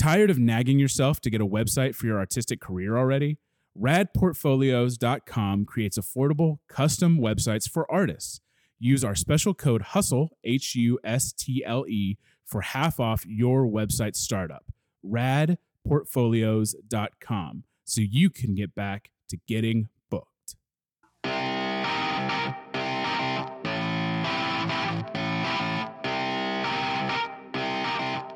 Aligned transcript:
Tired 0.00 0.30
of 0.30 0.38
nagging 0.38 0.78
yourself 0.78 1.20
to 1.20 1.28
get 1.28 1.42
a 1.42 1.46
website 1.46 1.94
for 1.94 2.06
your 2.06 2.18
artistic 2.18 2.58
career 2.58 2.96
already? 2.96 3.36
Radportfolios.com 3.78 5.66
creates 5.66 5.98
affordable, 5.98 6.60
custom 6.70 7.18
websites 7.18 7.68
for 7.68 7.84
artists. 7.92 8.40
Use 8.78 9.04
our 9.04 9.14
special 9.14 9.52
code 9.52 9.82
HUSTLE, 9.82 10.30
H 10.42 10.74
U 10.74 10.98
S 11.04 11.32
T 11.32 11.62
L 11.66 11.84
E, 11.86 12.16
for 12.46 12.62
half 12.62 12.98
off 12.98 13.26
your 13.26 13.66
website 13.66 14.16
startup. 14.16 14.64
Radportfolios.com 15.04 17.64
so 17.84 18.00
you 18.00 18.30
can 18.30 18.54
get 18.54 18.74
back 18.74 19.10
to 19.28 19.36
getting 19.46 19.90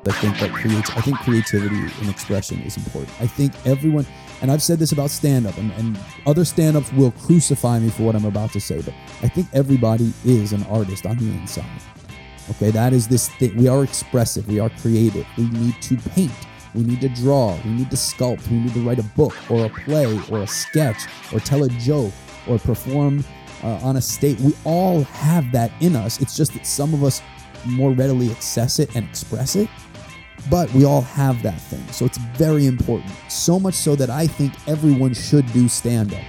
I 0.07 0.11
think 0.11 0.37
that 0.39 0.51
creates. 0.51 0.91
I 0.91 1.01
think 1.01 1.17
creativity 1.19 1.91
and 1.99 2.09
expression 2.09 2.61
is 2.61 2.77
important. 2.77 3.09
I 3.19 3.25
think 3.25 3.53
everyone, 3.65 4.05
and 4.41 4.51
I've 4.51 4.61
said 4.61 4.77
this 4.77 4.91
about 4.91 5.09
stand 5.09 5.47
up, 5.47 5.57
and, 5.57 5.71
and 5.73 5.97
other 6.27 6.45
stand 6.45 6.77
ups 6.77 6.91
will 6.93 7.11
crucify 7.11 7.79
me 7.79 7.89
for 7.89 8.03
what 8.03 8.15
I'm 8.15 8.25
about 8.25 8.51
to 8.53 8.59
say, 8.59 8.81
but 8.81 8.93
I 9.23 9.27
think 9.29 9.47
everybody 9.51 10.13
is 10.23 10.53
an 10.53 10.63
artist 10.65 11.07
on 11.07 11.17
the 11.17 11.25
inside. 11.25 11.65
Okay, 12.51 12.69
that 12.69 12.93
is 12.93 13.07
this 13.07 13.29
thing. 13.29 13.57
We 13.57 13.67
are 13.67 13.83
expressive, 13.83 14.47
we 14.47 14.59
are 14.59 14.69
creative. 14.69 15.25
We 15.37 15.49
need 15.49 15.81
to 15.81 15.97
paint, 15.97 16.31
we 16.75 16.83
need 16.83 17.01
to 17.01 17.09
draw, 17.09 17.57
we 17.65 17.71
need 17.71 17.89
to 17.89 17.95
sculpt, 17.95 18.47
we 18.49 18.59
need 18.59 18.75
to 18.75 18.87
write 18.87 18.99
a 18.99 19.03
book 19.15 19.35
or 19.49 19.65
a 19.65 19.69
play 19.69 20.05
or 20.29 20.43
a 20.43 20.47
sketch 20.47 21.07
or 21.33 21.39
tell 21.39 21.63
a 21.63 21.69
joke 21.69 22.13
or 22.47 22.59
perform 22.59 23.23
uh, 23.63 23.79
on 23.81 23.95
a 23.95 24.01
stage. 24.01 24.39
We 24.39 24.53
all 24.65 25.01
have 25.03 25.51
that 25.53 25.71
in 25.79 25.95
us. 25.95 26.21
It's 26.21 26.37
just 26.37 26.53
that 26.53 26.67
some 26.67 26.93
of 26.93 27.03
us 27.03 27.23
more 27.65 27.91
readily 27.91 28.29
access 28.29 28.77
it 28.77 28.95
and 28.95 29.03
express 29.05 29.55
it 29.55 29.67
but 30.49 30.71
we 30.73 30.85
all 30.85 31.01
have 31.01 31.41
that 31.43 31.59
thing. 31.59 31.85
So 31.91 32.05
it's 32.05 32.17
very 32.17 32.65
important. 32.65 33.11
So 33.29 33.59
much 33.59 33.73
so 33.73 33.95
that 33.95 34.09
I 34.09 34.27
think 34.27 34.53
everyone 34.67 35.13
should 35.13 35.51
do 35.53 35.67
stand 35.67 36.13
up. 36.13 36.21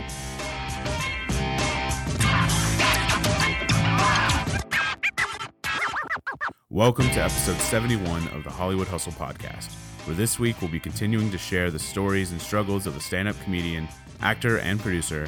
Welcome 6.70 7.08
to 7.10 7.22
episode 7.22 7.58
71 7.58 8.28
of 8.28 8.44
the 8.44 8.50
Hollywood 8.50 8.86
Hustle 8.86 9.12
podcast, 9.12 9.72
where 10.06 10.14
this 10.14 10.38
week 10.38 10.60
we'll 10.60 10.70
be 10.70 10.80
continuing 10.80 11.30
to 11.30 11.38
share 11.38 11.70
the 11.70 11.78
stories 11.78 12.32
and 12.32 12.40
struggles 12.40 12.86
of 12.86 12.92
the 12.92 13.00
stand 13.00 13.28
up 13.28 13.40
comedian, 13.44 13.88
actor, 14.20 14.58
and 14.58 14.78
producer, 14.78 15.26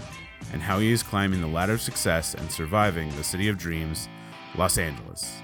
and 0.52 0.61
how 0.61 0.78
he 0.78 0.92
is 0.92 1.02
climbing 1.02 1.41
the 1.41 1.47
ladder 1.47 1.73
of 1.73 1.80
success 1.80 2.34
and 2.34 2.50
surviving 2.50 3.08
the 3.17 3.25
city 3.25 3.48
of 3.48 3.56
dreams, 3.56 4.08
Los 4.56 4.77
Angeles. 4.77 5.41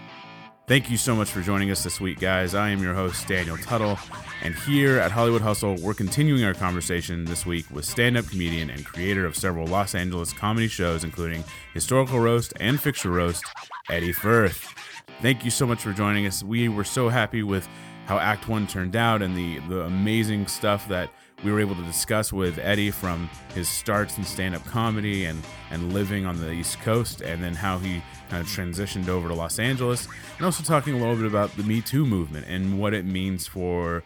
Thank 0.67 0.91
you 0.91 0.97
so 0.97 1.15
much 1.15 1.29
for 1.29 1.43
joining 1.43 1.71
us 1.71 1.85
this 1.85 2.01
week, 2.01 2.21
guys. 2.21 2.55
I 2.55 2.71
am 2.71 2.83
your 2.83 2.95
host, 2.95 3.29
Daniel 3.29 3.59
Tuttle, 3.59 3.99
and 4.43 4.55
here 4.55 4.99
at 4.99 5.11
Hollywood 5.11 5.43
Hustle, 5.43 5.77
we're 5.83 5.93
continuing 5.93 6.43
our 6.43 6.55
conversation 6.55 7.27
this 7.27 7.45
week 7.45 7.67
with 7.71 7.85
stand 7.85 8.17
up 8.17 8.27
comedian 8.29 8.71
and 8.71 8.83
creator 8.83 9.27
of 9.27 9.37
several 9.37 9.67
Los 9.67 9.95
Angeles 9.95 10.33
comedy 10.33 10.69
shows, 10.69 11.05
including 11.05 11.45
Historical 11.75 12.19
Roast 12.19 12.55
and 12.61 12.81
Fictional 12.81 13.15
Roast, 13.15 13.45
Eddie 13.91 14.13
Firth. 14.13 14.75
Thank 15.21 15.45
you 15.45 15.51
so 15.51 15.67
much 15.67 15.83
for 15.83 15.93
joining 15.93 16.25
us. 16.25 16.43
We 16.43 16.71
were 16.71 16.83
so 16.83 17.11
happy 17.11 17.43
with 17.43 17.69
how 18.07 18.19
Act 18.19 18.49
One 18.49 18.67
turned 18.67 18.97
out 18.97 19.21
and 19.21 19.37
the, 19.37 19.59
the 19.69 19.83
amazing 19.83 20.47
stuff 20.47 20.89
that 20.89 21.11
we 21.45 21.53
were 21.53 21.61
able 21.61 21.75
to 21.75 21.83
discuss 21.83 22.33
with 22.33 22.59
Eddie 22.59 22.91
from 22.91 23.29
his 23.55 23.69
starts 23.69 24.17
in 24.17 24.25
stand-up 24.25 24.65
comedy 24.65 25.27
and 25.27 25.43
and 25.71 25.93
living 25.93 26.25
on 26.25 26.41
the 26.41 26.53
East 26.53 26.81
Coast, 26.81 27.21
and 27.21 27.45
then 27.45 27.55
how 27.55 27.77
he 27.77 28.03
kind 28.29 28.43
of 28.43 28.49
transitioned 28.49 29.09
over 29.09 29.29
to 29.29 29.35
Los 29.35 29.59
Angeles, 29.59 30.09
and 30.37 30.45
also 30.45 30.63
talking 30.63 30.95
a 30.95 30.99
little 30.99 31.17
bit 31.17 31.27
about 31.27 31.57
the 31.57 31.63
Me 31.63 31.81
Too 31.81 32.07
movement 32.07 32.47
and 32.49 32.79
what 32.79 32.95
it 32.95 33.05
means 33.05 33.47
for 33.47 34.03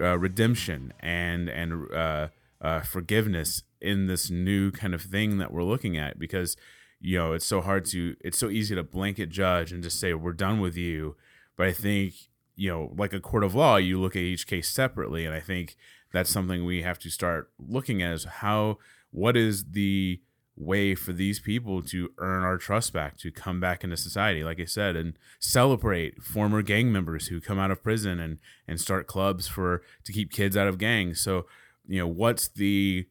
uh, 0.00 0.18
redemption 0.18 0.92
and 1.00 1.48
and 1.48 1.92
uh, 1.92 2.28
uh, 2.60 2.80
forgiveness 2.80 3.62
in 3.80 4.06
this 4.06 4.30
new 4.30 4.70
kind 4.70 4.94
of 4.94 5.02
thing 5.02 5.38
that 5.38 5.52
we're 5.52 5.62
looking 5.62 5.96
at. 5.96 6.18
Because 6.18 6.56
you 7.00 7.18
know 7.18 7.32
it's 7.32 7.46
so 7.46 7.60
hard 7.60 7.84
to 7.86 8.16
it's 8.20 8.38
so 8.38 8.48
easy 8.48 8.74
to 8.74 8.82
blanket 8.82 9.28
judge 9.28 9.72
and 9.72 9.82
just 9.82 10.00
say 10.00 10.14
we're 10.14 10.32
done 10.32 10.60
with 10.60 10.76
you. 10.76 11.16
But 11.56 11.66
i 11.66 11.72
think 11.72 12.14
you 12.56 12.70
know 12.70 12.92
like 12.96 13.12
a 13.12 13.20
court 13.20 13.44
of 13.44 13.54
law 13.54 13.76
you 13.76 14.00
look 14.00 14.16
at 14.16 14.22
each 14.22 14.46
case 14.46 14.68
separately. 14.68 15.26
And 15.26 15.34
i 15.34 15.40
think 15.40 15.76
that's 16.12 16.30
something 16.30 16.64
we 16.64 16.82
have 16.82 16.98
to 17.00 17.10
start 17.10 17.50
looking 17.58 18.00
at 18.02 18.12
is 18.12 18.24
how 18.24 18.78
what 19.10 19.36
is 19.36 19.64
the 19.72 20.20
way 20.56 20.94
for 20.94 21.12
these 21.12 21.40
people 21.40 21.82
to 21.82 22.10
earn 22.18 22.44
our 22.44 22.56
trust 22.56 22.92
back 22.92 23.16
to 23.16 23.30
come 23.30 23.58
back 23.58 23.82
into 23.82 23.96
society 23.96 24.44
like 24.44 24.60
i 24.60 24.64
said 24.64 24.94
and 24.94 25.18
celebrate 25.40 26.22
former 26.22 26.62
gang 26.62 26.92
members 26.92 27.26
who 27.26 27.40
come 27.40 27.58
out 27.58 27.70
of 27.70 27.82
prison 27.82 28.20
and 28.20 28.38
and 28.66 28.80
start 28.80 29.06
clubs 29.06 29.46
for 29.46 29.82
to 30.04 30.12
keep 30.12 30.32
kids 30.32 30.56
out 30.56 30.68
of 30.68 30.78
gangs. 30.78 31.20
So 31.20 31.46
you 31.86 31.98
know 31.98 32.06
what's 32.06 32.48
the 32.48 33.06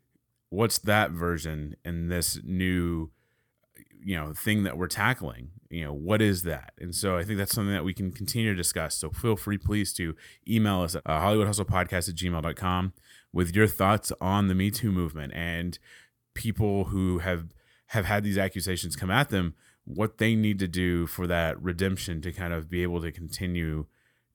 what's 0.50 0.78
that 0.80 1.12
version 1.12 1.76
in 1.86 2.10
this 2.10 2.40
new 2.44 3.12
you 4.04 4.16
know 4.16 4.34
thing 4.34 4.64
that 4.64 4.78
we're 4.78 4.88
tackling? 4.88 5.50
You 5.70 5.86
know 5.86 5.94
what 5.94 6.22
is 6.22 6.44
that? 6.44 6.74
And 6.80 6.94
so 6.94 7.18
i 7.18 7.24
think 7.24 7.38
that's 7.38 7.54
something 7.54 7.74
that 7.74 7.86
we 7.86 7.94
can 7.94 8.12
continue 8.12 8.52
to 8.52 8.58
discuss. 8.58 8.96
So 8.96 9.12
feel 9.12 9.36
free 9.36 9.58
please 9.58 9.94
to 9.94 10.16
email 10.48 10.82
us 10.82 10.96
at 10.96 11.04
uh, 11.06 11.20
hollywoodhustlepodcast 11.22 12.10
at 12.10 12.16
gmail.com 12.16 12.94
with 13.32 13.56
your 13.56 13.68
thoughts 13.68 14.12
on 14.20 14.48
the 14.48 14.56
me 14.56 14.72
too 14.72 14.92
movement. 14.92 15.34
And 15.34 15.78
people 16.34 16.86
who 16.86 17.20
have 17.20 17.46
have 17.88 18.06
had 18.06 18.24
these 18.24 18.38
accusations 18.38 18.96
come 18.96 19.12
at 19.12 19.30
them 19.30 19.54
what 19.86 20.18
they 20.18 20.36
need 20.36 20.60
to 20.60 20.68
do 20.68 21.06
for 21.06 21.28
that 21.28 21.62
redemption 21.62 22.22
to 22.22 22.32
kind 22.32 22.54
of 22.54 22.70
be 22.70 22.84
able 22.84 23.02
to 23.02 23.12
continue 23.12 23.86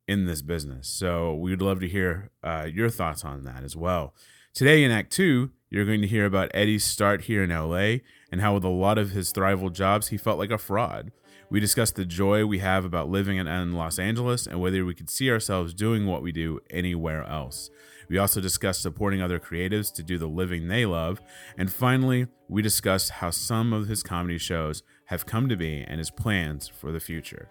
in 0.07 0.27
this 0.27 0.43
business. 0.43 0.89
So 0.89 1.35
we 1.35 1.51
would 1.51 1.63
love 1.63 1.81
to 1.81 1.89
hear 1.89 2.31
uh, 2.43 2.67
your 2.71 2.91
thoughts 2.91 3.25
on 3.25 3.45
that 3.45 3.65
as 3.65 3.77
well. 3.77 4.15
Today 4.55 4.85
in 4.85 4.91
act 4.91 5.13
two 5.13 5.51
you're 5.71 5.85
going 5.85 6.01
to 6.01 6.07
hear 6.07 6.25
about 6.25 6.51
eddie's 6.55 6.85
start 6.85 7.23
here 7.23 7.43
in 7.43 7.51
la 7.51 7.97
and 8.33 8.41
how 8.41 8.55
with 8.55 8.65
a 8.65 8.69
lot 8.69 8.99
of 8.99 9.11
his 9.11 9.33
thrival 9.33 9.73
jobs 9.73 10.09
he 10.09 10.17
felt 10.17 10.39
like 10.39 10.51
a 10.51 10.59
fraud. 10.59 11.13
We 11.51 11.61
discussed 11.61 11.97
the 11.97 12.05
joy 12.05 12.45
we 12.45 12.59
have 12.59 12.85
about 12.85 13.09
living 13.09 13.39
in, 13.39 13.47
in 13.47 13.73
Los 13.73 13.99
Angeles 13.99 14.47
and 14.47 14.61
whether 14.61 14.85
we 14.85 14.95
could 14.95 15.09
see 15.09 15.31
ourselves 15.31 15.73
doing 15.73 16.07
what 16.07 16.23
we 16.23 16.31
do 16.31 16.61
anywhere 16.69 17.25
else. 17.25 17.71
We 18.09 18.19
also 18.19 18.41
discussed 18.41 18.83
supporting 18.83 19.21
other 19.21 19.39
creatives 19.39 19.93
to 19.95 20.03
do 20.03 20.19
the 20.19 20.27
living 20.27 20.69
they 20.69 20.87
love. 20.87 21.21
And 21.57 21.73
finally, 21.73 22.27
we 22.49 22.63
discussed 22.63 23.11
how 23.11 23.31
some 23.31 23.73
of 23.73 23.89
his 23.89 24.03
comedy 24.03 24.39
shows 24.39 24.83
have 25.07 25.27
come 25.27 25.49
to 25.49 25.57
be 25.57 25.85
and 25.87 25.99
his 25.99 26.11
plans 26.11 26.69
for 26.69 26.93
the 26.93 27.01
future. 27.01 27.49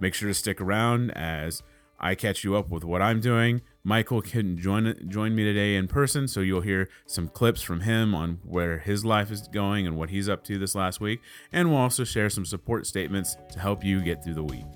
Make 0.00 0.14
sure 0.14 0.28
to 0.28 0.34
stick 0.34 0.60
around 0.60 1.10
as 1.12 1.62
I 2.00 2.14
catch 2.14 2.44
you 2.44 2.56
up 2.56 2.70
with 2.70 2.84
what 2.84 3.02
I'm 3.02 3.20
doing. 3.20 3.62
Michael 3.82 4.22
couldn't 4.22 4.58
join 4.58 4.94
join 5.08 5.34
me 5.34 5.44
today 5.44 5.76
in 5.76 5.88
person, 5.88 6.28
so 6.28 6.40
you'll 6.40 6.60
hear 6.60 6.88
some 7.06 7.28
clips 7.28 7.62
from 7.62 7.80
him 7.80 8.14
on 8.14 8.38
where 8.44 8.78
his 8.78 9.04
life 9.04 9.30
is 9.30 9.48
going 9.48 9.86
and 9.86 9.96
what 9.96 10.10
he's 10.10 10.28
up 10.28 10.44
to 10.44 10.58
this 10.58 10.74
last 10.74 11.00
week, 11.00 11.20
and 11.52 11.70
we'll 11.70 11.80
also 11.80 12.04
share 12.04 12.30
some 12.30 12.44
support 12.44 12.86
statements 12.86 13.36
to 13.50 13.58
help 13.58 13.82
you 13.82 14.00
get 14.00 14.22
through 14.22 14.34
the 14.34 14.44
week. 14.44 14.66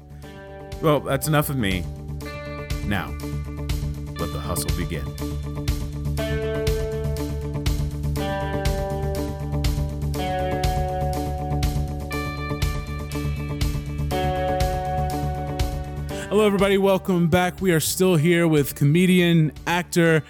Well, 0.81 1.01
that's 1.01 1.29
enough 1.29 1.49
of 1.49 1.57
me. 1.57 1.85
Now, 2.87 3.15
let 4.23 4.33
the 4.33 4.39
hustle 4.39 4.71
begin. 4.77 5.03
Hello, 16.29 16.47
everybody. 16.47 16.79
Welcome 16.79 17.29
back. 17.29 17.61
We 17.61 17.73
are 17.73 17.81
still 17.81 18.15
here 18.15 18.47
with 18.47 18.77
comedian, 18.77 19.51
actor 19.67 20.23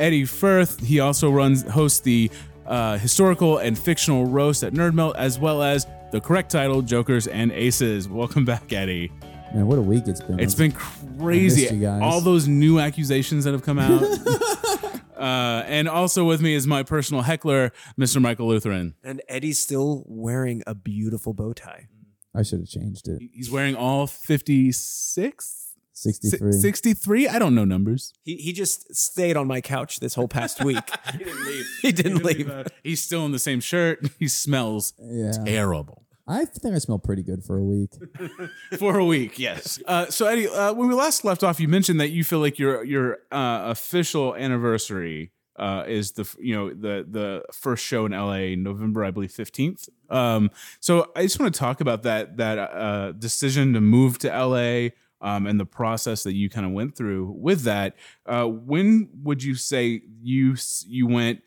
Eddie 0.00 0.24
Firth. 0.24 0.80
He 0.80 0.98
also 0.98 1.30
runs, 1.30 1.62
hosts 1.62 2.00
the 2.00 2.32
uh, 2.66 2.98
historical 2.98 3.58
and 3.58 3.78
fictional 3.78 4.26
roast 4.26 4.64
at 4.64 4.72
Nerdmelt, 4.72 5.14
as 5.14 5.38
well 5.38 5.62
as 5.62 5.86
the 6.10 6.20
correct 6.20 6.50
title, 6.50 6.82
Jokers 6.82 7.28
and 7.28 7.52
Aces. 7.52 8.08
Welcome 8.08 8.44
back, 8.44 8.72
Eddie. 8.72 9.12
Man, 9.54 9.68
what 9.68 9.78
a 9.78 9.82
week 9.82 10.08
it's 10.08 10.20
been. 10.20 10.40
It's 10.40 10.56
been 10.56 10.72
crazy. 11.18 11.86
All 11.86 12.20
those 12.20 12.46
new 12.48 12.78
accusations 12.78 13.44
that 13.44 13.52
have 13.52 13.62
come 13.62 13.78
out. 13.78 14.02
uh, 15.16 15.62
and 15.66 15.88
also 15.88 16.24
with 16.24 16.40
me 16.40 16.54
is 16.54 16.66
my 16.66 16.82
personal 16.82 17.22
heckler, 17.22 17.72
Mr. 17.98 18.20
Michael 18.20 18.48
Lutheran. 18.48 18.94
And 19.02 19.22
Eddie's 19.28 19.58
still 19.58 20.04
wearing 20.06 20.62
a 20.66 20.74
beautiful 20.74 21.32
bow 21.34 21.52
tie. 21.52 21.88
I 22.34 22.42
should 22.42 22.60
have 22.60 22.68
changed 22.68 23.08
it. 23.08 23.22
He's 23.32 23.50
wearing 23.50 23.74
all 23.74 24.06
56? 24.06 25.62
63. 25.92 26.52
63? 26.52 27.28
I 27.28 27.38
don't 27.38 27.54
know 27.54 27.64
numbers. 27.64 28.12
He 28.22 28.36
he 28.36 28.52
just 28.52 28.94
stayed 28.94 29.34
on 29.38 29.46
my 29.46 29.62
couch 29.62 29.98
this 30.00 30.14
whole 30.14 30.28
past 30.28 30.62
week. 30.62 30.78
he 31.12 31.18
didn't 31.18 31.44
leave. 31.46 31.66
he 31.80 31.92
didn't 31.92 32.24
leave. 32.24 32.50
uh, 32.50 32.64
he's 32.84 33.02
still 33.02 33.24
in 33.24 33.32
the 33.32 33.38
same 33.38 33.60
shirt. 33.60 34.06
He 34.18 34.28
smells 34.28 34.92
Yeah. 35.00 35.32
terrible. 35.46 36.05
I 36.28 36.44
think 36.44 36.74
I 36.74 36.78
smell 36.78 36.98
pretty 36.98 37.22
good 37.22 37.44
for 37.44 37.56
a 37.56 37.62
week. 37.62 37.90
For 38.78 38.98
a 38.98 39.04
week, 39.04 39.38
yes. 39.38 39.78
Uh, 39.86 40.06
so 40.06 40.26
Eddie, 40.26 40.48
uh, 40.48 40.72
when 40.72 40.88
we 40.88 40.94
last 40.94 41.24
left 41.24 41.44
off, 41.44 41.60
you 41.60 41.68
mentioned 41.68 42.00
that 42.00 42.08
you 42.10 42.24
feel 42.24 42.40
like 42.40 42.58
your 42.58 42.82
your 42.84 43.18
uh, 43.30 43.62
official 43.70 44.34
anniversary 44.34 45.30
uh, 45.56 45.84
is 45.86 46.12
the 46.12 46.28
you 46.40 46.54
know 46.54 46.70
the 46.70 47.06
the 47.08 47.44
first 47.52 47.84
show 47.84 48.06
in 48.06 48.12
LA, 48.12 48.56
November 48.56 49.04
I 49.04 49.12
believe 49.12 49.30
fifteenth. 49.30 49.88
Um, 50.10 50.50
so 50.80 51.12
I 51.14 51.22
just 51.22 51.38
want 51.38 51.54
to 51.54 51.58
talk 51.58 51.80
about 51.80 52.02
that 52.02 52.36
that 52.38 52.58
uh, 52.58 53.12
decision 53.12 53.72
to 53.74 53.80
move 53.80 54.18
to 54.18 54.28
LA. 54.28 54.88
um, 55.20 55.46
and 55.46 55.58
the 55.58 55.64
process 55.64 56.24
that 56.24 56.34
you 56.34 56.50
kind 56.50 56.66
of 56.66 56.72
went 56.72 56.96
through 56.96 57.34
with 57.38 57.62
that. 57.62 57.94
Uh, 58.26 58.46
when 58.46 59.08
would 59.22 59.42
you 59.44 59.54
say 59.54 60.02
you 60.22 60.56
you 60.86 61.06
went? 61.06 61.40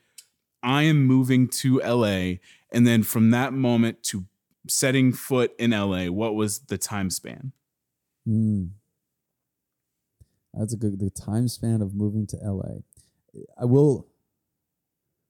I 0.64 0.84
am 0.84 1.06
moving 1.06 1.48
to 1.50 1.80
LA, 1.80 2.40
and 2.72 2.88
then 2.88 3.04
from 3.04 3.32
that 3.32 3.54
moment 3.54 4.04
to 4.04 4.26
setting 4.68 5.14
foot 5.14 5.54
in 5.58 5.72
LA, 5.72 6.06
what 6.06 6.36
was 6.36 6.60
the 6.60 6.78
time 6.78 7.10
span? 7.10 7.52
Mm. 8.28 8.72
That's 10.54 10.74
a 10.74 10.78
good 10.78 11.00
the 11.00 11.10
time 11.10 11.48
span 11.48 11.82
of 11.82 11.94
moving 11.94 12.28
to 12.28 12.38
LA. 12.38 12.80
I 13.60 13.66
will 13.66 14.08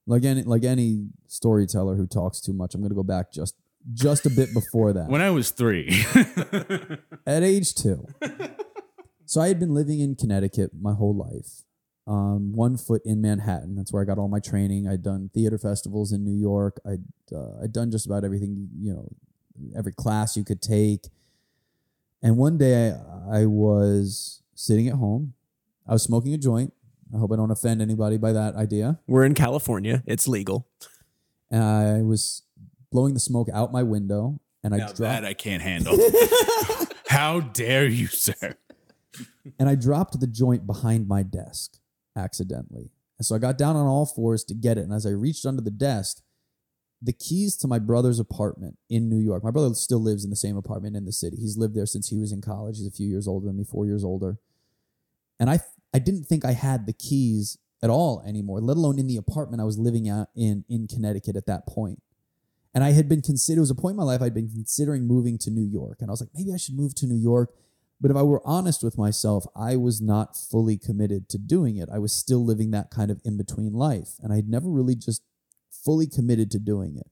like 0.07 0.23
any 0.23 0.43
like 0.43 0.63
any 0.63 1.09
storyteller 1.27 1.95
who 1.95 2.07
talks 2.07 2.41
too 2.41 2.53
much, 2.53 2.73
I'm 2.73 2.81
gonna 2.81 2.95
go 2.95 3.03
back 3.03 3.31
just 3.31 3.55
just 3.93 4.25
a 4.25 4.29
bit 4.29 4.53
before 4.53 4.93
that. 4.93 5.07
When 5.09 5.21
I 5.21 5.29
was 5.29 5.51
three. 5.51 6.03
At 7.27 7.43
age 7.43 7.75
two. 7.75 8.07
so 9.25 9.41
I 9.41 9.47
had 9.49 9.59
been 9.59 9.73
living 9.73 9.99
in 9.99 10.15
Connecticut 10.15 10.71
my 10.79 10.93
whole 10.93 11.15
life. 11.15 11.63
Um, 12.09 12.53
one 12.53 12.75
foot 12.75 13.03
in 13.05 13.21
Manhattan. 13.21 13.75
That's 13.75 13.93
where 13.93 14.01
I 14.01 14.05
got 14.05 14.17
all 14.17 14.27
my 14.27 14.39
training. 14.39 14.87
I'd 14.87 15.03
done 15.03 15.29
theater 15.31 15.59
festivals 15.59 16.11
in 16.11 16.25
New 16.25 16.35
York. 16.35 16.79
I'd 16.83 17.03
uh, 17.31 17.61
I'd 17.63 17.71
done 17.71 17.91
just 17.91 18.07
about 18.07 18.23
everything, 18.23 18.67
you 18.81 18.93
know, 18.93 19.09
every 19.77 19.91
class 19.91 20.35
you 20.35 20.43
could 20.43 20.59
take. 20.59 21.09
And 22.23 22.35
one 22.35 22.57
day 22.57 22.93
I, 23.29 23.41
I 23.41 23.45
was 23.45 24.41
sitting 24.55 24.87
at 24.87 24.95
home. 24.95 25.35
I 25.87 25.93
was 25.93 26.01
smoking 26.01 26.33
a 26.33 26.37
joint. 26.39 26.73
I 27.13 27.19
hope 27.19 27.31
I 27.31 27.35
don't 27.35 27.51
offend 27.51 27.79
anybody 27.79 28.17
by 28.17 28.33
that 28.33 28.55
idea. 28.55 28.97
We're 29.05 29.25
in 29.25 29.35
California. 29.35 30.01
It's 30.07 30.27
legal. 30.27 30.67
And 31.51 31.63
I 31.63 32.01
was 32.01 32.41
blowing 32.91 33.13
the 33.13 33.19
smoke 33.19 33.49
out 33.53 33.71
my 33.71 33.83
window, 33.83 34.39
and 34.63 34.73
I 34.73 34.77
now 34.77 34.85
dropped. 34.87 34.97
that 34.99 35.25
I 35.25 35.35
can't 35.35 35.61
handle. 35.61 35.95
How 37.07 37.39
dare 37.39 37.85
you, 37.85 38.07
sir? 38.07 38.55
and 39.59 39.69
I 39.69 39.75
dropped 39.75 40.19
the 40.19 40.27
joint 40.27 40.65
behind 40.65 41.07
my 41.07 41.21
desk 41.21 41.79
accidentally. 42.15 42.91
And 43.17 43.25
so 43.25 43.35
I 43.35 43.39
got 43.39 43.57
down 43.57 43.75
on 43.75 43.85
all 43.85 44.05
fours 44.05 44.43
to 44.45 44.53
get 44.53 44.77
it. 44.77 44.81
And 44.81 44.93
as 44.93 45.05
I 45.05 45.11
reached 45.11 45.45
under 45.45 45.61
the 45.61 45.71
desk, 45.71 46.21
the 47.01 47.13
keys 47.13 47.55
to 47.57 47.67
my 47.67 47.79
brother's 47.79 48.19
apartment 48.19 48.77
in 48.89 49.09
New 49.09 49.19
York. 49.19 49.43
My 49.43 49.51
brother 49.51 49.73
still 49.73 50.01
lives 50.01 50.23
in 50.23 50.29
the 50.29 50.35
same 50.35 50.57
apartment 50.57 50.95
in 50.95 51.05
the 51.05 51.11
city. 51.11 51.37
He's 51.37 51.57
lived 51.57 51.75
there 51.75 51.85
since 51.85 52.09
he 52.09 52.17
was 52.17 52.31
in 52.31 52.41
college. 52.41 52.77
He's 52.77 52.87
a 52.87 52.91
few 52.91 53.07
years 53.07 53.27
older 53.27 53.47
than 53.47 53.57
me, 53.57 53.63
four 53.63 53.85
years 53.85 54.03
older. 54.03 54.37
And 55.39 55.49
I 55.49 55.59
I 55.93 55.99
didn't 55.99 56.25
think 56.25 56.45
I 56.45 56.51
had 56.51 56.85
the 56.85 56.93
keys 56.93 57.57
at 57.81 57.89
all 57.89 58.21
anymore, 58.25 58.59
let 58.59 58.77
alone 58.77 58.99
in 58.99 59.07
the 59.07 59.17
apartment 59.17 59.61
I 59.61 59.65
was 59.65 59.77
living 59.77 60.09
out 60.09 60.27
in 60.35 60.65
in 60.67 60.87
Connecticut 60.87 61.37
at 61.37 61.45
that 61.45 61.65
point. 61.65 62.01
And 62.73 62.83
I 62.83 62.91
had 62.91 63.09
been 63.09 63.21
consider 63.21 63.59
it 63.59 63.61
was 63.61 63.71
a 63.71 63.75
point 63.75 63.93
in 63.93 63.97
my 63.97 64.03
life 64.03 64.21
I'd 64.21 64.33
been 64.33 64.49
considering 64.49 65.07
moving 65.07 65.37
to 65.39 65.49
New 65.49 65.65
York. 65.65 65.97
And 66.01 66.09
I 66.09 66.13
was 66.13 66.21
like, 66.21 66.29
maybe 66.35 66.53
I 66.53 66.57
should 66.57 66.75
move 66.75 66.93
to 66.95 67.07
New 67.07 67.17
York. 67.17 67.53
But 68.01 68.11
if 68.11 68.17
I 68.17 68.23
were 68.23 68.41
honest 68.45 68.83
with 68.83 68.97
myself, 68.97 69.45
I 69.55 69.75
was 69.75 69.99
not 69.99 70.37
fully 70.37 70.77
committed 70.77 71.27
to 71.29 71.37
doing 71.37 71.75
it. 71.77 71.89
I 71.91 71.99
was 71.99 72.13
still 72.13 72.45
living 72.45 72.71
that 72.71 72.89
kind 72.89 73.11
of 73.11 73.19
in 73.25 73.37
between 73.37 73.73
life. 73.73 74.11
And 74.21 74.31
I'd 74.31 74.47
never 74.47 74.69
really 74.69 74.95
just 74.95 75.21
fully 75.69 76.07
committed 76.07 76.49
to 76.51 76.59
doing 76.59 76.95
it. 76.97 77.07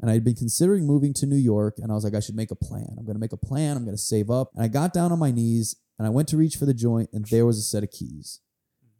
And 0.00 0.10
I'd 0.10 0.24
been 0.24 0.34
considering 0.34 0.86
moving 0.86 1.14
to 1.14 1.26
New 1.26 1.36
York, 1.36 1.78
and 1.78 1.92
I 1.92 1.94
was 1.94 2.02
like, 2.02 2.14
I 2.14 2.20
should 2.20 2.34
make 2.34 2.50
a 2.50 2.56
plan. 2.56 2.96
I'm 2.98 3.04
going 3.04 3.14
to 3.14 3.20
make 3.20 3.32
a 3.32 3.36
plan. 3.36 3.76
I'm 3.76 3.84
going 3.84 3.96
to 3.96 4.02
save 4.02 4.30
up. 4.30 4.50
And 4.54 4.64
I 4.64 4.68
got 4.68 4.92
down 4.92 5.12
on 5.12 5.18
my 5.18 5.30
knees 5.30 5.76
and 5.98 6.06
I 6.06 6.10
went 6.10 6.28
to 6.28 6.36
reach 6.36 6.56
for 6.56 6.66
the 6.66 6.74
joint, 6.74 7.10
and 7.12 7.24
there 7.26 7.46
was 7.46 7.58
a 7.58 7.62
set 7.62 7.84
of 7.84 7.90
keys. 7.92 8.40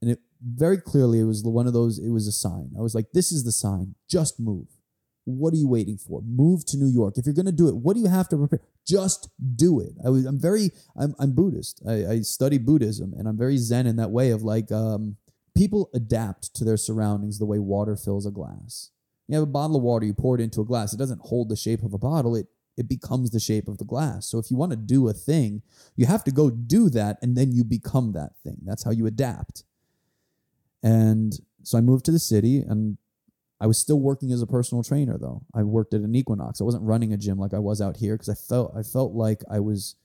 And 0.00 0.12
it 0.12 0.20
very 0.41 0.79
clearly, 0.79 1.19
it 1.19 1.25
was 1.25 1.43
one 1.43 1.67
of 1.67 1.73
those, 1.73 1.99
it 1.99 2.11
was 2.11 2.29
a 2.29 2.32
sign. 2.32 2.70
I 2.79 2.82
was 2.82 2.94
like, 2.94 3.06
this 3.12 3.32
is 3.32 3.43
the 3.43 3.50
sign. 3.50 3.96
Just 4.08 4.38
move. 4.38 4.69
What 5.25 5.52
are 5.55 5.56
you 5.56 5.67
waiting 5.67 5.99
for? 5.99 6.23
Move 6.23 6.64
to 6.67 6.76
New 6.76 6.87
York. 6.87 7.19
If 7.19 7.26
you're 7.26 7.35
going 7.35 7.46
to 7.46 7.52
do 7.52 7.69
it, 7.69 7.76
what 7.76 7.94
do 7.94 8.00
you 8.00 8.08
have 8.08 8.29
to 8.29 8.37
prepare? 8.37 8.61
Just 8.86 9.31
do 9.56 9.81
it. 9.81 9.92
I 10.04 10.10
was, 10.10 10.26
I'm 10.26 10.40
very, 10.40 10.70
I'm, 10.96 11.14
I'm 11.19 11.32
Buddhist. 11.32 11.82
I, 11.88 12.06
I 12.06 12.20
study 12.20 12.58
Buddhism, 12.58 13.14
and 13.16 13.26
I'm 13.26 13.36
very 13.36 13.56
Zen 13.56 13.86
in 13.86 13.96
that 13.96 14.10
way 14.10 14.31
of 14.31 14.42
like, 14.42 14.70
um, 14.70 15.16
people 15.54 15.90
adapt 15.94 16.54
to 16.56 16.64
their 16.64 16.76
surroundings 16.76 17.38
the 17.38 17.46
way 17.46 17.58
water 17.58 17.96
fills 17.96 18.26
a 18.26 18.31
glass. 18.31 18.90
You 19.28 19.36
have 19.36 19.44
a 19.44 19.46
bottle 19.46 19.76
of 19.76 19.82
water, 19.82 20.04
you 20.04 20.12
pour 20.12 20.34
it 20.34 20.40
into 20.40 20.60
a 20.60 20.66
glass. 20.66 20.92
It 20.92 20.98
doesn't 20.98 21.22
hold 21.22 21.48
the 21.48 21.56
shape 21.56 21.82
of 21.82 21.94
a 21.94 21.98
bottle. 21.98 22.36
It 22.36 22.46
it 22.76 22.88
becomes 22.88 23.31
the 23.31 23.40
shape 23.40 23.69
of 23.69 23.78
the 23.78 23.84
glass. 23.84 24.26
So 24.26 24.38
if 24.38 24.50
you 24.50 24.56
want 24.56 24.72
to 24.72 24.76
do 24.76 25.08
a 25.08 25.12
thing, 25.12 25.62
you 25.96 26.06
have 26.06 26.25
to 26.25 26.32
go 26.32 26.50
do 26.50 26.90
that 26.90 27.19
and 27.22 27.36
then 27.36 27.52
you 27.52 27.64
become 27.64 28.12
that 28.12 28.32
thing. 28.42 28.56
That's 28.64 28.82
how 28.82 28.90
you 28.90 29.06
adapt. 29.06 29.64
And 30.82 31.38
so 31.62 31.78
I 31.78 31.81
moved 31.81 32.04
to 32.06 32.10
the 32.10 32.19
city 32.19 32.58
and 32.58 32.98
I 33.60 33.66
was 33.66 33.78
still 33.78 34.00
working 34.00 34.32
as 34.32 34.42
a 34.42 34.46
personal 34.46 34.82
trainer 34.82 35.16
though. 35.18 35.42
I 35.54 35.62
worked 35.62 35.94
at 35.94 36.00
an 36.00 36.14
Equinox. 36.14 36.60
I 36.60 36.64
wasn't 36.64 36.84
running 36.84 37.12
a 37.12 37.16
gym 37.16 37.38
like 37.38 37.54
I 37.54 37.58
was 37.58 37.80
out 37.80 37.98
here 37.98 38.14
because 38.14 38.28
I 38.28 38.34
felt 38.34 38.74
I 38.76 38.82
felt 38.82 39.12
like 39.12 39.42
I 39.50 39.60
was 39.60 39.96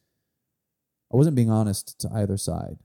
I 1.11 1.17
wasn't 1.17 1.35
being 1.35 1.49
honest 1.49 1.99
to 2.01 2.09
either 2.13 2.37
side. 2.37 2.77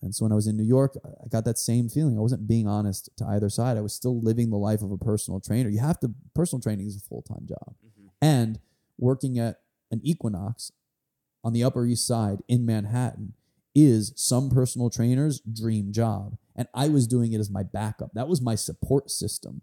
And 0.00 0.14
so 0.14 0.24
when 0.24 0.32
I 0.32 0.34
was 0.34 0.48
in 0.48 0.56
New 0.56 0.64
York, 0.64 0.96
I 1.04 1.28
got 1.28 1.44
that 1.44 1.58
same 1.58 1.88
feeling. 1.88 2.18
I 2.18 2.20
wasn't 2.20 2.48
being 2.48 2.66
honest 2.66 3.08
to 3.18 3.24
either 3.26 3.48
side. 3.48 3.76
I 3.76 3.82
was 3.82 3.92
still 3.92 4.20
living 4.20 4.50
the 4.50 4.56
life 4.56 4.82
of 4.82 4.90
a 4.90 4.98
personal 4.98 5.38
trainer. 5.38 5.68
You 5.68 5.78
have 5.78 6.00
to 6.00 6.12
personal 6.34 6.60
training 6.60 6.86
is 6.86 6.96
a 6.96 7.00
full-time 7.00 7.46
job. 7.46 7.76
Mm-hmm. 7.86 8.08
And 8.20 8.58
working 8.98 9.38
at 9.38 9.60
an 9.92 10.00
Equinox 10.02 10.72
on 11.44 11.52
the 11.52 11.62
Upper 11.62 11.86
East 11.86 12.04
Side 12.04 12.38
in 12.48 12.66
Manhattan 12.66 13.34
is 13.74 14.12
some 14.16 14.50
personal 14.50 14.90
trainer's 14.90 15.40
dream 15.40 15.92
job. 15.92 16.36
And 16.56 16.66
I 16.74 16.88
was 16.88 17.06
doing 17.06 17.32
it 17.32 17.38
as 17.38 17.48
my 17.48 17.62
backup. 17.62 18.10
That 18.14 18.28
was 18.28 18.40
my 18.40 18.56
support 18.56 19.10
system. 19.10 19.62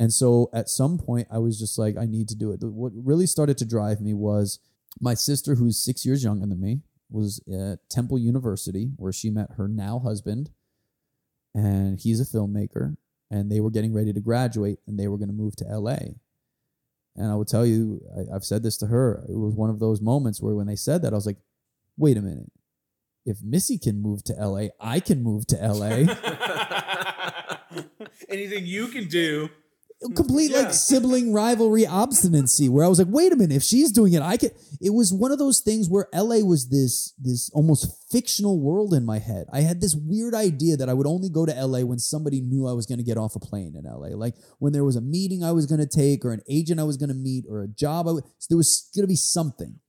And 0.00 0.10
so 0.14 0.48
at 0.54 0.70
some 0.70 0.96
point, 0.96 1.28
I 1.30 1.36
was 1.36 1.58
just 1.58 1.78
like, 1.78 1.98
I 1.98 2.06
need 2.06 2.26
to 2.30 2.34
do 2.34 2.52
it. 2.52 2.64
What 2.64 2.92
really 2.96 3.26
started 3.26 3.58
to 3.58 3.66
drive 3.66 4.00
me 4.00 4.14
was 4.14 4.58
my 4.98 5.12
sister, 5.12 5.56
who's 5.56 5.76
six 5.76 6.06
years 6.06 6.24
younger 6.24 6.46
than 6.46 6.58
me, 6.58 6.80
was 7.10 7.38
at 7.46 7.86
Temple 7.90 8.18
University, 8.18 8.92
where 8.96 9.12
she 9.12 9.28
met 9.28 9.50
her 9.58 9.68
now 9.68 9.98
husband. 9.98 10.52
And 11.54 12.00
he's 12.00 12.18
a 12.18 12.24
filmmaker. 12.24 12.96
And 13.30 13.52
they 13.52 13.60
were 13.60 13.70
getting 13.70 13.92
ready 13.92 14.14
to 14.14 14.20
graduate 14.20 14.78
and 14.86 14.98
they 14.98 15.06
were 15.06 15.18
going 15.18 15.28
to 15.28 15.34
move 15.34 15.54
to 15.56 15.64
LA. 15.64 15.98
And 17.14 17.30
I 17.30 17.34
will 17.34 17.44
tell 17.44 17.66
you, 17.66 18.00
I, 18.16 18.34
I've 18.34 18.44
said 18.44 18.62
this 18.62 18.78
to 18.78 18.86
her. 18.86 19.26
It 19.28 19.36
was 19.36 19.54
one 19.54 19.68
of 19.68 19.80
those 19.80 20.00
moments 20.00 20.40
where 20.40 20.54
when 20.54 20.66
they 20.66 20.76
said 20.76 21.02
that, 21.02 21.12
I 21.12 21.16
was 21.16 21.26
like, 21.26 21.36
wait 21.98 22.16
a 22.16 22.22
minute. 22.22 22.50
If 23.26 23.42
Missy 23.42 23.76
can 23.76 24.00
move 24.00 24.24
to 24.24 24.32
LA, 24.32 24.68
I 24.80 24.98
can 24.98 25.22
move 25.22 25.46
to 25.48 25.56
LA. 25.56 26.06
Anything 28.30 28.64
you 28.64 28.86
can 28.88 29.06
do. 29.06 29.50
Mm, 30.02 30.16
complete 30.16 30.50
Yeah. 30.50 30.60
like 30.62 30.72
sibling 30.74 31.32
rivalry 31.32 31.86
obstinacy 31.86 32.68
where 32.70 32.84
I 32.84 32.88
was 32.88 32.98
like, 32.98 33.08
wait 33.10 33.32
a 33.32 33.36
minute, 33.36 33.54
if 33.54 33.62
she's 33.62 33.92
doing 33.92 34.14
it, 34.14 34.22
I 34.22 34.36
can 34.38 34.50
it 34.80 34.94
was 34.94 35.12
one 35.12 35.30
of 35.30 35.38
those 35.38 35.60
things 35.60 35.90
where 35.90 36.08
LA 36.14 36.38
was 36.38 36.68
this 36.68 37.12
this 37.18 37.50
almost 37.50 37.86
fictional 38.10 38.58
world 38.60 38.94
in 38.94 39.04
my 39.04 39.18
head. 39.18 39.46
I 39.52 39.60
had 39.60 39.80
this 39.82 39.94
weird 39.94 40.34
idea 40.34 40.76
that 40.78 40.88
I 40.88 40.94
would 40.94 41.06
only 41.06 41.28
go 41.28 41.44
to 41.44 41.52
LA 41.52 41.80
when 41.80 41.98
somebody 41.98 42.40
knew 42.40 42.66
I 42.66 42.72
was 42.72 42.86
going 42.86 42.98
to 42.98 43.04
get 43.04 43.18
off 43.18 43.36
a 43.36 43.40
plane 43.40 43.76
in 43.76 43.84
LA. 43.84 44.16
Like 44.16 44.36
when 44.58 44.72
there 44.72 44.84
was 44.84 44.96
a 44.96 45.02
meeting 45.02 45.44
I 45.44 45.52
was 45.52 45.66
going 45.66 45.80
to 45.80 45.86
take 45.86 46.24
or 46.24 46.32
an 46.32 46.40
agent 46.48 46.80
I 46.80 46.84
was 46.84 46.96
going 46.96 47.10
to 47.10 47.14
meet 47.14 47.44
or 47.48 47.60
a 47.62 47.68
job 47.68 48.08
I 48.08 48.12
would, 48.12 48.24
there 48.48 48.56
was 48.56 48.88
going 48.94 49.02
to 49.04 49.08
be 49.08 49.16
something. 49.16 49.80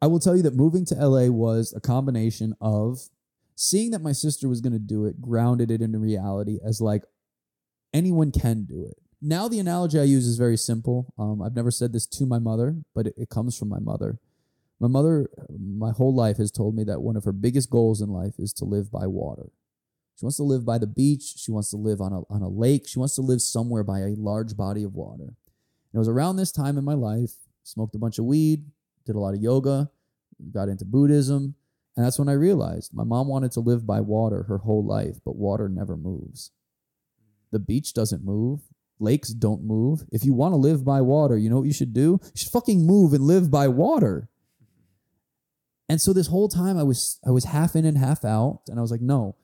I 0.00 0.06
will 0.06 0.20
tell 0.20 0.36
you 0.36 0.42
that 0.44 0.54
moving 0.54 0.86
to 0.86 0.94
LA 0.94 1.26
was 1.26 1.74
a 1.76 1.80
combination 1.80 2.54
of 2.60 3.00
seeing 3.54 3.90
that 3.90 4.00
my 4.00 4.12
sister 4.12 4.48
was 4.48 4.60
going 4.60 4.72
to 4.72 4.78
do 4.78 5.04
it, 5.04 5.20
grounded 5.20 5.70
it 5.70 5.82
into 5.82 5.98
reality 5.98 6.58
as 6.64 6.80
like 6.80 7.02
anyone 7.92 8.30
can 8.30 8.64
do 8.64 8.86
it. 8.88 8.96
Now 9.20 9.48
the 9.48 9.58
analogy 9.58 9.98
I 9.98 10.04
use 10.04 10.26
is 10.26 10.38
very 10.38 10.56
simple. 10.56 11.12
Um, 11.18 11.42
I've 11.42 11.56
never 11.56 11.70
said 11.70 11.92
this 11.92 12.06
to 12.06 12.26
my 12.26 12.38
mother, 12.38 12.76
but 12.94 13.08
it, 13.08 13.14
it 13.16 13.28
comes 13.28 13.58
from 13.58 13.68
my 13.68 13.80
mother. 13.80 14.18
My 14.80 14.86
mother, 14.86 15.28
my 15.58 15.90
whole 15.90 16.14
life, 16.14 16.36
has 16.36 16.52
told 16.52 16.76
me 16.76 16.84
that 16.84 17.02
one 17.02 17.16
of 17.16 17.24
her 17.24 17.32
biggest 17.32 17.68
goals 17.68 18.00
in 18.00 18.10
life 18.10 18.34
is 18.38 18.52
to 18.54 18.64
live 18.64 18.92
by 18.92 19.08
water. 19.08 19.50
She 20.16 20.24
wants 20.24 20.36
to 20.36 20.44
live 20.44 20.64
by 20.64 20.78
the 20.78 20.86
beach. 20.86 21.34
She 21.36 21.50
wants 21.50 21.70
to 21.70 21.76
live 21.76 22.00
on 22.00 22.12
a, 22.12 22.20
on 22.32 22.42
a 22.42 22.48
lake. 22.48 22.86
She 22.86 22.98
wants 22.98 23.16
to 23.16 23.22
live 23.22 23.40
somewhere 23.40 23.82
by 23.82 24.00
a 24.00 24.14
large 24.16 24.56
body 24.56 24.84
of 24.84 24.94
water. 24.94 25.24
And 25.24 25.94
it 25.94 25.98
was 25.98 26.08
around 26.08 26.36
this 26.36 26.52
time 26.52 26.78
in 26.78 26.84
my 26.84 26.94
life, 26.94 27.32
smoked 27.64 27.94
a 27.96 27.98
bunch 27.98 28.18
of 28.18 28.24
weed, 28.24 28.64
did 29.04 29.16
a 29.16 29.20
lot 29.20 29.34
of 29.34 29.42
yoga, 29.42 29.90
got 30.52 30.68
into 30.68 30.84
Buddhism. 30.84 31.54
And 31.96 32.06
that's 32.06 32.18
when 32.18 32.28
I 32.28 32.32
realized 32.34 32.94
my 32.94 33.04
mom 33.04 33.26
wanted 33.26 33.50
to 33.52 33.60
live 33.60 33.84
by 33.84 34.00
water 34.00 34.44
her 34.44 34.58
whole 34.58 34.84
life, 34.84 35.16
but 35.24 35.34
water 35.34 35.68
never 35.68 35.96
moves. 35.96 36.52
The 37.50 37.58
beach 37.58 37.92
doesn't 37.92 38.24
move. 38.24 38.60
Lakes 39.00 39.30
don't 39.30 39.64
move. 39.64 40.02
If 40.10 40.24
you 40.24 40.34
want 40.34 40.52
to 40.52 40.56
live 40.56 40.84
by 40.84 41.00
water, 41.00 41.36
you 41.36 41.50
know 41.50 41.58
what 41.58 41.66
you 41.66 41.72
should 41.72 41.92
do? 41.92 42.20
You 42.22 42.30
should 42.34 42.52
fucking 42.52 42.86
move 42.86 43.12
and 43.12 43.22
live 43.24 43.50
by 43.50 43.68
water. 43.68 44.28
And 45.88 46.00
so 46.00 46.12
this 46.12 46.26
whole 46.26 46.48
time 46.48 46.76
I 46.76 46.82
was 46.82 47.18
I 47.26 47.30
was 47.30 47.44
half 47.44 47.74
in 47.74 47.84
and 47.84 47.96
half 47.96 48.24
out, 48.24 48.60
and 48.68 48.78
I 48.78 48.82
was 48.82 48.90
like, 48.90 49.00
no, 49.00 49.36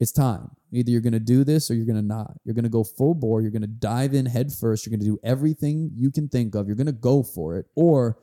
it's 0.00 0.12
time. 0.12 0.50
Either 0.72 0.90
you're 0.90 1.00
gonna 1.00 1.20
do 1.20 1.44
this 1.44 1.70
or 1.70 1.74
you're 1.74 1.86
gonna 1.86 2.02
not. 2.02 2.34
You're 2.44 2.54
gonna 2.54 2.68
go 2.68 2.82
full 2.82 3.14
bore, 3.14 3.42
you're 3.42 3.50
gonna 3.50 3.66
dive 3.66 4.14
in 4.14 4.26
head 4.26 4.52
first, 4.52 4.84
you're 4.84 4.96
gonna 4.96 5.08
do 5.08 5.20
everything 5.22 5.92
you 5.94 6.10
can 6.10 6.28
think 6.28 6.54
of, 6.54 6.66
you're 6.66 6.76
gonna 6.76 6.92
go 6.92 7.22
for 7.22 7.56
it, 7.56 7.66
or 7.76 8.18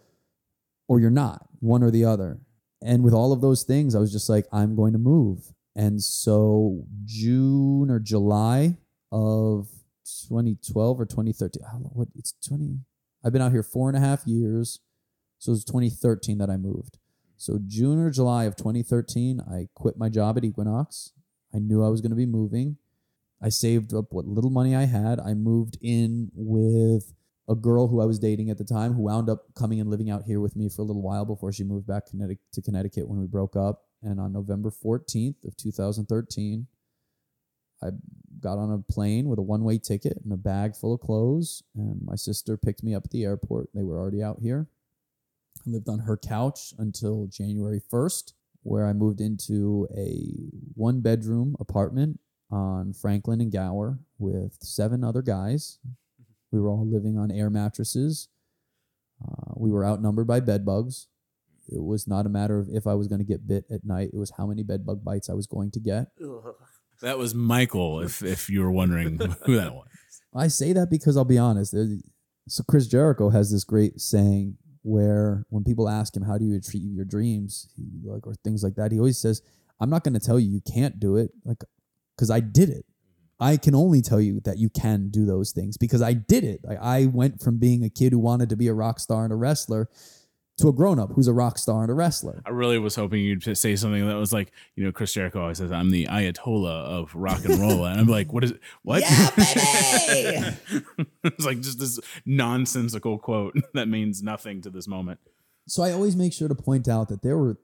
or 0.88 1.00
you're 1.00 1.12
not, 1.12 1.48
one 1.60 1.84
or 1.84 1.92
the 1.92 2.04
other. 2.04 2.40
And 2.82 3.04
with 3.04 3.14
all 3.14 3.32
of 3.32 3.42
those 3.42 3.64
things, 3.64 3.96
I 3.96 4.00
was 4.00 4.12
just 4.12 4.30
like, 4.30 4.46
I'm 4.52 4.76
going 4.76 4.94
to 4.94 5.00
move. 5.00 5.54
And 5.76 6.02
so 6.02 6.84
June 7.06 7.90
or 7.92 8.00
July 8.00 8.78
of 9.12 9.70
2012 10.30 11.00
or 11.00 11.06
2013. 11.06 11.64
How 11.64 11.78
long, 11.78 11.92
what 11.94 12.08
it's 12.16 12.34
20. 12.48 12.80
I've 13.24 13.34
been 13.34 13.42
out 13.42 13.52
here 13.52 13.64
four 13.64 13.90
and 13.90 13.98
a 13.98 14.02
half 14.02 14.26
years. 14.26 14.80
So 15.38 15.52
it 15.52 15.54
was 15.54 15.64
2013 15.66 16.38
that 16.40 16.50
I 16.50 16.58
moved. 16.58 16.98
So 17.38 17.60
June 17.66 18.00
or 18.00 18.10
July 18.12 18.44
of 18.44 18.58
2013, 18.58 19.40
I 19.40 19.68
quit 19.74 19.98
my 19.98 20.10
job 20.10 20.38
at 20.38 20.44
Equinox. 20.44 21.14
I 21.54 21.60
knew 21.60 21.84
I 21.84 21.88
was 21.88 22.02
going 22.02 22.12
to 22.12 22.16
be 22.16 22.26
moving. 22.26 22.78
I 23.42 23.48
saved 23.50 23.94
up 23.94 24.08
what 24.12 24.26
little 24.26 24.50
money 24.50 24.76
I 24.76 24.86
had. 24.86 25.20
I 25.20 25.34
moved 25.34 25.78
in 25.82 26.32
with 26.36 27.14
a 27.48 27.56
girl 27.56 27.88
who 27.88 28.02
I 28.02 28.06
was 28.06 28.20
dating 28.20 28.50
at 28.50 28.58
the 28.58 28.66
time 28.66 28.94
who 28.94 29.04
wound 29.04 29.30
up 29.30 29.46
coming 29.56 29.80
and 29.80 29.90
living 29.90 30.10
out 30.10 30.24
here 30.24 30.42
with 30.42 30.56
me 30.56 30.68
for 30.70 30.82
a 30.82 30.86
little 30.86 31.02
while 31.02 31.24
before 31.26 31.54
she 31.54 31.64
moved 31.64 31.88
back 31.88 32.06
to 32.06 32.62
Connecticut 32.62 33.08
when 33.08 33.20
we 33.20 33.26
broke 33.26 33.56
up. 33.56 33.86
And 34.04 34.20
on 34.20 34.34
November 34.34 34.70
14th 34.70 35.44
of 35.46 35.56
2013, 35.58 36.68
I 37.84 37.90
got 38.40 38.58
on 38.58 38.72
a 38.72 38.92
plane 38.92 39.28
with 39.28 39.40
a 39.40 39.44
one-way 39.44 39.78
ticket 39.78 40.20
and 40.24 40.32
a 40.32 40.38
bag 40.38 40.76
full 40.76 40.94
of 40.94 41.02
clothes 41.02 41.64
and 41.76 42.00
my 42.06 42.16
sister 42.16 42.58
picked 42.58 42.84
me 42.84 42.94
up 42.94 43.06
at 43.06 43.12
the 43.12 43.24
airport. 43.24 43.70
They 43.74 43.84
were 43.84 44.00
already 44.00 44.24
out 44.24 44.40
here. 44.42 44.68
I 45.68 45.72
lived 45.72 45.90
on 45.90 46.00
her 46.00 46.18
couch 46.18 46.74
until 46.78 47.28
January 47.28 47.82
1st, 47.92 48.34
where 48.64 48.86
I 48.86 48.94
moved 48.94 49.22
into 49.22 49.88
a 49.96 50.26
one 50.76 51.02
bedroom 51.02 51.56
apartment 51.60 52.20
on 52.52 52.94
Franklin 52.94 53.42
and 53.42 53.52
Gower 53.52 54.00
with 54.18 54.58
seven 54.62 55.04
other 55.04 55.22
guys. 55.22 55.80
We 56.52 56.60
were 56.60 56.70
all 56.70 56.88
living 56.88 57.18
on 57.18 57.32
air 57.32 57.50
mattresses. 57.50 58.30
Uh, 59.24 59.54
we 59.56 59.72
were 59.72 59.86
outnumbered 59.86 60.28
by 60.28 60.40
bed 60.40 60.66
bugs. 60.66 61.08
It 61.68 61.84
was 61.84 62.08
not 62.08 62.26
a 62.26 62.30
matter 62.30 62.58
of 62.58 62.70
if 62.70 62.88
I 62.88 62.96
was 62.96 63.08
going 63.08 63.20
to 63.20 63.26
get 63.26 63.48
bit 63.48 63.66
at 63.70 63.86
night, 63.86 64.10
it 64.14 64.18
was 64.18 64.32
how 64.38 64.48
many 64.48 64.64
bed 64.64 64.86
bug 64.86 65.04
bites 65.04 65.30
I 65.30 65.34
was 65.34 65.46
going 65.46 65.72
to 65.72 65.80
get. 65.80 66.08
That 67.02 67.18
was 67.18 67.34
Michael, 67.34 68.02
if 68.02 68.24
if 68.24 68.50
you 68.50 68.62
were 68.62 68.72
wondering 68.72 69.20
who 69.46 69.56
that 69.56 69.74
was. 69.74 69.88
I 70.36 70.48
say 70.48 70.74
that 70.74 70.90
because 70.90 71.18
I'll 71.18 71.26
be 71.26 71.38
honest. 71.38 71.74
Uh, 71.74 71.86
so 72.48 72.64
Chris 72.68 72.88
Jericho 72.88 73.30
has 73.30 73.52
this 73.52 73.64
great 73.64 74.00
saying 74.00 74.58
where 74.82 75.46
when 75.50 75.64
people 75.64 75.90
ask 75.90 76.16
him 76.16 76.24
how 76.24 76.38
do 76.38 76.46
you 76.46 76.56
achieve 76.56 76.92
your 76.94 77.06
dreams, 77.06 77.70
like 78.04 78.28
or 78.28 78.34
things 78.44 78.64
like 78.64 78.76
that, 78.76 78.92
he 78.92 79.00
always 79.00 79.20
says, 79.20 79.42
"I'm 79.80 79.90
not 79.90 80.04
going 80.04 80.14
to 80.14 80.20
tell 80.20 80.40
you 80.40 80.52
you 80.52 80.62
can't 80.62 81.00
do 81.00 81.16
it, 81.16 81.32
like 81.46 81.64
because 82.16 82.30
I 82.30 82.42
did 82.42 82.70
it. 82.70 82.86
I 83.40 83.56
can 83.56 83.74
only 83.74 84.02
tell 84.02 84.20
you 84.20 84.42
that 84.42 84.58
you 84.58 84.70
can 84.70 85.10
do 85.10 85.26
those 85.26 85.54
things 85.54 85.78
because 85.78 86.02
I 86.02 86.12
did 86.12 86.44
it. 86.44 86.60
Like 86.64 86.80
I 86.82 87.06
went 87.06 87.42
from 87.42 87.58
being 87.58 87.86
a 87.86 87.90
kid 87.90 88.12
who 88.12 88.20
wanted 88.20 88.50
to 88.50 88.58
be 88.58 88.68
a 88.68 88.74
rock 88.74 89.00
star 89.00 89.24
and 89.24 89.32
a 89.32 89.38
wrestler 89.38 89.88
to 90.60 90.70
a 90.70 90.74
grown 90.74 91.00
up 91.00 91.12
who's 91.14 91.28
a 91.28 91.34
rock 91.34 91.58
star 91.58 91.82
and 91.82 91.92
a 91.92 91.94
wrestler. 91.94 92.42
I 92.46 92.50
really 92.50 92.80
was 92.80 92.96
hoping 92.96 93.22
you'd 93.22 93.58
say 93.58 93.76
something 93.76 94.08
that 94.08 94.16
was 94.16 94.34
like, 94.34 94.52
you 94.76 94.84
know, 94.84 94.92
Chris 94.92 95.14
Jericho 95.14 95.42
always 95.42 95.58
says, 95.58 95.72
"I'm 95.72 95.90
the 95.90 96.06
Ayatollah 96.06 96.86
of 96.86 97.16
rock 97.16 97.44
and 97.46 97.60
roll," 97.60 97.86
and 97.86 98.00
I'm 98.00 98.08
like, 98.08 98.32
"What 98.32 98.44
is 98.44 98.54
what?" 98.84 99.02
Yeah, 99.02 99.30
baby! 99.36 100.58
it's 101.24 101.46
like 101.46 101.62
just 101.62 101.80
this 101.80 102.00
nonsensical 102.26 103.18
quote 103.18 103.56
that 103.74 103.88
means 103.88 104.22
nothing 104.22 104.62
to 104.62 104.70
this 104.70 104.88
moment. 104.88 105.20
So 105.68 105.84
I 105.84 105.92
always 105.92 106.16
make 106.16 106.34
sure 106.34 106.48
to 106.48 106.56
point 106.56 106.88
out 106.88 107.10
that 107.10 107.22
there 107.22 107.38
were 107.38 107.58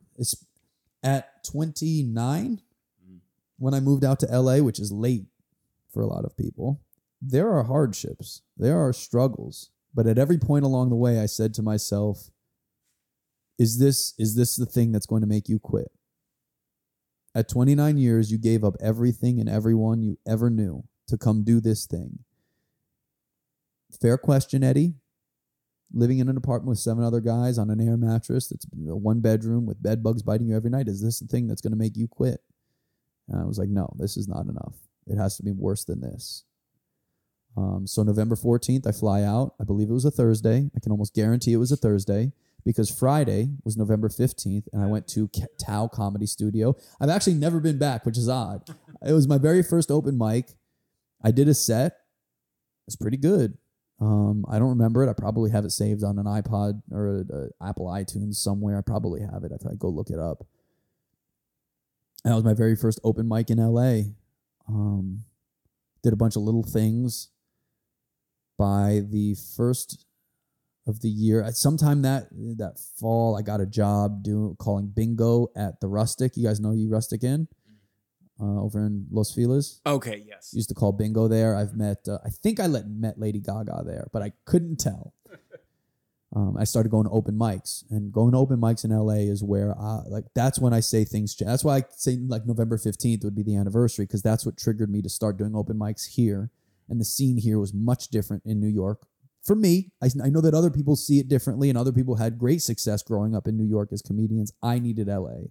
at 1.03 1.43
29 1.45 2.61
when 3.57 3.73
I 3.73 3.79
moved 3.79 4.03
out 4.03 4.19
to 4.19 4.27
LA, 4.27 4.57
which 4.57 4.79
is 4.79 4.91
late 4.91 5.25
for 5.91 6.01
a 6.01 6.07
lot 6.07 6.25
of 6.25 6.35
people. 6.35 6.81
There 7.21 7.51
are 7.51 7.63
hardships, 7.63 8.41
there 8.57 8.77
are 8.77 8.91
struggles, 8.91 9.69
but 9.93 10.07
at 10.07 10.17
every 10.17 10.37
point 10.37 10.65
along 10.65 10.89
the 10.89 10.95
way 10.95 11.19
I 11.19 11.25
said 11.25 11.53
to 11.55 11.63
myself, 11.63 12.29
is 13.57 13.79
this 13.79 14.13
is 14.17 14.35
this 14.35 14.55
the 14.55 14.65
thing 14.65 14.91
that's 14.91 15.05
going 15.05 15.21
to 15.21 15.27
make 15.27 15.47
you 15.47 15.59
quit? 15.59 15.91
At 17.33 17.49
29 17.49 17.97
years, 17.97 18.31
you 18.31 18.37
gave 18.37 18.63
up 18.63 18.75
everything 18.81 19.39
and 19.39 19.49
everyone 19.49 20.01
you 20.01 20.17
ever 20.25 20.49
knew 20.49 20.85
to 21.07 21.17
come 21.17 21.43
do 21.43 21.59
this 21.59 21.85
thing. 21.85 22.19
Fair 24.01 24.17
question, 24.17 24.63
Eddie. 24.63 24.95
Living 25.93 26.19
in 26.19 26.29
an 26.29 26.37
apartment 26.37 26.69
with 26.69 26.79
seven 26.79 27.03
other 27.03 27.21
guys 27.21 27.57
on 27.57 27.69
an 27.69 27.79
air 27.79 27.95
mattress 27.95 28.47
that's 28.47 28.65
a 28.65 28.95
one 28.95 29.19
bedroom 29.19 29.65
with 29.65 29.83
bed 29.83 30.01
bugs 30.01 30.23
biting 30.23 30.47
you 30.47 30.55
every 30.55 30.69
night 30.69 30.87
is 30.87 31.01
this 31.01 31.19
the 31.19 31.27
thing 31.27 31.47
that's 31.47 31.61
going 31.61 31.71
to 31.71 31.77
make 31.77 31.95
you 31.95 32.07
quit? 32.07 32.41
And 33.27 33.41
i 33.41 33.45
was 33.45 33.57
like 33.57 33.69
no 33.69 33.93
this 33.97 34.17
is 34.17 34.27
not 34.27 34.45
enough. 34.45 34.73
It 35.07 35.17
has 35.17 35.37
to 35.37 35.43
be 35.43 35.51
worse 35.51 35.83
than 35.83 36.01
this. 36.01 36.43
Um, 37.55 37.85
so 37.85 38.03
november 38.03 38.35
14th 38.35 38.87
i 38.87 38.91
fly 38.91 39.23
out. 39.23 39.53
I 39.61 39.63
believe 39.63 39.89
it 39.89 39.93
was 39.93 40.05
a 40.05 40.11
thursday. 40.11 40.69
I 40.75 40.79
can 40.79 40.91
almost 40.91 41.13
guarantee 41.13 41.53
it 41.53 41.57
was 41.57 41.71
a 41.71 41.77
thursday 41.77 42.31
because 42.65 42.89
friday 42.89 43.49
was 43.63 43.77
november 43.77 44.09
15th 44.09 44.63
and 44.73 44.81
i 44.81 44.85
went 44.85 45.07
to 45.07 45.29
Tao 45.59 45.87
comedy 45.87 46.25
studio 46.25 46.75
i've 46.99 47.09
actually 47.09 47.35
never 47.35 47.59
been 47.59 47.77
back 47.77 48.05
which 48.05 48.17
is 48.17 48.27
odd 48.27 48.69
it 49.05 49.13
was 49.13 49.27
my 49.27 49.37
very 49.37 49.63
first 49.63 49.91
open 49.91 50.17
mic 50.17 50.53
i 51.23 51.31
did 51.31 51.47
a 51.47 51.53
set 51.53 51.97
it's 52.87 52.95
pretty 52.95 53.17
good 53.17 53.57
um, 54.01 54.45
I 54.49 54.59
don't 54.59 54.69
remember 54.69 55.03
it. 55.03 55.09
I 55.09 55.13
probably 55.13 55.51
have 55.51 55.63
it 55.63 55.71
saved 55.71 56.03
on 56.03 56.19
an 56.19 56.25
iPod 56.25 56.81
or 56.91 57.07
a, 57.07 57.35
a 57.35 57.69
Apple 57.69 57.87
iTunes 57.87 58.35
somewhere. 58.35 58.77
I 58.77 58.81
probably 58.81 59.21
have 59.21 59.43
it 59.43 59.51
if 59.51 59.65
I 59.65 59.75
go 59.77 59.87
look 59.87 60.09
it 60.09 60.19
up. 60.19 60.45
And 62.23 62.31
that 62.31 62.35
was 62.35 62.43
my 62.43 62.53
very 62.53 62.75
first 62.75 62.99
open 63.03 63.27
mic 63.27 63.49
in 63.49 63.57
LA. 63.57 64.11
Um, 64.67 65.23
did 66.03 66.11
a 66.11 66.17
bunch 66.17 66.35
of 66.35 66.41
little 66.41 66.63
things. 66.63 67.29
By 68.57 69.01
the 69.09 69.35
first 69.55 70.05
of 70.87 71.01
the 71.01 71.09
year, 71.09 71.41
at 71.41 71.55
sometime 71.55 72.01
that 72.03 72.27
that 72.57 72.79
fall, 72.99 73.35
I 73.37 73.41
got 73.41 73.59
a 73.61 73.65
job 73.65 74.23
doing 74.23 74.55
calling 74.57 74.87
bingo 74.87 75.47
at 75.55 75.81
the 75.81 75.87
Rustic. 75.87 76.37
You 76.37 76.47
guys 76.47 76.59
know 76.59 76.71
you 76.71 76.89
Rustic 76.89 77.23
Inn 77.23 77.47
uh, 78.39 78.61
over 78.61 78.85
in 78.85 79.07
Los 79.11 79.33
Feliz 79.33 79.81
Okay, 79.85 80.23
yes. 80.27 80.51
used 80.53 80.69
to 80.69 80.75
call 80.75 80.91
bingo 80.91 81.27
there. 81.27 81.55
I've 81.55 81.75
met, 81.75 82.07
uh, 82.07 82.19
I 82.25 82.29
think 82.29 82.59
I 82.59 82.67
let, 82.67 82.87
met 82.87 83.19
Lady 83.19 83.39
Gaga 83.39 83.83
there, 83.85 84.07
but 84.11 84.21
I 84.21 84.33
couldn't 84.45 84.77
tell. 84.77 85.13
Um, 86.35 86.57
I 86.57 86.65
started 86.65 86.89
going 86.89 87.05
to 87.05 87.11
open 87.11 87.39
mics, 87.39 87.85
and 87.89 88.11
going 88.11 88.33
to 88.33 88.37
open 88.37 88.59
mics 88.59 88.83
in 88.83 88.91
LA 88.91 89.31
is 89.31 89.41
where, 89.41 89.73
I, 89.79 90.01
like, 90.09 90.25
that's 90.33 90.59
when 90.59 90.73
I 90.73 90.81
say 90.81 91.05
things 91.05 91.33
change. 91.33 91.47
That's 91.47 91.63
why 91.63 91.77
I 91.77 91.83
say 91.91 92.17
like 92.17 92.45
November 92.45 92.77
fifteenth 92.77 93.23
would 93.23 93.35
be 93.35 93.43
the 93.43 93.55
anniversary 93.55 94.03
because 94.03 94.21
that's 94.21 94.45
what 94.45 94.57
triggered 94.57 94.89
me 94.89 95.01
to 95.01 95.07
start 95.07 95.37
doing 95.37 95.55
open 95.55 95.77
mics 95.77 96.07
here, 96.15 96.49
and 96.89 96.99
the 96.99 97.05
scene 97.05 97.37
here 97.37 97.57
was 97.57 97.73
much 97.73 98.09
different 98.09 98.43
in 98.43 98.59
New 98.59 98.67
York. 98.67 99.07
For 99.45 99.55
me, 99.55 99.91
I, 100.01 100.09
I 100.23 100.29
know 100.29 100.41
that 100.41 100.53
other 100.55 100.71
people 100.71 100.95
see 100.95 101.19
it 101.19 101.27
differently, 101.27 101.69
and 101.69 101.77
other 101.77 101.91
people 101.91 102.15
had 102.15 102.37
great 102.39 102.61
success 102.63 103.03
growing 103.03 103.35
up 103.35 103.47
in 103.47 103.55
New 103.55 103.65
York 103.65 103.89
as 103.93 104.01
comedians. 104.01 104.51
I 104.63 104.79
needed 104.79 105.07
LA. 105.07 105.49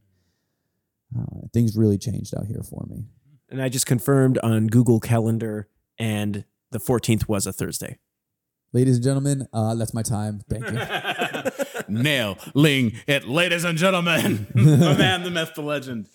Uh, 1.16 1.46
things 1.52 1.76
really 1.76 1.96
changed 1.96 2.34
out 2.36 2.46
here 2.46 2.62
for 2.68 2.84
me. 2.90 3.04
And 3.48 3.62
I 3.62 3.68
just 3.68 3.86
confirmed 3.86 4.38
on 4.42 4.66
Google 4.66 4.98
Calendar, 4.98 5.68
and 5.96 6.44
the 6.72 6.80
14th 6.80 7.28
was 7.28 7.46
a 7.46 7.52
Thursday. 7.52 7.98
Ladies 8.72 8.96
and 8.96 9.04
gentlemen, 9.04 9.46
uh, 9.52 9.76
that's 9.76 9.94
my 9.94 10.02
time. 10.02 10.40
Thank 10.50 10.68
you. 10.68 11.54
Nailing 11.88 12.94
it, 13.06 13.28
ladies 13.28 13.62
and 13.62 13.78
gentlemen. 13.78 14.48
the 14.52 14.96
man, 14.98 15.22
the 15.22 15.30
myth, 15.30 15.52
the 15.54 15.62
legend. 15.62 16.08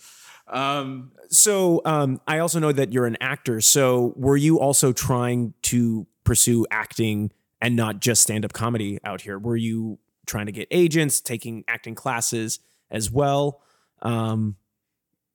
Um, 0.48 1.14
So 1.30 1.82
um, 1.86 2.20
I 2.28 2.40
also 2.40 2.60
know 2.60 2.74
that 2.74 2.92
you're 2.92 3.06
an 3.06 3.16
actor. 3.22 3.62
So 3.62 4.14
were 4.18 4.36
you 4.36 4.60
also 4.60 4.92
trying 4.92 5.54
to 5.64 6.08
pursue 6.26 6.66
acting 6.70 7.32
and 7.62 7.76
not 7.76 8.00
just 8.00 8.22
stand 8.22 8.46
up 8.46 8.54
comedy 8.54 9.00
out 9.04 9.22
here? 9.22 9.38
Were 9.38 9.58
you 9.58 10.00
trying 10.26 10.46
to 10.46 10.52
get 10.52 10.68
agents, 10.72 11.22
taking 11.22 11.64
acting 11.68 11.96
classes 11.96 12.60
as 12.90 13.12
well? 13.12 13.62
Um, 14.02 14.56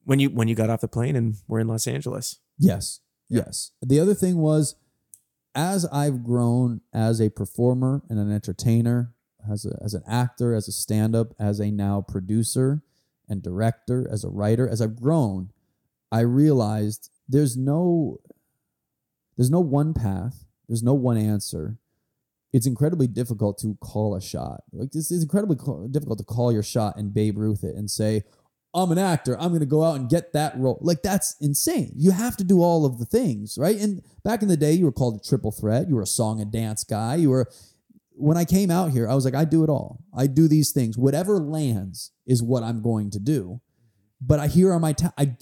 when 0.04 0.18
you 0.18 0.30
when 0.30 0.48
you 0.48 0.54
got 0.54 0.70
off 0.70 0.80
the 0.80 0.88
plane 0.88 1.16
and 1.16 1.36
were 1.48 1.60
in 1.60 1.66
Los 1.66 1.86
Angeles. 1.86 2.38
Yes. 2.58 3.00
Yes. 3.28 3.72
The 3.82 4.00
other 4.00 4.14
thing 4.14 4.38
was, 4.38 4.76
as 5.54 5.86
I've 5.86 6.24
grown 6.24 6.80
as 6.92 7.20
a 7.20 7.30
performer 7.30 8.02
and 8.08 8.18
an 8.18 8.32
entertainer, 8.32 9.14
as, 9.50 9.64
a, 9.64 9.78
as 9.82 9.94
an 9.94 10.02
actor, 10.06 10.54
as 10.54 10.68
a 10.68 10.72
stand 10.72 11.14
up, 11.14 11.34
as 11.38 11.60
a 11.60 11.70
now 11.70 12.00
producer 12.02 12.82
and 13.28 13.42
director, 13.42 14.06
as 14.10 14.24
a 14.24 14.28
writer, 14.28 14.68
as 14.68 14.82
I've 14.82 15.00
grown, 15.00 15.50
I 16.12 16.20
realized 16.20 17.10
there's 17.28 17.56
no 17.56 18.20
there's 19.36 19.50
no 19.50 19.60
one 19.60 19.94
path, 19.94 20.44
there's 20.68 20.82
no 20.82 20.94
one 20.94 21.16
answer. 21.16 21.78
It's 22.54 22.68
incredibly 22.68 23.08
difficult 23.08 23.58
to 23.58 23.76
call 23.80 24.14
a 24.14 24.20
shot. 24.20 24.62
Like 24.72 24.92
this 24.92 25.10
is 25.10 25.24
incredibly 25.24 25.56
co- 25.56 25.88
difficult 25.90 26.18
to 26.18 26.24
call 26.24 26.52
your 26.52 26.62
shot 26.62 26.96
and 26.96 27.12
Babe 27.12 27.36
Ruth 27.36 27.64
it 27.64 27.74
and 27.74 27.90
say, 27.90 28.22
I'm 28.72 28.92
an 28.92 28.98
actor. 28.98 29.36
I'm 29.40 29.48
going 29.48 29.58
to 29.58 29.66
go 29.66 29.82
out 29.82 29.96
and 29.96 30.08
get 30.08 30.32
that 30.34 30.56
role. 30.56 30.78
Like 30.80 31.02
that's 31.02 31.34
insane. 31.40 31.90
You 31.96 32.12
have 32.12 32.36
to 32.36 32.44
do 32.44 32.62
all 32.62 32.86
of 32.86 33.00
the 33.00 33.06
things, 33.06 33.58
right? 33.58 33.76
And 33.76 34.02
back 34.22 34.40
in 34.40 34.46
the 34.46 34.56
day, 34.56 34.72
you 34.72 34.84
were 34.84 34.92
called 34.92 35.20
a 35.20 35.28
triple 35.28 35.50
threat. 35.50 35.88
You 35.88 35.96
were 35.96 36.02
a 36.02 36.06
song 36.06 36.40
and 36.40 36.52
dance 36.52 36.84
guy. 36.84 37.16
You 37.16 37.30
were. 37.30 37.50
When 38.16 38.36
I 38.36 38.44
came 38.44 38.70
out 38.70 38.92
here, 38.92 39.08
I 39.08 39.16
was 39.16 39.24
like, 39.24 39.34
I 39.34 39.44
do 39.44 39.64
it 39.64 39.68
all. 39.68 39.98
I 40.16 40.28
do 40.28 40.46
these 40.46 40.70
things. 40.70 40.96
Whatever 40.96 41.40
lands 41.40 42.12
is 42.24 42.40
what 42.40 42.62
I'm 42.62 42.80
going 42.82 43.10
to 43.10 43.18
do. 43.18 43.60
But 44.20 44.38
I 44.38 44.46
here 44.46 44.70
are 44.70 44.78
my 44.78 44.92
ta- 44.92 45.12
I 45.18 45.36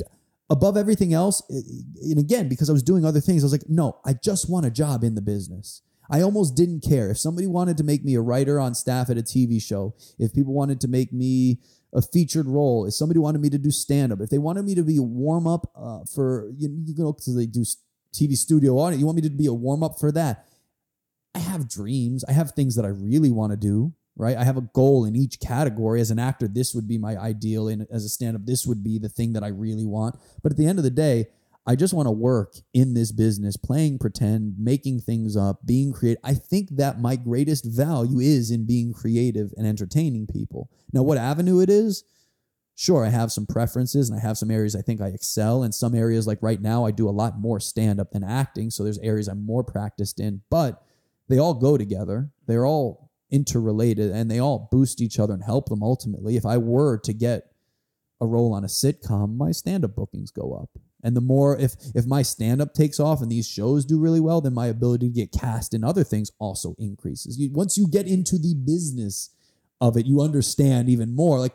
above 0.49 0.78
everything 0.78 1.12
else. 1.12 1.42
Eh, 1.50 1.57
eh, 1.57 2.12
and 2.12 2.19
again, 2.19 2.49
because 2.49 2.71
I 2.71 2.73
was 2.73 2.83
doing 2.83 3.04
other 3.04 3.21
things, 3.21 3.42
I 3.42 3.47
was 3.47 3.52
like, 3.52 3.69
no, 3.69 3.99
I 4.07 4.14
just 4.14 4.49
want 4.49 4.64
a 4.64 4.71
job 4.71 5.04
in 5.04 5.14
the 5.14 5.21
business. 5.21 5.83
I 6.12 6.21
almost 6.21 6.54
didn't 6.54 6.85
care 6.87 7.11
if 7.11 7.19
somebody 7.19 7.47
wanted 7.47 7.78
to 7.78 7.85
make 7.85 8.04
me 8.04 8.14
a 8.14 8.21
writer 8.21 8.61
on 8.61 8.75
staff 8.75 9.09
at 9.09 9.16
a 9.16 9.23
TV 9.23 9.61
show. 9.62 9.95
If 10.19 10.35
people 10.35 10.52
wanted 10.52 10.78
to 10.83 10.88
make 10.88 11.11
me 11.11 11.59
a 11.95 12.02
featured 12.02 12.47
role, 12.47 12.85
if 12.85 12.92
somebody 12.92 13.19
wanted 13.19 13.40
me 13.40 13.49
to 13.49 13.57
do 13.57 13.71
stand 13.71 14.12
up, 14.12 14.21
if 14.21 14.28
they 14.28 14.37
wanted 14.37 14.66
me 14.66 14.75
to 14.75 14.83
be 14.83 14.99
a 14.99 15.02
warm 15.02 15.47
up 15.47 15.73
uh, 15.75 16.00
for 16.14 16.52
you, 16.59 16.69
know 16.99 17.14
because 17.14 17.35
they 17.35 17.47
do 17.47 17.64
TV 18.14 18.37
studio 18.37 18.75
audience, 18.78 19.00
you 19.00 19.07
want 19.07 19.16
me 19.16 19.23
to 19.23 19.31
be 19.31 19.47
a 19.47 19.54
warm 19.54 19.83
up 19.83 19.99
for 19.99 20.12
that. 20.12 20.47
I 21.35 21.38
have 21.38 21.66
dreams. 21.66 22.25
I 22.25 22.33
have 22.33 22.50
things 22.50 22.76
that 22.76 22.85
I 22.85 22.88
really 22.88 23.31
want 23.31 23.52
to 23.52 23.57
do. 23.57 23.95
right? 24.14 24.37
I 24.37 24.45
have 24.45 24.59
a 24.59 24.69
goal 24.75 25.07
in 25.07 25.16
each 25.16 25.40
category. 25.40 25.99
As 26.02 26.11
an 26.11 26.19
actor, 26.19 26.47
this 26.47 26.75
would 26.75 26.87
be 26.87 26.99
my 26.99 27.16
ideal. 27.16 27.69
And 27.69 27.87
as 27.90 28.04
a 28.04 28.11
stand 28.11 28.37
up, 28.37 28.45
this 28.45 28.66
would 28.66 28.85
be 28.85 28.99
the 28.99 29.09
thing 29.09 29.33
that 29.33 29.42
I 29.42 29.49
really 29.49 29.87
want. 29.87 30.16
But 30.42 30.52
at 30.52 30.59
the 30.59 30.66
end 30.66 30.78
of 30.78 30.85
the 30.85 30.90
day, 30.90 31.28
I 31.64 31.76
just 31.76 31.95
want 31.95 32.07
to 32.07 32.12
work 32.12 32.54
in 32.75 32.95
this 32.95 33.12
business, 33.12 33.57
playing 33.57 34.00
pretend, 34.00 34.54
making 34.59 35.00
things 35.00 35.37
up, 35.37 35.61
being 35.64 35.92
creative. 35.92 36.21
I 36.25 36.35
think 36.35 36.76
that 36.76 37.00
my 37.00 37.14
greatest 37.14 37.64
value 37.64 38.19
is 38.19 38.50
in 38.50 38.66
being 38.66 38.92
creative 38.92 39.52
and 39.57 39.66
entertaining 39.66 40.26
people. 40.26 40.71
Now, 40.92 41.02
what 41.02 41.19
avenue 41.19 41.61
it 41.61 41.71
is, 41.71 42.02
sure, 42.75 43.04
I 43.04 43.11
have 43.11 43.31
some 43.31 43.47
preferences 43.47 44.11
and 44.11 44.19
I 44.19 44.23
have 44.23 44.38
some 44.38 44.50
areas 44.50 44.75
I 44.75 44.83
think 44.83 45.00
I 45.00 45.09
excel. 45.09 45.62
In 45.62 45.71
some 45.71 45.95
areas, 45.95 46.26
like 46.26 46.42
right 46.42 46.61
now, 46.61 46.85
I 46.85 46.90
do 46.90 47.09
a 47.09 47.11
lot 47.11 47.38
more 47.38 47.61
stand 47.61 48.00
up 48.00 48.11
than 48.11 48.25
acting. 48.25 48.71
So 48.71 48.83
there's 48.83 48.99
areas 48.99 49.28
I'm 49.28 49.47
more 49.47 49.62
practiced 49.62 50.19
in, 50.19 50.42
but 50.50 50.83
they 51.28 51.38
all 51.38 51.54
go 51.54 51.78
together. 51.78 52.31
They're 52.49 52.66
all 52.66 53.12
interrelated 53.31 54.11
and 54.11 54.28
they 54.28 54.40
all 54.40 54.69
boost 54.73 55.00
each 55.00 55.21
other 55.21 55.33
and 55.33 55.45
help 55.45 55.69
them 55.69 55.83
ultimately. 55.83 56.37
If 56.37 56.45
I 56.45 56.59
were 56.59 56.99
to 56.99 57.12
get 57.12 57.45
a 58.21 58.26
role 58.26 58.52
on 58.52 58.64
a 58.64 58.69
sitcom, 58.69 59.37
my 59.37 59.52
stand 59.52 59.85
up 59.85 59.95
bookings 59.95 60.33
go 60.33 60.54
up. 60.54 60.71
And 61.02 61.16
the 61.16 61.21
more 61.21 61.59
if 61.59 61.75
if 61.94 62.06
my 62.06 62.23
stand 62.23 62.62
up 62.62 62.75
takes 62.75 63.00
off 63.00 63.21
and 63.23 63.30
these 63.30 63.49
shows 63.49 63.85
do 63.85 63.99
really 63.99 64.21
well, 64.21 64.40
then 64.40 64.54
my 64.54 64.66
ability 64.66 65.09
to 65.09 65.14
get 65.14 65.32
cast 65.32 65.75
in 65.75 65.82
other 65.82 66.04
things 66.04 66.30
also 66.38 66.75
increases. 66.78 67.38
You, 67.38 67.50
once 67.52 67.76
you 67.76 67.88
get 67.88 68.06
into 68.06 68.38
the 68.38 68.54
business 68.54 69.30
of 69.80 69.97
it, 69.97 70.06
you 70.06 70.21
understand 70.21 70.88
even 70.88 71.14
more 71.14 71.38
like 71.38 71.54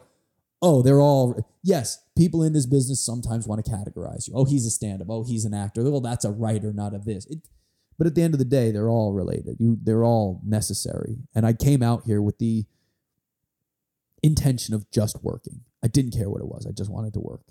oh, 0.61 0.81
they're 0.81 1.01
all 1.01 1.47
yes, 1.63 2.03
people 2.17 2.43
in 2.43 2.53
this 2.53 2.65
business 2.65 3.03
sometimes 3.05 3.47
want 3.47 3.63
to 3.63 3.71
categorize 3.71 4.27
you. 4.27 4.33
Oh, 4.35 4.45
he's 4.45 4.65
a 4.65 4.71
stand 4.71 5.01
up. 5.01 5.07
Oh, 5.09 5.23
he's 5.23 5.45
an 5.45 5.53
actor. 5.53 5.83
Well, 5.83 6.01
that's 6.01 6.25
a 6.25 6.31
writer, 6.31 6.73
not 6.73 6.93
a 6.93 6.97
this. 6.97 7.25
It, 7.27 7.39
but 7.97 8.07
at 8.07 8.15
the 8.15 8.21
end 8.21 8.33
of 8.33 8.39
the 8.39 8.45
day, 8.45 8.71
they're 8.71 8.89
all 8.89 9.13
related. 9.13 9.57
You 9.59 9.77
they're 9.81 10.03
all 10.03 10.41
necessary. 10.45 11.17
And 11.33 11.45
I 11.45 11.53
came 11.53 11.81
out 11.81 12.03
here 12.05 12.21
with 12.21 12.37
the 12.37 12.65
intention 14.23 14.73
of 14.73 14.89
just 14.91 15.23
working. 15.23 15.61
I 15.83 15.87
didn't 15.87 16.11
care 16.11 16.29
what 16.29 16.41
it 16.41 16.47
was. 16.47 16.65
I 16.67 16.71
just 16.71 16.91
wanted 16.91 17.13
to 17.13 17.19
work. 17.19 17.41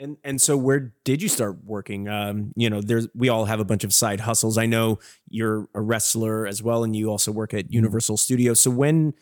And 0.00 0.16
and 0.24 0.40
so 0.40 0.56
where 0.56 0.92
did 1.04 1.22
you 1.22 1.28
start 1.28 1.62
working? 1.64 2.08
Um, 2.08 2.52
you 2.56 2.68
know, 2.70 2.80
there's 2.80 3.06
we 3.14 3.28
all 3.28 3.44
have 3.44 3.60
a 3.60 3.64
bunch 3.64 3.84
of 3.84 3.92
side 3.92 4.20
hustles. 4.20 4.58
I 4.58 4.66
know 4.66 4.98
you're 5.28 5.68
a 5.74 5.80
wrestler 5.80 6.46
as 6.46 6.62
well, 6.62 6.82
and 6.82 6.96
you 6.96 7.10
also 7.10 7.30
work 7.30 7.54
at 7.54 7.66
Mm-hmm. 7.66 7.74
Universal 7.74 8.16
Studios. 8.16 8.60
So 8.60 8.70
when, 8.70 9.14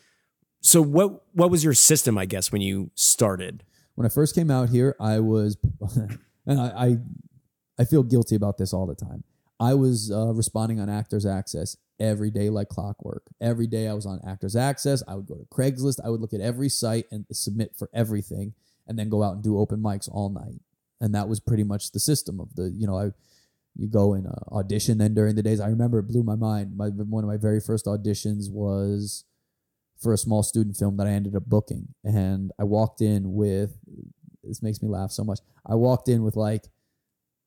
so 0.61 0.81
what 0.81 1.23
what 1.33 1.51
was 1.51 1.63
your 1.63 1.73
system? 1.73 2.17
I 2.17 2.25
guess 2.25 2.51
when 2.51 2.61
you 2.61 2.89
started. 2.95 3.63
when 3.95 4.05
I 4.05 4.09
first 4.09 4.33
came 4.33 4.49
out 4.49 4.69
here, 4.69 4.95
I 4.99 5.19
was, 5.19 5.57
and 6.47 6.59
I, 6.59 6.67
I, 6.87 6.97
I 7.79 7.83
feel 7.85 8.01
guilty 8.03 8.35
about 8.35 8.57
this 8.57 8.73
all 8.73 8.87
the 8.87 8.95
time. 8.95 9.23
I 9.59 9.73
was 9.73 10.09
uh, 10.09 10.33
responding 10.33 10.79
on 10.79 10.89
Actors 10.89 11.25
Access 11.25 11.75
every 11.99 12.31
day 12.31 12.49
like 12.49 12.69
clockwork. 12.69 13.23
Every 13.41 13.67
day 13.67 13.89
I 13.89 13.93
was 13.93 14.05
on 14.05 14.21
Actors 14.25 14.55
Access. 14.55 15.03
I 15.05 15.15
would 15.15 15.27
go 15.27 15.35
to 15.35 15.45
Craigslist. 15.53 15.99
I 16.03 16.09
would 16.09 16.21
look 16.21 16.33
at 16.33 16.39
every 16.39 16.69
site 16.69 17.05
and 17.11 17.25
submit 17.31 17.75
for 17.75 17.89
everything, 17.93 18.53
and 18.87 18.97
then 18.97 19.09
go 19.09 19.21
out 19.21 19.33
and 19.35 19.43
do 19.43 19.59
open 19.59 19.81
mics 19.81 20.09
all 20.09 20.29
night. 20.29 20.61
And 21.01 21.15
that 21.15 21.29
was 21.29 21.39
pretty 21.39 21.63
much 21.63 21.91
the 21.91 21.99
system 21.99 22.39
of 22.39 22.55
the, 22.55 22.69
you 22.69 22.85
know, 22.85 22.97
I, 22.97 23.11
you 23.75 23.87
go 23.87 24.13
and 24.13 24.27
uh, 24.27 24.55
audition. 24.55 24.97
Then 24.97 25.13
during 25.13 25.35
the 25.35 25.43
days, 25.43 25.59
I 25.59 25.67
remember 25.67 25.99
it 25.99 26.07
blew 26.07 26.23
my 26.23 26.35
mind. 26.35 26.75
My 26.75 26.87
one 26.87 27.23
of 27.23 27.29
my 27.29 27.37
very 27.37 27.61
first 27.61 27.85
auditions 27.85 28.51
was 28.51 29.23
for 30.01 30.13
a 30.13 30.17
small 30.17 30.43
student 30.43 30.77
film 30.77 30.97
that 30.97 31.07
I 31.07 31.11
ended 31.11 31.35
up 31.35 31.45
booking. 31.45 31.89
And 32.03 32.51
I 32.59 32.63
walked 32.63 33.01
in 33.01 33.33
with 33.33 33.77
this 34.43 34.63
makes 34.63 34.81
me 34.81 34.89
laugh 34.89 35.11
so 35.11 35.23
much. 35.23 35.39
I 35.65 35.75
walked 35.75 36.09
in 36.09 36.23
with 36.23 36.35
like 36.35 36.65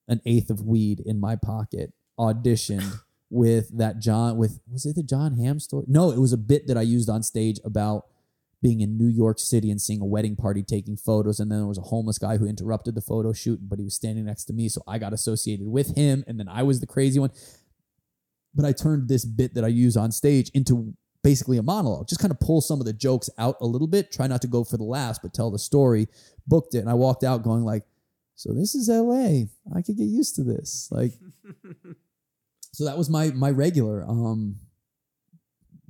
an 0.09 0.21
eighth 0.25 0.51
of 0.51 0.63
weed 0.63 1.01
in 1.01 1.21
my 1.21 1.37
pocket, 1.37 1.93
auditioned 2.19 3.01
with 3.31 3.77
that 3.79 3.99
John 3.99 4.37
with 4.37 4.61
was 4.71 4.85
it 4.85 4.95
the 4.95 5.03
Jon 5.03 5.37
Hamm 5.37 5.59
story? 5.59 5.85
No, 5.89 6.11
it 6.11 6.19
was 6.19 6.33
a 6.33 6.39
bit 6.39 6.67
that 6.67 6.77
I 6.77 6.83
used 6.83 7.09
on 7.09 7.23
stage 7.23 7.59
about 7.65 8.07
being 8.63 8.81
in 8.81 8.97
New 8.97 9.09
York 9.09 9.39
City 9.39 9.71
and 9.71 9.81
seeing 9.81 10.01
a 10.01 10.07
wedding 10.07 10.37
party 10.37 10.63
taking 10.63 10.97
photos 10.97 11.41
and 11.41 11.51
then 11.51 11.59
there 11.59 11.67
was 11.67 11.79
a 11.79 11.83
homeless 11.83 12.19
guy 12.19 12.37
who 12.37 12.47
interrupted 12.47 12.95
the 12.95 13.01
photo 13.01 13.33
shoot 13.33 13.59
but 13.63 13.79
he 13.79 13.85
was 13.85 13.95
standing 13.95 14.25
next 14.25 14.45
to 14.45 14.53
me 14.53 14.69
so 14.69 14.83
I 14.87 14.99
got 14.99 15.13
associated 15.13 15.67
with 15.67 15.97
him 15.97 16.25
and 16.27 16.39
then 16.39 16.49
I 16.49 16.63
was 16.63 16.81
the 16.81 16.87
crazy 16.87 17.19
one 17.19 17.31
but 18.55 18.65
I 18.65 18.73
turned 18.73 19.09
this 19.09 19.25
bit 19.25 19.55
that 19.55 19.65
I 19.65 19.69
use 19.69 19.97
on 19.97 20.13
stage 20.13 20.51
into 20.55 20.95
basically 21.23 21.57
a 21.57 21.63
monologue. 21.63 22.09
Just 22.09 22.21
kind 22.21 22.33
of 22.33 22.41
pull 22.41 22.61
some 22.61 22.81
of 22.81 22.87
the 22.87 22.93
jokes 22.93 23.31
out 23.39 23.57
a 23.61 23.67
little 23.67 23.87
bit, 23.87 24.13
try 24.13 24.27
not 24.27 24.43
to 24.43 24.49
go 24.49 24.65
for 24.65 24.77
the 24.77 24.85
last, 24.85 25.23
but 25.23 25.33
tell 25.33 25.51
the 25.51 25.59
story. 25.59 26.09
Booked 26.47 26.75
it, 26.75 26.79
and 26.79 26.91
I 26.91 26.95
walked 26.95 27.25
out 27.25 27.43
going 27.43 27.65
like, 27.65 27.85
"So 28.35 28.53
this 28.53 28.75
is 28.75 28.89
L.A. 28.89 29.49
I 29.75 29.83
could 29.83 29.97
get 29.97 30.05
used 30.09 30.35
to 30.37 30.43
this." 30.43 30.89
Like, 30.91 31.13
so 32.73 32.85
that 32.85 32.99
was 32.99 33.09
my 33.09 33.31
my 33.31 33.51
regular. 33.51 34.05
Um, 34.07 34.57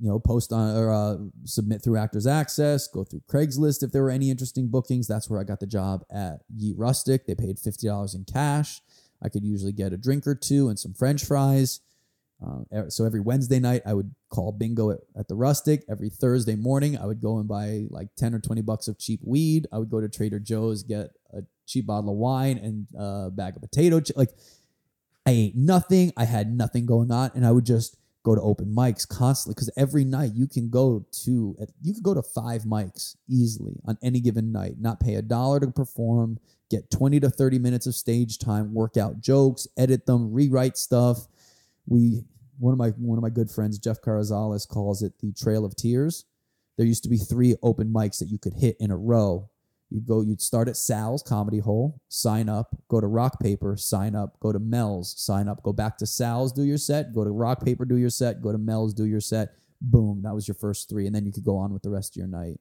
you 0.03 0.09
know, 0.09 0.19
post 0.19 0.51
on 0.51 0.75
or 0.75 0.91
uh, 0.91 1.15
submit 1.45 1.81
through 1.81 1.95
Actors 1.95 2.27
Access, 2.27 2.89
go 2.89 3.05
through 3.05 3.21
Craigslist 3.31 3.83
if 3.83 3.93
there 3.93 4.03
were 4.03 4.09
any 4.09 4.29
interesting 4.29 4.67
bookings. 4.67 5.07
That's 5.07 5.29
where 5.29 5.39
I 5.39 5.45
got 5.45 5.61
the 5.61 5.65
job 5.65 6.03
at 6.11 6.41
Yeet 6.53 6.73
Rustic. 6.75 7.25
They 7.25 7.35
paid 7.35 7.57
fifty 7.57 7.87
dollars 7.87 8.13
in 8.13 8.25
cash. 8.25 8.81
I 9.23 9.29
could 9.29 9.45
usually 9.45 9.71
get 9.71 9.93
a 9.93 9.97
drink 9.97 10.27
or 10.27 10.35
two 10.35 10.67
and 10.67 10.77
some 10.77 10.93
French 10.93 11.23
fries. 11.23 11.79
Uh, 12.45 12.89
so 12.89 13.05
every 13.05 13.21
Wednesday 13.21 13.61
night, 13.61 13.81
I 13.85 13.93
would 13.93 14.13
call 14.29 14.51
bingo 14.51 14.91
at, 14.91 14.99
at 15.17 15.29
the 15.29 15.35
Rustic. 15.35 15.85
Every 15.89 16.09
Thursday 16.09 16.57
morning, 16.57 16.97
I 16.97 17.05
would 17.05 17.21
go 17.21 17.37
and 17.37 17.47
buy 17.47 17.85
like 17.89 18.09
10 18.17 18.35
or 18.35 18.39
20 18.39 18.61
bucks 18.61 18.89
of 18.89 18.99
cheap 18.99 19.21
weed. 19.23 19.67
I 19.71 19.77
would 19.77 19.89
go 19.89 20.01
to 20.01 20.09
Trader 20.09 20.39
Joe's, 20.39 20.83
get 20.83 21.11
a 21.31 21.43
cheap 21.65 21.85
bottle 21.85 22.09
of 22.09 22.17
wine 22.17 22.57
and 22.57 22.87
a 22.99 23.31
bag 23.31 23.55
of 23.55 23.61
potato 23.61 24.01
chips. 24.01 24.17
Like, 24.17 24.31
I 25.25 25.31
ate 25.31 25.55
nothing. 25.55 26.11
I 26.17 26.25
had 26.25 26.53
nothing 26.53 26.85
going 26.85 27.09
on. 27.09 27.31
And 27.33 27.45
I 27.45 27.51
would 27.51 27.65
just 27.65 27.95
go 28.23 28.35
to 28.35 28.41
open 28.41 28.73
mics 28.73 29.07
constantly 29.07 29.53
because 29.53 29.69
every 29.75 30.05
night 30.05 30.31
you 30.33 30.47
can 30.47 30.69
go 30.69 31.05
to, 31.11 31.57
you 31.81 31.93
could 31.93 32.03
go 32.03 32.13
to 32.13 32.23
five 32.23 32.63
mics 32.63 33.15
easily 33.29 33.79
on 33.85 33.97
any 34.01 34.19
given 34.19 34.51
night, 34.51 34.75
not 34.79 34.99
pay 34.99 35.15
a 35.15 35.21
dollar 35.21 35.59
to 35.59 35.67
perform, 35.67 36.39
get 36.69 36.89
20 36.89 37.19
to 37.19 37.29
30 37.29 37.59
minutes 37.59 37.85
of 37.85 37.95
stage 37.95 38.39
time, 38.39 38.73
work 38.73 38.97
out 38.97 39.19
jokes, 39.19 39.67
edit 39.77 40.05
them, 40.05 40.31
rewrite 40.31 40.77
stuff 40.77 41.27
we 41.85 42.23
one 42.59 42.73
of 42.73 42.79
my 42.79 42.89
one 42.89 43.17
of 43.17 43.21
my 43.21 43.29
good 43.29 43.49
friends 43.49 43.77
Jeff 43.77 44.01
Carrizales 44.01 44.67
calls 44.67 45.01
it 45.01 45.13
the 45.19 45.33
Trail 45.33 45.65
of 45.65 45.75
Tears. 45.75 46.25
There 46.77 46.85
used 46.85 47.03
to 47.03 47.09
be 47.09 47.17
three 47.17 47.55
open 47.61 47.93
mics 47.93 48.19
that 48.19 48.29
you 48.29 48.39
could 48.39 48.53
hit 48.53 48.77
in 48.79 48.91
a 48.91 48.97
row. 48.97 49.49
You'd 49.93 50.07
go, 50.07 50.21
you'd 50.21 50.41
start 50.41 50.67
at 50.67 50.75
Sal's 50.75 51.21
Comedy 51.21 51.59
Hole, 51.59 52.01
sign 52.09 52.49
up, 52.49 52.75
go 52.87 52.99
to 52.99 53.05
Rock 53.05 53.39
Paper, 53.39 53.77
sign 53.77 54.15
up, 54.15 54.39
go 54.39 54.51
to 54.51 54.57
Mel's, 54.57 55.13
sign 55.21 55.47
up, 55.47 55.61
go 55.61 55.71
back 55.71 55.99
to 55.99 56.07
Sal's, 56.07 56.51
do 56.51 56.63
your 56.63 56.79
set, 56.79 57.13
go 57.13 57.23
to 57.23 57.29
Rock 57.29 57.63
Paper, 57.63 57.85
do 57.85 57.97
your 57.97 58.09
set, 58.09 58.41
go 58.41 58.51
to 58.51 58.57
Mel's, 58.57 58.95
do 58.95 59.05
your 59.05 59.21
set. 59.21 59.53
Boom, 59.79 60.21
that 60.23 60.33
was 60.33 60.47
your 60.47 60.55
first 60.55 60.89
three, 60.89 61.05
and 61.05 61.15
then 61.15 61.27
you 61.27 61.31
could 61.31 61.43
go 61.43 61.57
on 61.57 61.71
with 61.71 61.83
the 61.83 61.91
rest 61.91 62.13
of 62.13 62.17
your 62.17 62.27
night. 62.27 62.59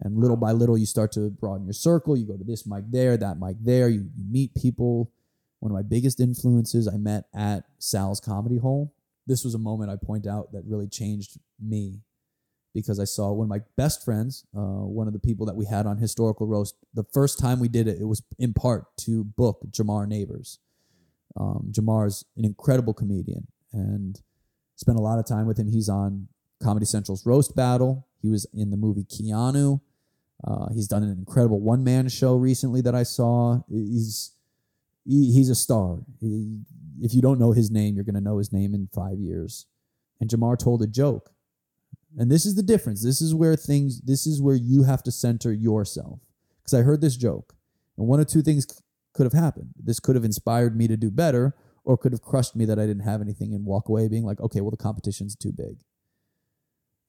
And 0.00 0.16
little 0.16 0.38
by 0.38 0.52
little, 0.52 0.78
you 0.78 0.86
start 0.86 1.12
to 1.12 1.28
broaden 1.28 1.66
your 1.66 1.74
circle. 1.74 2.16
You 2.16 2.26
go 2.26 2.38
to 2.38 2.44
this 2.44 2.66
mic 2.66 2.84
there, 2.90 3.18
that 3.18 3.38
mic 3.38 3.56
there. 3.60 3.90
You, 3.90 4.08
you 4.16 4.24
meet 4.30 4.54
people 4.54 5.12
one 5.60 5.70
of 5.70 5.74
my 5.74 5.82
biggest 5.82 6.18
influences 6.18 6.88
I 6.88 6.96
met 6.96 7.24
at 7.34 7.64
Sal's 7.78 8.20
Comedy 8.20 8.58
Hole. 8.58 8.94
This 9.26 9.44
was 9.44 9.54
a 9.54 9.58
moment 9.58 9.90
I 9.90 9.96
point 9.96 10.26
out 10.26 10.52
that 10.52 10.62
really 10.66 10.88
changed 10.88 11.38
me 11.60 12.00
because 12.74 12.98
I 12.98 13.04
saw 13.04 13.32
one 13.32 13.44
of 13.44 13.48
my 13.48 13.60
best 13.76 14.04
friends, 14.04 14.44
uh, 14.54 14.60
one 14.60 15.06
of 15.06 15.12
the 15.12 15.20
people 15.20 15.46
that 15.46 15.54
we 15.54 15.64
had 15.64 15.86
on 15.86 15.96
Historical 15.96 16.46
Roast. 16.46 16.74
The 16.92 17.04
first 17.04 17.38
time 17.38 17.60
we 17.60 17.68
did 17.68 17.86
it, 17.86 18.00
it 18.00 18.04
was 18.04 18.22
in 18.38 18.52
part 18.52 18.84
to 18.98 19.22
book 19.24 19.60
Jamar 19.70 20.06
Neighbors. 20.08 20.58
Um, 21.36 21.68
Jamar's 21.70 22.24
an 22.36 22.44
incredible 22.44 22.92
comedian 22.92 23.46
and 23.72 24.20
spent 24.76 24.98
a 24.98 25.02
lot 25.02 25.18
of 25.18 25.26
time 25.26 25.46
with 25.46 25.58
him. 25.58 25.68
He's 25.68 25.88
on 25.88 26.28
Comedy 26.62 26.86
Central's 26.86 27.24
Roast 27.24 27.54
Battle. 27.54 28.06
He 28.20 28.28
was 28.28 28.46
in 28.52 28.70
the 28.70 28.76
movie 28.76 29.04
Keanu. 29.04 29.80
Uh, 30.46 30.66
he's 30.74 30.88
done 30.88 31.02
an 31.02 31.10
incredible 31.10 31.60
one 31.60 31.84
man 31.84 32.08
show 32.08 32.36
recently 32.36 32.80
that 32.80 32.94
I 32.94 33.04
saw. 33.04 33.60
He's 33.68 34.32
he, 35.06 35.32
he's 35.32 35.50
a 35.50 35.54
star. 35.54 35.98
He, 36.20 36.60
if 37.00 37.14
you 37.14 37.22
don't 37.22 37.38
know 37.38 37.52
his 37.52 37.70
name, 37.70 37.94
you're 37.94 38.04
going 38.04 38.14
to 38.14 38.20
know 38.20 38.38
his 38.38 38.52
name 38.52 38.74
in 38.74 38.88
five 38.94 39.18
years. 39.18 39.66
And 40.20 40.30
Jamar 40.30 40.58
told 40.58 40.82
a 40.82 40.86
joke. 40.86 41.33
And 42.16 42.30
this 42.30 42.46
is 42.46 42.54
the 42.54 42.62
difference. 42.62 43.02
This 43.02 43.20
is 43.20 43.34
where 43.34 43.56
things, 43.56 44.00
this 44.00 44.26
is 44.26 44.40
where 44.40 44.56
you 44.56 44.84
have 44.84 45.02
to 45.04 45.10
center 45.10 45.52
yourself. 45.52 46.20
Because 46.58 46.74
I 46.74 46.82
heard 46.82 47.00
this 47.00 47.16
joke, 47.16 47.54
and 47.98 48.06
one 48.06 48.20
of 48.20 48.26
two 48.26 48.42
things 48.42 48.66
could 49.12 49.24
have 49.24 49.32
happened. 49.32 49.70
This 49.76 50.00
could 50.00 50.14
have 50.14 50.24
inspired 50.24 50.76
me 50.76 50.88
to 50.88 50.96
do 50.96 51.10
better, 51.10 51.54
or 51.84 51.98
could 51.98 52.12
have 52.12 52.22
crushed 52.22 52.56
me 52.56 52.64
that 52.64 52.78
I 52.78 52.86
didn't 52.86 53.04
have 53.04 53.20
anything 53.20 53.52
and 53.52 53.66
walk 53.66 53.88
away 53.88 54.08
being 54.08 54.24
like, 54.24 54.40
okay, 54.40 54.60
well, 54.60 54.70
the 54.70 54.76
competition's 54.76 55.36
too 55.36 55.52
big. 55.52 55.78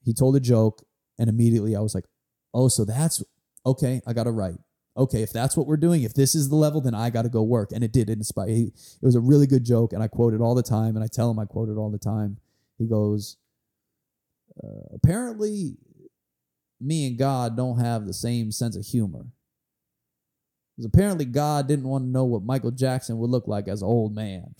He 0.04 0.12
told 0.12 0.36
a 0.36 0.40
joke, 0.40 0.82
and 1.18 1.30
immediately 1.30 1.74
I 1.74 1.80
was 1.80 1.94
like, 1.94 2.04
oh, 2.52 2.68
so 2.68 2.84
that's 2.84 3.22
okay, 3.64 4.02
I 4.06 4.12
got 4.12 4.24
to 4.24 4.30
write 4.30 4.58
okay, 4.96 5.22
if 5.22 5.32
that's 5.32 5.56
what 5.56 5.66
we're 5.66 5.76
doing, 5.76 6.02
if 6.02 6.14
this 6.14 6.34
is 6.34 6.48
the 6.48 6.56
level, 6.56 6.80
then 6.80 6.94
I 6.94 7.10
got 7.10 7.22
to 7.22 7.28
go 7.28 7.42
work. 7.42 7.70
And 7.72 7.84
it 7.84 7.92
did 7.92 8.08
inspire. 8.08 8.48
He, 8.48 8.62
it 8.64 9.02
was 9.02 9.14
a 9.14 9.20
really 9.20 9.46
good 9.46 9.64
joke, 9.64 9.92
and 9.92 10.02
I 10.02 10.08
quote 10.08 10.34
it 10.34 10.40
all 10.40 10.54
the 10.54 10.62
time. 10.62 10.96
And 10.96 11.04
I 11.04 11.08
tell 11.08 11.30
him 11.30 11.38
I 11.38 11.44
quote 11.44 11.68
it 11.68 11.76
all 11.76 11.90
the 11.90 11.98
time. 11.98 12.38
He 12.78 12.86
goes, 12.86 13.36
uh, 14.62 14.94
apparently, 14.94 15.76
me 16.80 17.06
and 17.06 17.18
God 17.18 17.56
don't 17.56 17.78
have 17.78 18.06
the 18.06 18.14
same 18.14 18.52
sense 18.52 18.76
of 18.76 18.84
humor. 18.84 19.26
Because 20.76 20.86
apparently, 20.86 21.24
God 21.24 21.68
didn't 21.68 21.88
want 21.88 22.04
to 22.04 22.08
know 22.08 22.24
what 22.24 22.42
Michael 22.42 22.70
Jackson 22.70 23.18
would 23.18 23.30
look 23.30 23.48
like 23.48 23.68
as 23.68 23.82
an 23.82 23.88
old 23.88 24.14
man. 24.14 24.54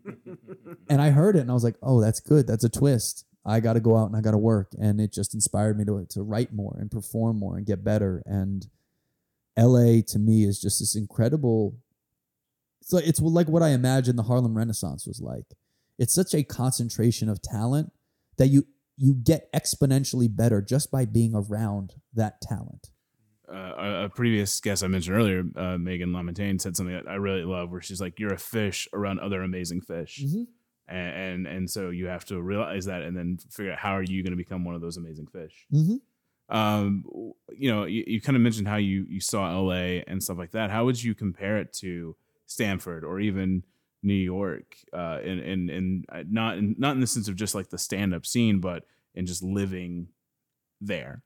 and 0.88 1.02
I 1.02 1.10
heard 1.10 1.36
it, 1.36 1.40
and 1.40 1.50
I 1.50 1.54
was 1.54 1.64
like, 1.64 1.76
oh, 1.82 2.00
that's 2.00 2.20
good. 2.20 2.46
That's 2.46 2.64
a 2.64 2.68
twist. 2.68 3.24
I 3.44 3.60
got 3.60 3.72
to 3.72 3.80
go 3.80 3.96
out 3.96 4.06
and 4.06 4.16
I 4.16 4.20
got 4.20 4.32
to 4.32 4.38
work. 4.38 4.70
And 4.78 5.00
it 5.00 5.12
just 5.12 5.34
inspired 5.34 5.76
me 5.76 5.84
to, 5.86 6.06
to 6.10 6.22
write 6.22 6.52
more 6.52 6.76
and 6.78 6.90
perform 6.90 7.38
more 7.38 7.56
and 7.56 7.66
get 7.66 7.82
better. 7.82 8.22
And 8.24 8.68
LA 9.58 10.02
to 10.08 10.18
me 10.18 10.44
is 10.44 10.60
just 10.60 10.78
this 10.78 10.94
incredible. 10.94 11.76
It's 12.80 12.92
like, 12.92 13.06
it's 13.06 13.20
like 13.20 13.48
what 13.48 13.62
I 13.62 13.70
imagined 13.70 14.18
the 14.18 14.24
Harlem 14.24 14.56
Renaissance 14.56 15.06
was 15.06 15.20
like. 15.20 15.44
It's 15.98 16.14
such 16.14 16.34
a 16.34 16.42
concentration 16.42 17.28
of 17.28 17.42
talent 17.42 17.92
that 18.38 18.48
you 18.48 18.66
you 18.96 19.14
get 19.14 19.52
exponentially 19.52 20.34
better 20.34 20.60
just 20.62 20.90
by 20.90 21.04
being 21.04 21.34
around 21.34 21.94
that 22.14 22.40
talent. 22.40 22.90
Uh, 23.52 24.04
a, 24.04 24.08
previous 24.08 24.60
guest 24.60 24.82
I 24.82 24.86
mentioned 24.86 25.16
earlier, 25.16 25.42
uh, 25.56 25.76
Megan 25.76 26.10
Lamontagne, 26.10 26.60
said 26.60 26.76
something 26.76 26.94
that 26.94 27.08
I 27.08 27.14
really 27.14 27.44
love, 27.44 27.70
where 27.70 27.82
she's 27.82 28.00
like, 28.00 28.18
"You're 28.18 28.32
a 28.32 28.38
fish 28.38 28.88
around 28.94 29.18
other 29.20 29.42
amazing 29.42 29.82
fish." 29.82 30.22
Mm-hmm. 30.24 30.42
and, 30.88 31.14
and 31.14 31.46
and 31.46 31.70
so 31.70 31.90
you 31.90 32.06
have 32.06 32.24
to 32.26 32.40
realize 32.40 32.86
that 32.86 33.02
and 33.02 33.16
then 33.16 33.38
figure 33.50 33.72
out 33.72 33.78
how 33.78 33.92
are 33.96 34.02
you 34.02 34.22
going 34.22 34.32
to 34.32 34.36
become 34.36 34.64
one 34.64 34.74
of 34.74 34.80
those 34.80 34.96
amazing 34.96 35.26
fish 35.26 35.66
Mm-hmm. 35.72 36.56
um 36.56 37.04
you 37.50 37.70
know 37.70 37.84
you, 37.84 38.04
you 38.06 38.20
kind 38.20 38.36
of 38.36 38.42
mentioned 38.42 38.68
how 38.68 38.76
you 38.76 39.06
you 39.08 39.20
saw 39.20 39.58
la 39.60 39.72
and 40.06 40.22
stuff 40.22 40.38
like 40.38 40.50
that 40.52 40.70
how 40.70 40.84
would 40.84 41.02
you 41.02 41.14
compare 41.14 41.58
it 41.58 41.72
to 41.74 42.16
stanford 42.46 43.04
or 43.04 43.20
even 43.20 43.62
new 44.02 44.14
york 44.14 44.76
uh 44.92 45.18
in 45.22 45.38
in, 45.38 45.70
in 45.70 46.04
uh, 46.10 46.22
not 46.28 46.58
in 46.58 46.74
not 46.78 46.94
in 46.94 47.00
the 47.00 47.06
sense 47.06 47.28
of 47.28 47.36
just 47.36 47.54
like 47.54 47.70
the 47.70 47.78
stand-up 47.78 48.26
scene 48.26 48.60
but 48.60 48.84
in 49.14 49.26
just 49.26 49.42
living 49.42 50.08
there 50.80 51.22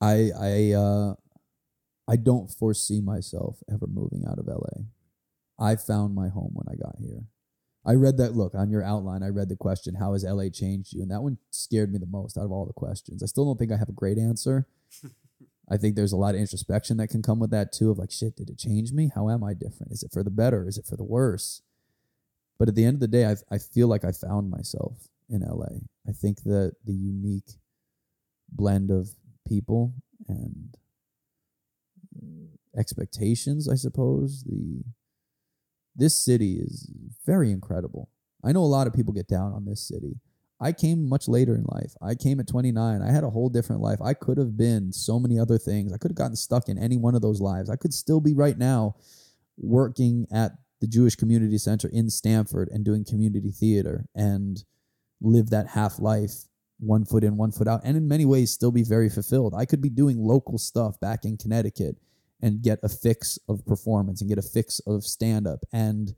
I 0.00 0.30
I 0.38 0.72
uh 0.72 1.14
I 2.06 2.16
don't 2.16 2.50
foresee 2.50 3.00
myself 3.00 3.62
ever 3.72 3.86
moving 3.86 4.24
out 4.28 4.38
of 4.38 4.46
LA. 4.46 4.84
I 5.58 5.76
found 5.76 6.14
my 6.14 6.28
home 6.28 6.50
when 6.52 6.66
I 6.68 6.76
got 6.76 6.96
here. 6.98 7.24
I 7.86 7.94
read 7.94 8.16
that 8.18 8.34
look 8.34 8.54
on 8.54 8.70
your 8.70 8.82
outline. 8.82 9.22
I 9.22 9.28
read 9.28 9.48
the 9.48 9.56
question, 9.56 9.94
"How 9.94 10.12
has 10.12 10.24
LA 10.24 10.48
changed 10.48 10.92
you?" 10.92 11.02
And 11.02 11.10
that 11.10 11.22
one 11.22 11.38
scared 11.50 11.92
me 11.92 11.98
the 11.98 12.06
most 12.06 12.36
out 12.36 12.44
of 12.44 12.52
all 12.52 12.66
the 12.66 12.72
questions. 12.72 13.22
I 13.22 13.26
still 13.26 13.44
don't 13.44 13.58
think 13.58 13.72
I 13.72 13.76
have 13.76 13.88
a 13.88 13.92
great 13.92 14.18
answer. 14.18 14.66
I 15.70 15.76
think 15.76 15.96
there's 15.96 16.12
a 16.12 16.16
lot 16.16 16.34
of 16.34 16.40
introspection 16.40 16.98
that 16.98 17.08
can 17.08 17.22
come 17.22 17.38
with 17.38 17.50
that 17.50 17.72
too. 17.72 17.90
Of 17.90 17.98
like, 17.98 18.10
shit, 18.10 18.36
did 18.36 18.50
it 18.50 18.58
change 18.58 18.92
me? 18.92 19.10
How 19.14 19.30
am 19.30 19.42
I 19.42 19.54
different? 19.54 19.92
Is 19.92 20.02
it 20.02 20.12
for 20.12 20.22
the 20.22 20.30
better? 20.30 20.66
Is 20.68 20.78
it 20.78 20.86
for 20.86 20.96
the 20.96 21.04
worse? 21.04 21.62
But 22.58 22.68
at 22.68 22.74
the 22.74 22.84
end 22.84 22.96
of 22.96 23.00
the 23.00 23.08
day, 23.08 23.26
I 23.26 23.36
I 23.50 23.58
feel 23.58 23.88
like 23.88 24.04
I 24.04 24.12
found 24.12 24.50
myself 24.50 25.08
in 25.28 25.40
LA. 25.40 25.80
I 26.06 26.12
think 26.12 26.42
that 26.42 26.74
the 26.84 26.92
unique 26.92 27.58
blend 28.50 28.90
of 28.90 29.10
people 29.48 29.94
and 30.28 30.76
uh, 32.16 32.78
expectations, 32.78 33.68
I 33.68 33.74
suppose. 33.74 34.44
The 34.44 34.84
this 35.96 36.18
city 36.22 36.54
is 36.54 36.90
very 37.24 37.50
incredible. 37.50 38.10
I 38.42 38.52
know 38.52 38.62
a 38.62 38.66
lot 38.66 38.86
of 38.86 38.92
people 38.92 39.12
get 39.12 39.28
down 39.28 39.52
on 39.52 39.64
this 39.64 39.86
city. 39.86 40.16
I 40.64 40.72
came 40.72 41.06
much 41.06 41.28
later 41.28 41.54
in 41.54 41.64
life. 41.64 41.92
I 42.00 42.14
came 42.14 42.40
at 42.40 42.48
29. 42.48 43.02
I 43.02 43.12
had 43.12 43.22
a 43.22 43.28
whole 43.28 43.50
different 43.50 43.82
life. 43.82 44.00
I 44.00 44.14
could 44.14 44.38
have 44.38 44.56
been 44.56 44.92
so 44.92 45.20
many 45.20 45.38
other 45.38 45.58
things. 45.58 45.92
I 45.92 45.98
could 45.98 46.10
have 46.10 46.16
gotten 46.16 46.36
stuck 46.36 46.70
in 46.70 46.78
any 46.78 46.96
one 46.96 47.14
of 47.14 47.20
those 47.20 47.38
lives. 47.38 47.68
I 47.68 47.76
could 47.76 47.92
still 47.92 48.18
be 48.18 48.32
right 48.32 48.56
now 48.56 48.96
working 49.58 50.26
at 50.32 50.52
the 50.80 50.86
Jewish 50.86 51.16
Community 51.16 51.58
Center 51.58 51.90
in 51.92 52.08
Stamford 52.08 52.70
and 52.72 52.82
doing 52.82 53.04
community 53.04 53.50
theater 53.50 54.06
and 54.14 54.64
live 55.20 55.50
that 55.50 55.68
half 55.68 55.98
life, 55.98 56.32
one 56.78 57.04
foot 57.04 57.24
in, 57.24 57.36
one 57.36 57.52
foot 57.52 57.68
out, 57.68 57.82
and 57.84 57.94
in 57.94 58.08
many 58.08 58.24
ways 58.24 58.50
still 58.50 58.72
be 58.72 58.84
very 58.84 59.10
fulfilled. 59.10 59.52
I 59.54 59.66
could 59.66 59.82
be 59.82 59.90
doing 59.90 60.18
local 60.18 60.56
stuff 60.56 60.98
back 60.98 61.26
in 61.26 61.36
Connecticut 61.36 61.96
and 62.40 62.62
get 62.62 62.78
a 62.82 62.88
fix 62.88 63.38
of 63.50 63.66
performance 63.66 64.22
and 64.22 64.30
get 64.30 64.38
a 64.38 64.42
fix 64.42 64.80
of 64.86 65.04
stand 65.04 65.46
up 65.46 65.60
and 65.74 66.14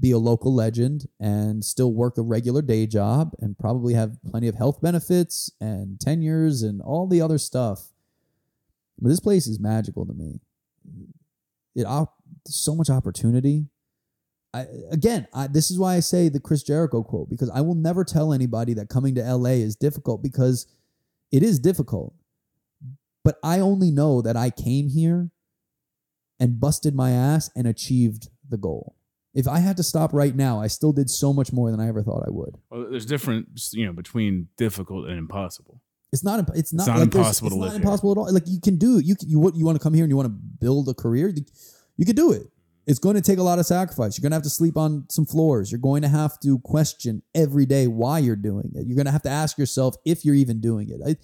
be 0.00 0.10
a 0.10 0.18
local 0.18 0.54
legend 0.54 1.06
and 1.18 1.64
still 1.64 1.92
work 1.92 2.16
a 2.16 2.22
regular 2.22 2.62
day 2.62 2.86
job 2.86 3.32
and 3.40 3.58
probably 3.58 3.94
have 3.94 4.16
plenty 4.30 4.48
of 4.48 4.54
health 4.54 4.80
benefits 4.80 5.52
and 5.60 6.00
tenures 6.00 6.62
and 6.62 6.80
all 6.80 7.06
the 7.06 7.20
other 7.20 7.38
stuff. 7.38 7.88
But 8.98 9.10
this 9.10 9.20
place 9.20 9.46
is 9.46 9.60
magical 9.60 10.06
to 10.06 10.12
me. 10.12 10.40
It 11.74 11.84
op- 11.84 12.16
so 12.46 12.74
much 12.74 12.90
opportunity. 12.90 13.66
I, 14.52 14.66
again, 14.90 15.28
I, 15.32 15.46
this 15.46 15.70
is 15.70 15.78
why 15.78 15.94
I 15.94 16.00
say 16.00 16.28
the 16.28 16.40
Chris 16.40 16.62
Jericho 16.62 17.02
quote 17.02 17.28
because 17.28 17.50
I 17.50 17.60
will 17.60 17.74
never 17.74 18.04
tell 18.04 18.32
anybody 18.32 18.74
that 18.74 18.88
coming 18.88 19.14
to 19.14 19.22
LA 19.22 19.50
is 19.50 19.76
difficult 19.76 20.22
because 20.22 20.66
it 21.30 21.42
is 21.42 21.58
difficult. 21.58 22.14
But 23.22 23.38
I 23.44 23.60
only 23.60 23.90
know 23.90 24.22
that 24.22 24.36
I 24.36 24.50
came 24.50 24.88
here 24.88 25.30
and 26.40 26.58
busted 26.58 26.94
my 26.94 27.10
ass 27.10 27.50
and 27.54 27.66
achieved 27.66 28.30
the 28.48 28.56
goal. 28.56 28.96
If 29.34 29.46
I 29.46 29.60
had 29.60 29.76
to 29.76 29.82
stop 29.84 30.12
right 30.12 30.34
now, 30.34 30.60
I 30.60 30.66
still 30.66 30.92
did 30.92 31.08
so 31.08 31.32
much 31.32 31.52
more 31.52 31.70
than 31.70 31.78
I 31.80 31.86
ever 31.88 32.02
thought 32.02 32.24
I 32.26 32.30
would. 32.30 32.56
well 32.70 32.88
there's 32.90 33.06
difference 33.06 33.72
you 33.72 33.86
know 33.86 33.92
between 33.92 34.48
difficult 34.56 35.08
and 35.08 35.18
impossible 35.18 35.80
It's 36.12 36.24
not. 36.24 36.40
It's 36.40 36.48
not, 36.48 36.56
it's 36.58 36.72
not 36.88 36.98
like 36.98 37.02
impossible 37.14 37.46
It's 37.48 37.54
to 37.54 37.58
not 37.60 37.64
live 37.64 37.72
here. 37.74 37.80
impossible 37.82 38.12
at 38.12 38.18
all. 38.18 38.32
Like 38.32 38.42
you 38.46 38.60
can 38.60 38.76
do 38.76 38.98
it. 38.98 39.04
You 39.04 39.14
can- 39.16 39.28
you 39.28 39.38
what 39.38 39.54
you 39.54 39.64
want 39.64 39.76
to 39.78 39.82
come 39.82 39.94
here 39.94 40.04
and 40.04 40.10
you 40.10 40.16
want 40.16 40.26
to 40.26 40.36
build 40.66 40.88
a 40.88 40.94
career. 40.94 41.28
You, 41.28 41.44
you 41.96 42.04
could 42.04 42.16
do 42.16 42.32
it. 42.32 42.48
It's 42.86 42.98
going 42.98 43.14
to 43.14 43.22
take 43.22 43.38
a 43.38 43.42
lot 43.42 43.60
of 43.60 43.66
sacrifice. 43.66 44.16
You're 44.18 44.22
going 44.22 44.32
to 44.32 44.36
have 44.36 44.42
to 44.50 44.50
sleep 44.50 44.76
on 44.76 45.04
some 45.10 45.24
floors. 45.24 45.70
You're 45.70 45.78
going 45.90 46.02
to 46.02 46.08
have 46.08 46.40
to 46.40 46.58
question 46.60 47.22
every 47.36 47.64
day 47.66 47.86
why 47.86 48.18
you're 48.18 48.34
doing 48.50 48.72
it. 48.74 48.86
You're 48.86 48.96
going 48.96 49.06
to 49.06 49.12
have 49.12 49.22
to 49.22 49.28
ask 49.30 49.56
yourself 49.58 49.94
if 50.04 50.24
you're 50.24 50.34
even 50.34 50.60
doing 50.60 50.88
it. 50.90 51.00
I, 51.06 51.14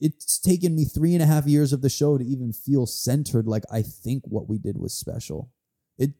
it's 0.00 0.38
taken 0.40 0.74
me 0.74 0.84
three 0.84 1.14
and 1.14 1.22
a 1.22 1.26
half 1.26 1.46
years 1.46 1.72
of 1.72 1.82
the 1.82 1.88
show 1.88 2.18
to 2.18 2.24
even 2.24 2.52
feel 2.52 2.84
centered. 2.86 3.46
Like 3.46 3.62
I 3.70 3.82
think 3.82 4.24
what 4.26 4.48
we 4.48 4.58
did 4.58 4.76
was 4.76 4.92
special. 4.92 5.50
It 5.98 6.10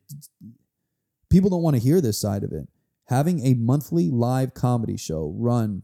people 1.30 1.50
don't 1.50 1.62
want 1.62 1.76
to 1.76 1.82
hear 1.82 2.00
this 2.00 2.18
side 2.18 2.44
of 2.44 2.52
it. 2.52 2.68
Having 3.06 3.46
a 3.46 3.54
monthly 3.54 4.10
live 4.10 4.54
comedy 4.54 4.96
show 4.96 5.34
run 5.36 5.82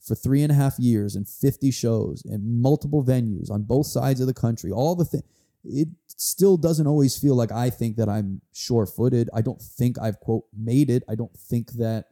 for 0.00 0.14
three 0.14 0.42
and 0.42 0.52
a 0.52 0.54
half 0.54 0.78
years 0.78 1.14
and 1.16 1.28
50 1.28 1.70
shows 1.70 2.22
in 2.24 2.60
multiple 2.60 3.04
venues 3.04 3.50
on 3.50 3.62
both 3.62 3.86
sides 3.86 4.20
of 4.20 4.26
the 4.26 4.34
country, 4.34 4.70
all 4.70 4.94
the 4.94 5.04
things, 5.04 5.24
it 5.64 5.88
still 6.06 6.56
doesn't 6.56 6.86
always 6.86 7.16
feel 7.18 7.34
like 7.34 7.52
I 7.52 7.70
think 7.70 7.96
that 7.96 8.08
I'm 8.08 8.40
sure 8.52 8.86
footed. 8.86 9.28
I 9.34 9.42
don't 9.42 9.60
think 9.60 9.98
I've, 9.98 10.20
quote, 10.20 10.44
made 10.56 10.90
it. 10.90 11.02
I 11.08 11.14
don't 11.14 11.36
think 11.36 11.72
that 11.72 12.06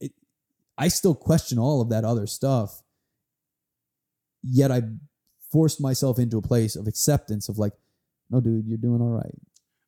it, 0.00 0.12
I 0.76 0.88
still 0.88 1.14
question 1.14 1.58
all 1.58 1.80
of 1.80 1.90
that 1.90 2.04
other 2.04 2.26
stuff. 2.26 2.82
Yet 4.42 4.70
I 4.70 4.82
forced 5.50 5.80
myself 5.80 6.18
into 6.18 6.38
a 6.38 6.42
place 6.42 6.76
of 6.76 6.86
acceptance 6.86 7.48
of 7.48 7.58
like, 7.58 7.72
no, 8.30 8.40
dude, 8.40 8.66
you're 8.66 8.78
doing 8.78 9.00
all 9.00 9.10
right. 9.10 9.34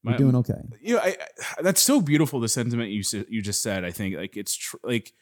You're 0.02 0.12
My- 0.12 0.18
doing 0.18 0.36
okay. 0.36 0.60
you 0.80 0.94
know, 0.94 1.00
I, 1.00 1.16
I, 1.58 1.62
that's 1.62 1.82
so 1.82 2.00
beautiful. 2.00 2.40
The 2.40 2.48
sentiment 2.48 2.90
you 2.90 3.02
you 3.28 3.42
just 3.42 3.62
said. 3.62 3.84
I 3.84 3.90
think 3.90 4.16
like 4.16 4.36
it's 4.36 4.54
tr- 4.56 4.76
like 4.82 5.12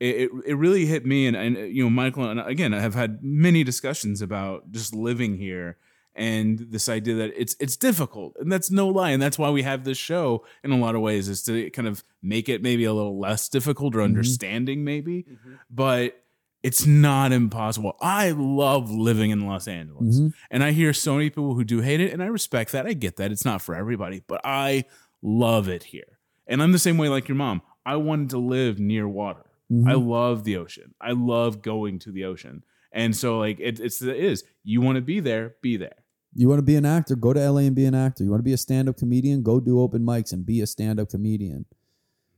it, 0.00 0.16
it 0.16 0.30
it 0.46 0.54
really 0.54 0.86
hit 0.86 1.04
me. 1.04 1.26
And 1.26 1.36
and 1.36 1.56
you 1.56 1.84
know, 1.84 1.90
Michael 1.90 2.28
and 2.28 2.40
again, 2.40 2.72
I 2.72 2.80
have 2.80 2.94
had 2.94 3.22
many 3.22 3.62
discussions 3.64 4.22
about 4.22 4.70
just 4.70 4.94
living 4.94 5.36
here 5.36 5.76
and 6.14 6.58
this 6.70 6.88
idea 6.88 7.14
that 7.14 7.32
it's 7.40 7.56
it's 7.58 7.76
difficult, 7.76 8.36
and 8.38 8.52
that's 8.52 8.70
no 8.70 8.88
lie. 8.88 9.10
And 9.10 9.22
that's 9.22 9.38
why 9.38 9.50
we 9.50 9.62
have 9.62 9.84
this 9.84 9.98
show 9.98 10.44
in 10.62 10.70
a 10.70 10.76
lot 10.76 10.94
of 10.94 11.00
ways 11.00 11.28
is 11.28 11.42
to 11.44 11.70
kind 11.70 11.88
of 11.88 12.04
make 12.22 12.48
it 12.48 12.62
maybe 12.62 12.84
a 12.84 12.92
little 12.92 13.18
less 13.18 13.48
difficult 13.48 13.94
or 13.94 13.98
mm-hmm. 13.98 14.06
understanding, 14.06 14.84
maybe. 14.84 15.22
Mm-hmm. 15.22 15.54
But 15.70 16.21
it's 16.62 16.86
not 16.86 17.32
impossible. 17.32 17.96
I 18.00 18.30
love 18.30 18.90
living 18.90 19.30
in 19.30 19.46
Los 19.46 19.66
Angeles. 19.66 20.20
Mhm. 20.20 20.32
And 20.50 20.62
I 20.62 20.72
hear 20.72 20.92
so 20.92 21.14
many 21.14 21.28
people 21.30 21.54
who 21.54 21.64
do 21.64 21.80
hate 21.80 22.00
it, 22.00 22.12
and 22.12 22.22
I 22.22 22.26
respect 22.26 22.72
that. 22.72 22.86
I 22.86 22.92
get 22.92 23.16
that. 23.16 23.32
It's 23.32 23.44
not 23.44 23.62
for 23.62 23.74
everybody, 23.74 24.22
but 24.26 24.40
I 24.44 24.84
love 25.22 25.68
it 25.68 25.84
here. 25.84 26.18
And 26.46 26.62
I'm 26.62 26.72
the 26.72 26.78
same 26.78 26.98
way 26.98 27.08
like 27.08 27.28
your 27.28 27.36
mom. 27.36 27.62
I 27.84 27.96
wanted 27.96 28.30
to 28.30 28.38
live 28.38 28.78
near 28.78 29.08
water. 29.08 29.44
Mhm. 29.72 29.88
I 29.88 29.94
love 29.94 30.44
the 30.44 30.56
ocean. 30.56 30.94
I 31.00 31.12
love 31.12 31.62
going 31.62 31.98
to 32.00 32.12
the 32.12 32.24
ocean. 32.24 32.62
And 32.92 33.16
so 33.16 33.38
like 33.38 33.58
it, 33.58 33.80
it's 33.80 34.02
it 34.02 34.16
is. 34.16 34.44
You 34.62 34.80
want 34.80 34.96
to 34.96 35.02
be 35.02 35.18
there, 35.18 35.54
be 35.62 35.76
there. 35.76 35.96
You 36.34 36.48
want 36.48 36.58
to 36.58 36.62
be 36.62 36.76
an 36.76 36.84
actor, 36.86 37.16
go 37.16 37.32
to 37.32 37.40
LA 37.40 37.62
and 37.66 37.74
be 37.74 37.84
an 37.86 37.94
actor. 37.94 38.22
You 38.24 38.30
want 38.30 38.40
to 38.40 38.44
be 38.44 38.52
a 38.52 38.56
stand 38.58 38.88
up 38.88 38.96
comedian, 38.98 39.42
go 39.42 39.60
do 39.60 39.80
open 39.80 40.02
mics 40.02 40.32
and 40.32 40.46
be 40.46 40.60
a 40.60 40.66
stand 40.66 41.00
up 41.00 41.08
comedian. 41.10 41.64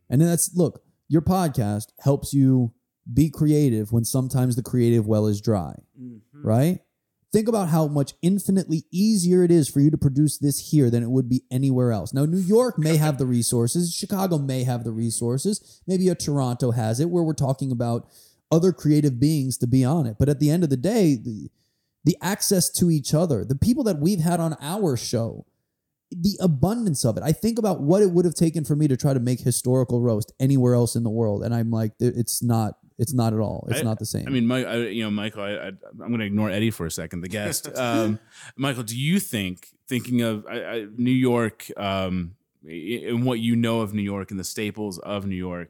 And 0.09 0.21
then 0.21 0.29
that's, 0.29 0.55
look, 0.57 0.83
your 1.09 1.23
podcast 1.23 1.87
helps 2.01 2.33
you 2.33 2.73
be 3.13 3.31
creative 3.31 3.93
when 3.93 4.05
sometimes 4.05 4.57
the 4.57 4.63
creative 4.63 5.07
well 5.07 5.27
is 5.27 5.41
dry, 5.41 5.75
mm-hmm. 6.01 6.47
right? 6.47 6.81
Think 7.33 7.49
about 7.49 7.69
how 7.69 7.89
much 7.89 8.15
infinitely 8.23 8.85
easier 8.93 9.43
it 9.43 9.51
is 9.51 9.69
for 9.69 9.81
you 9.81 9.91
to 9.91 9.99
produce 9.99 10.39
this 10.39 10.71
here 10.71 10.89
than 10.89 11.03
it 11.03 11.11
would 11.11 11.29
be 11.29 11.43
anywhere 11.51 11.91
else. 11.91 12.15
Now, 12.15 12.27
New 12.27 12.39
York 12.39 12.79
may 12.79 12.97
have 12.97 13.19
the 13.19 13.27
resources, 13.27 13.93
Chicago 13.93 14.39
may 14.39 14.63
have 14.63 14.85
the 14.85 14.93
resources, 14.93 15.83
maybe 15.87 16.09
a 16.09 16.15
Toronto 16.15 16.71
has 16.71 17.01
it, 17.01 17.11
where 17.11 17.25
we're 17.25 17.35
talking 17.35 17.73
about 17.73 18.09
other 18.53 18.73
creative 18.73 19.19
beings 19.19 19.59
to 19.59 19.67
be 19.67 19.85
on 19.85 20.07
it. 20.07 20.17
But 20.19 20.29
at 20.29 20.39
the 20.39 20.51
end 20.51 20.63
of 20.63 20.71
the 20.71 20.77
day, 20.77 21.17
the, 21.17 21.51
the 22.05 22.17
access 22.23 22.71
to 22.71 22.91
each 22.91 23.13
other, 23.13 23.45
the 23.45 23.57
people 23.57 23.83
that 23.85 23.99
we've 23.99 24.21
had 24.21 24.39
on 24.39 24.57
our 24.61 24.97
show, 24.97 25.45
the 26.11 26.39
abundance 26.41 27.05
of 27.05 27.17
it. 27.17 27.23
I 27.25 27.33
think 27.33 27.59
about 27.59 27.81
what 27.81 28.03
it 28.03 28.11
would 28.11 28.25
have 28.25 28.35
taken 28.35 28.65
for 28.65 28.77
me 28.77 28.87
to 28.89 28.97
try 28.97 29.13
to 29.13 29.21
make 29.21 29.41
historical 29.41 30.01
roast 30.01 30.33
anywhere 30.39 30.75
else 30.75 30.95
in 30.95 31.03
the 31.03 31.11
world, 31.11 31.43
and 31.43 31.55
I'm 31.55 31.71
like, 31.71 31.93
it's 31.99 32.43
not. 32.43 32.75
It's 32.99 33.13
not 33.13 33.33
at 33.33 33.41
all. 33.41 33.67
It's 33.71 33.81
I- 33.81 33.83
not 33.83 33.99
the 33.99 34.07
same. 34.07 34.27
I 34.27 34.31
mean, 34.31 34.47
Mike, 34.47 34.67
I, 34.67 34.77
you 34.77 35.03
know, 35.03 35.11
Michael, 35.11 35.43
I, 35.43 35.51
I, 35.51 35.67
I'm 35.67 35.99
going 36.09 36.19
to 36.21 36.25
ignore 36.27 36.49
Eddie 36.51 36.71
for 36.71 36.87
a 36.87 36.91
second, 36.91 37.23
the 37.23 37.29
guest. 37.29 37.69
Um, 37.77 38.21
Michael, 38.57 38.85
do 38.85 38.97
you 38.99 39.19
think, 39.19 39.69
thinking 39.89 40.23
of 40.23 40.47
I, 40.47 40.65
I, 40.65 40.87
New 40.97 41.11
York 41.11 41.67
um, 41.77 42.37
and 42.65 43.25
what 43.25 43.41
you 43.41 43.57
know 43.57 43.81
of 43.81 43.93
New 43.95 44.03
York 44.03 44.31
and 44.31 44.39
the 44.39 44.45
staples 44.45 44.99
of 45.01 45.27
New 45.27 45.35
York, 45.37 45.69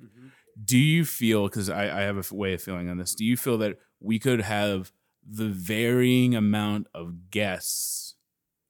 Do 0.62 0.78
you 0.78 1.04
feel 1.04 1.44
because 1.48 1.70
I, 1.70 1.84
I 1.84 2.02
have 2.02 2.30
a 2.30 2.34
way 2.34 2.52
of 2.54 2.62
feeling 2.62 2.88
on 2.90 2.98
this? 2.98 3.14
Do 3.14 3.24
you 3.24 3.36
feel 3.36 3.58
that 3.58 3.78
we 4.00 4.18
could 4.18 4.42
have 4.42 4.92
the 5.26 5.48
varying 5.48 6.34
amount 6.36 6.86
of 6.94 7.30
guests 7.30 8.03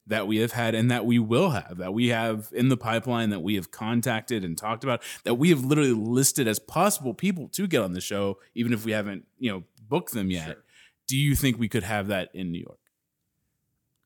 that 0.06 0.26
we 0.26 0.38
have 0.38 0.52
had 0.52 0.74
and 0.74 0.90
that 0.90 1.06
we 1.06 1.18
will 1.18 1.50
have, 1.50 1.78
that 1.78 1.94
we 1.94 2.08
have 2.08 2.50
in 2.52 2.68
the 2.68 2.76
pipeline, 2.76 3.30
that 3.30 3.40
we 3.40 3.54
have 3.54 3.70
contacted 3.70 4.44
and 4.44 4.58
talked 4.58 4.84
about, 4.84 5.02
that 5.24 5.34
we 5.34 5.50
have 5.50 5.64
literally 5.64 5.92
listed 5.92 6.46
as 6.46 6.58
possible 6.58 7.14
people 7.14 7.48
to 7.48 7.66
get 7.66 7.82
on 7.82 7.92
the 7.92 8.00
show, 8.00 8.38
even 8.54 8.72
if 8.72 8.84
we 8.84 8.92
haven't, 8.92 9.24
you 9.38 9.50
know, 9.50 9.64
booked 9.88 10.12
them 10.12 10.30
yet. 10.30 10.58
Do 11.06 11.16
you 11.16 11.34
think 11.34 11.58
we 11.58 11.68
could 11.68 11.82
have 11.82 12.08
that 12.08 12.30
in 12.34 12.52
New 12.52 12.60
York? 12.60 12.78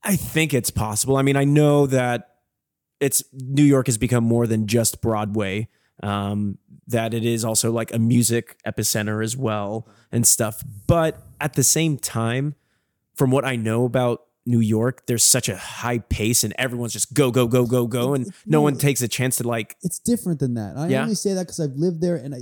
I 0.02 0.16
think 0.16 0.54
it's 0.54 0.70
possible. 0.70 1.16
I 1.16 1.22
mean, 1.22 1.36
I 1.36 1.44
know 1.44 1.86
that 1.86 2.36
it's 3.00 3.22
New 3.32 3.64
York 3.64 3.86
has 3.86 3.98
become 3.98 4.24
more 4.24 4.46
than 4.46 4.66
just 4.66 5.00
Broadway. 5.00 5.68
Um, 6.00 6.58
that 6.86 7.12
it 7.12 7.24
is 7.24 7.44
also 7.44 7.72
like 7.72 7.92
a 7.92 7.98
music 7.98 8.56
epicenter 8.64 9.22
as 9.22 9.36
well 9.36 9.88
and 10.12 10.26
stuff. 10.26 10.62
But 10.86 11.20
at 11.40 11.54
the 11.54 11.64
same 11.64 11.98
time, 11.98 12.54
from 13.14 13.32
what 13.32 13.44
I 13.44 13.56
know 13.56 13.84
about 13.84 14.27
New 14.48 14.60
York, 14.60 15.06
there's 15.06 15.22
such 15.24 15.48
a 15.48 15.56
high 15.56 15.98
pace 15.98 16.42
and 16.42 16.54
everyone's 16.58 16.92
just 16.94 17.12
go, 17.14 17.30
go, 17.30 17.46
go, 17.46 17.66
go, 17.66 17.86
go. 17.86 18.14
And 18.14 18.32
no 18.46 18.62
one 18.62 18.76
takes 18.78 19.02
a 19.02 19.08
chance 19.08 19.36
to 19.36 19.46
like, 19.46 19.76
it's 19.82 19.98
different 19.98 20.40
than 20.40 20.54
that. 20.54 20.76
I 20.76 20.88
Yeah. 20.88 21.02
only 21.02 21.14
say 21.14 21.34
that 21.34 21.42
because 21.46 21.60
I've 21.60 21.76
lived 21.76 22.00
there, 22.00 22.16
and 22.16 22.34
I, 22.34 22.40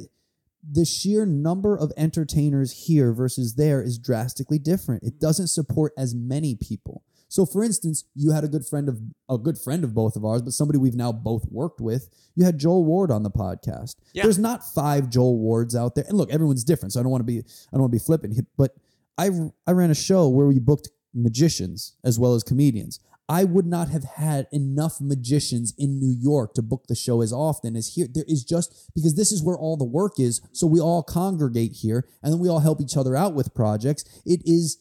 the 0.68 0.84
sheer 0.84 1.26
number 1.26 1.76
of 1.76 1.92
entertainers 1.96 2.86
here 2.86 3.12
versus 3.12 3.54
there 3.56 3.82
is 3.82 3.98
drastically 3.98 4.58
different. 4.58 5.02
It 5.02 5.20
doesn't 5.20 5.48
support 5.48 5.92
as 5.98 6.14
many 6.14 6.54
people. 6.54 7.02
So, 7.28 7.44
for 7.44 7.64
instance, 7.64 8.04
you 8.14 8.30
had 8.30 8.44
a 8.44 8.48
good 8.48 8.64
friend 8.64 8.88
of 8.88 9.00
a 9.28 9.36
good 9.36 9.58
friend 9.58 9.82
of 9.82 9.92
both 9.94 10.14
of 10.14 10.24
ours, 10.24 10.42
but 10.42 10.52
somebody 10.52 10.78
we've 10.78 10.94
now 10.94 11.10
both 11.10 11.44
worked 11.50 11.80
with. 11.80 12.08
You 12.36 12.44
had 12.44 12.56
Joel 12.58 12.84
Ward 12.84 13.10
on 13.10 13.24
the 13.24 13.30
podcast. 13.32 13.96
Yeah. 14.12 14.22
There's 14.22 14.38
not 14.38 14.64
five 14.64 15.10
Joel 15.10 15.36
Wards 15.38 15.74
out 15.74 15.96
there, 15.96 16.04
and 16.08 16.16
look, 16.16 16.30
everyone's 16.32 16.62
different. 16.62 16.92
So 16.92 17.00
I 17.00 17.02
don't 17.02 17.10
want 17.10 17.22
to 17.22 17.24
be 17.24 17.38
I 17.40 17.42
don't 17.72 17.80
want 17.82 17.92
to 17.92 17.98
be 17.98 18.04
flippant, 18.04 18.46
but 18.56 18.76
I 19.18 19.30
I 19.66 19.72
ran 19.72 19.90
a 19.90 19.94
show 19.94 20.28
where 20.28 20.46
we 20.46 20.60
booked 20.60 20.88
magicians 21.16 21.94
as 22.04 22.18
well 22.18 22.34
as 22.34 22.42
comedians. 22.42 23.00
I 23.28 23.42
would 23.42 23.66
not 23.66 23.88
have 23.88 24.04
had 24.04 24.46
enough 24.52 25.00
magicians 25.00 25.74
in 25.76 25.98
New 25.98 26.12
York 26.16 26.54
to 26.54 26.62
book 26.62 26.86
the 26.86 26.94
show 26.94 27.22
as 27.22 27.32
often 27.32 27.74
as 27.74 27.94
here. 27.94 28.06
There 28.12 28.24
is 28.28 28.44
just 28.44 28.88
because 28.94 29.16
this 29.16 29.32
is 29.32 29.42
where 29.42 29.56
all 29.56 29.76
the 29.76 29.84
work 29.84 30.20
is. 30.20 30.40
So 30.52 30.64
we 30.68 30.78
all 30.80 31.02
congregate 31.02 31.72
here 31.72 32.06
and 32.22 32.32
then 32.32 32.38
we 32.38 32.48
all 32.48 32.60
help 32.60 32.80
each 32.80 32.96
other 32.96 33.16
out 33.16 33.34
with 33.34 33.52
projects. 33.52 34.04
It 34.24 34.42
is, 34.44 34.78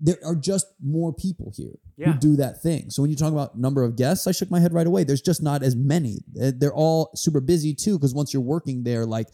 there 0.00 0.16
are 0.24 0.34
just 0.34 0.68
more 0.82 1.12
people 1.12 1.52
here 1.54 1.74
Yeah. 1.98 2.12
who 2.12 2.18
do 2.18 2.36
that 2.36 2.62
thing. 2.62 2.88
So 2.88 3.02
when 3.02 3.10
you 3.10 3.16
talk 3.16 3.30
about 3.32 3.58
number 3.58 3.84
of 3.84 3.94
guests, 3.94 4.26
I 4.26 4.32
shook 4.32 4.50
my 4.50 4.58
head 4.60 4.72
right 4.72 4.86
away. 4.86 5.04
There's 5.04 5.20
just 5.20 5.42
not 5.42 5.62
as 5.62 5.76
many. 5.76 6.24
They're 6.32 6.72
all 6.72 7.10
super 7.14 7.40
busy 7.40 7.74
too 7.74 7.98
because 7.98 8.14
once 8.14 8.32
you're 8.32 8.42
working 8.42 8.84
there, 8.84 9.04
like, 9.04 9.28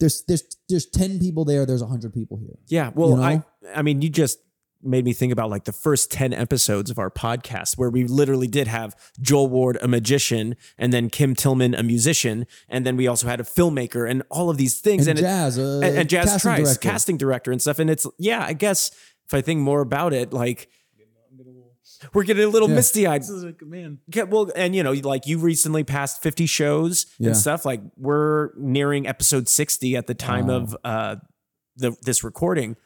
there's 0.00 0.24
there's 0.26 0.42
there's 0.68 0.86
10 0.86 1.20
people 1.20 1.44
there 1.44 1.64
there's 1.64 1.82
100 1.82 2.12
people 2.12 2.36
here 2.38 2.58
yeah, 2.66 2.90
well, 2.94 3.10
You 3.10 3.16
know? 3.16 3.22
I, 3.22 3.42
I 3.76 3.82
mean, 3.82 4.02
you 4.02 4.08
just 4.08 4.38
made 4.82 5.04
me 5.04 5.12
think 5.12 5.32
about 5.32 5.50
like 5.50 5.64
the 5.64 5.72
first 5.72 6.10
10 6.12 6.32
episodes 6.32 6.90
of 6.90 6.98
our 6.98 7.10
podcast 7.10 7.76
where 7.76 7.90
we 7.90 8.04
literally 8.04 8.46
did 8.46 8.68
have 8.68 8.94
Joel 9.20 9.48
Ward, 9.48 9.76
a 9.82 9.88
magician, 9.88 10.54
and 10.78 10.92
then 10.92 11.10
Kim 11.10 11.34
Tillman, 11.34 11.74
a 11.74 11.82
musician. 11.82 12.46
And 12.68 12.86
then 12.86 12.96
we 12.96 13.06
also 13.08 13.26
had 13.26 13.40
a 13.40 13.44
filmmaker 13.44 14.08
and 14.08 14.22
all 14.30 14.50
of 14.50 14.56
these 14.56 14.80
things. 14.80 15.08
and, 15.08 15.18
it- 15.18 15.22
jazz 15.22 15.58
uh, 15.58 15.80
and, 15.82 15.98
and 15.98 16.08
Jazz 16.08 16.26
casting 16.26 16.40
Trice, 16.50 16.64
director. 16.68 16.88
casting 16.88 17.16
director 17.16 17.50
and 17.52 17.60
stuff. 17.60 17.78
And 17.80 17.90
it's 17.90 18.06
yeah, 18.18 18.44
I 18.44 18.52
guess 18.52 18.90
if 19.26 19.34
I 19.34 19.40
think 19.40 19.60
more 19.60 19.80
about 19.80 20.12
it, 20.12 20.32
like 20.32 20.68
we're 22.14 22.22
getting 22.22 22.44
a 22.44 22.48
little 22.48 22.68
Yeah. 22.68 22.76
misty 22.76 23.06
eyed. 23.08 23.24
Like, 23.28 23.60
man. 23.62 23.98
Well, 24.28 24.52
and 24.54 24.74
you 24.76 24.84
know, 24.84 24.92
like 24.92 25.26
you 25.26 25.38
recently 25.38 25.82
passed 25.82 26.22
50 26.22 26.46
shows 26.46 27.06
Yeah. 27.18 27.28
and 27.28 27.36
stuff. 27.36 27.64
Like 27.64 27.80
we're 27.96 28.50
nearing 28.56 29.08
episode 29.08 29.48
60 29.48 29.96
at 29.96 30.06
the 30.06 30.14
time 30.14 30.46
Wow. 30.46 30.54
of 30.54 30.76
uh 30.84 31.16
the 31.76 31.96
this 32.02 32.22
recording. 32.22 32.76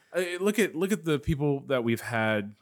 Look 0.41 0.59
at 0.59 0.75
look 0.75 0.93
at 0.93 1.05
the 1.05 1.19
people 1.19 1.61
that 1.69 1.85
we've 1.85 2.01
had 2.01 2.55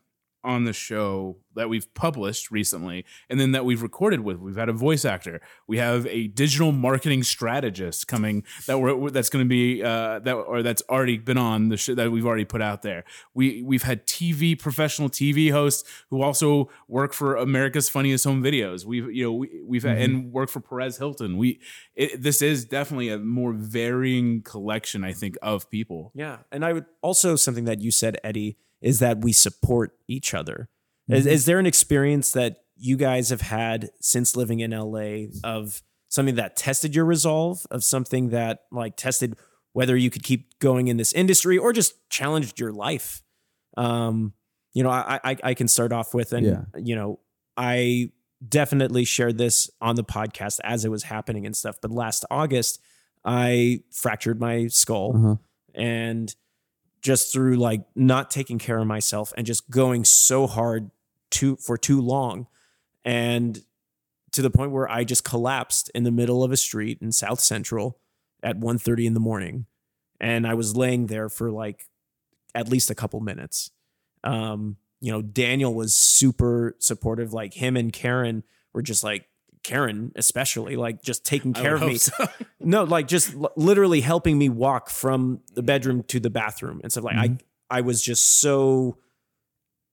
on 0.44 0.64
the 0.64 0.72
show 0.72 1.36
that 1.56 1.68
we've 1.68 1.92
published 1.94 2.50
recently 2.50 3.04
and 3.28 3.40
then 3.40 3.52
that 3.52 3.64
we've 3.64 3.82
recorded 3.82 4.20
with. 4.20 4.38
We've 4.38 4.56
had 4.56 4.68
a 4.68 4.72
voice 4.72 5.04
actor. 5.04 5.40
We 5.66 5.78
have 5.78 6.06
a 6.06 6.28
digital 6.28 6.70
marketing 6.72 7.24
strategist 7.24 8.06
coming 8.06 8.44
that 8.66 8.78
we're 8.78 9.10
that's 9.10 9.28
going 9.28 9.44
to 9.44 9.48
be 9.48 9.82
uh 9.82 10.20
that 10.20 10.34
or 10.34 10.62
that's 10.62 10.82
already 10.88 11.18
been 11.18 11.36
on 11.38 11.68
the 11.68 11.76
show 11.76 11.94
that 11.94 12.12
we've 12.12 12.24
already 12.26 12.44
put 12.44 12.62
out 12.62 12.82
there. 12.82 13.04
We 13.34 13.62
we've 13.62 13.82
had 13.82 14.06
tv 14.06 14.58
professional 14.58 15.10
tv 15.10 15.50
hosts 15.50 15.88
who 16.10 16.22
also 16.22 16.70
work 16.88 17.12
for 17.12 17.34
america's 17.36 17.88
funniest 17.88 18.24
home 18.24 18.42
videos. 18.42 18.84
We've 18.84 19.10
you 19.10 19.24
know 19.24 19.32
we, 19.32 19.60
we've 19.66 19.80
Mm-hmm. 19.80 20.02
and 20.02 20.32
work 20.32 20.50
for 20.50 20.60
perez 20.60 20.98
hilton. 20.98 21.36
We 21.38 21.58
it, 21.96 22.22
this 22.22 22.42
is 22.42 22.64
definitely 22.64 23.08
a 23.08 23.18
more 23.18 23.52
varying 23.54 24.42
collection 24.42 25.04
i 25.04 25.12
think 25.12 25.36
of 25.42 25.68
people. 25.70 26.12
Yeah. 26.14 26.38
And 26.52 26.64
I 26.64 26.72
would 26.72 26.84
also 27.02 27.34
something 27.36 27.64
that 27.64 27.80
you 27.80 27.90
said, 27.90 28.18
Eddie, 28.22 28.56
is 28.80 28.98
that 29.00 29.20
we 29.22 29.32
support 29.32 29.92
each 30.08 30.34
other. 30.34 30.68
Is, 31.08 31.26
is 31.26 31.44
there 31.44 31.58
an 31.58 31.66
experience 31.66 32.30
that 32.32 32.58
you 32.76 32.96
guys 32.96 33.30
have 33.30 33.40
had 33.40 33.90
since 34.00 34.36
living 34.36 34.60
in 34.60 34.70
LA 34.70 35.26
of 35.42 35.82
something 36.08 36.36
that 36.36 36.56
tested 36.56 36.94
your 36.94 37.04
resolve, 37.04 37.66
of 37.70 37.82
something 37.82 38.28
that 38.30 38.60
like 38.70 38.96
tested 38.96 39.36
whether 39.72 39.96
you 39.96 40.08
could 40.10 40.22
keep 40.22 40.58
going 40.60 40.86
in 40.88 40.96
this 40.98 41.12
industry 41.12 41.58
or 41.58 41.72
just 41.72 41.94
challenged 42.10 42.60
your 42.60 42.72
life? 42.72 43.22
Um, 43.76 44.34
you 44.72 44.82
know, 44.84 44.90
I 44.90 45.18
I, 45.24 45.36
I 45.42 45.54
can 45.54 45.66
start 45.66 45.92
off 45.92 46.14
with, 46.14 46.32
and 46.32 46.46
Yeah. 46.46 46.62
you 46.78 46.94
know, 46.94 47.18
I 47.56 48.12
definitely 48.48 49.04
shared 49.04 49.36
this 49.36 49.68
on 49.80 49.96
the 49.96 50.04
podcast 50.04 50.60
as 50.64 50.84
it 50.84 50.90
was 50.90 51.02
happening 51.02 51.44
and 51.44 51.56
stuff. 51.56 51.76
But 51.82 51.90
last 51.90 52.24
August, 52.30 52.80
I 53.24 53.82
fractured 53.92 54.40
my 54.40 54.68
skull 54.68 55.12
Uh-huh. 55.16 55.36
and 55.74 56.34
just 57.00 57.32
through 57.32 57.56
like 57.56 57.82
not 57.94 58.30
taking 58.30 58.58
care 58.58 58.78
of 58.78 58.86
myself 58.86 59.32
and 59.36 59.46
just 59.46 59.70
going 59.70 60.04
so 60.04 60.46
hard 60.46 60.90
too 61.30 61.56
for 61.56 61.78
too 61.78 62.00
long. 62.00 62.46
And 63.04 63.62
to 64.32 64.42
the 64.42 64.50
point 64.50 64.72
where 64.72 64.88
I 64.88 65.04
just 65.04 65.24
collapsed 65.24 65.90
in 65.94 66.04
the 66.04 66.10
middle 66.10 66.44
of 66.44 66.52
a 66.52 66.56
street 66.56 66.98
in 67.00 67.12
South 67.12 67.40
Central 67.40 67.98
at 68.42 68.58
1:30 68.58 69.06
in 69.06 69.14
the 69.14 69.20
morning. 69.20 69.66
And 70.20 70.46
I 70.46 70.54
was 70.54 70.76
laying 70.76 71.06
there 71.06 71.28
for 71.28 71.50
like 71.50 71.88
at 72.54 72.68
least 72.68 72.90
a 72.90 72.94
couple 72.94 73.20
minutes. 73.20 73.70
Um 74.22 74.76
you 75.00 75.10
know 75.10 75.22
Daniel 75.22 75.74
was 75.74 75.94
super 75.94 76.76
supportive. 76.78 77.32
Like 77.32 77.54
him 77.54 77.76
and 77.76 77.92
Karen 77.92 78.44
were 78.72 78.82
just 78.82 79.02
like 79.02 79.29
Karen 79.62 80.12
especially 80.16 80.76
like 80.76 81.02
just 81.02 81.24
taking 81.24 81.52
care 81.52 81.74
of 81.74 81.82
me 81.82 81.96
so. 81.96 82.12
no, 82.60 82.84
like 82.84 83.06
just 83.06 83.34
l- 83.34 83.52
literally 83.56 84.00
helping 84.00 84.38
me 84.38 84.48
walk 84.48 84.88
from 84.88 85.40
the 85.54 85.62
bedroom 85.62 86.02
to 86.04 86.18
the 86.18 86.30
bathroom 86.30 86.80
and 86.82 86.90
stuff. 86.90 87.04
Like 87.04 87.16
I, 87.16 87.38
I 87.68 87.80
was 87.82 88.02
just 88.02 88.40
so 88.40 88.98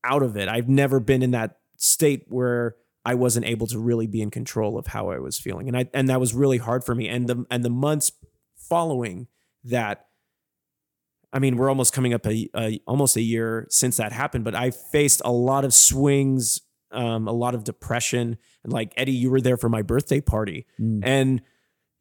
out 0.03 0.23
of 0.23 0.37
it. 0.37 0.47
I've 0.47 0.69
never 0.69 0.99
been 0.99 1.21
in 1.21 1.31
that 1.31 1.59
state 1.77 2.25
where 2.27 2.75
I 3.05 3.15
wasn't 3.15 3.45
able 3.45 3.67
to 3.67 3.79
really 3.79 4.07
be 4.07 4.21
in 4.21 4.31
control 4.31 4.77
of 4.77 4.87
how 4.87 5.11
I 5.11 5.19
was 5.19 5.39
feeling, 5.39 5.67
and 5.67 5.77
I 5.77 5.87
and 5.93 6.09
that 6.09 6.19
was 6.19 6.33
really 6.33 6.57
hard 6.57 6.83
for 6.83 6.95
me. 6.95 7.07
And 7.07 7.27
the 7.27 7.45
and 7.49 7.63
the 7.63 7.69
months 7.69 8.11
following 8.55 9.27
that, 9.63 10.07
I 11.31 11.39
mean, 11.39 11.55
we're 11.55 11.69
almost 11.69 11.93
coming 11.93 12.13
up 12.13 12.25
a, 12.25 12.49
a 12.55 12.81
almost 12.85 13.15
a 13.15 13.21
year 13.21 13.67
since 13.69 13.97
that 13.97 14.11
happened. 14.11 14.43
But 14.43 14.55
I 14.55 14.71
faced 14.71 15.21
a 15.23 15.31
lot 15.31 15.63
of 15.63 15.73
swings, 15.73 16.61
um, 16.91 17.27
a 17.27 17.31
lot 17.33 17.55
of 17.55 17.63
depression, 17.63 18.37
and 18.63 18.73
like 18.73 18.93
Eddie, 18.97 19.11
you 19.13 19.29
were 19.29 19.41
there 19.41 19.57
for 19.57 19.69
my 19.69 19.81
birthday 19.81 20.21
party, 20.21 20.65
Mm. 20.79 21.01
and 21.03 21.41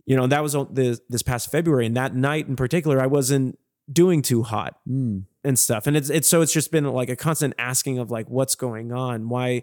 you 0.05 0.17
know 0.17 0.27
that 0.27 0.43
was 0.43 0.55
on 0.55 0.69
this 0.73 1.01
this 1.09 1.23
past 1.23 1.51
February, 1.51 1.87
and 1.87 1.97
that 1.97 2.15
night 2.15 2.47
in 2.49 2.57
particular, 2.57 3.01
I 3.01 3.07
wasn't 3.07 3.59
doing 3.93 4.21
too 4.23 4.43
hot 4.43 4.79
Mm. 4.89 5.25
and 5.45 5.59
stuff, 5.59 5.87
and 5.87 5.97
it's 5.97 6.11
it's 6.11 6.29
so 6.29 6.41
it's 6.43 6.53
just 6.53 6.71
been 6.71 6.85
like 6.85 7.09
a 7.09 7.17
constant 7.17 7.55
asking 7.59 7.99
of 7.99 8.11
like 8.11 8.29
what's 8.29 8.55
going 8.55 8.93
on, 8.93 9.29
why 9.29 9.63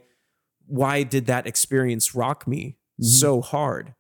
why 0.66 1.04
did 1.04 1.26
that 1.28 1.46
experience 1.46 2.16
rock 2.16 2.48
me 2.48 2.78
Mhm. 3.02 3.06
so 3.06 3.42
hard? 3.42 3.94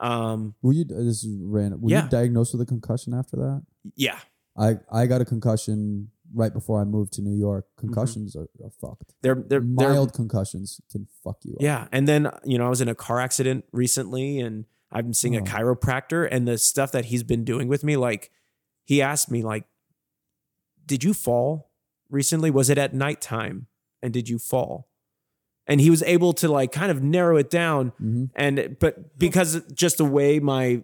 Um, 0.00 0.54
Were 0.62 0.72
you? 0.72 0.84
This 0.84 1.24
is 1.24 1.36
random. 1.42 1.80
Were 1.82 1.90
Yeah. 1.90 2.04
you 2.04 2.10
diagnosed 2.10 2.52
with 2.54 2.60
a 2.62 2.66
concussion 2.66 3.14
after 3.14 3.36
that? 3.36 3.62
yeah, 3.96 4.18
I 4.56 4.78
I 4.90 5.06
got 5.06 5.20
a 5.20 5.24
concussion 5.24 6.10
right 6.34 6.52
before 6.52 6.80
I 6.80 6.84
moved 6.84 7.12
to 7.14 7.22
New 7.22 7.36
York. 7.36 7.66
Mm-hmm. 7.66 7.86
Concussions 7.88 8.36
are, 8.36 8.48
are 8.64 8.70
fucked. 8.80 9.14
they're 9.22 9.34
they're 9.34 9.60
they're 9.60 9.90
Mild 9.90 10.12
concussions 10.14 10.80
can 10.90 11.06
fuck 11.24 11.38
you 11.44 11.54
up. 11.54 11.60
Yeah. 11.62 11.88
And 11.92 12.06
then, 12.08 12.30
you 12.44 12.58
know, 12.58 12.66
I 12.66 12.68
was 12.68 12.80
in 12.80 12.88
a 12.88 12.94
car 12.94 13.20
accident 13.20 13.64
recently 13.72 14.38
and 14.40 14.64
I've 14.90 15.04
been 15.04 15.14
seeing 15.14 15.36
a 15.36 15.40
Oh. 15.40 15.44
chiropractor 15.44 16.28
and 16.30 16.46
the 16.48 16.58
stuff 16.58 16.92
that 16.92 17.06
he's 17.06 17.22
been 17.22 17.44
doing 17.44 17.68
with 17.68 17.82
me, 17.84 17.96
like 17.96 18.30
he 18.84 19.00
asked 19.02 19.30
me, 19.30 19.42
like, 19.42 19.64
did 20.86 21.04
you 21.04 21.14
fall 21.14 21.70
recently? 22.10 22.50
Was 22.50 22.68
it 22.70 22.78
at 22.78 22.92
nighttime? 22.94 23.66
And 24.02 24.12
did 24.12 24.28
you 24.28 24.38
fall? 24.38 24.88
And 25.66 25.80
he 25.80 25.90
was 25.90 26.02
able 26.02 26.32
to 26.34 26.48
like 26.48 26.72
kind 26.72 26.90
of 26.90 27.02
narrow 27.02 27.36
it 27.36 27.48
down. 27.50 27.92
Mhm. 28.02 28.30
And 28.34 28.76
but 28.80 29.16
because 29.18 29.60
just 29.72 29.98
the 29.98 30.04
way 30.04 30.40
my 30.40 30.82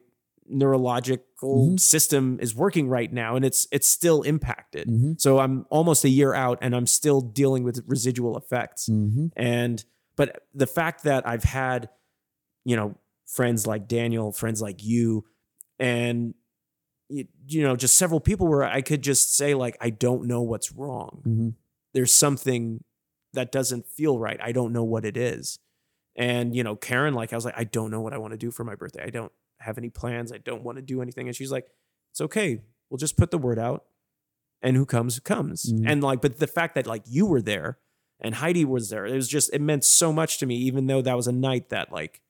neurological 1.42 1.70
Mhm. 1.74 1.80
system 1.80 2.38
is 2.40 2.54
working 2.54 2.88
right 2.88 3.12
now 3.12 3.36
and 3.36 3.44
it's 3.44 3.66
it's 3.70 3.86
still 3.86 4.22
impacted. 4.22 4.88
Mhm. 4.88 5.20
So 5.20 5.38
I'm 5.38 5.66
almost 5.70 6.04
a 6.04 6.08
year 6.08 6.34
out 6.34 6.58
and 6.60 6.74
I'm 6.74 6.86
still 6.86 7.20
dealing 7.20 7.64
with 7.64 7.82
residual 7.86 8.36
effects 8.36 8.88
Mhm. 8.88 9.30
and 9.36 9.84
but 10.16 10.42
the 10.52 10.66
fact 10.66 11.04
that 11.04 11.26
i've 11.28 11.44
had 11.44 11.88
you 12.64 12.74
know 12.74 12.96
friends 13.26 13.66
like 13.66 13.86
daniel 13.86 14.32
friends 14.32 14.60
like 14.60 14.82
you 14.84 15.24
and 15.78 16.34
you, 17.08 17.62
know 17.62 17.76
just 17.76 17.96
several 17.96 18.20
people 18.20 18.46
where 18.48 18.64
I 18.64 18.82
could 18.82 19.00
just 19.02 19.34
say 19.34 19.54
like 19.54 19.76
I 19.80 19.88
don't 19.90 20.26
know 20.26 20.42
what's 20.42 20.72
wrong. 20.72 21.22
Mhm. 21.26 21.54
There's 21.94 22.12
something 22.12 22.84
that 23.32 23.50
doesn't 23.50 23.86
feel 23.86 24.18
right. 24.18 24.38
I 24.42 24.52
don't 24.52 24.72
know 24.74 24.84
what 24.84 25.04
it 25.06 25.16
is. 25.16 25.58
And 26.16 26.54
you 26.54 26.62
know, 26.62 26.76
Karen, 26.76 27.14
like 27.14 27.32
I 27.32 27.36
was 27.36 27.46
like, 27.46 27.54
I 27.56 27.64
don't 27.64 27.90
know 27.90 28.00
what 28.02 28.12
I 28.12 28.18
want 28.18 28.32
to 28.32 28.36
do 28.36 28.50
for 28.50 28.62
my 28.64 28.74
birthday. 28.74 29.04
I 29.04 29.10
don't 29.10 29.32
have 29.60 29.78
any 29.78 29.90
plans. 29.90 30.32
I 30.32 30.38
don't 30.38 30.62
want 30.62 30.76
to 30.76 30.82
do 30.82 31.02
anything. 31.02 31.26
And 31.26 31.36
she's 31.36 31.50
like, 31.52 31.66
it's 32.12 32.20
okay. 32.20 32.60
We'll 32.90 32.98
just 32.98 33.16
put 33.16 33.30
the 33.30 33.38
word 33.38 33.58
out, 33.58 33.84
and 34.62 34.76
who 34.76 34.86
comes 34.86 35.18
comes. 35.20 35.72
Mhm. 35.72 35.84
And 35.90 36.02
like, 36.02 36.20
but 36.22 36.38
the 36.38 36.46
fact 36.46 36.74
that 36.74 36.86
like 36.86 37.02
you 37.06 37.26
were 37.26 37.42
there 37.42 37.78
and 38.20 38.34
Heidi 38.36 38.64
was 38.64 38.88
there, 38.90 39.04
it 39.06 39.14
was 39.14 39.28
just 39.28 39.52
it 39.52 39.60
meant 39.60 39.84
so 39.84 40.12
much 40.12 40.38
to 40.38 40.46
me. 40.46 40.56
Even 40.56 40.86
though 40.86 41.02
that 41.02 41.16
was 41.16 41.26
a 41.28 41.32
night 41.32 41.68
that 41.68 41.92
like 41.92 42.20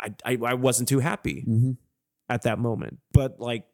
I 0.00 0.14
I, 0.24 0.38
I 0.44 0.54
wasn't 0.54 0.88
too 0.88 1.00
happy 1.00 1.44
Mhm. 1.46 1.76
at 2.28 2.42
that 2.42 2.58
moment. 2.58 2.98
But 3.12 3.38
like, 3.38 3.66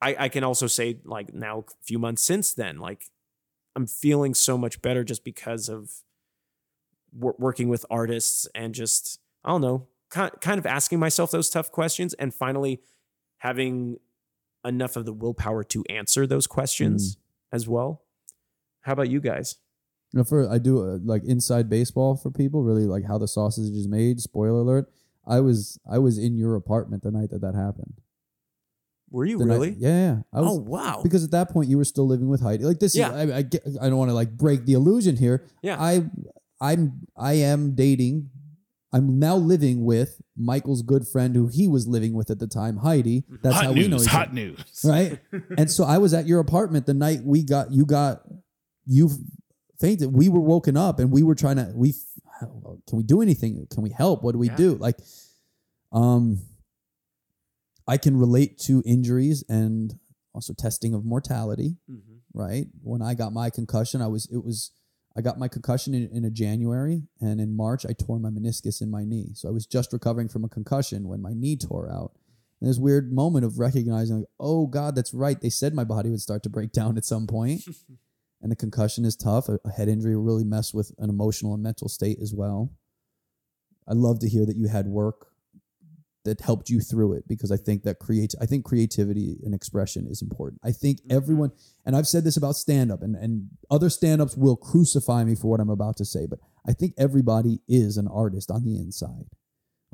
I, 0.00 0.16
I 0.20 0.28
can 0.28 0.42
also 0.44 0.66
say 0.66 1.00
like 1.04 1.34
now, 1.34 1.60
a 1.60 1.84
few 1.84 1.98
months 1.98 2.22
since 2.22 2.54
then, 2.54 2.78
like 2.78 3.04
I'm 3.74 3.86
feeling 3.86 4.32
so 4.34 4.56
much 4.56 4.80
better 4.80 5.04
just 5.04 5.22
because 5.22 5.68
of 5.68 6.02
working 7.12 7.68
with 7.68 7.84
artists 7.90 8.46
and 8.54 8.74
just 8.74 9.20
I 9.44 9.50
don't 9.50 9.60
know, 9.60 9.86
kind 10.10 10.58
of 10.58 10.66
asking 10.66 10.98
myself 10.98 11.30
those 11.30 11.50
tough 11.50 11.70
questions 11.72 12.14
and 12.14 12.32
finally 12.34 12.80
having 13.38 13.98
enough 14.64 14.96
of 14.96 15.04
the 15.04 15.12
willpower 15.12 15.62
to 15.64 15.84
answer 15.88 16.26
those 16.26 16.46
questions 16.46 17.16
as 17.52 17.68
well. 17.68 18.02
How 18.82 18.92
about 18.92 19.08
you 19.08 19.20
guys? 19.20 19.56
You 20.12 20.18
know, 20.18 20.24
for 20.24 20.48
I 20.50 20.58
do 20.58 20.78
uh, 20.82 20.98
like 21.04 21.22
inside 21.24 21.68
baseball 21.68 22.16
for 22.16 22.30
people, 22.30 22.62
really 22.62 22.86
like 22.86 23.04
how 23.06 23.18
the 23.18 23.28
sausage 23.28 23.74
is 23.76 23.88
made. 23.88 24.20
Spoiler 24.20 24.60
alert: 24.60 24.90
I 25.26 25.40
was 25.40 25.78
I 25.90 25.98
was 25.98 26.16
in 26.18 26.36
your 26.36 26.54
apartment 26.54 27.02
the 27.02 27.10
night 27.10 27.30
that 27.30 27.40
that 27.40 27.54
happened. 27.54 27.94
Were 29.10 29.24
you 29.24 29.38
The 29.38 29.44
night- 29.46 29.54
really? 29.54 29.76
yeah, 29.78 29.88
yeah. 29.88 30.16
I 30.32 30.40
was, 30.40 30.50
oh 30.56 30.60
wow! 30.60 31.00
because 31.02 31.24
at 31.24 31.30
that 31.32 31.50
point 31.50 31.68
you 31.68 31.76
were 31.76 31.84
still 31.84 32.06
living 32.06 32.28
with 32.28 32.40
Heidi. 32.40 32.64
Like 32.64 32.78
this 32.78 32.96
Yeah. 32.96 33.12
is 33.14 33.30
I, 33.32 33.36
I 33.38 33.42
get 33.42 33.62
I 33.80 33.88
don't 33.88 33.98
want 33.98 34.10
to 34.10 34.14
like 34.14 34.36
break 34.36 34.64
the 34.64 34.72
illusion 34.74 35.16
here. 35.16 35.44
Yeah. 35.62 35.76
I 35.80 36.04
I'm 36.60 37.06
I 37.16 37.34
am 37.34 37.74
dating. 37.74 38.30
I'm 38.92 39.18
now 39.18 39.36
living 39.36 39.84
with 39.84 40.20
Michael's 40.36 40.82
good 40.82 41.06
friend 41.06 41.34
who 41.34 41.48
he 41.48 41.66
was 41.68 41.86
living 41.88 42.14
with 42.14 42.30
at 42.30 42.38
the 42.38 42.46
time, 42.46 42.78
Heidi. 42.78 43.24
That's 43.42 43.56
hot 43.56 43.64
how 43.64 43.72
news. 43.72 43.84
we 43.84 43.88
know 43.88 44.02
each 44.02 44.08
hot 44.08 44.32
news. 44.32 44.60
Right? 44.84 45.18
and 45.58 45.70
so 45.70 45.84
I 45.84 45.98
was 45.98 46.14
at 46.14 46.26
your 46.26 46.40
apartment 46.40 46.86
the 46.86 46.94
night 46.94 47.20
we 47.24 47.42
got 47.42 47.72
you 47.72 47.84
got 47.84 48.22
you 48.86 49.10
fainted. 49.80 50.12
We 50.12 50.28
were 50.28 50.40
woken 50.40 50.76
up 50.76 50.98
and 51.00 51.10
we 51.10 51.22
were 51.22 51.34
trying 51.34 51.56
to 51.56 51.72
we 51.74 51.94
can 52.40 52.96
we 52.98 53.02
do 53.02 53.20
anything? 53.22 53.66
Can 53.70 53.82
we 53.82 53.90
help? 53.90 54.22
What 54.22 54.32
do 54.32 54.38
we 54.38 54.48
Yeah. 54.48 54.56
do? 54.56 54.74
Like 54.76 54.96
um 55.92 56.40
I 57.88 57.96
can 57.98 58.16
relate 58.16 58.58
to 58.66 58.82
injuries 58.84 59.44
and 59.48 59.98
also 60.34 60.52
testing 60.52 60.92
of 60.94 61.04
mortality, 61.04 61.76
Mhm. 61.90 62.20
right? 62.34 62.66
When 62.82 63.00
I 63.02 63.14
got 63.14 63.32
my 63.32 63.50
concussion, 63.50 64.00
I 64.02 64.06
was 64.08 64.26
it 64.30 64.44
was 64.44 64.70
I 65.16 65.22
got 65.22 65.38
my 65.38 65.48
concussion 65.48 65.94
in, 65.94 66.08
in 66.12 66.24
a 66.24 66.30
January 66.30 67.02
and 67.20 67.40
in 67.40 67.56
March 67.56 67.86
I 67.86 67.92
tore 67.92 68.18
my 68.18 68.28
meniscus 68.28 68.82
in 68.82 68.90
my 68.90 69.04
knee. 69.04 69.30
So 69.34 69.48
I 69.48 69.52
was 69.52 69.66
just 69.66 69.92
recovering 69.92 70.28
from 70.28 70.44
a 70.44 70.48
concussion 70.48 71.08
when 71.08 71.22
my 71.22 71.32
knee 71.32 71.56
tore 71.56 71.90
out. 71.90 72.12
And 72.60 72.68
this 72.68 72.78
weird 72.78 73.12
moment 73.12 73.44
of 73.44 73.58
recognizing, 73.58 74.18
like, 74.18 74.26
oh 74.40 74.66
God, 74.66 74.94
that's 74.94 75.14
right. 75.14 75.40
They 75.40 75.50
said 75.50 75.74
my 75.74 75.84
body 75.84 76.10
would 76.10 76.20
start 76.20 76.42
to 76.44 76.50
break 76.50 76.72
down 76.72 76.96
at 76.96 77.04
some 77.04 77.26
point. 77.26 77.62
and 78.42 78.50
the 78.50 78.56
concussion 78.56 79.04
is 79.04 79.16
tough. 79.16 79.48
A, 79.48 79.58
a 79.64 79.70
head 79.70 79.88
injury 79.88 80.16
will 80.16 80.22
really 80.22 80.44
mess 80.44 80.72
with 80.72 80.92
an 80.98 81.10
emotional 81.10 81.54
and 81.54 81.62
mental 81.62 81.88
state 81.88 82.18
as 82.20 82.34
well. 82.34 82.72
I 83.88 83.92
love 83.92 84.18
to 84.20 84.28
hear 84.28 84.44
that 84.46 84.56
you 84.56 84.68
had 84.68 84.86
work 84.86 85.28
that 86.26 86.40
helped 86.42 86.68
you 86.68 86.80
through 86.80 87.14
it 87.14 87.26
because 87.26 87.50
I 87.50 87.56
think 87.56 87.82
that 87.84 87.98
creates 87.98 88.34
I 88.40 88.46
think 88.46 88.64
creativity 88.64 89.38
and 89.44 89.54
expression 89.54 90.06
is 90.06 90.22
important. 90.22 90.60
I 90.62 90.72
think 90.72 91.00
Mhm. 91.00 91.12
everyone 91.12 91.52
and 91.84 91.96
I've 91.96 92.06
said 92.06 92.24
this 92.24 92.36
about 92.36 92.56
stand 92.56 92.92
up 92.92 93.02
and, 93.02 93.16
and 93.16 93.48
other 93.70 93.88
stand 93.90 94.20
ups 94.20 94.36
will 94.36 94.56
crucify 94.56 95.24
me 95.24 95.34
for 95.34 95.48
what 95.48 95.60
I'm 95.60 95.70
about 95.70 95.96
to 95.96 96.04
say, 96.04 96.26
but 96.26 96.38
I 96.64 96.72
think 96.72 96.94
everybody 96.98 97.62
is 97.66 97.96
an 97.96 98.08
artist 98.08 98.50
on 98.50 98.64
the 98.64 98.76
inside. 98.76 99.26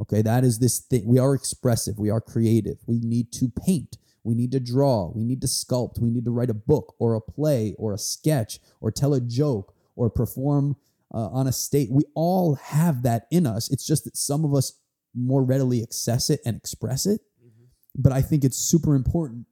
Okay, 0.00 0.22
that 0.22 0.42
is 0.42 0.58
this 0.58 0.80
thing. 0.80 1.06
We 1.06 1.18
are 1.18 1.34
expressive, 1.34 1.98
we 1.98 2.10
are 2.10 2.20
creative. 2.20 2.78
We 2.86 2.98
need 2.98 3.30
to 3.32 3.48
paint, 3.48 3.98
we 4.24 4.34
need 4.34 4.50
to 4.52 4.60
draw, 4.60 5.12
we 5.14 5.22
need 5.24 5.40
to 5.42 5.46
sculpt, 5.46 6.00
we 6.00 6.10
need 6.10 6.24
to 6.24 6.30
write 6.30 6.50
a 6.50 6.54
book 6.54 6.94
or 6.98 7.14
a 7.14 7.20
play 7.20 7.74
or 7.78 7.92
a 7.92 7.98
sketch 7.98 8.58
or 8.80 8.90
tell 8.90 9.14
a 9.14 9.20
joke 9.20 9.74
or 9.94 10.08
perform 10.10 10.76
uh, 11.14 11.28
on 11.28 11.46
a 11.46 11.52
stage. 11.52 11.90
We 11.90 12.04
all 12.14 12.54
have 12.54 13.02
that 13.02 13.26
in 13.30 13.46
us. 13.46 13.70
It's 13.70 13.86
just 13.86 14.04
that 14.04 14.16
some 14.16 14.46
of 14.46 14.54
us 14.54 14.72
more 15.14 15.42
readily 15.42 15.82
access 15.82 16.30
it 16.30 16.40
and 16.44 16.56
express 16.56 17.06
it. 17.06 17.20
Mm-hmm. 17.44 17.64
But 17.96 18.12
I 18.12 18.22
think 18.22 18.44
it's 18.44 18.58
super 18.58 18.94
important, 18.94 19.46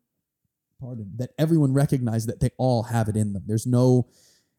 pardon, 0.80 1.12
that 1.16 1.30
everyone 1.38 1.72
recognize 1.72 2.26
that 2.26 2.40
they 2.40 2.50
all 2.58 2.84
have 2.84 3.08
it 3.08 3.16
in 3.16 3.32
them. 3.32 3.44
There's 3.46 3.66
no, 3.66 4.08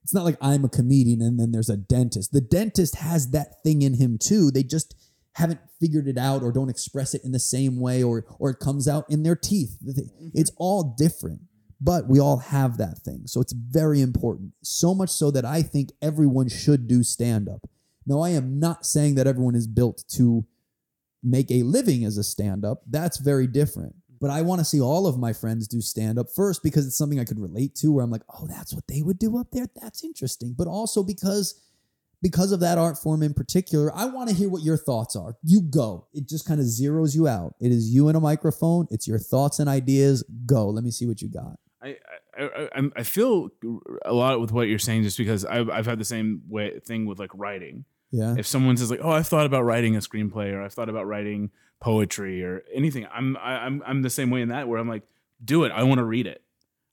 it's 0.03 0.13
not 0.13 0.25
like 0.25 0.37
I'm 0.41 0.65
a 0.65 0.69
comedian 0.69 1.21
and 1.21 1.39
then 1.39 1.51
there's 1.51 1.69
a 1.69 1.77
dentist. 1.77 2.31
The 2.31 2.41
dentist 2.41 2.95
has 2.97 3.31
that 3.31 3.63
thing 3.63 3.81
in 3.81 3.95
him 3.95 4.17
too. 4.17 4.51
They 4.51 4.63
just 4.63 4.95
haven't 5.35 5.59
figured 5.79 6.07
it 6.07 6.17
out 6.17 6.43
or 6.43 6.51
don't 6.51 6.69
express 6.69 7.13
it 7.13 7.23
in 7.23 7.31
the 7.31 7.39
same 7.39 7.79
way 7.79 8.03
or 8.03 8.25
or 8.37 8.49
it 8.49 8.59
comes 8.59 8.87
out 8.87 9.05
in 9.09 9.23
their 9.23 9.35
teeth. 9.35 9.77
Mm-hmm. 9.83 10.29
It's 10.33 10.51
all 10.57 10.95
different. 10.97 11.41
But 11.83 12.07
we 12.07 12.19
all 12.19 12.37
have 12.37 12.77
that 12.77 12.99
thing. 12.99 13.23
So 13.25 13.41
it's 13.41 13.53
very 13.53 14.01
important. 14.01 14.53
So 14.61 14.93
much 14.93 15.09
so 15.09 15.31
that 15.31 15.45
I 15.45 15.63
think 15.63 15.89
everyone 15.99 16.47
should 16.47 16.87
do 16.87 17.01
stand 17.01 17.49
up. 17.49 17.67
Now, 18.05 18.21
I 18.21 18.29
am 18.29 18.59
not 18.59 18.85
saying 18.85 19.15
that 19.15 19.25
everyone 19.25 19.55
is 19.55 19.65
built 19.65 20.03
to 20.15 20.45
make 21.23 21.51
a 21.51 21.63
living 21.63 22.03
as 22.05 22.17
a 22.17 22.23
stand 22.23 22.65
up. 22.65 22.81
That's 22.87 23.17
very 23.17 23.47
different. 23.47 23.95
But 24.19 24.29
I 24.29 24.43
want 24.43 24.59
to 24.59 24.65
see 24.65 24.79
all 24.79 25.07
of 25.07 25.17
my 25.17 25.33
friends 25.33 25.67
do 25.67 25.81
stand 25.81 26.19
up 26.19 26.27
first 26.35 26.61
because 26.61 26.85
it's 26.85 26.97
something 26.97 27.19
I 27.19 27.25
could 27.25 27.39
relate 27.39 27.73
to 27.75 27.91
where 27.91 28.03
I'm 28.03 28.11
like, 28.11 28.21
"Oh, 28.29 28.45
that's 28.47 28.73
what 28.73 28.87
they 28.87 29.01
would 29.01 29.17
do 29.17 29.37
up 29.37 29.47
there. 29.51 29.67
That's 29.81 30.03
interesting." 30.03 30.53
But 30.55 30.67
also 30.67 31.01
because 31.03 31.59
because 32.21 32.51
of 32.51 32.59
that 32.59 32.77
art 32.77 32.97
form 32.97 33.23
in 33.23 33.33
particular, 33.33 33.91
I 33.95 34.05
want 34.05 34.29
to 34.29 34.35
hear 34.35 34.47
what 34.47 34.61
your 34.61 34.77
thoughts 34.77 35.15
are. 35.15 35.35
You 35.43 35.61
go. 35.61 36.07
It 36.13 36.29
just 36.29 36.45
kind 36.45 36.59
of 36.59 36.67
zeroes 36.67 37.15
you 37.15 37.27
out. 37.27 37.55
It 37.59 37.71
is 37.71 37.89
you 37.89 38.09
and 38.09 38.17
a 38.17 38.19
microphone. 38.19 38.87
It's 38.91 39.07
your 39.07 39.17
thoughts 39.17 39.57
and 39.59 39.67
ideas. 39.67 40.23
Go. 40.45 40.69
Let 40.69 40.83
me 40.83 40.91
see 40.91 41.07
what 41.07 41.21
you 41.21 41.29
got. 41.29 41.57
I, 41.83 41.97
I, 42.37 42.89
I, 42.95 43.01
feel 43.01 43.49
a 44.05 44.13
lot 44.13 44.39
with 44.39 44.51
what 44.51 44.67
you're 44.67 44.77
saying 44.77 45.01
just 45.01 45.17
because 45.17 45.45
I've, 45.45 45.67
I've 45.71 45.87
had 45.87 45.97
the 45.97 46.05
same 46.05 46.43
way 46.47 46.79
thing 46.79 47.07
with 47.07 47.17
like 47.17 47.31
writing. 47.33 47.85
Yeah. 48.11 48.35
If 48.37 48.45
someone 48.47 48.75
says 48.77 48.91
like, 48.91 48.99
"Oh, 49.01 49.11
I've 49.11 49.27
thought 49.27 49.45
about 49.45 49.63
writing 49.63 49.95
a 49.95 49.99
screenplay," 49.99 50.51
or 50.53 50.61
"I've 50.61 50.73
thought 50.73 50.89
about 50.89 51.07
writing 51.07 51.49
poetry," 51.79 52.43
or 52.43 52.63
anything, 52.73 53.07
I'm 53.13 53.37
I, 53.37 53.65
I'm 53.65 53.81
I'm 53.85 54.01
the 54.01 54.09
same 54.09 54.29
way 54.29 54.41
in 54.41 54.49
that 54.49 54.67
where 54.67 54.79
I'm 54.79 54.87
like, 54.89 55.03
"Do 55.43 55.63
it! 55.63 55.71
I 55.71 55.83
want 55.83 55.99
to 55.99 56.03
read 56.05 56.27
it. 56.27 56.43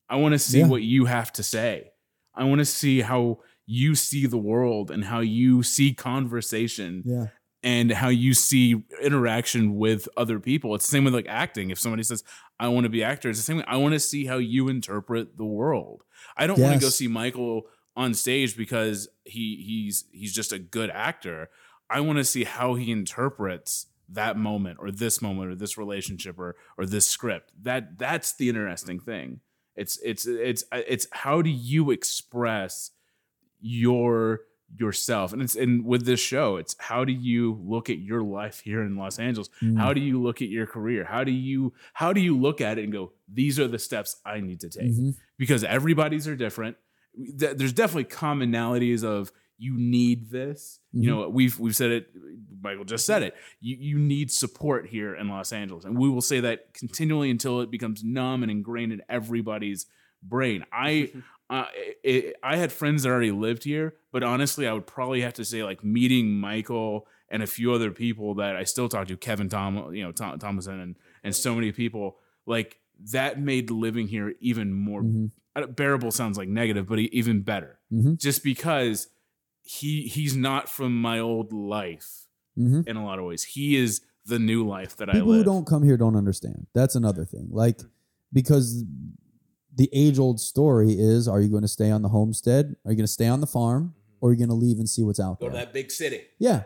I 0.08 0.16
want 0.16 0.32
to 0.32 0.38
see 0.38 0.60
Yeah. 0.60 0.68
what 0.68 0.82
you 0.82 1.04
have 1.06 1.32
to 1.34 1.42
say. 1.42 1.90
I 2.34 2.44
want 2.44 2.60
to 2.60 2.64
see 2.64 3.00
how 3.00 3.40
you 3.66 3.94
see 3.94 4.26
the 4.26 4.38
world 4.38 4.90
and 4.90 5.04
how 5.04 5.20
you 5.20 5.62
see 5.62 5.92
conversation 5.92 7.02
Yeah. 7.04 7.26
and 7.62 7.90
how 7.90 8.08
you 8.08 8.32
see 8.32 8.82
interaction 9.02 9.74
with 9.76 10.08
other 10.16 10.38
people. 10.40 10.74
It's 10.74 10.86
the 10.86 10.92
same 10.92 11.04
with 11.04 11.14
like 11.14 11.26
acting. 11.28 11.70
If 11.70 11.78
somebody 11.78 12.02
says, 12.04 12.22
I 12.60 12.68
want 12.68 12.84
to 12.84 12.88
be 12.90 13.02
actor, 13.04 13.28
it's 13.28 13.38
the 13.40 13.44
same 13.44 13.58
way. 13.58 13.64
I 13.66 13.76
want 13.76 13.92
to 13.94 14.00
see 14.00 14.24
how 14.24 14.38
you 14.38 14.68
interpret 14.68 15.36
the 15.36 15.44
world. 15.44 16.04
I 16.36 16.46
don't 16.46 16.58
want 16.60 16.74
to 16.74 16.80
go 16.80 16.88
see 16.88 17.08
Michael 17.08 17.64
on 17.98 18.14
stage 18.14 18.56
because 18.56 19.08
he 19.24 19.46
he's 19.68 20.04
he's 20.12 20.32
just 20.34 20.52
a 20.52 20.58
good 20.58 20.90
actor. 20.90 21.50
I 21.90 22.00
want 22.00 22.18
to 22.18 22.24
see 22.24 22.44
how 22.44 22.74
he 22.74 22.90
interprets 22.92 23.86
that 24.08 24.36
moment 24.38 24.78
or 24.80 24.90
this 24.90 25.20
moment 25.20 25.50
or 25.50 25.54
this 25.54 25.76
relationship 25.76 26.38
or 26.38 26.56
or 26.78 26.86
this 26.86 27.06
script. 27.06 27.52
That 27.62 27.98
that's 27.98 28.34
the 28.36 28.48
interesting 28.48 29.00
thing. 29.00 29.40
It's 29.74 29.98
it's 30.02 30.26
it's 30.26 30.64
it's 30.72 31.06
how 31.12 31.42
do 31.42 31.50
you 31.50 31.90
express 31.90 32.90
your 33.60 34.40
yourself 34.78 35.32
and 35.32 35.40
it's 35.40 35.56
and 35.56 35.82
with 35.86 36.04
this 36.04 36.20
show 36.20 36.56
it's 36.58 36.76
how 36.78 37.02
do 37.02 37.10
you 37.12 37.58
look 37.64 37.88
at 37.88 37.98
your 38.00 38.22
life 38.22 38.60
here 38.60 38.82
in 38.82 38.96
los 38.96 39.18
angeles 39.18 39.48
Mm. 39.62 39.78
how 39.78 39.94
do 39.94 40.00
you 40.02 40.20
look 40.20 40.42
at 40.42 40.48
your 40.50 40.66
career 40.66 41.04
how 41.04 41.24
do 41.24 41.32
you 41.32 41.72
how 41.94 42.12
do 42.12 42.20
you 42.20 42.36
look 42.36 42.60
at 42.60 42.76
it 42.78 42.84
and 42.84 42.92
go 42.92 43.12
these 43.32 43.58
are 43.58 43.66
the 43.66 43.78
steps 43.78 44.20
i 44.26 44.40
need 44.40 44.60
to 44.60 44.68
take 44.68 44.90
Mhm. 44.92 45.14
because 45.38 45.64
everybody's 45.64 46.28
are 46.28 46.36
different 46.36 46.76
Th- 47.38 47.56
there's 47.56 47.72
definitely 47.72 48.04
commonalities 48.04 49.04
of 49.04 49.32
you 49.60 49.74
need 49.76 50.30
this. 50.30 50.80
You 50.92 51.02
Mhm. 51.02 51.06
know 51.06 51.28
we've 51.28 51.58
we've 51.58 51.74
said 51.76 51.90
it 51.90 52.08
michael 52.60 52.84
just 52.84 53.06
said 53.06 53.22
it. 53.22 53.34
You 53.60 53.76
you 53.78 53.98
need 53.98 54.30
support 54.30 54.86
here 54.88 55.14
in 55.14 55.28
los 55.28 55.52
angeles. 55.52 55.84
And 55.84 55.98
we 55.98 56.08
will 56.08 56.20
say 56.20 56.40
that 56.40 56.74
continually 56.74 57.30
until 57.30 57.60
it 57.60 57.70
becomes 57.70 58.04
numb 58.04 58.42
and 58.42 58.50
ingrained 58.52 58.92
in 58.92 59.02
everybody's 59.08 59.86
brain. 60.22 60.64
I 60.72 61.10
uh, 61.50 61.64
it, 62.04 62.36
I 62.42 62.56
had 62.56 62.72
friends 62.72 63.02
that 63.02 63.08
already 63.08 63.30
lived 63.32 63.64
here, 63.64 63.94
but 64.12 64.22
honestly, 64.22 64.66
I 64.68 64.72
would 64.72 64.86
probably 64.86 65.22
have 65.22 65.34
to 65.34 65.44
say 65.44 65.64
like 65.64 65.82
meeting 65.82 66.38
Michael 66.38 67.06
and 67.30 67.42
a 67.42 67.46
few 67.46 67.72
other 67.72 67.90
people 67.90 68.34
that 68.36 68.54
I 68.56 68.64
still 68.64 68.88
talk 68.88 69.08
to, 69.08 69.16
Kevin 69.16 69.48
Tom, 69.48 69.92
you 69.94 70.02
know, 70.04 70.12
Tom, 70.12 70.38
Thomason, 70.38 70.78
and 70.80 70.96
and 71.24 71.34
so 71.34 71.54
many 71.54 71.72
people 71.72 72.18
like 72.46 72.78
that 73.12 73.40
made 73.40 73.70
living 73.70 74.08
here 74.08 74.34
even 74.40 74.72
more 74.72 75.02
Mhm. 75.02 75.30
uh, 75.56 75.66
bearable. 75.66 76.10
Sounds 76.10 76.36
like 76.38 76.48
negative, 76.48 76.86
but 76.88 76.98
even 76.98 77.42
better, 77.42 77.78
Mhm. 77.92 78.18
just 78.18 78.42
because 78.42 79.08
he 79.62 80.02
he's 80.02 80.36
not 80.36 80.68
from 80.68 81.00
my 81.00 81.18
old 81.18 81.52
life 81.52 82.26
Mhm. 82.58 82.86
in 82.88 82.96
a 82.96 83.04
lot 83.04 83.18
of 83.18 83.24
ways. 83.26 83.44
He 83.44 83.76
is 83.76 84.00
the 84.26 84.38
new 84.38 84.66
life 84.66 84.96
that 84.96 85.08
I 85.08 85.12
People 85.14 85.28
live. 85.28 85.38
who 85.38 85.44
don't 85.44 85.66
come 85.66 85.82
here 85.82 85.96
don't 85.96 86.16
understand. 86.16 86.66
That's 86.74 86.94
another 86.94 87.24
thing. 87.24 87.48
Like 87.50 87.80
because 88.32 88.84
the 89.74 89.88
age 89.92 90.18
old 90.18 90.40
story 90.40 90.92
is: 90.98 91.28
Are 91.28 91.40
you 91.40 91.48
going 91.48 91.62
to 91.62 91.68
stay 91.68 91.90
on 91.90 92.02
the 92.02 92.08
homestead? 92.08 92.76
Are 92.84 92.90
you 92.90 92.96
going 92.96 93.06
to 93.06 93.12
stay 93.12 93.28
on 93.28 93.40
the 93.40 93.46
farm? 93.46 93.94
Or 94.20 94.30
are 94.30 94.32
you 94.32 94.38
going 94.38 94.48
to 94.48 94.54
leave 94.56 94.78
and 94.80 94.88
see 94.90 95.02
what's 95.04 95.20
out 95.20 95.38
there? 95.38 95.50
go 95.50 95.54
to 95.54 95.64
that 95.64 95.72
big 95.72 95.92
city. 95.92 96.22
Yeah. 96.40 96.64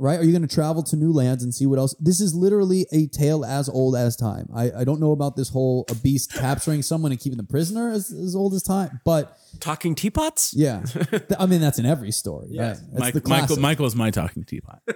Right? 0.00 0.18
Are 0.18 0.24
you 0.24 0.32
going 0.32 0.46
to 0.46 0.52
travel 0.52 0.82
to 0.84 0.96
new 0.96 1.12
lands 1.12 1.44
and 1.44 1.54
see 1.54 1.66
what 1.66 1.78
else? 1.78 1.94
This 2.00 2.22
is 2.22 2.34
literally 2.34 2.86
a 2.90 3.06
tale 3.06 3.44
as 3.44 3.68
old 3.68 3.94
as 3.94 4.16
time. 4.16 4.48
I, 4.54 4.72
I 4.72 4.84
don't 4.84 4.98
know 4.98 5.12
about 5.12 5.36
this 5.36 5.50
whole 5.50 5.84
a 5.90 5.94
beast 5.94 6.32
capturing 6.32 6.80
someone 6.80 7.12
and 7.12 7.20
keeping 7.20 7.36
them 7.36 7.46
prisoner 7.46 7.90
as, 7.90 8.10
as 8.10 8.34
old 8.34 8.54
as 8.54 8.62
time, 8.62 9.00
but 9.04 9.36
Talking 9.58 9.94
teapots? 9.94 10.54
yeah, 10.54 10.82
I 11.38 11.46
mean 11.46 11.60
that's 11.60 11.78
in 11.78 11.84
every 11.84 12.12
story. 12.12 12.56
Right? 12.56 12.76
Mike, 12.92 13.00
Michael, 13.00 13.20
classic. 13.20 13.58
Michael 13.58 13.86
is 13.86 13.94
my 13.94 14.10
talking 14.10 14.44
teapot. 14.44 14.80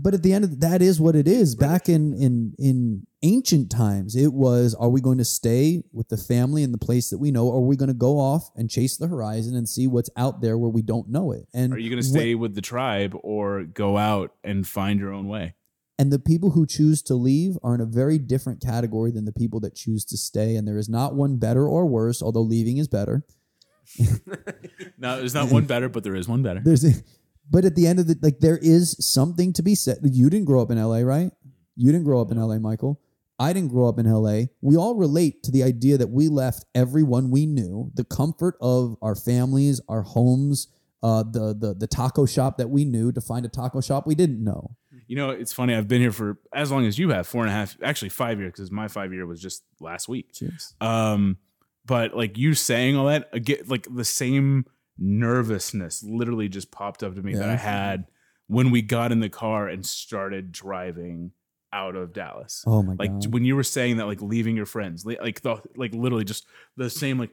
But 0.00 0.14
at 0.14 0.22
the 0.22 0.32
end 0.32 0.44
of 0.44 0.50
the, 0.50 0.56
that 0.68 0.82
is 0.82 1.00
what 1.00 1.16
it 1.16 1.26
is. 1.26 1.54
Back 1.54 1.88
in 1.88 2.14
in 2.14 2.54
in 2.58 3.06
ancient 3.22 3.70
times, 3.70 4.14
it 4.16 4.32
was: 4.32 4.74
Are 4.74 4.88
we 4.88 5.00
going 5.00 5.18
to 5.18 5.24
stay 5.24 5.82
with 5.92 6.08
the 6.08 6.16
family 6.16 6.62
in 6.62 6.72
the 6.72 6.78
place 6.78 7.10
that 7.10 7.18
we 7.18 7.30
know, 7.30 7.46
or 7.48 7.56
are 7.58 7.66
we 7.66 7.76
going 7.76 7.88
to 7.88 7.94
go 7.94 8.18
off 8.18 8.50
and 8.56 8.70
chase 8.70 8.96
the 8.96 9.08
horizon 9.08 9.56
and 9.56 9.68
see 9.68 9.86
what's 9.86 10.10
out 10.16 10.40
there 10.40 10.56
where 10.56 10.70
we 10.70 10.82
don't 10.82 11.08
know 11.08 11.32
it? 11.32 11.46
And 11.52 11.72
Are 11.72 11.78
you 11.78 11.90
going 11.90 12.02
to 12.02 12.08
wh- 12.08 12.12
stay 12.12 12.34
with 12.34 12.54
the 12.54 12.62
tribe 12.62 13.14
or 13.22 13.64
go 13.64 13.96
out 13.96 14.34
and 14.44 14.66
find 14.66 15.00
your 15.00 15.12
own 15.12 15.26
way? 15.26 15.54
And 16.00 16.12
the 16.12 16.20
people 16.20 16.50
who 16.50 16.64
choose 16.64 17.02
to 17.02 17.14
leave 17.14 17.58
are 17.64 17.74
in 17.74 17.80
a 17.80 17.84
very 17.86 18.18
different 18.18 18.62
category 18.62 19.10
than 19.10 19.24
the 19.24 19.32
people 19.32 19.58
that 19.60 19.74
choose 19.74 20.04
to 20.06 20.16
stay. 20.16 20.54
And 20.54 20.66
there 20.68 20.78
is 20.78 20.88
not 20.88 21.16
one 21.16 21.38
better 21.38 21.66
or 21.68 21.86
worse, 21.86 22.22
although 22.22 22.42
leaving 22.42 22.76
is 22.78 22.86
better. 22.86 23.24
No, 25.00 25.16
there's 25.16 25.34
not 25.34 25.50
one 25.50 25.64
better, 25.64 25.88
but 25.88 26.02
there 26.02 26.16
is 26.16 26.26
one 26.28 26.42
better. 26.42 26.60
There's, 26.60 26.84
a, 26.84 26.92
but 27.50 27.64
at 27.64 27.74
the 27.74 27.86
end 27.86 27.98
of 27.98 28.06
the 28.06 28.18
like, 28.22 28.40
there 28.40 28.58
is 28.58 28.96
something 29.00 29.52
to 29.54 29.62
be 29.62 29.74
said. 29.74 29.98
You 30.02 30.30
didn't 30.30 30.46
grow 30.46 30.60
up 30.60 30.70
in 30.70 30.82
LA, 30.82 30.98
right? 30.98 31.30
You 31.76 31.92
didn't 31.92 32.04
grow 32.04 32.20
up 32.20 32.30
in 32.30 32.40
LA, 32.40 32.58
Michael. 32.58 33.00
I 33.38 33.52
didn't 33.52 33.70
grow 33.70 33.88
up 33.88 33.98
in 33.98 34.10
LA. 34.10 34.46
We 34.60 34.76
all 34.76 34.96
relate 34.96 35.44
to 35.44 35.52
the 35.52 35.62
idea 35.62 35.96
that 35.98 36.10
we 36.10 36.28
left 36.28 36.64
everyone 36.74 37.30
we 37.30 37.46
knew, 37.46 37.92
the 37.94 38.04
comfort 38.04 38.56
of 38.60 38.96
our 39.00 39.14
families, 39.14 39.80
our 39.88 40.02
homes, 40.02 40.68
uh, 41.02 41.22
the 41.22 41.54
the 41.56 41.74
the 41.74 41.86
taco 41.86 42.26
shop 42.26 42.58
that 42.58 42.70
we 42.70 42.84
knew, 42.84 43.12
to 43.12 43.20
find 43.20 43.46
a 43.46 43.48
taco 43.48 43.80
shop 43.80 44.06
we 44.06 44.14
didn't 44.14 44.42
know. 44.42 44.76
You 45.06 45.16
know, 45.16 45.30
it's 45.30 45.52
funny. 45.52 45.74
I've 45.74 45.88
been 45.88 46.00
here 46.00 46.12
for 46.12 46.38
as 46.52 46.70
long 46.70 46.84
as 46.84 46.98
you 46.98 47.10
have, 47.10 47.26
four 47.26 47.42
and 47.42 47.50
a 47.50 47.54
half, 47.54 47.76
actually 47.82 48.10
five 48.10 48.40
years, 48.40 48.52
because 48.52 48.70
my 48.70 48.88
five 48.88 49.12
year 49.12 49.24
was 49.24 49.40
just 49.40 49.62
last 49.80 50.08
week. 50.08 50.32
Cheers. 50.34 50.74
Um, 50.80 51.38
but 51.86 52.14
like 52.14 52.36
you 52.36 52.52
saying 52.54 52.96
all 52.96 53.06
that, 53.06 53.30
again, 53.32 53.60
like 53.68 53.86
the 53.90 54.04
same 54.04 54.66
nervousness 54.98 56.02
literally 56.02 56.48
just 56.48 56.70
popped 56.70 57.02
up 57.02 57.14
to 57.14 57.22
me 57.22 57.34
that 57.34 57.48
I 57.48 57.56
had 57.56 58.06
when 58.46 58.70
we 58.70 58.82
got 58.82 59.12
in 59.12 59.20
the 59.20 59.28
car 59.28 59.68
and 59.68 59.84
started 59.84 60.52
driving 60.52 61.32
out 61.72 61.96
of 61.96 62.12
Dallas. 62.12 62.64
Oh 62.66 62.82
my 62.82 62.94
like 62.98 63.10
god. 63.10 63.32
when 63.32 63.44
you 63.44 63.54
were 63.56 63.62
saying 63.62 63.98
that, 63.98 64.06
like 64.06 64.22
leaving 64.22 64.56
your 64.56 64.66
friends, 64.66 65.04
like 65.04 65.42
the 65.42 65.56
like 65.76 65.92
literally 65.94 66.24
just 66.24 66.46
the 66.76 66.88
same, 66.90 67.18
like 67.18 67.30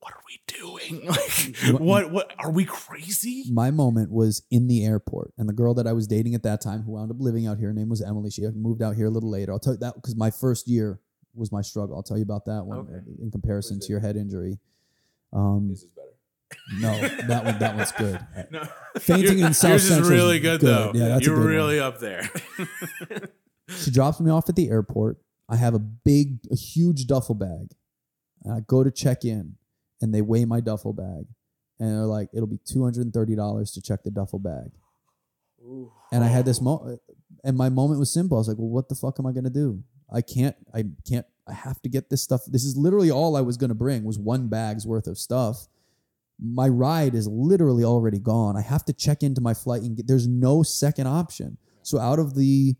what 0.00 0.12
are 0.12 0.22
we 0.28 0.40
doing? 0.46 1.06
Like 1.08 1.80
what 1.80 2.10
what 2.12 2.32
are 2.38 2.50
we 2.50 2.64
crazy? 2.64 3.44
my 3.50 3.70
moment 3.70 4.10
was 4.10 4.42
in 4.50 4.66
the 4.66 4.84
airport 4.84 5.32
and 5.38 5.48
the 5.48 5.52
girl 5.52 5.74
that 5.74 5.86
i 5.86 5.92
was 5.92 6.06
dating 6.06 6.34
at 6.34 6.42
that 6.42 6.60
time 6.60 6.82
who 6.82 6.92
wound 6.92 7.10
up 7.10 7.16
living 7.20 7.46
out 7.46 7.58
here 7.58 7.68
her 7.68 7.72
name 7.74 7.88
was 7.88 8.02
emily 8.02 8.30
she 8.30 8.42
moved 8.54 8.82
out 8.82 8.94
here 8.96 9.06
a 9.06 9.10
little 9.10 9.30
later 9.30 9.52
i'll 9.52 9.58
tell 9.58 9.72
you 9.72 9.78
that 9.78 9.94
because 9.94 10.14
my 10.16 10.30
first 10.30 10.68
year 10.68 11.00
was 11.34 11.50
my 11.52 11.62
struggle 11.62 11.96
i'll 11.96 12.02
tell 12.02 12.16
you 12.16 12.22
about 12.22 12.44
that 12.44 12.64
one 12.64 12.78
Okay. 12.80 12.98
in 13.22 13.30
comparison 13.30 13.78
to 13.80 13.86
your 13.88 14.00
head 14.00 14.16
injury 14.16 14.58
um 15.32 15.70
is 15.72 15.84
better. 15.84 16.05
No 16.78 16.96
that 17.26 17.44
one 17.44 17.58
that 17.58 17.76
one's 17.76 17.92
good 17.92 18.18
No. 18.50 18.62
Fainting 18.98 19.40
in 19.40 19.52
South 19.52 19.70
Yours 19.70 19.88
Central 19.88 20.04
is 20.04 20.10
really 20.10 20.38
good, 20.38 20.60
though. 20.60 20.92
Yeah, 20.94 21.08
that's 21.08 21.22
a 21.22 21.30
You're 21.30 21.36
good 21.36 21.44
one. 21.44 21.52
really 21.52 21.80
up 21.80 21.98
there. 21.98 22.30
she 23.68 23.90
drops 23.90 24.20
me 24.20 24.30
off 24.30 24.48
at 24.48 24.56
the 24.56 24.68
airport 24.70 25.18
i 25.48 25.56
have 25.56 25.74
a 25.74 25.78
big 25.78 26.38
a 26.50 26.56
huge 26.56 27.06
duffel 27.06 27.34
bag 27.34 27.72
and 28.44 28.52
i 28.54 28.60
go 28.60 28.84
to 28.84 28.90
check 28.90 29.24
in 29.24 29.56
and 30.00 30.14
they 30.14 30.22
weigh 30.22 30.44
my 30.44 30.60
duffel 30.60 30.92
bag 30.92 31.26
and 31.80 31.90
they're 31.90 32.06
like 32.06 32.28
it'll 32.32 32.46
be 32.46 32.58
$230 32.58 33.74
to 33.74 33.82
check 33.82 34.02
the 34.04 34.10
duffel 34.10 34.38
bag 34.38 34.70
Ooh. 35.62 35.90
And 36.12 36.22
I 36.22 36.28
had 36.28 36.44
this 36.44 36.60
moment, 36.60 37.00
and 37.42 37.56
my 37.56 37.68
moment 37.68 37.98
was 37.98 38.12
simple. 38.12 38.36
I 38.36 38.40
was 38.40 38.46
like, 38.46 38.56
"Well, 38.56 38.68
what 38.68 38.88
the 38.88 38.94
fuck 38.94 39.18
am 39.18 39.26
I 39.26 39.32
gonna 39.32 39.50
do? 39.50 39.82
I 40.12 40.20
can't. 40.20 40.54
I 40.72 40.84
can't. 41.08 41.26
I 41.48 41.54
have 41.54 41.82
to 41.82 41.88
get 41.88 42.08
this 42.08 42.22
stuff. 42.22 42.42
This 42.46 42.62
is 42.64 42.76
literally 42.76 43.10
all 43.10 43.34
I 43.36 43.40
was 43.40 43.56
gonna 43.56 43.74
bring 43.74 44.04
was 44.04 44.16
one 44.16 44.46
bag's 44.46 44.86
worth 44.86 45.08
of 45.08 45.18
stuff. 45.18 45.66
My 46.38 46.68
ride 46.68 47.14
is 47.14 47.26
literally 47.26 47.84
already 47.84 48.18
gone. 48.18 48.56
I 48.56 48.60
have 48.60 48.84
to 48.86 48.92
check 48.92 49.22
into 49.22 49.40
my 49.40 49.54
flight 49.54 49.82
and 49.82 49.96
get. 49.96 50.06
There's 50.06 50.26
no 50.26 50.62
second 50.62 51.06
option. 51.06 51.58
So 51.82 51.98
out 51.98 52.18
of 52.18 52.34
the, 52.34 52.74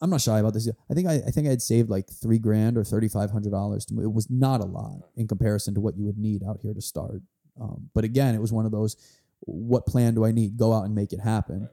I'm 0.00 0.10
not 0.10 0.20
shy 0.20 0.38
about 0.38 0.54
this. 0.54 0.68
I 0.90 0.94
think 0.94 1.08
I, 1.08 1.14
I 1.26 1.30
think 1.30 1.46
I 1.46 1.50
had 1.50 1.62
saved 1.62 1.90
like 1.90 2.08
three 2.08 2.38
grand 2.38 2.78
or 2.78 2.84
thirty 2.84 3.08
five 3.08 3.30
hundred 3.30 3.50
dollars. 3.52 3.84
to 3.86 4.00
It 4.00 4.12
was 4.12 4.30
not 4.30 4.60
a 4.60 4.66
lot 4.66 5.00
in 5.16 5.28
comparison 5.28 5.74
to 5.74 5.80
what 5.80 5.96
you 5.96 6.04
would 6.04 6.18
need 6.18 6.42
out 6.42 6.60
here 6.62 6.72
to 6.72 6.80
start. 6.80 7.22
Um, 7.60 7.90
but 7.94 8.04
again, 8.04 8.34
it 8.34 8.40
was 8.40 8.52
one 8.52 8.64
of 8.64 8.72
those 8.72 8.96
what 9.44 9.86
plan 9.86 10.14
do 10.14 10.24
I 10.24 10.32
need? 10.32 10.56
Go 10.56 10.72
out 10.72 10.84
and 10.84 10.94
make 10.94 11.12
it 11.12 11.20
happen. 11.20 11.68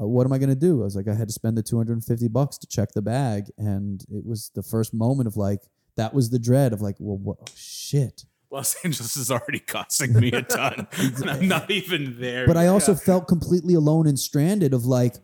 Uh, 0.00 0.06
what 0.06 0.26
am 0.26 0.32
I 0.32 0.38
going 0.38 0.48
to 0.48 0.54
do? 0.54 0.80
I 0.80 0.84
was 0.84 0.96
like, 0.96 1.08
I 1.08 1.14
had 1.14 1.28
to 1.28 1.34
spend 1.34 1.56
the 1.56 1.62
250 1.62 2.28
bucks 2.28 2.58
to 2.58 2.66
check 2.66 2.92
the 2.92 3.02
bag. 3.02 3.50
And 3.58 4.02
it 4.10 4.24
was 4.24 4.50
the 4.54 4.62
first 4.62 4.94
moment 4.94 5.26
of 5.26 5.36
like, 5.36 5.60
that 5.96 6.14
was 6.14 6.30
the 6.30 6.38
dread 6.38 6.72
of 6.72 6.80
like, 6.80 6.96
well, 6.98 7.18
what? 7.18 7.38
Oh, 7.40 7.52
shit. 7.54 8.24
Los 8.52 8.74
Angeles 8.84 9.16
is 9.16 9.30
already 9.30 9.58
costing 9.58 10.12
me 10.12 10.30
a 10.30 10.42
ton. 10.42 10.86
and 10.98 11.30
I'm 11.30 11.48
not 11.48 11.70
even 11.70 12.20
there. 12.20 12.46
But 12.46 12.56
I 12.56 12.66
also 12.66 12.94
felt 12.94 13.26
completely 13.26 13.74
alone 13.74 14.06
and 14.06 14.18
stranded 14.18 14.74
of 14.74 14.84
like, 14.84 15.16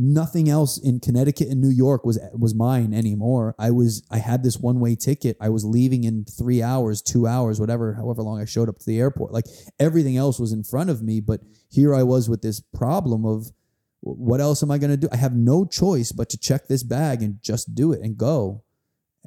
nothing 0.00 0.48
else 0.48 0.78
in 0.78 1.00
Connecticut 1.00 1.48
and 1.48 1.60
New 1.60 1.70
York 1.70 2.04
was 2.04 2.20
was 2.32 2.54
mine 2.54 2.94
anymore. 2.94 3.56
I 3.58 3.72
was 3.72 4.06
I 4.10 4.18
had 4.18 4.44
this 4.44 4.56
one 4.56 4.78
way 4.78 4.94
ticket. 4.94 5.36
I 5.40 5.48
was 5.48 5.64
leaving 5.64 6.04
in 6.04 6.24
three 6.24 6.62
hours, 6.62 7.02
two 7.02 7.26
hours, 7.26 7.58
whatever, 7.58 7.94
however 7.94 8.22
long 8.22 8.40
I 8.40 8.44
showed 8.44 8.68
up 8.68 8.78
to 8.78 8.86
the 8.86 9.00
airport. 9.00 9.32
Like 9.32 9.46
everything 9.80 10.16
else 10.16 10.38
was 10.38 10.52
in 10.52 10.62
front 10.62 10.90
of 10.90 11.02
me, 11.02 11.20
but 11.20 11.40
here 11.68 11.94
I 11.94 12.04
was 12.04 12.28
with 12.28 12.42
this 12.42 12.60
problem 12.60 13.24
of 13.24 13.50
what 14.00 14.40
else 14.40 14.62
am 14.62 14.70
I 14.70 14.78
going 14.78 14.90
to 14.90 14.96
do? 14.96 15.08
I 15.10 15.16
have 15.16 15.34
no 15.34 15.64
choice 15.64 16.12
but 16.12 16.28
to 16.30 16.38
check 16.38 16.68
this 16.68 16.84
bag 16.84 17.20
and 17.20 17.42
just 17.42 17.74
do 17.74 17.92
it 17.92 18.00
and 18.00 18.16
go 18.16 18.62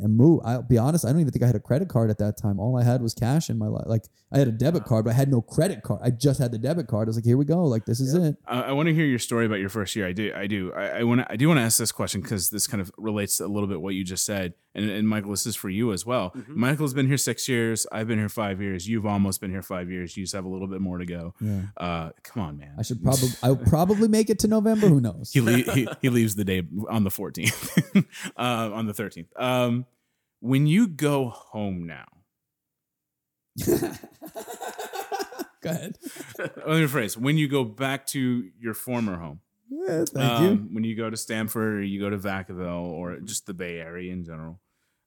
and 0.02 0.18
move. 0.18 0.42
I'll 0.44 0.62
be 0.64 0.78
honest, 0.78 1.06
I 1.06 1.12
don't 1.12 1.22
even 1.22 1.32
think 1.32 1.44
I 1.44 1.48
had 1.48 1.56
a 1.56 1.60
credit 1.60 1.90
card 1.90 2.10
at 2.10 2.18
that 2.20 2.38
time. 2.38 2.60
All 2.60 2.78
I 2.78 2.84
had 2.84 3.02
was 3.02 3.14
cash 3.14 3.50
in 3.50 3.58
my 3.58 3.68
life. 3.68 3.86
Like 3.86 4.06
I 4.32 4.40
had 4.40 4.48
a 4.48 4.52
debit 4.52 4.86
card, 4.86 5.06
but 5.06 5.12
I 5.12 5.14
had 5.14 5.30
no 5.30 5.42
credit 5.42 5.84
card. 5.84 6.02
I 6.04 6.10
just 6.10 6.40
had 6.40 6.52
the 6.52 6.58
debit 6.58 6.88
card. 6.88 7.08
I 7.08 7.10
was 7.10 7.18
like, 7.18 7.26
here 7.26 7.38
we 7.38 7.46
go. 7.46 7.66
Like 7.66 7.86
this 7.86 8.00
is 8.00 8.14
it. 8.14 8.36
I, 8.46 8.62
I 8.62 8.72
want 8.72 8.88
to 8.88 8.94
hear 8.94 9.06
your 9.06 9.20
story 9.20 9.46
about 9.46 9.60
your 9.60 9.70
first 9.70 9.96
year. 9.96 10.08
I 10.08 10.14
do. 10.14 10.34
I 10.36 10.48
do. 10.48 10.74
I, 10.74 11.00
I 11.00 11.04
want 11.04 11.22
to. 11.22 11.32
I 11.32 11.36
do 11.36 11.48
want 11.48 11.60
to 11.60 11.64
ask 11.64 11.78
this 11.78 11.92
question 11.92 12.22
because 12.22 12.50
this 12.50 12.68
kind 12.68 12.82
of 12.82 12.92
relates 12.98 13.38
to 13.38 13.46
a 13.46 13.48
little 13.48 13.68
bit 13.68 13.82
what 13.82 13.94
you 13.94 14.04
just 14.04 14.26
said. 14.26 14.54
And, 14.74 14.90
and 14.90 15.08
Michael, 15.08 15.32
this 15.32 15.46
is 15.46 15.56
for 15.56 15.70
you 15.70 15.92
as 15.92 16.06
well. 16.06 16.32
Mm-hmm. 16.32 16.60
Michael's 16.60 16.94
been 16.94 17.08
here 17.08 17.18
six 17.18 17.50
years. 17.50 17.86
I've 17.92 18.08
been 18.08 18.20
here 18.20 18.30
five 18.30 18.62
years. 18.62 18.88
You've 18.88 19.06
almost 19.06 19.42
been 19.42 19.52
here 19.52 19.62
five 19.62 19.92
years. 19.92 20.16
You 20.16 20.24
just 20.24 20.34
have 20.34 20.46
a 20.46 20.50
little 20.50 20.68
bit 20.68 20.80
more 20.80 20.98
to 20.98 21.06
go. 21.06 21.34
Yeah. 21.42 21.62
Uh, 21.76 22.12
come 22.24 22.44
on, 22.44 22.58
man. 22.58 22.76
I 22.80 22.84
should 22.84 23.04
probably 23.04 23.30
I'll 23.44 23.58
probably 23.58 24.08
make 24.08 24.30
it 24.30 24.40
to 24.40 24.48
November. 24.48 24.88
Who 24.88 25.02
knows? 25.02 25.32
he, 25.34 25.42
le- 25.42 25.74
he 25.74 25.88
he 26.02 26.10
leaves 26.10 26.36
the 26.36 26.46
day 26.46 26.64
on 26.90 27.04
the 27.04 27.10
14th, 27.10 28.06
uh, 28.38 28.74
on 28.74 28.88
the 28.88 28.94
13th. 28.94 29.28
Um, 29.36 29.86
when 30.42 30.68
you 30.68 30.88
go 30.88 31.30
home 31.30 31.86
now, 31.88 32.06
Go 35.62 35.70
ahead. 35.70 35.98
let 36.40 36.58
me 36.68 36.86
rephrase. 36.86 37.16
When 37.18 37.38
you 37.38 37.48
go 37.48 37.64
back 37.64 38.08
to 38.08 38.50
your 38.60 38.74
former 38.74 39.18
home, 39.20 39.42
Yeah, 39.70 40.06
thank 40.12 40.42
you. 40.42 40.48
um, 40.50 40.70
when 40.74 40.84
you 40.84 40.96
go 40.98 41.10
to 41.10 41.16
Stamford 41.18 41.76
or 41.76 41.84
you 41.84 42.00
go 42.00 42.10
to 42.10 42.18
Vacaville 42.18 42.82
or 42.84 43.18
just 43.20 43.46
the 43.46 43.54
Bay 43.54 43.78
Area 43.80 44.12
in 44.12 44.26
general. 44.26 44.60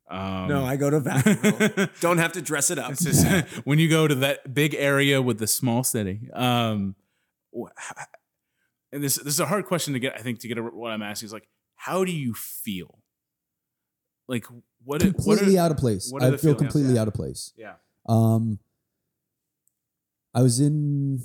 Um, 0.09 0.47
No, 0.49 0.65
I 0.65 0.77
go 0.77 0.91
to 0.91 1.01
Vacaville. 1.01 1.91
Don't 2.01 2.19
have 2.19 2.33
to 2.33 2.43
dress 2.43 2.71
it 2.71 2.79
up. 2.79 2.95
Just 2.97 3.27
when 3.65 3.79
you 3.81 3.89
go 3.89 4.07
to 4.07 4.15
that 4.17 4.55
big 4.55 4.75
area 4.75 5.21
with 5.21 5.39
the 5.39 5.47
small 5.49 5.83
city. 5.83 6.29
Um, 6.33 6.95
and 8.93 9.03
this 9.03 9.17
this 9.17 9.35
is 9.35 9.41
a 9.41 9.47
hard 9.47 9.67
question 9.67 9.95
to 9.95 9.99
get. 9.99 10.15
I 10.15 10.23
think 10.23 10.39
to 10.41 10.49
get 10.49 10.59
a, 10.59 10.63
what 10.63 10.93
I'm 10.93 11.03
asking 11.03 11.27
is 11.27 11.33
like, 11.33 11.49
how 11.75 12.05
do 12.05 12.13
you 12.13 12.33
feel? 12.35 13.01
Like 14.29 14.47
what? 14.85 15.01
Completely 15.01 15.59
are, 15.59 15.65
out 15.65 15.71
of 15.71 15.77
place. 15.77 16.13
I 16.21 16.37
feel 16.37 16.55
completely 16.55 16.99
out 16.99 17.09
of 17.09 17.15
place. 17.15 17.53
Yeah. 17.57 17.75
Um, 18.09 18.59
I 20.35 20.43
was 20.43 20.61
in, 20.61 21.25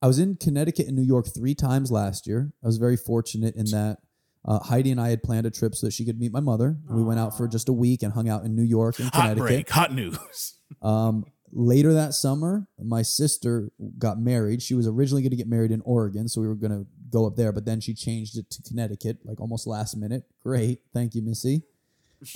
I 0.00 0.06
was 0.06 0.18
in 0.18 0.36
Connecticut 0.36 0.86
and 0.86 0.96
New 0.96 1.02
York 1.02 1.26
three 1.34 1.54
times 1.54 1.90
last 1.90 2.26
year. 2.26 2.52
I 2.62 2.66
was 2.66 2.78
very 2.78 2.96
fortunate 2.96 3.54
in 3.56 3.66
that 3.66 3.98
uh, 4.44 4.58
Heidi 4.58 4.90
and 4.90 5.00
I 5.00 5.10
had 5.10 5.22
planned 5.22 5.46
a 5.46 5.50
trip 5.50 5.74
so 5.74 5.86
that 5.86 5.92
she 5.92 6.04
could 6.04 6.18
meet 6.18 6.32
my 6.32 6.40
mother. 6.40 6.76
We 6.88 7.02
went 7.02 7.20
out 7.20 7.36
for 7.36 7.46
just 7.46 7.68
a 7.68 7.72
week 7.72 8.02
and 8.02 8.12
hung 8.12 8.28
out 8.28 8.44
in 8.44 8.56
New 8.56 8.64
York 8.64 8.98
and 8.98 9.08
Hot 9.10 9.20
Connecticut. 9.20 9.46
break. 9.46 9.70
Hot 9.70 9.92
news. 9.92 10.18
Um, 10.80 11.26
later 11.52 11.92
that 11.92 12.14
summer, 12.14 12.66
my 12.82 13.02
sister 13.02 13.70
got 13.98 14.18
married. 14.18 14.62
She 14.62 14.74
was 14.74 14.88
originally 14.88 15.20
going 15.22 15.30
to 15.30 15.36
get 15.36 15.46
married 15.46 15.70
in 15.70 15.82
Oregon, 15.82 16.28
so 16.28 16.40
we 16.40 16.48
were 16.48 16.54
going 16.54 16.72
to 16.72 16.86
go 17.10 17.26
up 17.26 17.36
there, 17.36 17.52
but 17.52 17.66
then 17.66 17.78
she 17.78 17.94
changed 17.94 18.38
it 18.38 18.48
to 18.50 18.62
Connecticut, 18.62 19.18
like 19.24 19.38
almost 19.38 19.66
last 19.66 19.96
minute. 19.96 20.22
Great, 20.42 20.80
thank 20.94 21.14
you, 21.14 21.20
Missy. 21.22 21.62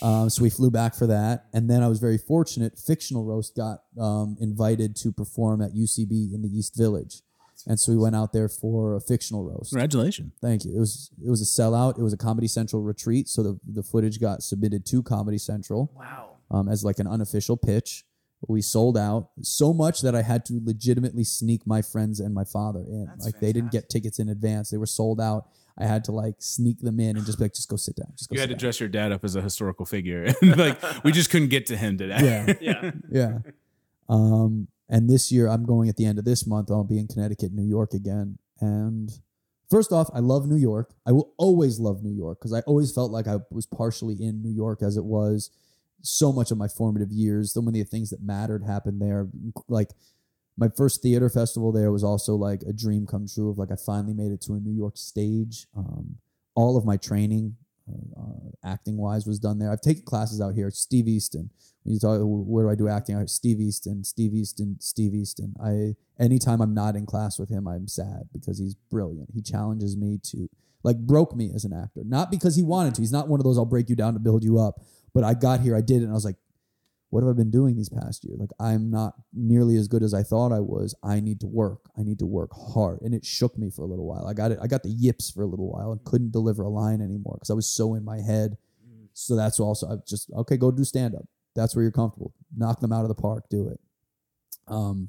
Um, 0.02 0.28
so 0.30 0.42
we 0.42 0.50
flew 0.50 0.70
back 0.70 0.94
for 0.94 1.06
that, 1.06 1.46
and 1.52 1.68
then 1.70 1.82
I 1.82 1.88
was 1.88 1.98
very 1.98 2.18
fortunate. 2.18 2.78
Fictional 2.78 3.24
Roast 3.24 3.56
got 3.56 3.82
um, 4.00 4.36
invited 4.40 4.96
to 4.96 5.12
perform 5.12 5.62
at 5.62 5.72
UCB 5.72 6.34
in 6.34 6.42
the 6.42 6.48
East 6.48 6.76
Village. 6.76 7.22
and 7.66 7.78
so 7.80 7.90
we 7.92 7.98
went 7.98 8.14
out 8.14 8.32
there 8.32 8.48
for 8.48 8.94
a 8.96 9.00
fictional 9.00 9.42
roast. 9.44 9.70
Congratulations. 9.70 10.32
Thank 10.40 10.64
you. 10.64 10.76
It 10.76 10.78
was 10.80 11.10
it 11.24 11.30
was 11.30 11.40
a 11.40 11.60
sellout. 11.60 11.98
It 11.98 12.02
was 12.02 12.12
a 12.12 12.16
Comedy 12.16 12.48
Central 12.48 12.82
retreat, 12.82 13.28
so 13.28 13.42
the 13.42 13.58
the 13.66 13.82
footage 13.82 14.20
got 14.20 14.42
submitted 14.42 14.84
to 14.86 15.02
Comedy 15.02 15.38
Central 15.38 15.90
Wow. 15.96 16.36
um, 16.50 16.68
as 16.68 16.84
like 16.84 16.98
an 16.98 17.06
unofficial 17.06 17.56
pitch. 17.56 18.04
We 18.48 18.60
sold 18.60 18.98
out 18.98 19.30
so 19.42 19.72
much 19.72 20.02
that 20.02 20.14
I 20.14 20.22
had 20.22 20.44
to 20.46 20.60
legitimately 20.62 21.24
sneak 21.24 21.66
my 21.66 21.80
friends 21.82 22.20
and 22.20 22.34
my 22.34 22.44
father 22.44 22.80
in. 22.80 23.06
That's 23.06 23.24
like 23.24 23.40
they 23.40 23.52
didn't 23.52 23.72
get 23.72 23.88
tickets 23.88 24.18
in 24.18 24.28
advance; 24.28 24.68
they 24.70 24.76
were 24.76 24.86
sold 24.86 25.20
out. 25.20 25.48
I 25.78 25.84
had 25.86 26.04
to 26.04 26.12
like 26.12 26.36
sneak 26.38 26.80
them 26.80 26.98
in 27.00 27.16
and 27.16 27.26
just 27.26 27.38
be 27.38 27.44
like, 27.44 27.54
just 27.54 27.68
go 27.68 27.76
sit 27.76 27.96
down. 27.96 28.12
Just 28.16 28.30
go 28.30 28.34
You 28.34 28.40
had 28.40 28.48
to 28.48 28.54
down. 28.54 28.60
dress 28.60 28.80
your 28.80 28.88
dad 28.88 29.12
up 29.12 29.24
as 29.24 29.36
a 29.36 29.42
historical 29.42 29.84
figure. 29.86 30.32
And 30.42 30.56
like 30.56 30.80
we 31.04 31.12
just 31.12 31.30
couldn't 31.30 31.48
get 31.48 31.66
to 31.66 31.76
him 31.76 31.98
today. 31.98 32.18
Yeah. 32.22 32.54
Yeah. 32.60 32.90
yeah. 33.10 33.38
Um, 34.08 34.68
and 34.88 35.10
this 35.10 35.30
year 35.32 35.48
I'm 35.48 35.64
going 35.64 35.88
at 35.88 35.96
the 35.96 36.06
end 36.06 36.18
of 36.18 36.24
this 36.24 36.46
month. 36.46 36.70
I'll 36.70 36.84
be 36.84 36.98
in 36.98 37.08
Connecticut, 37.08 37.52
New 37.52 37.66
York 37.66 37.92
again. 37.92 38.38
And 38.60 39.12
first 39.68 39.92
off, 39.92 40.08
I 40.14 40.20
love 40.20 40.46
New 40.46 40.56
York. 40.56 40.94
I 41.06 41.12
will 41.12 41.32
always 41.36 41.78
love 41.78 42.02
New 42.02 42.14
York 42.14 42.38
because 42.38 42.52
I 42.52 42.60
always 42.60 42.92
felt 42.92 43.10
like 43.10 43.26
I 43.26 43.38
was 43.50 43.66
partially 43.66 44.14
in 44.22 44.42
New 44.42 44.52
York 44.52 44.82
as 44.82 44.96
it 44.96 45.04
was 45.04 45.50
so 46.02 46.32
much 46.32 46.50
of 46.50 46.56
my 46.58 46.68
formative 46.68 47.10
years. 47.10 47.52
So 47.52 47.60
many 47.60 47.80
of 47.80 47.86
the 47.86 47.90
things 47.90 48.10
that 48.10 48.22
mattered 48.22 48.62
happened 48.64 49.02
there. 49.02 49.26
Like 49.68 49.90
my 50.56 50.68
first 50.74 51.02
theater 51.02 51.28
festival 51.28 51.72
there 51.72 51.92
was 51.92 52.02
also 52.02 52.34
like 52.34 52.62
a 52.62 52.72
dream 52.72 53.06
come 53.06 53.26
true 53.26 53.50
of 53.50 53.58
like 53.58 53.70
I 53.70 53.76
finally 53.76 54.14
made 54.14 54.32
it 54.32 54.40
to 54.42 54.54
a 54.54 54.60
New 54.60 54.72
York 54.72 54.96
stage. 54.96 55.66
Um, 55.76 56.16
all 56.54 56.78
of 56.78 56.86
my 56.86 56.96
training, 56.96 57.56
uh, 57.88 58.20
uh, 58.20 58.50
acting 58.64 58.96
wise, 58.96 59.26
was 59.26 59.38
done 59.38 59.58
there. 59.58 59.70
I've 59.70 59.82
taken 59.82 60.04
classes 60.04 60.40
out 60.40 60.54
here. 60.54 60.70
Steve 60.70 61.08
Easton. 61.08 61.50
When 61.82 61.94
you 61.94 62.00
talk, 62.00 62.18
where 62.22 62.64
do 62.64 62.70
I 62.70 62.74
do 62.74 62.88
acting? 62.88 63.16
I- 63.16 63.26
Steve 63.26 63.60
Easton, 63.60 64.02
Steve 64.02 64.34
Easton, 64.34 64.76
Steve 64.80 65.14
Easton. 65.14 65.54
I 65.62 65.94
anytime 66.18 66.60
I'm 66.60 66.74
not 66.74 66.96
in 66.96 67.06
class 67.06 67.38
with 67.38 67.50
him, 67.50 67.68
I'm 67.68 67.86
sad 67.86 68.28
because 68.32 68.58
he's 68.58 68.74
brilliant. 68.74 69.30
He 69.34 69.42
challenges 69.42 69.96
me 69.96 70.18
to 70.30 70.48
like 70.82 70.96
broke 70.98 71.36
me 71.36 71.50
as 71.54 71.64
an 71.64 71.72
actor, 71.72 72.02
not 72.04 72.30
because 72.30 72.56
he 72.56 72.62
wanted 72.62 72.94
to. 72.94 73.02
He's 73.02 73.12
not 73.12 73.28
one 73.28 73.40
of 73.40 73.44
those 73.44 73.58
I'll 73.58 73.64
break 73.66 73.90
you 73.90 73.96
down 73.96 74.14
to 74.14 74.20
build 74.20 74.42
you 74.42 74.58
up. 74.58 74.80
But 75.12 75.24
I 75.24 75.34
got 75.34 75.60
here, 75.60 75.76
I 75.76 75.80
did 75.80 76.02
it, 76.02 76.04
and 76.04 76.10
I 76.10 76.14
was 76.14 76.24
like, 76.24 76.36
what 77.16 77.22
have 77.22 77.30
I 77.30 77.32
been 77.34 77.50
doing 77.50 77.76
these 77.76 77.88
past 77.88 78.26
years? 78.26 78.38
Like 78.38 78.50
I'm 78.60 78.90
not 78.90 79.14
nearly 79.32 79.76
as 79.76 79.88
good 79.88 80.02
as 80.02 80.12
I 80.12 80.22
thought 80.22 80.52
I 80.52 80.60
was. 80.60 80.94
I 81.02 81.18
need 81.18 81.40
to 81.40 81.46
work. 81.46 81.80
I 81.96 82.02
need 82.02 82.18
to 82.18 82.26
work 82.26 82.50
hard. 82.74 83.00
And 83.00 83.14
it 83.14 83.24
shook 83.24 83.56
me 83.56 83.70
for 83.70 83.80
a 83.80 83.86
little 83.86 84.04
while. 84.06 84.26
I 84.26 84.34
got 84.34 84.52
it. 84.52 84.58
I 84.60 84.66
got 84.66 84.82
the 84.82 84.90
yips 84.90 85.30
for 85.30 85.42
a 85.42 85.46
little 85.46 85.72
while 85.72 85.92
and 85.92 86.04
couldn't 86.04 86.32
deliver 86.32 86.62
a 86.62 86.68
line 86.68 87.00
anymore 87.00 87.36
because 87.36 87.48
I 87.48 87.54
was 87.54 87.66
so 87.66 87.94
in 87.94 88.04
my 88.04 88.20
head. 88.20 88.58
So 89.14 89.34
that's 89.34 89.58
also 89.58 89.88
I 89.88 89.94
just 90.06 90.30
okay, 90.30 90.58
go 90.58 90.70
do 90.70 90.84
stand 90.84 91.14
up. 91.14 91.24
That's 91.54 91.74
where 91.74 91.82
you're 91.82 91.90
comfortable. 91.90 92.34
Knock 92.54 92.80
them 92.80 92.92
out 92.92 93.00
of 93.00 93.08
the 93.08 93.14
park. 93.14 93.44
Do 93.48 93.68
it. 93.68 93.80
Um, 94.68 95.08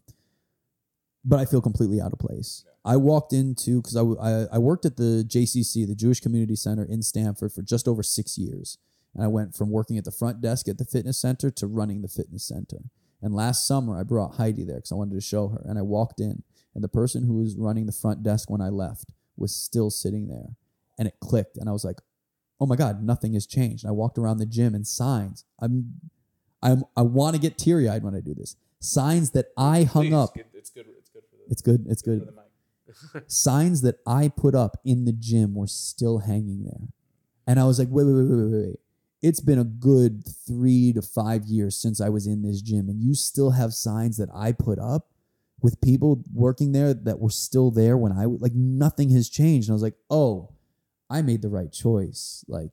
but 1.25 1.39
I 1.39 1.45
feel 1.45 1.59
completely 1.59 1.99
out 1.99 2.13
of 2.13 2.19
place. 2.19 2.63
I 2.85 2.95
walked 2.95 3.33
into 3.33 3.81
because 3.81 3.97
I 3.97 4.55
I 4.55 4.59
worked 4.59 4.85
at 4.85 4.95
the 4.95 5.25
JCC, 5.27 5.85
the 5.85 5.93
Jewish 5.93 6.21
Community 6.21 6.55
Center 6.55 6.85
in 6.85 7.03
Stamford, 7.03 7.51
for 7.51 7.63
just 7.63 7.85
over 7.85 8.01
six 8.01 8.37
years, 8.37 8.77
and 9.17 9.25
I 9.25 9.27
went 9.27 9.55
from 9.55 9.71
working 9.71 9.97
at 9.97 10.05
the 10.05 10.11
front 10.11 10.41
desk 10.41 10.67
at 10.67 10.77
the 10.77 10.85
fitness 10.85 11.17
center 11.17 11.49
to 11.49 11.65
running 11.65 12.03
the 12.03 12.07
fitness 12.07 12.47
center. 12.47 12.77
And 13.19 13.33
last 13.33 13.67
summer, 13.67 13.99
I 13.99 14.03
brought 14.03 14.35
Heidi 14.35 14.63
there 14.63 14.75
because 14.75 14.91
I 14.91 14.95
wanted 14.95 15.15
to 15.15 15.21
show 15.21 15.47
her. 15.47 15.63
And 15.65 15.79
I 15.79 15.81
walked 15.81 16.19
in, 16.19 16.43
and 16.75 16.83
the 16.83 16.87
person 16.87 17.23
who 17.25 17.33
was 17.33 17.57
running 17.57 17.87
the 17.87 17.91
front 17.91 18.21
desk 18.21 18.47
when 18.47 18.61
I 18.61 18.69
left 18.69 19.09
was 19.35 19.55
still 19.55 19.89
sitting 19.89 20.27
there, 20.27 20.55
and 20.99 21.07
it 21.07 21.15
clicked, 21.19 21.57
and 21.57 21.67
I 21.67 21.71
was 21.71 21.83
like, 21.83 21.97
"Oh 22.59 22.67
my 22.67 22.75
God, 22.75 23.03
nothing 23.03 23.33
has 23.33 23.47
changed." 23.47 23.83
And 23.83 23.89
I 23.89 23.93
walked 23.93 24.19
around 24.19 24.37
the 24.37 24.45
gym 24.45 24.75
and 24.75 24.85
signs. 24.85 25.45
I'm, 25.59 25.99
I'm, 26.61 26.83
I 26.95 27.01
want 27.01 27.35
to 27.35 27.41
get 27.41 27.57
teary 27.57 27.89
eyed 27.89 28.03
when 28.03 28.15
I 28.15 28.19
do 28.19 28.35
this. 28.35 28.55
Signs 28.79 29.31
that 29.31 29.47
I 29.57 29.83
hung 29.83 30.13
up. 30.13 30.37
It's 30.53 30.69
good. 30.69 30.85
It's 30.95 31.09
good 31.09 31.23
for 31.31 31.37
the, 31.37 31.51
It's 31.51 31.61
good. 31.63 31.85
It's 31.87 32.01
good. 32.03 32.29
Signs 33.27 33.81
that 33.81 33.97
I 34.05 34.27
put 34.27 34.53
up 34.53 34.77
in 34.85 35.05
the 35.05 35.11
gym 35.11 35.55
were 35.55 35.67
still 35.67 36.19
hanging 36.19 36.65
there. 36.65 36.87
And 37.47 37.59
I 37.59 37.65
was 37.65 37.79
like, 37.79 37.87
wait, 37.89 38.05
wait, 38.05 38.13
wait, 38.13 38.29
wait, 38.29 38.51
wait, 38.51 38.67
wait. 38.67 38.79
It's 39.21 39.39
been 39.39 39.59
a 39.59 39.63
good 39.63 40.23
three 40.45 40.93
to 40.93 41.01
five 41.01 41.45
years 41.45 41.75
since 41.75 41.99
I 41.99 42.09
was 42.09 42.27
in 42.27 42.43
this 42.43 42.61
gym, 42.61 42.87
and 42.89 43.01
you 43.01 43.15
still 43.15 43.51
have 43.51 43.73
signs 43.73 44.17
that 44.17 44.29
I 44.33 44.51
put 44.51 44.79
up 44.79 45.07
with 45.61 45.81
people 45.81 46.23
working 46.33 46.71
there 46.71 46.93
that 46.93 47.19
were 47.19 47.31
still 47.31 47.71
there 47.71 47.97
when 47.97 48.11
I 48.11 48.25
like 48.25 48.53
nothing 48.53 49.09
has 49.11 49.27
changed. 49.29 49.67
And 49.69 49.73
I 49.73 49.75
was 49.75 49.81
like, 49.81 49.97
oh, 50.09 50.51
I 51.09 51.21
made 51.21 51.41
the 51.41 51.49
right 51.49 51.71
choice. 51.71 52.45
Like 52.47 52.71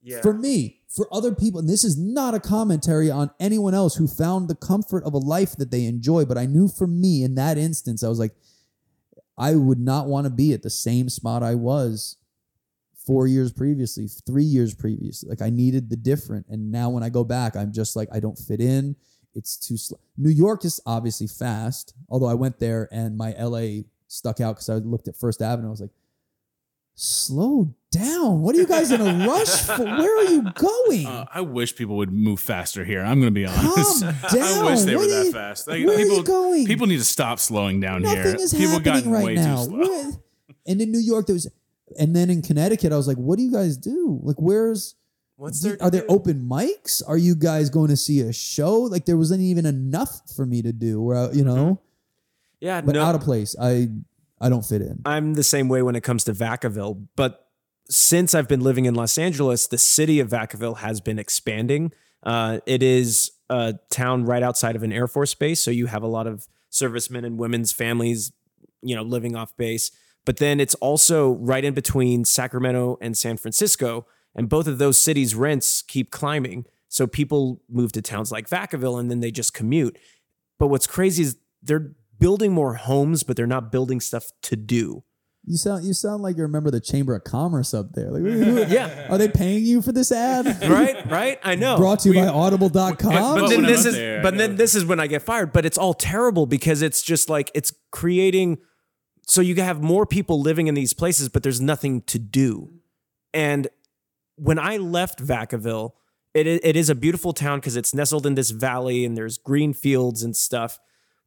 Yeah. 0.00 0.20
for 0.20 0.32
me, 0.32 0.80
for 0.88 1.08
other 1.12 1.34
people, 1.34 1.58
and 1.58 1.68
this 1.68 1.82
is 1.82 1.98
not 1.98 2.34
a 2.34 2.40
commentary 2.40 3.10
on 3.10 3.30
anyone 3.40 3.74
else 3.74 3.96
who 3.96 4.06
found 4.06 4.48
the 4.48 4.54
comfort 4.54 5.02
of 5.04 5.14
a 5.14 5.18
life 5.18 5.56
that 5.56 5.70
they 5.72 5.86
enjoy, 5.86 6.24
but 6.24 6.38
I 6.38 6.46
knew 6.46 6.68
for 6.68 6.86
me 6.86 7.24
in 7.24 7.34
that 7.34 7.58
instance, 7.58 8.04
I 8.04 8.08
was 8.08 8.18
like, 8.18 8.34
I 9.36 9.56
would 9.56 9.80
not 9.80 10.06
want 10.06 10.26
to 10.26 10.30
be 10.30 10.52
at 10.52 10.62
the 10.62 10.70
same 10.70 11.08
spot 11.08 11.42
I 11.42 11.54
was 11.56 12.16
four 13.06 13.26
years 13.26 13.52
previously, 13.52 14.06
three 14.26 14.44
years 14.44 14.74
previously. 14.74 15.28
Like 15.28 15.42
I 15.42 15.50
needed 15.50 15.90
the 15.90 15.96
different. 15.96 16.46
And 16.48 16.70
now 16.70 16.88
when 16.90 17.02
I 17.02 17.08
go 17.08 17.24
back, 17.24 17.56
I'm 17.56 17.72
just 17.72 17.96
like, 17.96 18.08
I 18.12 18.20
don't 18.20 18.38
fit 18.38 18.60
in. 18.60 18.96
It's 19.34 19.56
too 19.56 19.76
slow. 19.76 19.98
New 20.16 20.30
York 20.30 20.64
is 20.64 20.80
obviously 20.86 21.26
fast, 21.26 21.94
although 22.08 22.26
I 22.28 22.34
went 22.34 22.58
there 22.58 22.88
and 22.92 23.16
my 23.16 23.32
LA 23.32 23.82
stuck 24.08 24.40
out 24.40 24.56
because 24.56 24.68
I 24.68 24.74
looked 24.74 25.08
at 25.08 25.16
First 25.16 25.40
Avenue. 25.42 25.68
I 25.68 25.70
was 25.70 25.80
like, 25.80 25.90
slow 26.94 27.74
down. 27.90 28.42
What 28.42 28.54
are 28.54 28.58
you 28.58 28.66
guys 28.66 28.90
in 28.92 29.00
a 29.00 29.26
rush 29.26 29.48
for? 29.62 29.82
Where 29.84 30.18
are 30.18 30.24
you 30.30 30.42
going? 30.54 31.06
Uh, 31.06 31.24
I 31.32 31.40
wish 31.40 31.74
people 31.74 31.96
would 31.96 32.12
move 32.12 32.40
faster 32.40 32.84
here. 32.84 33.00
I'm 33.02 33.20
going 33.20 33.32
to 33.34 33.40
be 33.40 33.46
honest. 33.46 34.02
Calm 34.02 34.14
I 34.24 34.34
down. 34.34 34.64
wish 34.66 34.80
they 34.82 34.96
What 34.96 35.06
were 35.06 35.12
are 35.12 35.18
that 35.18 35.24
you- 35.26 35.32
fast. 35.32 35.66
Like, 35.68 35.84
where 35.86 35.94
are 35.96 35.98
people, 35.98 36.16
you 36.18 36.22
going? 36.24 36.66
people 36.66 36.86
need 36.86 36.98
to 36.98 37.04
stop 37.04 37.38
slowing 37.40 37.80
down 37.80 38.02
Nothing 38.02 38.22
here. 38.22 38.34
is 38.36 38.52
people 38.52 38.72
happening 38.78 39.04
got 39.04 39.10
right 39.12 39.24
way 39.24 39.34
now. 39.36 39.56
too 39.64 39.70
slow. 39.70 39.78
What- 39.78 40.16
And 40.66 40.80
in 40.80 40.92
New 40.92 41.00
York, 41.00 41.26
there 41.26 41.34
was, 41.34 41.48
and 41.98 42.14
then 42.14 42.30
in 42.30 42.42
Connecticut, 42.42 42.92
I 42.92 42.96
was 42.96 43.08
like, 43.08 43.16
"What 43.16 43.36
do 43.36 43.42
you 43.44 43.52
guys 43.52 43.76
do? 43.76 44.20
Like, 44.22 44.36
where's 44.36 44.94
What's 45.36 45.60
there? 45.60 45.76
are 45.80 45.90
there 45.90 46.02
do? 46.02 46.06
open 46.08 46.46
mics? 46.48 47.02
Are 47.06 47.18
you 47.18 47.34
guys 47.34 47.70
going 47.70 47.88
to 47.88 47.96
see 47.96 48.20
a 48.20 48.32
show? 48.32 48.80
Like, 48.80 49.06
there 49.06 49.16
wasn't 49.16 49.42
even 49.42 49.66
enough 49.66 50.20
for 50.34 50.46
me 50.46 50.62
to 50.62 50.72
do. 50.72 51.00
Where 51.00 51.16
I, 51.16 51.32
you 51.32 51.44
know, 51.44 51.80
Yeah, 52.60 52.80
but 52.80 52.94
no, 52.94 53.02
out 53.02 53.14
of 53.14 53.22
place. 53.22 53.56
I 53.60 53.88
I 54.40 54.48
don't 54.48 54.64
fit 54.64 54.82
in. 54.82 55.00
I'm 55.04 55.34
the 55.34 55.44
same 55.44 55.68
way 55.68 55.82
when 55.82 55.96
it 55.96 56.02
comes 56.02 56.24
to 56.24 56.32
Vacaville, 56.32 57.06
but 57.16 57.48
since 57.88 58.34
I've 58.34 58.48
been 58.48 58.60
living 58.60 58.86
in 58.86 58.94
Los 58.94 59.18
Angeles, 59.18 59.66
the 59.66 59.78
city 59.78 60.20
of 60.20 60.28
Vacaville 60.30 60.78
has 60.78 61.00
been 61.00 61.18
expanding. 61.18 61.92
Uh, 62.22 62.60
it 62.66 62.82
is 62.82 63.32
a 63.50 63.74
town 63.90 64.24
right 64.24 64.42
outside 64.42 64.76
of 64.76 64.82
an 64.82 64.92
Air 64.92 65.06
Force 65.06 65.34
base, 65.34 65.60
so 65.60 65.70
you 65.70 65.86
have 65.86 66.02
a 66.02 66.06
lot 66.06 66.26
of 66.26 66.46
servicemen 66.70 67.24
and 67.24 67.38
women's 67.38 67.72
families, 67.72 68.32
you 68.80 68.96
know, 68.96 69.02
living 69.02 69.36
off 69.36 69.56
base. 69.56 69.90
But 70.24 70.36
then 70.36 70.60
it's 70.60 70.74
also 70.76 71.32
right 71.32 71.64
in 71.64 71.74
between 71.74 72.24
Sacramento 72.24 72.96
and 73.00 73.16
San 73.16 73.36
Francisco, 73.36 74.06
and 74.34 74.48
both 74.48 74.66
of 74.66 74.78
those 74.78 74.98
cities' 74.98 75.34
rents 75.34 75.82
keep 75.82 76.10
climbing. 76.10 76.64
So 76.88 77.06
people 77.06 77.60
move 77.68 77.92
to 77.92 78.02
towns 78.02 78.30
like 78.30 78.48
Vacaville, 78.48 79.00
and 79.00 79.10
then 79.10 79.20
they 79.20 79.30
just 79.30 79.52
commute. 79.54 79.98
But 80.58 80.68
what's 80.68 80.86
crazy 80.86 81.22
is 81.24 81.36
they're 81.62 81.92
building 82.18 82.52
more 82.52 82.74
homes, 82.74 83.22
but 83.24 83.36
they're 83.36 83.46
not 83.46 83.72
building 83.72 84.00
stuff 84.00 84.26
to 84.42 84.56
do. 84.56 85.02
You 85.44 85.56
sound 85.56 85.84
you 85.84 85.92
sound 85.92 86.22
like 86.22 86.36
you 86.36 86.42
remember 86.44 86.70
the 86.70 86.78
Chamber 86.80 87.16
of 87.16 87.24
Commerce 87.24 87.74
up 87.74 87.94
there. 87.94 88.12
Like, 88.12 88.22
who- 88.22 88.64
Yeah. 88.72 89.08
are 89.10 89.18
they 89.18 89.26
paying 89.26 89.64
you 89.64 89.82
for 89.82 89.90
this 89.90 90.12
ad? 90.12 90.46
right 90.70 91.04
right 91.10 91.40
i 91.42 91.56
know 91.56 91.76
Brought 91.76 91.98
to 92.00 92.10
you 92.10 92.14
We- 92.14 92.20
by 92.20 92.28
Audible.com. 92.28 92.94
but 92.94 93.10
Well, 93.34 93.48
then 93.48 93.64
this 93.64 93.84
is 93.84 93.94
there, 93.96 94.22
but 94.22 94.36
then 94.38 94.54
this 94.54 94.76
is 94.76 94.84
when 94.84 95.00
i 95.00 95.08
get 95.08 95.20
fired 95.22 95.52
but 95.52 95.66
it's 95.66 95.76
all 95.76 95.94
terrible 95.94 96.46
because 96.46 96.80
it's 96.80 97.02
just 97.02 97.28
like 97.28 97.50
it's 97.56 97.74
creating 97.90 98.58
so 99.26 99.40
you 99.40 99.54
have 99.56 99.82
more 99.82 100.06
people 100.06 100.40
living 100.40 100.66
in 100.66 100.74
these 100.74 100.92
places 100.92 101.28
but 101.28 101.42
there's 101.42 101.60
nothing 101.60 102.02
to 102.02 102.18
do. 102.18 102.72
And 103.34 103.68
when 104.36 104.58
i 104.58 104.76
left 104.76 105.24
vacaville 105.24 105.92
it, 106.34 106.46
it 106.46 106.76
is 106.76 106.88
a 106.88 106.94
beautiful 106.94 107.34
town 107.34 107.58
because 107.58 107.76
it's 107.76 107.92
nestled 107.92 108.24
in 108.26 108.34
this 108.34 108.50
valley 108.50 109.04
and 109.04 109.16
there's 109.16 109.36
green 109.36 109.74
fields 109.74 110.22
and 110.22 110.34
stuff. 110.34 110.80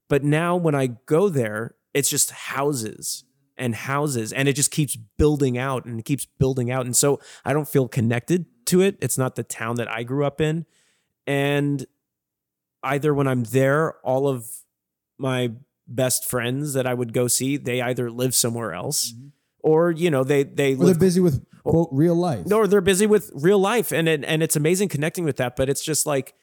But 0.09 0.23
now 0.23 0.55
when 0.55 0.75
i 0.75 0.87
go 0.87 1.29
there 1.29 1.75
it's 1.93 2.09
just 2.09 2.31
houses 2.31 3.23
and 3.57 3.73
houses 3.73 4.33
and 4.33 4.49
it 4.49 4.53
just 4.53 4.71
keeps 4.71 4.95
building 4.95 5.57
out 5.57 5.85
and 5.85 5.99
it 5.99 6.03
keeps 6.03 6.25
building 6.25 6.71
out. 6.71 6.85
And 6.85 6.95
so 6.95 7.19
i 7.43 7.53
don't 7.53 7.67
feel 7.67 7.87
connected 7.87 8.45
to 8.67 8.81
it. 8.81 8.97
It's 9.01 9.17
not 9.17 9.35
the 9.35 9.43
town 9.43 9.75
that 9.75 9.89
i 9.89 10.03
grew 10.03 10.25
up 10.25 10.41
in. 10.41 10.65
And 11.27 11.85
either 12.83 13.13
when 13.13 13.27
i'm 13.27 13.43
there 13.45 13.95
all 14.03 14.27
of 14.27 14.47
my 15.17 15.51
best 15.87 16.25
friends 16.25 16.73
that 16.73 16.87
i 16.87 16.93
would 16.93 17.13
go 17.13 17.27
see 17.27 17.57
they 17.57 17.81
either 17.81 18.09
live 18.09 18.33
somewhere 18.33 18.73
else 18.73 19.13
mm-hmm. 19.13 19.27
or 19.59 19.91
you 19.91 20.09
know 20.09 20.23
they 20.23 20.43
they 20.43 20.73
Or 20.75 20.85
they're 20.85 20.95
busy 20.95 21.19
with 21.19 21.45
quote 21.63 21.89
real 21.91 22.15
life. 22.15 22.51
or 22.51 22.67
they're 22.67 22.81
busy 22.81 23.07
with 23.07 23.31
real 23.33 23.59
life 23.59 23.91
and 23.91 24.07
it, 24.07 24.23
and 24.23 24.43
it's 24.43 24.55
amazing 24.55 24.89
connecting 24.89 25.25
with 25.25 25.37
that 25.37 25.55
but 25.55 25.69
it's 25.69 25.83
just 25.83 26.05
like 26.05 26.33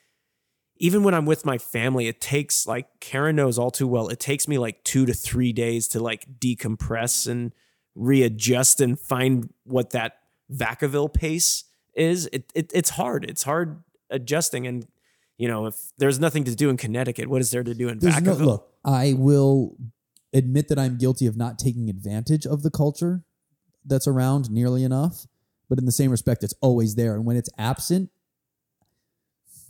even 0.78 1.02
when 1.02 1.14
i'm 1.14 1.26
with 1.26 1.44
my 1.44 1.58
family 1.58 2.08
it 2.08 2.20
takes 2.20 2.66
like 2.66 2.86
karen 3.00 3.36
knows 3.36 3.58
all 3.58 3.70
too 3.70 3.86
well 3.86 4.08
it 4.08 4.20
takes 4.20 4.46
me 4.46 4.58
like 4.58 4.82
two 4.84 5.06
to 5.06 5.12
three 5.12 5.52
days 5.52 5.88
to 5.88 6.00
like 6.00 6.26
decompress 6.38 7.26
and 7.26 7.52
readjust 7.94 8.80
and 8.80 8.98
find 8.98 9.52
what 9.64 9.90
that 9.90 10.18
vacaville 10.52 11.12
pace 11.12 11.64
is 11.94 12.28
it, 12.32 12.50
it 12.54 12.70
it's 12.74 12.90
hard 12.90 13.24
it's 13.24 13.42
hard 13.42 13.82
adjusting 14.10 14.66
and 14.66 14.86
you 15.36 15.48
know 15.48 15.66
if 15.66 15.76
there's 15.98 16.18
nothing 16.18 16.44
to 16.44 16.54
do 16.54 16.70
in 16.70 16.76
connecticut 16.76 17.28
what 17.28 17.40
is 17.40 17.50
there 17.50 17.62
to 17.62 17.74
do 17.74 17.88
in 17.88 17.98
There's 17.98 18.20
no 18.20 18.34
vacaville 18.34 18.46
look. 18.46 18.71
I 18.84 19.14
will 19.16 19.76
admit 20.32 20.68
that 20.68 20.78
I'm 20.78 20.98
guilty 20.98 21.26
of 21.26 21.36
not 21.36 21.58
taking 21.58 21.88
advantage 21.88 22.46
of 22.46 22.62
the 22.62 22.70
culture 22.70 23.24
that's 23.84 24.06
around 24.06 24.50
nearly 24.50 24.84
enough. 24.84 25.26
But 25.68 25.78
in 25.78 25.86
the 25.86 25.92
same 25.92 26.10
respect, 26.10 26.44
it's 26.44 26.54
always 26.60 26.96
there. 26.96 27.14
And 27.14 27.24
when 27.24 27.36
it's 27.36 27.50
absent, 27.56 28.10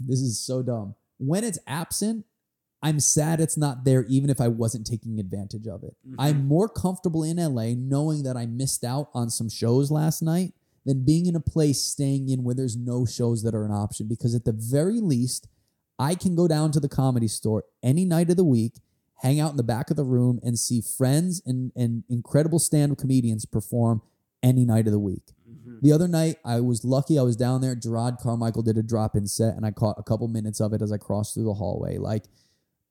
this 0.01 0.21
is 0.21 0.41
so 0.41 0.63
dumb. 0.63 0.95
When 1.19 1.45
it's 1.45 1.59
absent, 1.67 2.25
I'm 2.83 2.99
sad 2.99 3.41
it's 3.41 3.57
not 3.57 3.85
there, 3.85 4.05
even 4.09 4.29
if 4.29 4.41
I 4.41 4.49
wasn't 4.49 4.87
taking 4.87 5.21
advantage 5.21 5.69
of 5.69 5.85
it. 5.85 5.95
Mm-hmm. 6.07 6.21
I'm 6.21 6.49
more 6.49 6.69
comfortable 6.69 7.23
in 7.23 7.37
LA 7.37 7.75
knowing 7.77 8.25
that 8.25 8.37
I 8.37 8.47
missed 8.47 8.83
out 8.83 9.11
on 9.15 9.31
some 9.31 9.49
shows 9.49 9.91
last 9.91 10.23
night 10.23 10.55
than 10.85 11.05
being 11.05 11.27
in 11.27 11.37
a 11.37 11.41
place 11.41 11.81
staying 11.81 12.29
in 12.29 12.43
where 12.43 12.57
there's 12.57 12.77
no 12.77 13.07
shows 13.07 13.45
that 13.45 13.55
are 13.55 13.65
an 13.65 13.71
option. 13.71 14.09
Because 14.09 14.35
at 14.35 14.45
the 14.45 14.53
very 14.53 15.01
least, 15.01 15.47
I 15.99 16.17
can 16.17 16.35
go 16.35 16.49
down 16.49 16.73
to 16.73 16.81
the 16.81 16.89
comedy 16.89 17.29
store 17.29 17.63
any 17.85 18.05
night 18.05 18.31
of 18.31 18.37
the 18.37 18.45
week, 18.45 18.81
hang 19.23 19.41
out 19.41 19.53
in 19.53 19.57
the 19.57 19.63
back 19.63 19.91
of 19.91 19.97
the 19.97 20.05
room, 20.05 20.41
and 20.43 20.59
see 20.59 20.81
friends 20.81 21.43
and, 21.47 21.73
and 21.75 22.05
incredible 22.09 22.59
stand 22.59 22.93
up 22.93 22.99
comedians 22.99 23.47
perform 23.47 24.03
any 24.43 24.65
night 24.65 24.87
of 24.87 24.93
the 24.93 24.99
week. 24.99 25.33
Mm-hmm. 25.49 25.79
The 25.81 25.93
other 25.93 26.09
night, 26.09 26.37
I 26.45 26.61
was 26.61 26.85
lucky. 26.85 27.19
I 27.19 27.23
was 27.23 27.37
down 27.37 27.61
there. 27.61 27.77
Jerrod 27.77 28.21
Carmichael 28.21 28.63
did 28.63 28.77
a 28.77 28.83
drop 28.83 29.15
in 29.15 29.27
set, 29.27 29.55
and 29.55 29.65
I 29.65 29.71
caught 29.71 29.97
a 29.99 30.03
couple 30.03 30.29
minutes 30.29 30.61
of 30.61 30.73
it 30.73 30.83
as 30.83 30.93
I 30.93 30.99
crossed 30.99 31.35
through 31.35 31.45
the 31.45 31.55
hallway. 31.55 31.99
Like, 31.99 32.25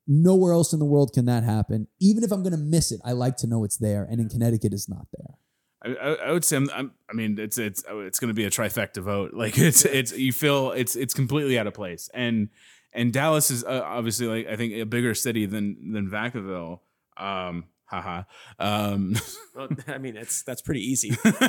nowhere 0.06 0.52
else 0.52 0.72
in 0.72 0.78
the 0.78 0.84
world 0.84 1.12
can 1.12 1.26
that 1.26 1.44
happen. 1.44 1.86
Even 2.00 2.24
if 2.24 2.32
I'm 2.32 2.42
going 2.42 2.52
to 2.52 2.58
miss 2.58 2.90
it, 2.90 3.00
I 3.04 3.12
like 3.12 3.36
to 3.38 3.46
know 3.46 3.64
it's 3.64 3.76
there. 3.76 4.06
And 4.10 4.20
in 4.20 4.28
Connecticut, 4.28 4.72
it's 4.72 4.88
not 4.88 5.06
there. 5.12 5.36
I, 5.84 5.94
I, 5.94 6.14
I 6.28 6.32
would 6.32 6.44
say 6.44 6.56
I'm, 6.56 6.70
I'm, 6.74 6.92
I 7.10 7.12
mean 7.12 7.38
it's 7.38 7.58
it's 7.58 7.82
it's 7.88 8.20
going 8.20 8.28
to 8.28 8.34
be 8.34 8.44
a 8.44 8.50
trifecta 8.50 9.02
vote. 9.02 9.34
Like 9.34 9.58
it's 9.58 9.84
it's 9.84 10.16
you 10.16 10.32
feel 10.32 10.70
it's 10.72 10.94
it's 10.96 11.14
completely 11.14 11.58
out 11.58 11.66
of 11.66 11.74
place. 11.74 12.08
And 12.14 12.50
and 12.92 13.12
Dallas 13.12 13.50
is 13.50 13.64
uh, 13.64 13.82
obviously 13.84 14.26
like 14.26 14.46
I 14.46 14.56
think 14.56 14.74
a 14.74 14.84
bigger 14.84 15.14
city 15.14 15.46
than 15.46 15.92
than 15.92 16.08
Vacaville. 16.10 16.80
Um, 17.16 17.64
haha. 17.86 18.22
Um, 18.58 19.16
Well, 19.54 19.68
I 19.86 19.98
mean, 19.98 20.16
it's 20.16 20.42
that's 20.42 20.62
pretty 20.62 20.80
easy. 20.80 21.14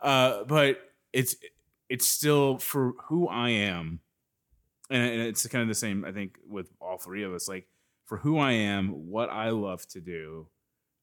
uh, 0.00 0.44
but 0.44 0.78
it's 1.12 1.36
it's 1.90 2.08
still 2.08 2.56
for 2.56 2.94
who 3.08 3.28
I 3.28 3.50
am, 3.50 4.00
and, 4.88 5.02
and 5.02 5.20
it's 5.22 5.46
kind 5.48 5.60
of 5.60 5.68
the 5.68 5.74
same. 5.74 6.06
I 6.06 6.12
think 6.12 6.38
with 6.48 6.70
all 6.80 6.96
three 6.96 7.22
of 7.22 7.34
us, 7.34 7.48
like 7.48 7.66
for 8.06 8.16
who 8.16 8.38
I 8.38 8.52
am, 8.52 9.10
what 9.10 9.28
I 9.28 9.50
love 9.50 9.86
to 9.88 10.00
do, 10.00 10.48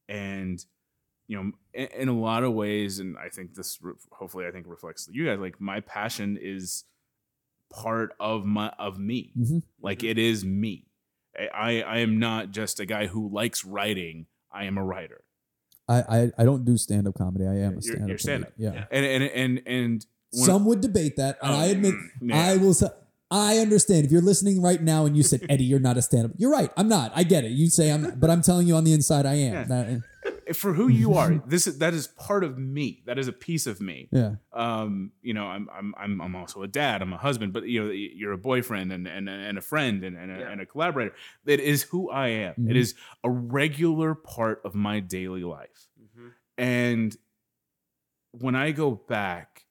and 0.10 0.60
you 1.28 1.38
know, 1.38 1.52
in, 1.76 1.88
in 1.88 2.08
a 2.10 2.20
lot 2.20 2.44
of 2.44 2.54
ways, 2.54 2.98
and 2.98 3.18
I 3.20 3.30
think 3.30 3.54
this 3.54 3.78
re- 3.84 3.94
hopefully 4.12 4.48
I 4.48 4.52
think 4.52 4.66
reflects 4.68 5.08
you 5.12 5.26
guys. 5.26 5.38
Like 5.38 5.62
my 5.62 5.82
passion 5.82 6.40
is 6.42 6.86
part 7.74 8.14
of 8.20 8.46
my 8.46 8.70
of 8.80 8.98
me. 9.00 9.32
Mhm. 9.38 9.64
Like 9.82 10.04
it 10.04 10.18
is 10.18 10.44
me. 10.46 10.86
I 11.54 11.82
I 11.82 11.98
am 12.00 12.20
not 12.20 12.52
just 12.52 12.80
a 12.80 12.86
guy 12.86 13.08
who 13.08 13.30
likes 13.30 13.64
writing. 13.66 14.26
I 14.52 14.66
am 14.66 14.78
a 14.78 14.84
writer. 14.84 15.22
I, 15.90 16.00
I, 16.02 16.32
I 16.40 16.44
don't 16.44 16.66
do 16.66 16.76
stand 16.78 17.08
up 17.08 17.16
comedy. 17.18 17.46
I 17.46 17.58
am 17.60 17.78
a 17.78 17.82
stand 17.82 18.02
up. 18.04 18.08
you're 18.10 18.18
stand-up. 18.18 18.52
Yeah. 18.58 18.86
And 18.92 19.06
and 19.06 19.24
and 19.24 19.62
and 19.66 20.06
Some 20.34 20.66
would 20.66 20.82
debate 20.82 21.16
that, 21.18 21.38
and 21.42 21.54
Oh, 21.54 21.58
I 21.58 21.66
admit 21.68 21.94
yeah. 22.22 22.38
I 22.38 22.58
will. 22.58 22.74
Say, 22.74 22.88
I 23.32 23.58
understand 23.60 24.06
if 24.06 24.12
you're 24.12 24.22
listening 24.22 24.62
right 24.62 24.82
now 24.82 25.06
and 25.06 25.16
you 25.16 25.24
said 25.24 25.46
Eddie, 25.50 25.64
you're 25.66 25.80
not 25.80 25.96
a 25.98 26.02
stand-up. 26.02 26.32
You're 26.38 26.52
right. 26.52 26.72
I'm 26.76 26.88
not. 26.90 27.12
I 27.16 27.24
get 27.24 27.44
it. 27.46 27.52
You 27.52 27.70
say 27.70 27.92
I'm, 27.92 28.02
not, 28.02 28.20
but 28.20 28.30
I'm 28.30 28.42
telling 28.42 28.68
you 28.68 28.76
on 28.76 28.84
the 28.86 28.94
inside, 28.94 29.26
I 29.26 29.36
am. 29.36 29.54
Yeah. 29.54 29.64
That- 29.66 30.02
for 30.54 30.74
who 30.74 30.88
you 30.88 31.14
are 31.16 31.42
this 31.48 31.68
is 31.68 31.80
that 31.80 31.94
is 31.94 32.08
part 32.08 32.44
of 32.44 32.58
me. 32.58 33.04
That 33.06 33.18
is 33.20 33.28
a 33.28 33.34
piece 33.34 33.68
of 33.68 33.82
me. 33.82 34.10
Yeah. 34.12 34.36
um 34.54 35.12
you 35.22 35.34
know 35.34 35.46
i'm 35.46 35.68
i'm 35.74 35.94
i'm, 35.98 36.22
I'm 36.22 36.36
also 36.36 36.62
a 36.64 36.68
dad 36.68 37.02
i'm 37.02 37.14
a 37.14 37.18
husband 37.18 37.54
but 37.54 37.64
you 37.68 37.84
know 37.86 37.92
you're 37.92 38.32
a 38.34 38.38
boyfriend 38.38 38.92
and 38.92 39.08
and, 39.08 39.28
and 39.30 39.58
a 39.58 39.62
friend 39.62 40.04
and, 40.04 40.16
and, 40.18 40.32
a, 40.32 40.40
Yeah. 40.40 40.50
and 40.52 40.62
a 40.62 40.66
collaborator. 40.66 41.14
That 41.46 41.60
is 41.60 41.84
who 41.84 42.10
i 42.10 42.28
am. 42.30 42.54
Mhm. 42.56 42.70
It 42.72 42.78
is 42.78 42.96
a 43.24 43.30
regular 43.30 44.16
part 44.16 44.62
of 44.64 44.74
my 44.76 45.00
daily 45.00 45.44
life. 45.44 45.88
And 46.58 47.16
when 48.32 48.56
i 48.56 48.72
go 48.72 48.92
back 48.92 49.66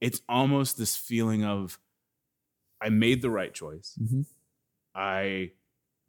it's 0.00 0.20
almost 0.28 0.78
this 0.78 0.96
feeling 0.96 1.44
of 1.44 1.78
i 2.80 2.88
made 2.88 3.22
the 3.22 3.30
right 3.30 3.52
choice. 3.54 3.94
Hmm 3.98 4.22
i 4.94 5.50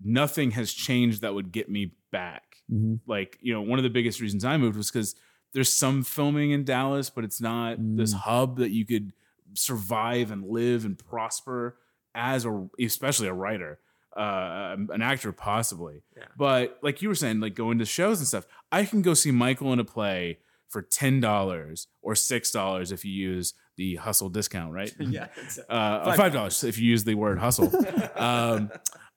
nothing 0.03 0.51
has 0.51 0.71
changed 0.73 1.21
that 1.21 1.33
would 1.33 1.51
get 1.51 1.69
me 1.69 1.93
back 2.11 2.43
hmm 2.69 2.95
like 3.07 3.37
you 3.41 3.53
know 3.53 3.61
one 3.61 3.79
of 3.79 3.83
the 3.83 3.89
biggest 3.89 4.19
reasons 4.21 4.45
i 4.45 4.55
moved 4.57 4.77
was 4.77 4.89
because 4.91 5.15
there's 5.53 5.71
some 5.73 6.03
filming 6.03 6.51
in 6.51 6.63
dallas 6.63 7.09
but 7.09 7.23
it's 7.23 7.41
not 7.41 7.75
this 7.79 8.13
Mm. 8.13 8.17
hub 8.19 8.57
that 8.57 8.71
you 8.71 8.85
could 8.85 9.11
survive 9.55 10.31
and 10.31 10.45
live 10.47 10.85
and 10.85 10.97
prosper 10.97 11.77
as 12.15 12.45
a 12.45 12.67
especially 12.79 13.27
a 13.27 13.33
writer 13.33 13.79
uh 14.15 14.75
an 14.89 15.01
actor 15.01 15.31
possibly 15.31 16.01
Yeah. 16.17 16.23
but 16.37 16.79
like 16.81 17.01
you 17.01 17.09
were 17.09 17.15
saying 17.15 17.39
like 17.39 17.55
going 17.55 17.79
to 17.79 17.85
shows 17.85 18.19
and 18.19 18.27
stuff 18.27 18.45
i 18.71 18.85
can 18.85 19.01
go 19.01 19.13
see 19.13 19.31
michael 19.31 19.73
in 19.73 19.79
a 19.79 19.85
play 19.85 20.39
for 20.67 20.83
$10 20.83 21.87
or 22.03 22.13
$6 22.13 22.91
if 22.91 23.03
you 23.03 23.11
use 23.11 23.55
the 23.75 23.95
hustle 23.95 24.29
discount 24.29 24.71
right 24.71 24.93
yeah. 24.99 25.27
uh, 25.67 26.03
Five 26.05 26.17
five 26.17 26.33
dollars 26.33 26.63
if 26.63 26.77
you 26.77 26.85
use 26.87 27.03
the 27.05 27.15
word 27.15 27.39
hustle. 27.39 27.71
um, 28.15 28.69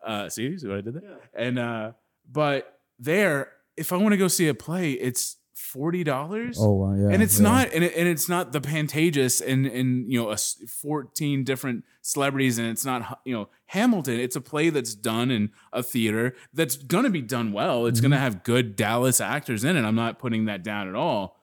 uh, 0.05 0.29
see, 0.29 0.59
see 0.59 0.69
what 0.69 0.79
I 0.79 0.81
did 0.81 0.95
there? 0.95 1.19
And 1.35 1.59
uh, 1.59 1.93
but 2.31 2.79
there, 2.99 3.53
if 3.77 3.93
I 3.93 3.97
want 3.97 4.13
to 4.13 4.17
go 4.17 4.29
see 4.29 4.49
a 4.49 4.55
play, 4.55 4.93
it's 4.93 5.37
forty 5.55 6.05
dollars. 6.05 6.59
Oh 6.61 6.73
wow, 6.73 6.95
yeah. 6.95 7.09
and 7.09 7.23
it's 7.23 7.39
yeah. 7.39 7.45
not, 7.45 7.73
and, 7.73 7.85
it, 7.85 7.95
and 7.97 8.09
it's 8.09 8.29
not 8.29 8.53
the 8.53 8.61
Pantages 8.61 9.41
and 9.47 9.67
and 9.67 10.11
you 10.11 10.21
know 10.21 10.31
a 10.31 10.37
fourteen 10.37 11.45
different 11.45 11.85
celebrities, 12.03 12.59
and 12.59 12.69
it's 12.69 12.85
not 12.85 13.21
you 13.25 13.35
know 13.35 13.49
Hamilton. 13.67 14.21
It's 14.21 14.37
a 14.37 14.41
play 14.41 14.71
that's 14.71 14.95
done 14.95 15.31
in 15.31 15.51
a 15.73 15.83
theater 15.83 16.35
that's 16.53 16.77
gonna 16.77 17.11
be 17.11 17.23
done 17.23 17.53
well. 17.53 17.87
It's 17.87 18.01
gonna 18.01 18.19
have 18.19 18.45
good 18.45 18.77
Dallas 18.77 19.21
actors 19.21 19.65
in 19.65 19.77
it. 19.77 19.85
I'm 19.85 19.95
not 19.95 20.19
putting 20.19 20.45
that 20.47 20.63
down 20.63 20.89
at 20.89 20.95
all. 20.95 21.42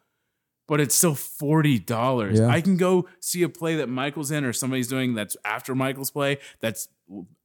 But 0.70 0.80
it's 0.80 0.96
still 0.96 1.16
forty 1.16 1.80
dollars. 1.80 2.40
Yeah. 2.40 2.48
I 2.48 2.62
can 2.62 2.78
go 2.78 3.10
see 3.20 3.44
a 3.44 3.50
play 3.50 3.76
that 3.76 3.90
Michael's 3.90 4.32
in 4.32 4.46
or 4.46 4.54
somebody's 4.54 4.88
doing 4.88 5.16
that's 5.16 5.36
after 5.44 5.76
Michael's 5.76 6.12
play. 6.12 6.38
That's 6.62 6.88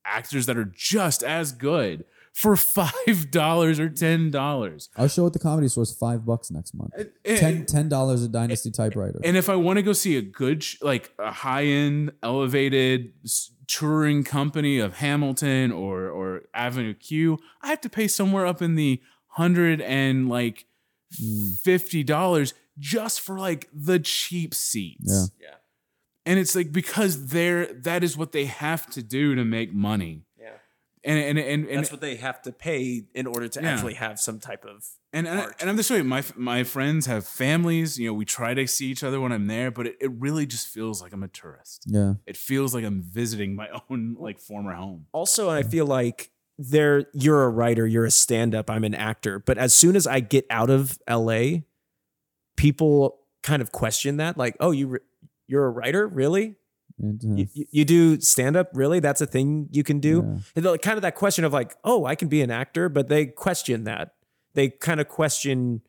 actors 0.04 0.46
that 0.46 0.56
are 0.56 0.70
just 0.76 1.24
as 1.24 1.50
good 1.50 2.04
for 2.34 2.54
five 2.78 3.30
dollars 3.30 3.80
or 3.80 3.88
ten 3.88 4.30
dollars. 4.30 4.90
Our 4.96 5.08
show 5.08 5.26
at 5.26 5.32
the 5.32 5.38
comedy 5.38 5.68
store 5.68 5.84
is 5.84 5.92
five 5.92 6.24
bucks 6.26 6.50
next 6.50 6.74
month. 6.74 6.92
Ten 7.24 7.64
ten 7.66 7.88
dollars 7.88 8.22
a 8.22 8.28
Dynasty 8.28 8.70
typewriter. 8.70 9.20
And 9.24 9.36
if 9.36 9.48
I 9.48 9.56
want 9.56 9.78
to 9.78 9.82
go 9.82 9.92
see 9.94 10.16
a 10.16 10.22
good, 10.22 10.62
sh- 10.62 10.76
like 10.82 11.10
a 11.18 11.30
high 11.32 11.64
end, 11.64 12.12
elevated 12.22 13.12
touring 13.66 14.22
company 14.24 14.78
of 14.78 14.98
Hamilton 14.98 15.72
or 15.72 16.08
or 16.10 16.42
Avenue 16.52 16.92
Q, 16.92 17.38
I 17.62 17.68
have 17.68 17.80
to 17.80 17.88
pay 17.88 18.06
somewhere 18.08 18.44
up 18.46 18.60
in 18.60 18.74
the 18.74 19.00
hundred 19.28 19.80
and 19.80 20.28
like 20.28 20.66
Mm. 21.22 21.56
fifty 21.60 22.02
dollars 22.02 22.54
just 22.78 23.20
for 23.20 23.38
like 23.38 23.68
the 23.72 23.98
cheap 23.98 24.54
seats. 24.54 25.04
Yeah. 25.40 25.48
Yeah. 25.48 25.54
And 26.26 26.38
it's 26.38 26.54
like 26.56 26.72
because 26.72 27.26
they're 27.26 27.66
that 27.74 28.02
is 28.02 28.16
what 28.16 28.32
they 28.32 28.46
have 28.46 28.88
to 28.90 29.02
do 29.02 29.34
to 29.34 29.44
make 29.44 29.72
money. 29.74 30.22
Yeah. 30.38 30.48
And 31.04 31.18
and 31.18 31.38
and 31.38 31.66
and, 31.68 31.78
That's 31.78 31.92
what 31.92 32.00
they 32.00 32.16
have 32.16 32.40
to 32.42 32.52
pay 32.52 33.04
in 33.14 33.26
order 33.26 33.46
to 33.48 33.60
Yeah. 33.62 33.74
actually 33.74 33.94
have 33.94 34.18
some 34.18 34.40
type 34.40 34.64
of 34.64 34.84
and 35.12 35.28
and, 35.28 35.38
art. 35.40 35.56
and 35.60 35.68
I'm 35.68 35.76
this 35.76 35.90
way. 35.90 36.00
My 36.02 36.24
my 36.34 36.64
friends 36.64 37.04
have 37.06 37.26
families. 37.26 37.98
You 37.98 38.08
know, 38.08 38.14
we 38.14 38.24
try 38.24 38.54
to 38.54 38.66
see 38.66 38.86
each 38.86 39.04
other 39.04 39.20
when 39.20 39.32
I'm 39.32 39.46
there, 39.46 39.70
but 39.70 39.86
it, 39.86 39.96
it 40.00 40.10
really 40.12 40.46
just 40.46 40.66
feels 40.68 41.02
like 41.02 41.12
I'm 41.12 41.22
a 41.22 41.28
tourist. 41.28 41.84
yeah. 41.86 42.14
It 42.26 42.36
feels 42.38 42.74
like 42.74 42.84
I'm 42.84 43.02
visiting 43.02 43.54
my 43.54 43.68
own 43.90 44.16
like 44.18 44.40
former 44.40 44.72
home. 44.72 45.06
also 45.12 45.50
I 45.50 45.62
feel 45.62 45.86
like 45.86 46.30
there 46.58 47.04
you're 47.12 47.42
a 47.44 47.48
writer, 47.50 47.86
you're 47.86 48.06
a 48.06 48.10
stand-up, 48.10 48.70
I'm 48.70 48.84
an 48.84 48.94
actor. 48.94 49.38
But 49.40 49.58
as 49.58 49.74
soon 49.74 49.94
as 49.96 50.06
I 50.06 50.20
get 50.20 50.46
out 50.48 50.70
of 50.70 50.98
LA, 51.10 51.64
people 52.56 53.18
kind 53.42 53.60
of 53.62 53.72
question 53.72 54.16
that. 54.18 54.36
Like, 54.36 54.56
oh, 54.60 54.70
you 54.70 54.86
re- 54.88 55.00
you're 55.46 55.66
a 55.66 55.70
writer? 55.70 56.06
Really? 56.06 56.56
You, 56.98 57.48
you- 57.70 57.84
do 57.84 58.20
stand-up? 58.20 58.70
Really? 58.72 59.00
That's 59.00 59.20
a 59.20 59.26
thing 59.26 59.68
you 59.72 59.82
can 59.82 59.98
do? 59.98 60.40
yeah. 60.54 60.76
Kind 60.76 60.96
of 60.96 61.02
that 61.02 61.16
question 61.16 61.44
of 61.44 61.52
like, 61.52 61.74
oh, 61.82 62.04
I 62.04 62.14
can 62.14 62.28
be 62.28 62.40
an 62.40 62.50
actor, 62.52 62.88
but 62.88 63.08
they 63.08 63.26
question 63.26 63.84
that. 63.84 64.14
They 64.54 64.68
kind 64.70 65.00
of 65.00 65.08
question 65.08 65.82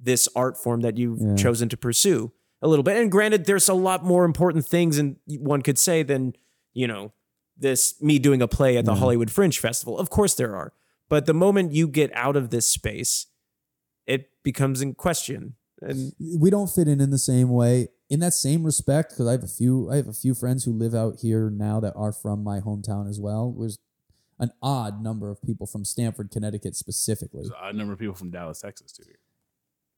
this 0.00 0.28
art 0.34 0.56
form 0.58 0.80
that 0.80 0.98
you've 0.98 1.20
Yeah. 1.20 1.34
chosen 1.36 1.68
to 1.68 1.76
pursue 1.76 2.32
a 2.60 2.66
little 2.68 2.82
bit. 2.82 2.96
And 3.00 3.10
granted, 3.12 3.44
there's 3.46 3.68
a 3.68 3.74
lot 3.74 4.04
more 4.04 4.24
important 4.24 4.66
things, 4.66 4.98
and 4.98 5.16
one 5.26 5.62
could 5.62 5.78
say 5.78 6.02
than 6.02 6.34
you 6.72 6.88
know 6.88 7.12
this 7.56 8.02
me 8.02 8.18
doing 8.18 8.42
a 8.42 8.48
play 8.48 8.76
at 8.76 8.84
the 8.84 8.92
Yeah. 8.92 8.98
Hollywood 8.98 9.30
Fringe 9.30 9.56
Festival. 9.58 9.96
Of 9.98 10.10
course, 10.10 10.34
there 10.34 10.56
are, 10.56 10.72
but 11.08 11.26
the 11.26 11.32
moment 11.34 11.72
you 11.72 11.86
get 11.86 12.10
out 12.16 12.34
of 12.36 12.50
this 12.50 12.66
space, 12.66 13.26
it 14.06 14.30
becomes 14.42 14.82
in 14.82 14.94
question. 14.94 15.54
And 15.90 16.12
we 16.38 16.50
don't 16.50 16.68
fit 16.70 16.88
in 16.88 17.00
in 17.00 17.10
the 17.10 17.18
same 17.18 17.50
way 17.50 17.88
in 18.10 18.20
that 18.20 18.32
same 18.34 18.64
respect 18.64 19.10
because 19.10 19.26
i 19.26 19.32
have 19.32 19.42
a 19.42 19.48
few 19.48 19.90
i 19.90 19.96
have 19.96 20.06
a 20.08 20.12
few 20.12 20.34
friends 20.34 20.64
who 20.64 20.72
live 20.72 20.94
out 20.94 21.14
here 21.22 21.50
now 21.50 21.80
that 21.80 21.92
are 21.96 22.12
from 22.12 22.44
my 22.44 22.60
hometown 22.60 23.08
as 23.08 23.18
well 23.18 23.54
there's 23.58 23.78
an 24.38 24.50
odd 24.62 25.02
number 25.02 25.30
of 25.30 25.40
people 25.42 25.66
from 25.66 25.84
stamford 25.84 26.30
connecticut 26.30 26.76
specifically 26.76 27.40
There's 27.42 27.50
an 27.50 27.56
odd 27.62 27.74
number 27.76 27.92
of 27.94 27.98
people 27.98 28.14
from 28.14 28.30
Dallas, 28.30 28.60
Texas, 28.60 28.92
too. 28.92 29.04
Here. 29.06 29.18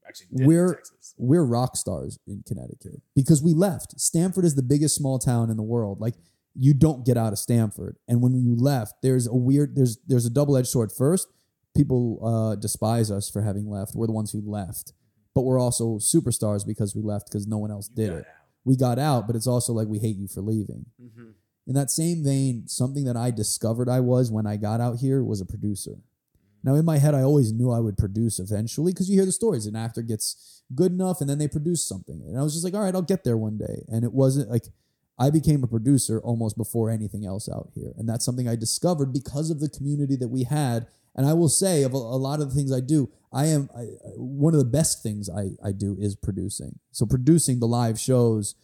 Actually, 0.07 0.27
We're- 0.45 0.73
Texas. 0.75 1.13
we're 1.17 1.43
rock 1.43 1.75
stars 1.75 2.17
in 2.27 2.43
connecticut 2.47 3.01
because 3.13 3.43
we 3.43 3.53
left 3.53 3.99
stamford 3.99 4.45
is 4.45 4.55
the 4.55 4.63
biggest 4.63 4.95
small 4.95 5.19
town 5.19 5.49
in 5.49 5.57
the 5.57 5.63
world 5.63 5.99
like 5.99 6.15
you 6.55 6.73
don't 6.73 7.05
get 7.05 7.17
out 7.17 7.33
of 7.33 7.39
stamford 7.39 7.97
and 8.07 8.21
when 8.21 8.33
you 8.33 8.55
left 8.55 8.95
there's 9.03 9.27
a 9.27 9.35
weird 9.35 9.75
there's 9.75 9.97
there's 10.07 10.25
a 10.25 10.29
double-edged 10.29 10.69
sword 10.69 10.91
first 10.91 11.27
people 11.75 12.19
uh, 12.25 12.55
despise 12.55 13.11
us 13.11 13.29
for 13.29 13.43
having 13.43 13.69
left. 13.69 13.93
We're 13.93 14.07
the 14.07 14.11
ones 14.13 14.31
who 14.31 14.41
left, 14.43 14.93
but 15.37 15.43
we're 15.43 15.59
also 15.59 15.99
superstars 15.99 16.65
because 16.65 16.95
we 16.95 17.03
left 17.03 17.27
because 17.27 17.45
no 17.45 17.59
one 17.59 17.69
else 17.69 17.87
did 17.87 18.11
it. 18.11 18.25
We 18.65 18.75
got 18.75 18.97
out, 18.97 19.27
but 19.27 19.35
it's 19.35 19.45
also 19.45 19.71
like 19.71 19.87
we 19.87 19.99
hate 19.99 20.15
you 20.15 20.27
for 20.27 20.41
leaving. 20.41 20.87
Mm-hmm. 20.99 21.27
In 21.67 21.75
that 21.75 21.91
same 21.91 22.23
vein, 22.23 22.67
something 22.67 23.05
that 23.05 23.15
I 23.15 23.29
discovered 23.29 23.87
I 23.87 23.99
was 23.99 24.31
when 24.31 24.47
I 24.47 24.57
got 24.57 24.81
out 24.81 24.97
here 24.97 25.23
was 25.23 25.39
a 25.39 25.45
producer. 25.45 25.91
Now, 26.63 26.73
in 26.73 26.85
my 26.85 26.97
head, 26.97 27.13
I 27.13 27.21
always 27.21 27.51
knew 27.51 27.69
I 27.69 27.79
would 27.79 27.99
produce 27.99 28.39
eventually 28.39 28.93
because 28.93 29.11
you 29.11 29.15
hear 29.15 29.27
the 29.27 29.31
stories. 29.31 29.67
An 29.67 29.75
actor 29.75 30.01
gets 30.01 30.63
good 30.73 30.91
enough 30.91 31.21
and 31.21 31.29
then 31.29 31.37
they 31.37 31.47
produce 31.47 31.87
something. 31.87 32.19
And 32.25 32.35
I 32.35 32.41
was 32.41 32.53
just 32.53 32.65
like, 32.65 32.73
all 32.73 32.81
right, 32.81 32.95
I'll 32.95 33.03
get 33.03 33.23
there 33.23 33.37
one 33.37 33.59
day. 33.59 33.85
And 33.89 34.03
it 34.03 34.13
wasn't 34.13 34.49
like 34.49 34.63
I 35.19 35.29
became 35.29 35.63
a 35.63 35.67
producer 35.67 36.19
almost 36.21 36.57
before 36.57 36.89
anything 36.89 37.27
else 37.27 37.47
out 37.47 37.69
here. 37.75 37.93
And 37.95 38.09
that's 38.09 38.25
something 38.25 38.47
I 38.47 38.55
discovered 38.55 39.13
because 39.13 39.51
of 39.51 39.59
the 39.59 39.69
community 39.69 40.15
that 40.15 40.29
we 40.29 40.45
had. 40.45 40.87
And 41.17 41.25
I 41.25 41.33
will 41.33 41.49
say, 41.49 41.83
of 41.83 41.93
a, 41.93 41.97
a 41.97 42.19
lot 42.19 42.39
of 42.39 42.49
the 42.49 42.55
things 42.55 42.71
I 42.71 42.79
do, 42.79 43.09
I 43.33 43.47
am 43.47 43.69
I, 43.75 43.85
one 44.15 44.53
of 44.53 44.59
the 44.59 44.65
best 44.65 45.03
things 45.03 45.29
I, 45.29 45.49
I 45.67 45.71
do 45.71 45.97
is 45.99 46.15
producing. 46.15 46.79
So, 46.91 47.05
producing 47.05 47.59
the 47.59 47.67
live 47.67 47.99
shows 47.99 48.55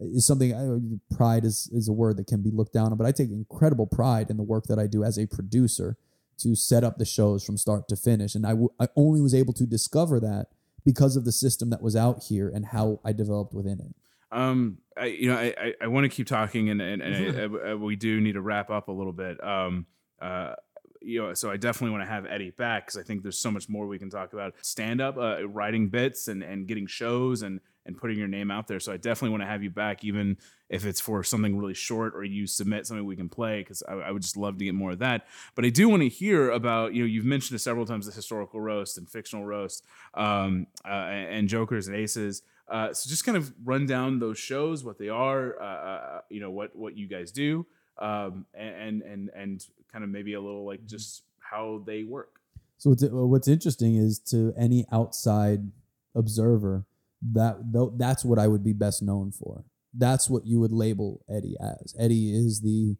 is 0.00 0.26
something 0.26 0.54
I, 0.54 1.14
pride 1.14 1.44
is, 1.44 1.70
is 1.72 1.88
a 1.88 1.92
word 1.92 2.16
that 2.16 2.26
can 2.26 2.42
be 2.42 2.50
looked 2.50 2.72
down 2.72 2.92
on, 2.92 2.98
but 2.98 3.06
I 3.06 3.12
take 3.12 3.30
incredible 3.30 3.86
pride 3.86 4.30
in 4.30 4.36
the 4.36 4.42
work 4.42 4.64
that 4.66 4.78
I 4.78 4.86
do 4.86 5.04
as 5.04 5.18
a 5.18 5.26
producer 5.26 5.96
to 6.38 6.54
set 6.56 6.84
up 6.84 6.98
the 6.98 7.04
shows 7.04 7.44
from 7.44 7.58
start 7.58 7.86
to 7.88 7.96
finish. 7.96 8.34
And 8.34 8.46
I, 8.46 8.50
w- 8.50 8.70
I 8.80 8.88
only 8.96 9.20
was 9.20 9.34
able 9.34 9.52
to 9.54 9.66
discover 9.66 10.18
that 10.20 10.46
because 10.84 11.16
of 11.16 11.24
the 11.24 11.32
system 11.32 11.70
that 11.70 11.82
was 11.82 11.94
out 11.94 12.24
here 12.28 12.48
and 12.48 12.66
how 12.66 13.00
I 13.04 13.12
developed 13.12 13.52
within 13.52 13.78
it. 13.78 13.94
Um, 14.32 14.78
I, 14.96 15.06
you 15.06 15.28
know, 15.28 15.36
I, 15.36 15.54
I, 15.58 15.74
I 15.82 15.86
want 15.88 16.04
to 16.04 16.08
keep 16.08 16.26
talking, 16.26 16.70
and 16.70 16.80
and, 16.80 17.02
and 17.02 17.36
I, 17.36 17.70
I, 17.70 17.74
we 17.74 17.96
do 17.96 18.20
need 18.20 18.34
to 18.34 18.40
wrap 18.40 18.70
up 18.70 18.88
a 18.88 18.92
little 18.92 19.12
bit. 19.12 19.42
Um, 19.42 19.86
uh, 20.22 20.54
you 21.00 21.22
know, 21.22 21.34
so 21.34 21.50
I 21.50 21.56
definitely 21.56 21.96
want 21.96 22.02
to 22.08 22.12
have 22.12 22.26
Eddie 22.26 22.50
back 22.50 22.86
because 22.86 22.98
I 22.98 23.02
think 23.02 23.22
there's 23.22 23.38
so 23.38 23.50
much 23.50 23.68
more 23.68 23.86
we 23.86 23.98
can 23.98 24.10
talk 24.10 24.32
about. 24.32 24.54
Stand 24.62 25.00
up, 25.00 25.16
uh, 25.16 25.48
writing 25.48 25.88
bits, 25.88 26.28
and 26.28 26.42
and 26.42 26.66
getting 26.66 26.86
shows, 26.86 27.42
and 27.42 27.60
and 27.86 27.96
putting 27.96 28.18
your 28.18 28.28
name 28.28 28.50
out 28.50 28.68
there. 28.68 28.78
So 28.78 28.92
I 28.92 28.96
definitely 28.96 29.30
want 29.30 29.42
to 29.42 29.46
have 29.46 29.62
you 29.62 29.70
back, 29.70 30.04
even 30.04 30.36
if 30.68 30.84
it's 30.84 31.00
for 31.00 31.24
something 31.24 31.58
really 31.58 31.74
short 31.74 32.14
or 32.14 32.24
you 32.24 32.46
submit 32.46 32.86
something 32.86 33.04
we 33.04 33.16
can 33.16 33.28
play, 33.28 33.60
because 33.60 33.82
I, 33.88 33.94
I, 33.94 34.10
would 34.10 34.22
just 34.22 34.36
love 34.36 34.58
to 34.58 34.64
get 34.64 34.74
more 34.74 34.92
of 34.92 34.98
that. 35.00 35.26
But 35.54 35.64
I 35.64 35.70
do 35.70 35.88
want 35.88 36.02
to 36.02 36.08
hear 36.08 36.50
about, 36.50 36.94
you 36.94 37.02
know, 37.02 37.06
you've 37.06 37.24
mentioned 37.24 37.56
it 37.56 37.60
several 37.60 37.86
times 37.86 38.06
the 38.06 38.12
historical 38.12 38.60
roast 38.60 38.98
and 38.98 39.08
fictional 39.08 39.44
roast 39.44 39.84
um, 40.14 40.66
uh, 40.84 40.88
and 40.88 41.48
jokers 41.48 41.88
and 41.88 41.96
aces. 41.96 42.42
Uh, 42.68 42.92
so 42.92 43.10
just 43.10 43.24
kind 43.24 43.36
of 43.36 43.52
run 43.64 43.86
down 43.86 44.20
those 44.20 44.38
shows, 44.38 44.84
what 44.84 44.98
they 44.98 45.08
are, 45.08 45.60
uh, 45.60 45.64
uh 45.64 46.20
you 46.28 46.40
know, 46.40 46.50
what 46.50 46.76
what 46.76 46.96
you 46.96 47.08
guys 47.08 47.32
do, 47.32 47.66
um, 48.00 48.46
and 48.54 49.02
and 49.02 49.30
and 49.34 49.66
kind 49.92 50.04
of 50.04 50.10
maybe 50.10 50.34
a 50.34 50.40
little 50.40 50.64
like 50.64 50.86
just 50.86 51.22
how 51.38 51.82
they 51.86 52.04
work. 52.04 52.40
So 52.78 52.90
what's, 52.90 53.04
what's 53.10 53.48
interesting 53.48 53.96
is 53.96 54.18
to 54.30 54.54
any 54.56 54.86
outside 54.90 55.70
observer, 56.14 56.86
that 57.32 57.58
that's 57.98 58.24
what 58.24 58.38
I 58.38 58.46
would 58.46 58.64
be 58.64 58.72
best 58.72 59.02
known 59.02 59.32
for. 59.32 59.64
That's 59.92 60.30
what 60.30 60.46
you 60.46 60.60
would 60.60 60.72
label 60.72 61.22
Eddie 61.28 61.56
as. 61.60 61.94
Eddie 61.98 62.34
is 62.34 62.62
the 62.62 62.96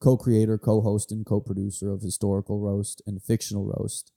co-creator, 0.00 0.56
co-host, 0.56 1.12
and 1.12 1.26
co-producer 1.26 1.90
of 1.92 2.00
historical 2.00 2.60
roast 2.60 3.02
and 3.06 3.22
fictional 3.22 3.66
roast, 3.66 4.12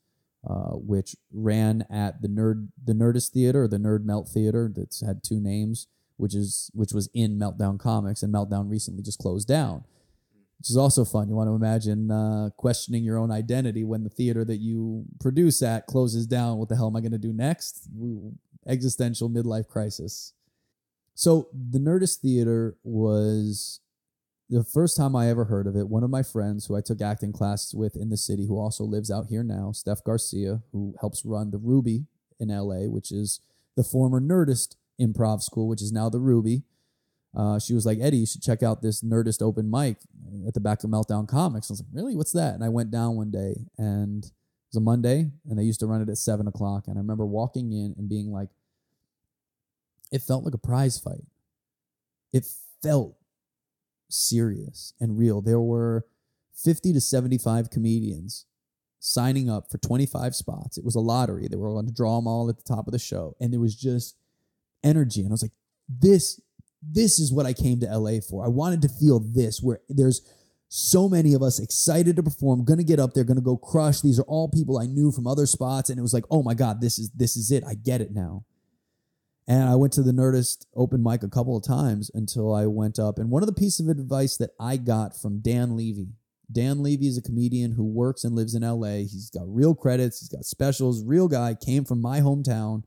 uh, 0.47 0.75
which 0.75 1.15
ran 1.33 1.85
at 1.89 2.21
the 2.21 2.27
nerd 2.27 2.69
the 2.81 2.93
Nerdist 2.93 3.31
Theater 3.31 3.67
the 3.67 3.77
Nerd 3.77 4.05
Melt 4.05 4.29
Theater. 4.29 4.71
That's 4.73 5.05
had 5.05 5.23
two 5.23 5.41
names, 5.41 5.87
which 6.17 6.35
is 6.35 6.71
which 6.73 6.93
was 6.93 7.09
in 7.13 7.37
Meltdown 7.37 7.79
Comics, 7.79 8.23
and 8.23 8.33
Meltdown 8.33 8.69
recently 8.69 9.03
just 9.03 9.19
closed 9.19 9.47
down. 9.47 9.83
Which 10.61 10.69
is 10.69 10.77
also 10.77 11.05
fun. 11.05 11.27
You 11.27 11.33
want 11.33 11.49
to 11.49 11.55
imagine 11.55 12.11
uh, 12.11 12.51
questioning 12.55 13.03
your 13.03 13.17
own 13.17 13.31
identity 13.31 13.83
when 13.83 14.03
the 14.03 14.11
theater 14.11 14.45
that 14.45 14.57
you 14.57 15.05
produce 15.19 15.63
at 15.63 15.87
closes 15.87 16.27
down. 16.27 16.59
What 16.59 16.69
the 16.69 16.75
hell 16.75 16.85
am 16.85 16.95
I 16.95 16.99
going 17.01 17.13
to 17.13 17.17
do 17.17 17.33
next? 17.33 17.89
existential 18.67 19.27
midlife 19.27 19.67
crisis. 19.67 20.33
So 21.15 21.49
the 21.51 21.79
Nerdist 21.79 22.19
Theater 22.19 22.77
was 22.83 23.79
the 24.49 24.63
first 24.63 24.97
time 24.97 25.15
I 25.15 25.29
ever 25.29 25.45
heard 25.45 25.67
of 25.67 25.75
it. 25.75 25.87
One 25.87 26.03
of 26.03 26.09
my 26.09 26.23
friends 26.23 26.65
who 26.65 26.75
I 26.75 26.81
took 26.81 27.01
acting 27.01 27.31
classes 27.31 27.73
with 27.73 27.95
in 27.95 28.09
the 28.09 28.17
city, 28.17 28.45
who 28.45 28.59
also 28.59 28.83
lives 28.83 29.09
out 29.09 29.27
here 29.27 29.43
now, 29.43 29.71
Steph 29.71 30.03
Garcia, 30.03 30.61
who 30.71 30.93
helps 30.99 31.25
run 31.25 31.51
the 31.51 31.57
Ruby 31.57 32.05
in 32.39 32.49
LA, 32.49 32.87
which 32.87 33.11
is 33.11 33.39
the 33.75 33.83
former 33.83 34.19
Nerdist 34.19 34.75
improv 34.99 35.41
school, 35.41 35.67
which 35.67 35.81
is 35.81 35.91
now 35.91 36.09
the 36.09 36.19
Ruby. 36.19 36.63
Uh, 37.35 37.59
she 37.59 37.73
was 37.73 37.85
like, 37.85 37.99
Eddie, 38.01 38.17
you 38.17 38.25
should 38.25 38.41
check 38.41 38.61
out 38.61 38.81
this 38.81 39.01
Nerdist 39.01 39.41
open 39.41 39.69
mic 39.69 39.97
at 40.47 40.53
the 40.53 40.59
back 40.59 40.83
of 40.83 40.89
Meltdown 40.89 41.27
Comics. 41.27 41.69
I 41.69 41.73
was 41.73 41.81
like, 41.81 41.89
really? 41.93 42.15
What's 42.15 42.33
that? 42.33 42.55
And 42.55 42.63
I 42.63 42.69
went 42.69 42.91
down 42.91 43.15
one 43.15 43.31
day 43.31 43.67
and 43.77 44.25
it 44.25 44.31
was 44.71 44.77
a 44.77 44.81
Monday 44.81 45.31
and 45.49 45.57
they 45.57 45.63
used 45.63 45.79
to 45.79 45.87
run 45.87 46.01
it 46.01 46.09
at 46.09 46.17
seven 46.17 46.47
o'clock. 46.47 46.87
And 46.87 46.97
I 46.97 47.01
remember 47.01 47.25
walking 47.25 47.71
in 47.71 47.95
and 47.97 48.09
being 48.09 48.31
like, 48.31 48.49
it 50.11 50.21
felt 50.21 50.43
like 50.43 50.53
a 50.53 50.59
prize 50.59 50.97
fight. 50.97 51.23
It 52.33 52.45
felt 52.83 53.15
serious 54.09 54.93
and 54.99 55.17
real. 55.17 55.41
There 55.41 55.61
were 55.61 56.05
50 56.53 56.93
to 56.93 57.01
75 57.01 57.69
comedians 57.69 58.45
signing 58.99 59.49
up 59.49 59.71
for 59.71 59.77
25 59.77 60.35
spots. 60.35 60.77
It 60.77 60.85
was 60.85 60.95
a 60.95 60.99
lottery. 60.99 61.47
They 61.47 61.57
were 61.57 61.73
going 61.73 61.87
to 61.87 61.93
draw 61.93 62.17
them 62.17 62.27
all 62.27 62.49
at 62.49 62.57
the 62.57 62.63
top 62.63 62.87
of 62.87 62.91
the 62.91 62.99
show. 62.99 63.35
And 63.39 63.51
there 63.51 63.59
was 63.59 63.75
just 63.75 64.15
energy. 64.83 65.21
And 65.21 65.31
I 65.31 65.33
was 65.33 65.41
like, 65.41 65.51
this, 65.89 66.39
this 66.81 67.19
is 67.19 67.31
what 67.31 67.45
I 67.45 67.53
came 67.53 67.79
to 67.79 67.97
LA 67.97 68.19
for. 68.19 68.43
I 68.43 68.49
wanted 68.49 68.81
to 68.83 68.89
feel 68.89 69.19
this, 69.19 69.61
where 69.61 69.81
there's 69.87 70.21
so 70.67 71.09
many 71.09 71.33
of 71.33 71.43
us 71.43 71.59
excited 71.59 72.15
to 72.15 72.23
perform, 72.23 72.63
gonna 72.63 72.83
get 72.83 72.99
up 72.99 73.13
there, 73.13 73.23
gonna 73.23 73.41
go 73.41 73.57
crush. 73.57 74.01
These 74.01 74.19
are 74.19 74.23
all 74.23 74.47
people 74.47 74.79
I 74.79 74.85
knew 74.85 75.11
from 75.11 75.27
other 75.27 75.45
spots. 75.45 75.89
And 75.89 75.99
it 75.99 76.01
was 76.01 76.13
like, 76.13 76.23
oh 76.31 76.41
my 76.43 76.53
God, 76.53 76.81
this 76.81 76.97
is 76.97 77.09
this 77.11 77.35
is 77.35 77.51
it. 77.51 77.63
I 77.65 77.75
get 77.75 78.01
it 78.01 78.13
now. 78.13 78.45
And 79.47 79.63
I 79.67 79.75
went 79.75 79.91
to 79.93 80.03
the 80.03 80.13
Nerdist 80.13 80.65
open 80.75 81.03
mic 81.03 81.23
a 81.23 81.29
couple 81.29 81.57
of 81.57 81.63
times 81.63 82.09
until 82.13 82.53
I 82.53 82.67
went 82.67 82.99
up. 82.99 83.17
And 83.17 83.29
one 83.29 83.43
of 83.43 83.47
the 83.47 83.53
pieces 83.53 83.85
of 83.85 83.89
advice 83.89 84.37
that 84.37 84.51
I 84.59 84.77
got 84.77 85.19
from 85.19 85.39
Dan 85.39 85.75
Levy, 85.75 86.13
Dan 86.49 86.81
Levy 86.81 87.07
is 87.07 87.17
a 87.17 87.21
comedian 87.21 87.73
who 87.73 87.83
works 87.83 88.23
and 88.23 88.33
lives 88.33 88.55
in 88.55 88.61
LA. 88.61 88.99
He's 88.99 89.29
got 89.29 89.43
real 89.47 89.75
credits, 89.75 90.21
he's 90.21 90.29
got 90.29 90.45
specials, 90.45 91.03
real 91.03 91.27
guy, 91.27 91.53
came 91.53 91.83
from 91.83 92.01
my 92.01 92.21
hometown. 92.21 92.83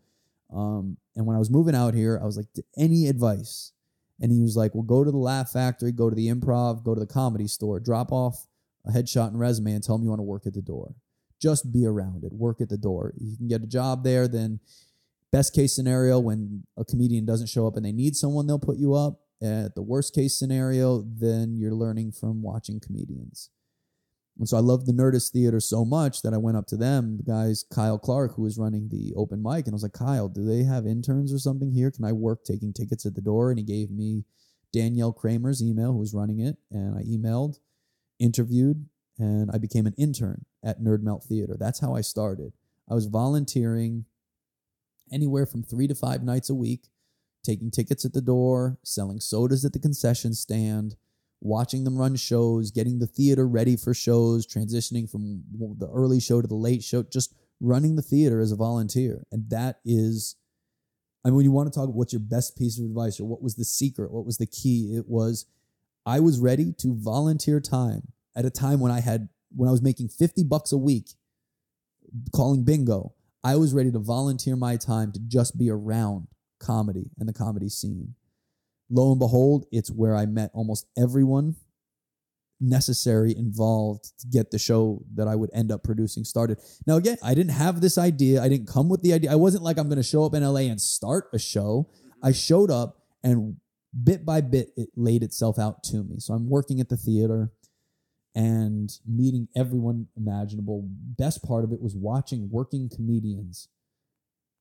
Um, 0.51 0.97
and 1.16 1.26
when 1.26 1.36
I 1.36 1.38
was 1.38 1.51
moving 1.51 1.74
out 1.74 1.92
here, 1.92 2.18
I 2.22 2.24
was 2.24 2.36
like, 2.38 2.47
any 2.78 3.09
advice? 3.09 3.72
And 4.20 4.30
he 4.30 4.40
was 4.40 4.56
like, 4.56 4.74
well, 4.74 4.84
go 4.84 5.02
to 5.02 5.10
the 5.10 5.16
Laugh 5.16 5.50
Factory, 5.50 5.92
go 5.92 6.08
to 6.08 6.16
the 6.16 6.28
improv, 6.28 6.84
go 6.84 6.94
to 6.94 7.00
the 7.00 7.06
comedy 7.06 7.48
store, 7.48 7.80
drop 7.80 8.12
off 8.12 8.46
a 8.86 8.90
headshot 8.90 9.28
and 9.28 9.40
resume 9.40 9.72
and 9.72 9.82
tell 9.82 9.96
them 9.96 10.04
you 10.04 10.10
want 10.10 10.20
to 10.20 10.24
work 10.24 10.46
at 10.46 10.54
the 10.54 10.62
door. 10.62 10.94
Just 11.40 11.72
be 11.72 11.84
around 11.84 12.24
it, 12.24 12.32
work 12.32 12.60
at 12.60 12.68
the 12.68 12.78
door. 12.78 13.12
You 13.18 13.36
can 13.36 13.48
get 13.48 13.62
a 13.62 13.66
job 13.66 14.04
there, 14.04 14.28
then 14.28 14.60
Best 15.34 15.52
case 15.52 15.74
scenario, 15.74 16.20
when 16.20 16.62
a 16.76 16.84
comedian 16.84 17.26
doesn't 17.26 17.48
show 17.48 17.66
up 17.66 17.74
and 17.74 17.84
they 17.84 17.90
need 17.90 18.14
someone, 18.14 18.46
they'll 18.46 18.56
put 18.56 18.78
you 18.78 18.94
up. 18.94 19.18
At 19.42 19.74
the 19.74 19.82
worst 19.82 20.14
case 20.14 20.38
scenario, 20.38 21.02
then 21.02 21.56
you're 21.56 21.74
learning 21.74 22.12
from 22.12 22.40
watching 22.40 22.78
comedians. 22.78 23.50
And 24.39 24.49
so 24.49 24.57
I 24.57 24.61
love 24.61 24.85
the 24.85 24.93
Nerdist 24.93 25.30
Theater 25.30 25.61
so 25.61 25.85
much 25.85 26.22
that 26.22 26.35
I 26.35 26.39
went 26.39 26.57
up 26.57 26.66
to 26.68 26.76
them, 26.76 27.18
the 27.18 27.22
guys, 27.22 27.64
Kyle 27.72 27.99
Clark, 27.99 28.35
who 28.35 28.43
was 28.43 28.59
running 28.59 28.89
the 28.89 29.14
open 29.16 29.41
mic, 29.43 29.66
and 29.66 29.72
I 29.72 29.76
was 29.76 29.85
like, 29.85 29.93
Kyle, 29.93 30.28
do 30.28 30.45
they 30.45 30.64
have 30.64 30.87
interns 30.87 31.32
or 31.32 31.39
something 31.39 31.70
here? 31.70 31.93
Can 31.93 32.05
I 32.05 32.12
work 32.12 32.45
taking 32.45 32.72
tickets 32.72 33.07
at 33.07 33.14
the 33.14 33.20
door? 33.20 33.51
And 33.51 33.59
he 33.59 33.64
gave 33.64 33.91
me 33.91 34.24
Danielle 34.72 35.12
Kramer's 35.12 35.62
email, 35.62 35.93
who 35.93 35.99
was 35.99 36.14
running 36.14 36.41
it, 36.41 36.57
and 36.72 36.99
I 36.99 37.03
emailed, 37.03 37.59
interviewed, 38.18 38.87
and 39.18 39.51
I 39.53 39.59
became 39.59 39.87
an 39.87 39.95
intern 39.97 40.47
at 40.64 40.80
Nerd 40.80 41.03
Melt 41.03 41.22
Theater. 41.22 41.57
That's 41.57 41.78
how 41.78 41.95
I 41.95 42.01
started. 42.01 42.53
I 42.91 42.95
was 42.95 43.07
volunteering 43.07 44.05
anywhere 45.12 45.47
from 45.47 45.62
three 45.62 45.87
to 45.87 45.95
five 45.95 46.24
nights 46.24 46.51
a 46.51 46.55
week, 46.55 46.89
taking 47.45 47.70
tickets 47.70 48.05
at 48.05 48.14
the 48.14 48.20
door, 48.20 48.78
selling 48.82 49.20
sodas 49.20 49.64
at 49.64 49.72
the 49.72 49.78
concession 49.78 50.35
stand, 50.35 50.97
watching 51.45 51.84
them 51.84 51.97
run 51.97 52.16
shows, 52.16 52.70
getting 52.70 52.99
the 52.99 53.07
theater 53.07 53.47
ready 53.47 53.76
for 53.76 53.92
shows, 53.92 54.47
transitioning 54.47 55.09
from 55.09 55.42
the 55.78 55.88
early 55.88 56.18
show 56.18 56.40
to 56.40 56.49
the 56.49 56.55
late 56.55 56.82
show, 56.82 57.03
just 57.03 57.34
running 57.61 57.97
the 57.97 58.03
theater 58.03 58.40
as 58.40 58.51
a 58.51 58.57
volunteer. 58.57 59.22
And 59.30 59.49
that 59.51 59.80
is, 59.84 60.36
I 61.24 61.28
mean, 61.28 61.36
when 61.36 61.45
you 61.45 61.53
want 61.53 61.70
to 61.70 61.78
talk 61.78 61.84
about 61.84 61.97
what's 61.97 62.14
your 62.14 62.20
best 62.20 62.57
piece 62.57 62.78
of 62.78 62.86
advice 62.86 63.20
or 63.20 63.24
what 63.28 63.42
was 63.42 63.57
the 63.57 63.64
secret, 63.64 64.11
what 64.11 64.24
was 64.24 64.38
the 64.38 64.47
key, 64.47 64.95
it 64.97 65.07
was 65.07 65.47
I 66.07 66.20
was 66.20 66.40
ready 66.40 66.72
to 66.78 66.95
volunteer 66.95 67.61
time 67.61 68.12
at 68.34 68.47
a 68.47 68.51
time 68.51 68.80
when 68.80 68.90
I 68.90 69.01
had, 69.01 69.28
when 69.55 69.68
I 69.68 69.72
was 69.72 69.82
making 69.82 70.09
50 70.09 70.45
bucks 70.45 70.72
a 70.72 70.78
week 70.78 71.11
calling 72.34 72.64
bingo. 72.64 73.14
I 73.42 73.57
was 73.57 73.74
ready 73.74 73.92
to 73.92 73.99
volunteer 73.99 74.57
my 74.57 74.76
time 74.76 75.12
to 75.12 75.20
just 75.20 75.59
be 75.59 75.70
around 75.70 76.28
comedy 76.59 77.11
and 77.18 77.28
the 77.28 77.34
comedy 77.34 77.68
scene. 77.68 78.14
Lo 78.95 79.11
and 79.11 79.18
behold, 79.18 79.66
it's 79.72 79.90
where 79.90 80.14
I 80.14 80.24
met 80.24 80.53
almost 80.55 80.86
everyone 80.97 81.57
necessary 82.61 83.36
involved 83.36 84.12
to 84.20 84.28
get 84.28 84.53
the 84.53 84.59
show 84.59 85.05
that 85.16 85.26
I 85.26 85.34
would 85.34 85.51
end 85.53 85.72
up 85.72 85.82
producing 85.82 86.22
started. 86.22 86.59
Now, 86.86 86.97
again, 86.97 87.16
I 87.20 87.34
didn't 87.34 87.51
have 87.51 87.80
this 87.80 87.99
idea. 87.99 88.40
I 88.40 88.49
didn't 88.49 88.68
come 88.68 88.88
with 88.88 89.03
the 89.03 89.12
idea. 89.12 89.32
I 89.32 89.34
wasn't 89.34 89.64
like 89.64 89.78
I'm 89.78 89.88
going 89.88 89.97
to 89.97 90.05
show 90.05 90.24
up 90.24 90.32
in 90.32 90.45
LA 90.45 90.61
and 90.70 90.80
start 90.80 91.28
a 91.32 91.40
show. 91.40 91.88
Mm-hmm. 91.90 92.26
I 92.26 92.30
showed 92.32 92.70
up 92.70 93.01
and 93.24 93.57
bit 94.05 94.24
by 94.24 94.40
bit, 94.40 94.70
it 94.76 94.90
laid 94.95 95.24
itself 95.24 95.59
out 95.59 95.82
to 95.84 96.05
me. 96.05 96.20
So 96.20 96.32
I'm 96.32 96.49
working 96.49 96.78
at 96.78 96.88
the 96.88 96.97
theater 96.97 97.51
and 98.32 98.92
meeting 99.05 99.49
everyone 99.57 100.07
imaginable. 100.16 100.88
Best 101.18 101.42
part 101.42 101.64
of 101.64 101.72
it 101.72 101.80
was 101.80 101.97
watching 101.97 102.49
working 102.49 102.88
comedians 102.88 103.68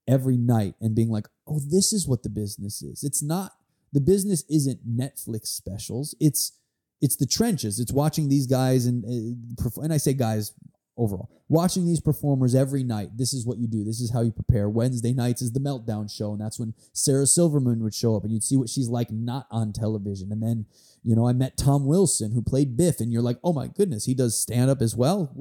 every 0.07 0.37
night 0.37 0.73
and 0.81 0.95
being 0.95 1.09
like, 1.09 1.27
oh, 1.47 1.59
this 1.59 1.93
is 1.93 2.07
what 2.07 2.23
the 2.23 2.29
business 2.29 2.81
is. 2.81 3.03
It's 3.03 3.21
not 3.21 3.51
the 3.93 4.01
business 4.01 4.43
isn't 4.49 4.85
Netflix 4.85 5.47
specials. 5.47 6.15
It's 6.19 6.59
it's 7.01 7.15
the 7.15 7.25
trenches. 7.25 7.79
It's 7.79 7.91
watching 7.91 8.27
these 8.27 8.47
guys 8.47 8.85
and 8.85 9.05
uh, 9.05 9.81
and 9.81 9.93
I 9.93 9.97
say 9.97 10.13
guys 10.13 10.53
overall, 10.97 11.29
watching 11.49 11.85
these 11.85 11.99
performers 11.99 12.53
every 12.55 12.83
night. 12.83 13.17
This 13.17 13.33
is 13.33 13.45
what 13.45 13.57
you 13.57 13.67
do. 13.67 13.83
This 13.83 13.99
is 13.99 14.11
how 14.11 14.21
you 14.21 14.31
prepare. 14.31 14.69
Wednesday 14.69 15.13
nights 15.13 15.41
is 15.41 15.51
the 15.51 15.59
meltdown 15.59 16.09
show, 16.09 16.31
and 16.31 16.41
that's 16.41 16.59
when 16.59 16.73
Sarah 16.93 17.25
Silverman 17.25 17.83
would 17.83 17.93
show 17.93 18.15
up, 18.15 18.23
and 18.23 18.31
you'd 18.31 18.43
see 18.43 18.57
what 18.57 18.69
she's 18.69 18.89
like 18.89 19.11
not 19.11 19.47
on 19.51 19.73
television. 19.73 20.31
And 20.31 20.41
then 20.41 20.65
you 21.03 21.15
know 21.15 21.27
I 21.27 21.33
met 21.33 21.57
Tom 21.57 21.85
Wilson 21.85 22.31
who 22.31 22.41
played 22.41 22.75
Biff, 22.75 22.99
and 22.99 23.11
you're 23.11 23.21
like, 23.21 23.37
oh 23.43 23.53
my 23.53 23.67
goodness, 23.67 24.05
he 24.05 24.15
does 24.15 24.37
stand 24.39 24.71
up 24.71 24.81
as 24.81 24.95
well, 24.95 25.31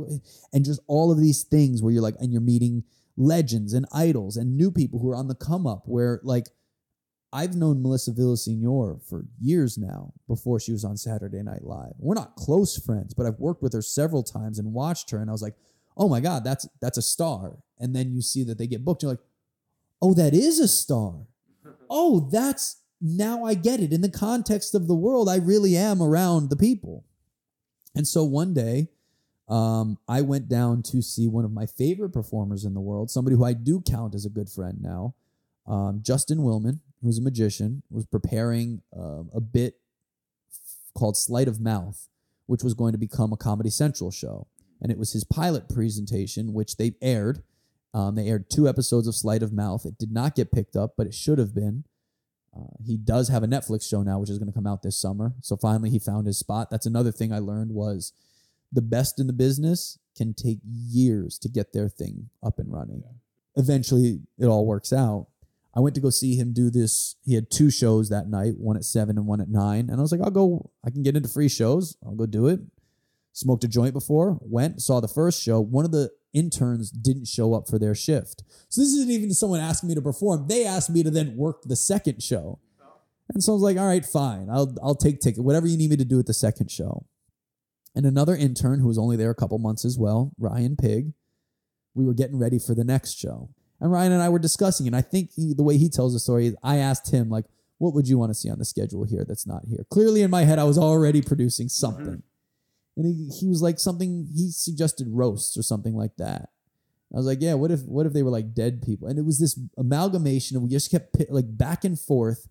and 0.53 0.65
just 0.65 0.81
all 0.87 1.11
of 1.11 1.21
these 1.21 1.43
things 1.43 1.83
where 1.83 1.93
you're 1.93 2.03
like, 2.03 2.17
and 2.21 2.33
you're 2.33 2.43
meeting 2.43 2.85
legends 3.17 3.73
and 3.73 3.87
idols 3.93 4.37
and 4.37 4.57
new 4.57 4.71
people 4.71 4.99
who 4.99 5.11
are 5.11 5.17
on 5.17 5.29
the 5.29 5.35
come 5.35 5.67
up 5.67 5.83
where 5.85 6.21
like 6.23 6.49
I've 7.33 7.57
known 7.57 7.83
Melissa 7.83 8.11
Villasenor 8.11 9.03
for 9.09 9.25
years 9.41 9.79
now 9.79 10.13
before 10.29 10.61
she 10.61 10.73
was 10.73 10.85
on 10.85 10.97
Saturday 10.99 11.43
Night 11.43 11.65
Live. 11.65 11.95
We're 11.99 12.15
not 12.15 12.37
close 12.37 12.79
friends, 12.79 13.15
but 13.15 13.25
I've 13.25 13.39
worked 13.39 13.63
with 13.63 13.73
her 13.73 13.81
several 13.81 14.23
times 14.23 14.59
and 14.59 14.75
watched 14.75 15.11
her 15.11 15.19
and 15.19 15.31
I 15.31 15.33
was 15.33 15.43
like, 15.43 15.55
"Oh 15.97 16.09
my 16.09 16.21
god, 16.21 16.45
that's 16.45 16.69
that's 16.81 16.99
a 16.99 17.03
star." 17.03 17.59
And 17.79 17.97
then 17.97 18.13
you 18.13 18.21
see 18.21 18.45
that 18.45 18.59
they 18.59 18.67
get 18.67 18.85
booked 18.85 19.03
you're 19.03 19.13
like, 19.13 19.21
"Oh, 20.03 20.15
that 20.15 20.35
is 20.35 20.61
a 20.61 20.69
star." 20.69 21.27
Oh, 21.89 22.29
that's 22.31 22.83
now 23.01 23.45
I 23.45 23.55
get 23.55 23.81
it. 23.81 23.93
In 23.93 24.01
the 24.03 24.11
context 24.11 24.75
of 24.75 24.87
the 24.87 24.95
world, 24.95 25.29
I 25.29 25.37
really 25.37 25.77
am 25.77 26.03
around 26.03 26.51
the 26.51 26.57
people. 26.57 27.05
And 27.95 28.07
so 28.07 28.25
one 28.25 28.55
day, 28.55 28.89
um, 29.49 29.99
I 30.09 30.23
went 30.23 30.49
down 30.49 30.83
to 30.85 31.03
see 31.03 31.29
one 31.29 31.45
of 31.45 31.53
my 31.53 31.67
favorite 31.67 32.11
performers 32.11 32.65
in 32.65 32.75
the 32.75 32.81
world, 32.81 33.11
somebody 33.11 33.37
who 33.37 33.45
I 33.45 33.53
do 33.53 33.81
count 33.81 34.15
as 34.15 34.25
a 34.25 34.31
good 34.31 34.49
friend 34.49 34.81
now, 34.81 35.15
um, 35.67 36.01
Justin 36.03 36.39
Willman, 36.39 36.81
who's 37.03 37.19
a 37.19 37.23
magician, 37.23 37.83
was 37.91 38.07
preparing 38.07 38.83
um, 38.97 39.31
a 39.35 39.41
bit 39.41 39.79
called 40.97 41.17
Sleight 41.17 41.49
of 41.49 41.61
Mouth, 41.61 42.09
which 42.47 42.63
was 42.63 42.75
going 42.75 42.93
to 42.93 42.99
become 42.99 43.33
a 43.33 43.37
Comedy 43.37 43.71
Central 43.71 44.11
show. 44.11 44.47
And 44.81 44.91
it 44.91 44.99
was 44.99 45.13
his 45.13 45.25
pilot 45.25 45.69
presentation, 45.69 46.53
which 46.53 46.77
they 46.77 46.93
aired. 47.01 47.43
Um, 47.95 48.15
they 48.15 48.29
aired 48.29 48.51
two 48.51 48.69
episodes 48.69 49.07
of 49.07 49.15
Sleight 49.15 49.43
of 49.43 49.53
Mouth. 49.53 49.85
It 49.85 49.99
did 49.99 50.13
not 50.13 50.35
get 50.35 50.53
picked 50.53 50.77
up, 50.77 50.95
but 50.97 51.07
it 51.07 51.15
should 51.15 51.39
have 51.39 51.55
been. 51.55 51.85
Uh, 52.55 52.75
he 52.85 52.97
does 52.97 53.29
have 53.29 53.43
a 53.43 53.47
Netflix 53.47 53.89
show 53.89 54.03
now, 54.03 54.19
which 54.19 54.31
is 54.31 54.39
going 54.39 54.51
to 54.51 54.55
come 54.55 54.67
out 54.67 54.83
this 54.83 55.01
summer. 55.01 55.33
So 55.41 55.57
finally, 55.57 55.91
he 55.91 55.99
found 55.99 56.27
his 56.27 56.39
spot. 56.39 56.71
That's 56.71 56.87
another 56.87 57.13
thing 57.13 57.33
I 57.33 57.39
learned 57.39 57.71
was 57.71 58.13
the 58.71 58.83
best 58.83 59.19
in 59.19 59.27
the 59.27 59.33
business 59.33 59.99
can 60.17 60.35
take 60.35 60.59
years 60.65 61.39
to 61.39 61.49
get 61.49 61.73
their 61.73 61.89
thing 61.89 62.29
up 62.43 62.59
and 62.59 62.73
running. 62.73 63.03
Eventually, 63.57 64.21
it 64.39 64.47
all 64.47 64.67
works 64.67 64.93
out. 64.93 65.29
I 65.75 65.81
went 65.81 65.95
to 65.95 66.01
go 66.01 66.11
see 66.11 66.37
him 66.37 66.53
do 66.53 66.71
this. 66.71 67.17
He 67.25 67.35
had 67.35 67.51
two 67.51 67.71
shows 67.71 68.09
that 68.11 68.29
night, 68.29 68.55
one 68.59 68.77
at 68.77 68.85
seven 68.85 69.17
and 69.17 69.27
one 69.27 69.41
at 69.41 69.49
nine. 69.49 69.89
And 69.89 69.99
I 69.99 70.03
was 70.03 70.13
like, 70.13 70.21
I'll 70.21 70.31
go, 70.31 70.71
I 70.85 70.91
can 70.91 71.03
get 71.03 71.17
into 71.17 71.29
free 71.29 71.49
shows. 71.49 71.97
I'll 72.05 72.15
go 72.15 72.27
do 72.27 72.47
it. 72.49 72.61
Smoked 73.33 73.65
a 73.65 73.69
joint 73.69 73.95
before, 73.95 74.39
went, 74.43 74.83
saw 74.83 75.01
the 75.01 75.09
first 75.09 75.43
show. 75.43 75.59
One 75.61 75.87
of 75.87 75.93
the 75.93 76.11
interns 76.35 76.91
didn't 76.91 77.27
show 77.27 77.55
up 77.55 77.67
for 77.67 77.79
their 77.79 77.95
shift. 77.95 78.43
So 78.69 78.83
this 78.83 78.93
isn't 78.93 79.11
even 79.11 79.33
someone 79.33 79.61
asking 79.61 79.89
me 79.89 79.95
to 79.95 80.03
perform. 80.03 80.49
They 80.49 80.67
asked 80.67 80.91
me 80.91 81.03
to 81.03 81.11
then 81.11 81.37
work 81.37 81.63
the 81.63 81.77
second 81.77 82.23
show. 82.23 82.59
And 83.33 83.43
so 83.43 83.53
I 83.53 83.55
was 83.55 83.63
like, 83.63 83.79
all 83.79 83.87
right, 83.87 84.05
fine. 84.05 84.49
I'll 84.51 84.77
I'll 84.83 84.95
take 84.95 85.21
ticket. 85.21 85.43
Whatever 85.43 85.67
you 85.67 85.79
need 85.79 85.91
me 85.91 85.97
to 85.97 86.05
do 86.05 86.19
at 86.19 86.27
the 86.27 86.35
second 86.35 86.71
show. 86.71 87.07
And 87.95 88.05
another 88.05 88.35
intern 88.35 88.81
who 88.81 88.89
was 88.89 88.99
only 88.99 89.17
there 89.17 89.31
a 89.31 89.35
couple 89.35 89.59
months 89.59 89.85
as 89.85 89.99
well, 89.99 90.33
Ryan 90.39 90.77
Pig. 90.77 91.13
We 91.95 92.05
were 92.05 92.15
getting 92.15 92.39
ready 92.39 92.59
for 92.59 92.75
the 92.75 92.85
next 92.85 93.19
show. 93.19 93.51
And 93.83 93.91
Ryan 93.91 94.13
and 94.13 94.23
I 94.23 94.29
were 94.29 94.39
discussing, 94.39 94.87
and 94.87 94.95
I 94.95 95.01
think 95.03 95.33
he, 95.35 95.55
the 95.55 95.65
way 95.65 95.77
he 95.77 95.89
tells 95.89 96.13
the 96.13 96.21
story 96.21 96.47
is 96.47 96.57
I 96.63 96.77
asked 96.77 97.11
him, 97.11 97.29
like, 97.29 97.47
what 97.79 97.95
would 97.95 98.09
you 98.09 98.17
want 98.17 98.31
to 98.31 98.35
see 98.35 98.49
on 98.49 98.61
the 98.61 98.65
schedule 98.65 99.03
here 99.03 99.25
that's 99.27 99.45
not 99.45 99.65
here? 99.69 99.85
Clearly 99.91 100.23
in 100.23 100.31
my 100.31 100.45
head, 100.45 100.61
I 100.61 100.65
was 100.65 100.79
already 100.79 101.21
producing 101.21 101.69
something. 101.69 102.23
And 102.97 103.07
he, 103.07 103.29
he 103.41 103.49
was 103.49 103.61
like 103.61 103.81
something, 103.81 104.29
he 104.33 104.53
suggested 104.53 105.09
roasts 105.11 105.57
or 105.57 105.63
something 105.63 105.97
like 105.97 106.17
that. 106.19 106.51
I 107.13 107.17
was 107.17 107.27
like, 107.27 107.43
yeah, 107.43 107.55
what 107.55 107.71
if 107.71 107.83
what 107.83 108.07
if 108.07 108.13
they 108.13 108.23
were 108.23 108.31
like 108.31 108.55
dead 108.55 108.83
people? 108.83 109.09
And 109.09 109.19
it 109.19 109.25
was 109.25 109.39
this 109.39 109.59
amalgamation 109.77 110.57
of 110.57 110.63
we 110.63 110.71
just 110.71 110.91
kept 110.91 111.13
pi- 111.19 111.27
like 111.29 111.59
back 111.59 111.85
and 111.85 111.99
forth. 111.99 112.49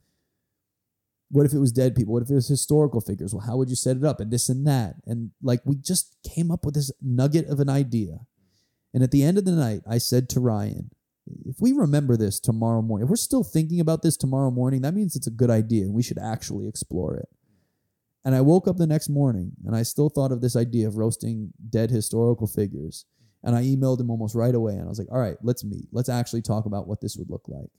What 1.30 1.46
if 1.46 1.54
it 1.54 1.60
was 1.60 1.72
dead 1.72 1.96
people? 1.96 2.14
What 2.14 2.24
if 2.24 2.30
it 2.30 2.36
was 2.36 2.48
historical 2.48 3.02
figures? 3.02 3.34
Well, 3.34 3.46
how 3.48 3.56
would 3.58 3.70
you 3.70 3.76
set 3.76 3.98
it 3.98 4.04
up? 4.04 4.20
And 4.20 4.30
this 4.30 4.50
and 4.50 4.68
that. 4.68 4.96
And 5.08 5.32
like 5.42 5.62
we 5.66 5.76
just 5.76 6.18
came 6.24 6.52
up 6.52 6.66
with 6.66 6.76
this 6.76 6.92
nugget 7.02 7.48
of 7.48 7.60
an 7.60 7.70
idea. 7.70 8.20
And 8.94 9.02
at 9.02 9.12
the 9.12 9.24
end 9.24 9.38
of 9.38 9.46
the 9.46 9.52
night, 9.52 9.82
I 9.90 9.98
said 9.98 10.30
to 10.30 10.40
Ryan, 10.40 10.92
if 11.46 11.56
we 11.60 11.72
remember 11.72 12.18
this 12.18 12.40
tomorrow 12.40 12.82
morning, 12.82 13.06
if 13.06 13.10
we're 13.10 13.16
still 13.16 13.44
thinking 13.44 13.80
about 13.80 14.02
this 14.02 14.18
tomorrow 14.18 14.52
morning, 14.52 14.82
that 14.82 14.94
means 14.94 15.16
it's 15.16 15.28
a 15.28 15.32
good 15.32 15.50
idea 15.50 15.84
and 15.84 15.94
we 15.94 16.04
should 16.04 16.18
actually 16.18 16.68
explore 16.68 17.18
it. 17.18 17.30
And 18.24 18.36
I 18.36 18.42
woke 18.42 18.68
up 18.68 18.78
the 18.78 18.88
next 18.88 19.10
morning 19.10 19.54
and 19.66 19.76
I 19.76 19.84
still 19.84 20.10
thought 20.10 20.32
of 20.32 20.42
this 20.42 20.56
idea 20.56 20.88
of 20.88 20.98
roasting 20.98 21.52
dead 21.70 21.90
historical 21.90 22.48
figures. 22.48 23.06
And 23.44 23.56
I 23.56 23.64
emailed 23.64 24.00
him 24.00 24.12
almost 24.12 24.36
right 24.36 24.54
away 24.54 24.74
and 24.74 24.84
I 24.84 24.90
was 24.90 25.00
like, 25.00 25.12
all 25.12 25.20
right, 25.20 25.38
let's 25.42 25.64
meet. 25.64 25.88
Let's 25.92 26.10
actually 26.10 26.44
talk 26.44 26.66
about 26.66 26.88
what 26.88 27.02
this 27.02 27.18
would 27.18 27.30
look 27.30 27.46
like. 27.48 27.70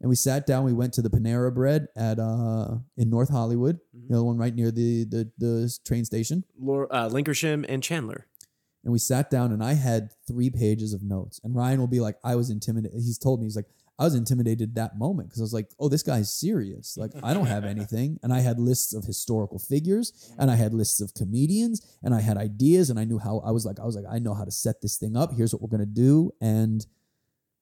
And 0.00 0.08
we 0.08 0.16
sat 0.16 0.46
down, 0.46 0.64
we 0.64 0.72
went 0.72 0.92
to 0.94 1.02
the 1.02 1.10
Panera 1.10 1.54
Bread 1.54 1.86
at 1.96 2.18
uh 2.18 2.78
in 2.96 3.08
North 3.08 3.30
Hollywood, 3.30 3.78
you 3.92 4.08
know, 4.08 4.16
the 4.16 4.24
one 4.24 4.36
right 4.36 4.54
near 4.54 4.72
the 4.72 5.04
the, 5.04 5.30
the 5.38 5.78
train 5.84 6.04
station. 6.04 6.42
Lor- 6.60 6.92
uh, 6.92 7.08
Lankershim 7.08 7.64
and 7.68 7.82
Chandler. 7.84 8.26
And 8.84 8.92
we 8.92 8.98
sat 8.98 9.30
down 9.30 9.52
and 9.52 9.62
I 9.62 9.74
had 9.74 10.10
three 10.26 10.50
pages 10.50 10.92
of 10.92 11.02
notes. 11.02 11.40
And 11.44 11.54
Ryan 11.54 11.78
will 11.80 11.86
be 11.86 12.00
like, 12.00 12.16
I 12.24 12.34
was 12.34 12.50
intimidated. 12.50 12.96
He's 12.96 13.18
told 13.18 13.40
me, 13.40 13.46
he's 13.46 13.56
like, 13.56 13.68
I 13.98 14.04
was 14.04 14.14
intimidated 14.14 14.74
that 14.74 14.98
moment 14.98 15.28
because 15.28 15.40
I 15.40 15.44
was 15.44 15.54
like, 15.54 15.70
oh, 15.78 15.88
this 15.88 16.02
guy's 16.02 16.32
serious. 16.32 16.96
Like, 16.96 17.12
I 17.22 17.34
don't 17.34 17.46
have 17.46 17.64
anything. 17.76 18.18
And 18.22 18.32
I 18.32 18.40
had 18.40 18.58
lists 18.58 18.92
of 18.94 19.04
historical 19.04 19.58
figures 19.58 20.32
and 20.38 20.50
I 20.50 20.56
had 20.56 20.74
lists 20.74 21.00
of 21.00 21.14
comedians 21.14 21.98
and 22.02 22.14
I 22.14 22.20
had 22.20 22.36
ideas 22.36 22.90
and 22.90 22.98
I 22.98 23.04
knew 23.04 23.18
how 23.18 23.40
I 23.44 23.52
was 23.52 23.64
like, 23.64 23.78
I 23.78 23.84
was 23.84 23.94
like, 23.94 24.06
I 24.10 24.18
know 24.18 24.34
how 24.34 24.44
to 24.44 24.50
set 24.50 24.82
this 24.82 24.96
thing 24.96 25.16
up. 25.16 25.32
Here's 25.36 25.54
what 25.54 25.62
we're 25.62 25.76
gonna 25.76 25.86
do. 25.86 26.32
And 26.40 26.84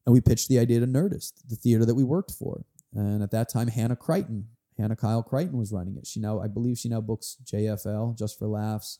and 0.06 0.14
we 0.14 0.22
pitched 0.22 0.48
the 0.48 0.58
idea 0.58 0.80
to 0.80 0.86
Nerdist, 0.86 1.34
the 1.46 1.56
theater 1.56 1.84
that 1.84 1.94
we 1.94 2.04
worked 2.04 2.32
for. 2.32 2.64
And 2.94 3.22
at 3.22 3.30
that 3.32 3.50
time, 3.50 3.68
Hannah 3.68 3.96
Crichton, 3.96 4.46
Hannah 4.78 4.96
Kyle 4.96 5.22
Crichton 5.22 5.58
was 5.58 5.72
running 5.72 5.96
it. 5.96 6.06
She 6.06 6.20
now, 6.20 6.40
I 6.40 6.48
believe 6.48 6.78
she 6.78 6.88
now 6.88 7.02
books 7.02 7.36
JFL 7.44 8.16
just 8.18 8.38
for 8.38 8.46
laughs. 8.46 8.98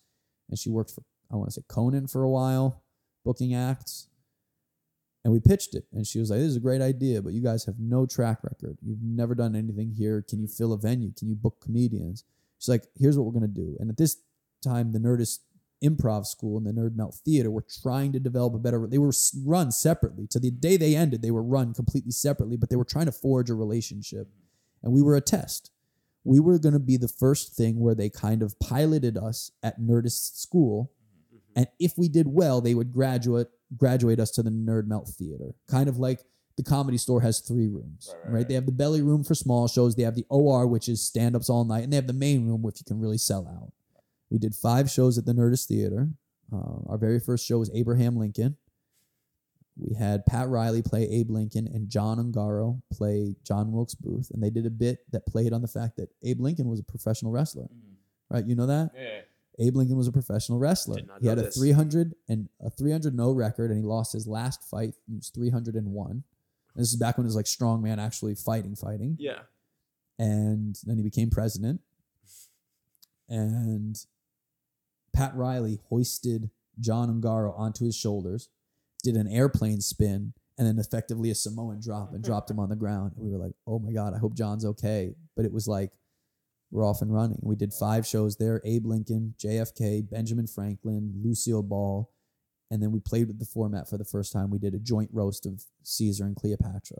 And 0.50 0.58
she 0.58 0.68
worked 0.68 0.90
for 0.90 1.02
I 1.30 1.36
want 1.36 1.48
to 1.48 1.54
say 1.54 1.64
Conan 1.68 2.06
for 2.06 2.22
a 2.22 2.30
while, 2.30 2.82
booking 3.24 3.54
acts. 3.54 4.08
And 5.22 5.32
we 5.32 5.40
pitched 5.40 5.74
it. 5.74 5.84
And 5.92 6.06
she 6.06 6.18
was 6.18 6.30
like, 6.30 6.38
This 6.40 6.48
is 6.48 6.56
a 6.56 6.60
great 6.60 6.80
idea, 6.80 7.20
but 7.22 7.32
you 7.32 7.42
guys 7.42 7.64
have 7.64 7.78
no 7.78 8.06
track 8.06 8.38
record. 8.42 8.78
You've 8.82 9.02
never 9.02 9.34
done 9.34 9.54
anything 9.54 9.92
here. 9.92 10.24
Can 10.26 10.40
you 10.40 10.48
fill 10.48 10.72
a 10.72 10.78
venue? 10.78 11.12
Can 11.12 11.28
you 11.28 11.34
book 11.34 11.60
comedians? 11.60 12.24
She's 12.58 12.68
like, 12.68 12.84
Here's 12.98 13.18
what 13.18 13.26
we're 13.26 13.38
going 13.38 13.52
to 13.52 13.60
do. 13.60 13.76
And 13.78 13.90
at 13.90 13.98
this 13.98 14.16
time, 14.64 14.92
the 14.92 14.98
Nerdist 14.98 15.40
Improv 15.84 16.26
School 16.26 16.56
and 16.56 16.66
the 16.66 16.72
Nerd 16.72 16.96
Melt 16.96 17.14
Theater 17.16 17.50
were 17.50 17.64
trying 17.82 18.12
to 18.12 18.20
develop 18.20 18.54
a 18.54 18.58
better, 18.58 18.86
they 18.86 18.98
were 18.98 19.12
run 19.44 19.72
separately. 19.72 20.26
To 20.28 20.38
the 20.38 20.50
day 20.50 20.76
they 20.76 20.96
ended, 20.96 21.22
they 21.22 21.30
were 21.30 21.42
run 21.42 21.74
completely 21.74 22.12
separately, 22.12 22.56
but 22.56 22.70
they 22.70 22.76
were 22.76 22.84
trying 22.84 23.06
to 23.06 23.12
forge 23.12 23.50
a 23.50 23.54
relationship. 23.54 24.28
And 24.82 24.92
we 24.92 25.02
were 25.02 25.16
a 25.16 25.20
test 25.20 25.70
we 26.24 26.40
were 26.40 26.58
going 26.58 26.74
to 26.74 26.78
be 26.78 26.96
the 26.96 27.08
first 27.08 27.54
thing 27.54 27.80
where 27.80 27.94
they 27.94 28.10
kind 28.10 28.42
of 28.42 28.58
piloted 28.60 29.16
us 29.16 29.50
at 29.62 29.80
Nerdist 29.80 30.38
school. 30.38 30.92
And 31.57 31.66
if 31.78 31.92
we 31.96 32.09
did 32.09 32.26
well, 32.28 32.61
they 32.61 32.74
would 32.74 32.92
graduate 32.92 33.48
graduate 33.76 34.18
us 34.18 34.30
to 34.32 34.42
the 34.42 34.51
Nerd 34.51 34.86
Melt 34.86 35.09
Theater. 35.09 35.55
Kind 35.68 35.88
of 35.88 35.98
like 35.98 36.20
the 36.57 36.62
comedy 36.62 36.98
store 36.98 37.20
has 37.20 37.40
three 37.40 37.68
rooms, 37.68 38.14
right? 38.26 38.46
They 38.46 38.55
have 38.55 38.66
the 38.66 38.72
belly 38.72 39.03
room 39.03 39.24
for 39.24 39.34
small 39.34 39.68
shows. 39.68 39.94
They 39.94 40.03
have 40.03 40.14
the 40.14 40.26
OR, 40.28 40.66
which 40.66 40.88
is 40.88 41.01
stand 41.03 41.36
ups 41.36 41.48
all 41.48 41.64
night. 41.64 41.84
And 41.84 41.92
they 41.92 41.96
have 41.96 42.07
the 42.07 42.12
main 42.12 42.46
room, 42.46 42.62
which 42.62 42.80
you 42.80 42.84
can 42.84 43.01
really 43.01 43.18
sell 43.18 43.46
out. 43.46 43.72
We 44.30 44.38
did 44.38 44.55
five 44.55 44.90
shows 44.90 45.18
at 45.18 45.24
the 45.24 45.32
Nerdist 45.32 45.66
Theater. 45.66 46.09
Uh, 46.53 46.82
our 46.88 46.98
very 46.98 47.20
first 47.20 47.46
show 47.46 47.59
was 47.59 47.70
Abraham 47.74 48.16
Lincoln. 48.16 48.57
We 49.76 49.94
had 49.94 50.26
Pat 50.26 50.48
Riley 50.48 50.82
play 50.82 51.09
Abe 51.09 51.30
Lincoln 51.30 51.66
and 51.66 51.88
John 51.88 52.18
Ungaro 52.18 52.82
play 52.92 53.36
John 53.44 53.72
Wilkes 53.72 53.94
Booth. 53.94 54.30
And 54.30 54.42
they 54.42 54.51
did 54.51 54.66
a 54.66 54.70
bit 54.70 54.98
that 55.12 55.26
played 55.26 55.53
on 55.53 55.62
the 55.62 55.68
fact 55.68 55.96
that 55.96 56.11
Abe 56.22 56.40
Lincoln 56.40 56.68
was 56.68 56.80
a 56.80 56.84
professional 56.84 57.32
wrestler. 57.32 57.68
Right? 58.28 58.44
You 58.44 58.55
know 58.55 58.66
that? 58.66 58.90
Yeah. 58.94 59.20
Abe 59.61 59.76
Lincoln 59.76 59.96
was 59.96 60.08
a 60.08 60.12
professional 60.12 60.58
wrestler. 60.58 61.00
He 61.20 61.28
had 61.28 61.38
a 61.38 61.42
this. 61.42 61.56
300 61.56 62.14
and 62.28 62.48
a 62.64 62.70
300 62.70 63.14
no 63.14 63.30
record, 63.30 63.70
and 63.70 63.78
he 63.78 63.84
lost 63.84 64.12
his 64.12 64.26
last 64.26 64.64
fight. 64.64 64.94
He 65.06 65.14
was 65.14 65.28
301. 65.28 66.11
And 66.11 66.22
this 66.74 66.90
is 66.90 66.96
back 66.96 67.18
when 67.18 67.26
it 67.26 67.28
was 67.28 67.36
like 67.36 67.44
strongman 67.44 67.98
actually 67.98 68.34
fighting, 68.34 68.74
fighting. 68.74 69.16
Yeah. 69.18 69.40
And 70.18 70.78
then 70.84 70.96
he 70.96 71.02
became 71.02 71.28
president. 71.28 71.80
And 73.28 73.96
Pat 75.12 75.36
Riley 75.36 75.80
hoisted 75.88 76.50
John 76.78 77.20
Ungaro 77.20 77.56
onto 77.58 77.84
his 77.84 77.96
shoulders, 77.96 78.48
did 79.02 79.16
an 79.16 79.28
airplane 79.28 79.80
spin, 79.80 80.32
and 80.56 80.66
then 80.66 80.78
effectively 80.78 81.30
a 81.30 81.34
Samoan 81.34 81.80
drop 81.80 82.12
and 82.12 82.24
dropped 82.24 82.50
him 82.50 82.58
on 82.58 82.70
the 82.70 82.76
ground. 82.76 83.12
And 83.16 83.24
we 83.24 83.30
were 83.30 83.38
like, 83.38 83.52
oh 83.66 83.78
my 83.78 83.92
God, 83.92 84.14
I 84.14 84.18
hope 84.18 84.34
John's 84.34 84.64
okay. 84.64 85.14
But 85.36 85.44
it 85.44 85.52
was 85.52 85.68
like 85.68 85.92
we're 86.70 86.84
off 86.84 87.02
and 87.02 87.12
running. 87.12 87.38
We 87.42 87.56
did 87.56 87.72
five 87.72 88.06
shows 88.06 88.36
there: 88.36 88.60
Abe 88.64 88.86
Lincoln, 88.86 89.34
JFK, 89.38 90.08
Benjamin 90.08 90.46
Franklin, 90.46 91.12
Lucille 91.22 91.62
Ball, 91.62 92.10
and 92.70 92.82
then 92.82 92.92
we 92.92 93.00
played 93.00 93.26
with 93.26 93.38
the 93.38 93.44
format 93.44 93.88
for 93.88 93.98
the 93.98 94.04
first 94.04 94.32
time. 94.32 94.50
We 94.50 94.58
did 94.58 94.74
a 94.74 94.78
joint 94.78 95.10
roast 95.12 95.46
of 95.46 95.64
Caesar 95.82 96.24
and 96.24 96.36
Cleopatra. 96.36 96.98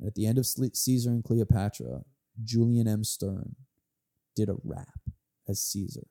And 0.00 0.08
at 0.08 0.14
the 0.14 0.26
end 0.26 0.38
of 0.38 0.46
Caesar 0.46 1.10
and 1.10 1.22
Cleopatra, 1.22 2.02
Julian 2.42 2.88
M. 2.88 3.04
Stern 3.04 3.56
did 4.34 4.48
a 4.48 4.56
rap 4.64 4.98
as 5.48 5.62
Caesar. 5.62 6.06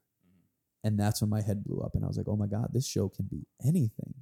And 0.84 0.99
that's 0.99 1.22
when 1.22 1.30
my 1.30 1.41
head 1.41 1.64
blew 1.64 1.82
up 1.82 1.95
and 1.95 2.03
I 2.03 2.07
was 2.07 2.18
like, 2.18 2.28
oh 2.28 2.36
my 2.36 2.47
God, 2.47 2.70
this 2.74 2.88
show 2.88 3.09
can 3.09 3.26
be 3.26 3.45
anything. 3.66 4.14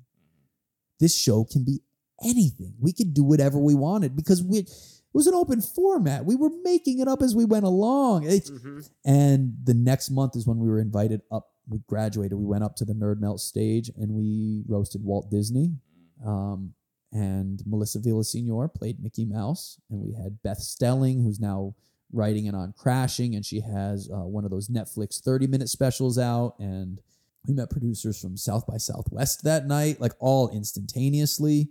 This 0.99 1.15
show 1.15 1.45
can 1.45 1.63
be 1.63 1.81
anything. 2.23 2.73
We 2.79 2.93
could 2.93 3.13
do 3.13 3.23
whatever 3.23 3.59
we 3.59 3.75
wanted 3.75 4.15
because 4.15 4.43
we 4.43 4.65
it 5.12 5.18
was 5.18 5.28
an 5.28 5.34
open 5.34 5.62
format. 5.62 6.26
We 6.26 6.36
were 6.36 6.51
making 6.64 6.99
it 6.99 7.07
up 7.07 7.22
as 7.22 7.36
we 7.36 7.45
went 7.45 7.66
along. 7.66 8.24
It- 8.26 8.45
Mhm. 8.45 8.89
and 9.05 9.57
the 9.64 9.74
next 9.74 10.10
month 10.12 10.36
is 10.36 10.45
when 10.47 10.60
we 10.60 10.68
were 10.68 10.80
invited 10.80 11.22
up. 11.32 11.49
We 11.68 11.80
graduated. 11.88 12.38
We 12.38 12.45
went 12.45 12.64
up 12.64 12.76
to 12.78 12.86
the 12.86 12.93
Nerd 12.93 13.20
Melt 13.20 13.39
stage 13.39 13.91
and 13.95 14.14
we 14.14 14.64
roasted 14.68 15.03
Walt 15.03 15.30
Disney. 15.30 15.78
Um, 16.26 16.74
and 17.12 17.62
Melissa 17.66 17.99
Villasenor 17.99 18.74
played 18.74 19.01
Mickey 19.01 19.26
Mouse. 19.26 19.80
And 19.89 20.01
we 20.01 20.14
had 20.14 20.41
Beth 20.43 20.60
Stelling, 20.60 21.24
who's 21.24 21.39
now 21.39 21.76
writing 22.12 22.45
it 22.45 22.55
on 22.55 22.74
Crashing. 22.74 23.36
And 23.36 23.45
she 23.45 23.60
has 23.62 24.10
uh, 24.12 24.26
one 24.28 24.45
of 24.45 24.51
those 24.51 24.68
Netflix 24.68 25.20
30 25.22 25.47
minute 25.47 25.70
specials 25.70 26.18
out. 26.20 26.55
And 26.60 26.99
we 27.47 27.53
met 27.53 27.70
producers 27.70 28.20
from 28.20 28.36
South 28.38 28.66
by 28.68 28.78
Southwest 28.78 29.43
that 29.43 29.66
night, 29.68 29.99
like 30.01 30.14
all 30.20 30.49
instantaneously. 30.49 31.70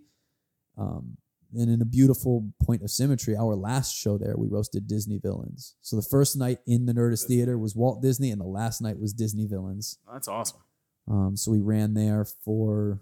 Um, 0.77 1.17
and 1.55 1.71
in 1.71 1.81
a 1.81 1.87
beautiful 1.87 2.53
point 2.63 2.83
of 2.83 2.91
symmetry, 2.91 3.35
our 3.35 3.55
last 3.55 3.97
show 3.97 4.19
there, 4.19 4.35
we 4.37 4.49
roasted 4.49 4.87
Disney 4.87 5.19
villains. 5.19 5.77
So 5.81 5.97
the 5.97 6.03
first 6.03 6.37
night 6.37 6.59
in 6.67 6.87
the 6.87 6.93
Nerdist 6.93 7.27
Theater 7.27 7.59
was 7.59 7.75
Walt 7.75 8.03
Disney, 8.03 8.31
and 8.31 8.41
the 8.41 8.47
last 8.47 8.83
night 8.83 8.99
was 8.99 9.13
Disney 9.13 9.47
villains. 9.47 9.99
That's 10.13 10.29
awesome. 10.29 10.61
Um, 11.11 11.37
so 11.37 11.51
we 11.51 11.61
ran 11.61 11.95
there 11.95 12.27
for 12.45 13.01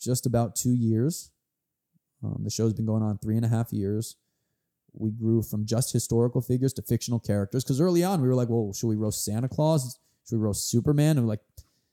just 0.00 0.26
about 0.26 0.56
two 0.56 0.72
years. 0.72 1.30
Um, 2.24 2.40
the 2.42 2.50
show's 2.50 2.74
been 2.74 2.86
going 2.86 3.02
on 3.02 3.18
three 3.18 3.36
and 3.36 3.44
a 3.44 3.48
half 3.48 3.72
years. 3.72 4.16
We 4.92 5.12
grew 5.12 5.42
from 5.42 5.64
just 5.64 5.92
historical 5.92 6.40
figures 6.40 6.72
to 6.74 6.82
fictional 6.82 7.20
characters 7.20 7.62
because 7.62 7.80
early 7.80 8.02
on 8.02 8.20
we 8.20 8.26
were 8.26 8.34
like, 8.34 8.48
well, 8.48 8.72
should 8.72 8.88
we 8.88 8.96
roast 8.96 9.24
Santa 9.24 9.48
Claus? 9.48 9.98
Should 10.28 10.36
we 10.36 10.42
roast 10.42 10.68
Superman? 10.68 11.18
And 11.18 11.26
we're 11.26 11.32
like, 11.32 11.42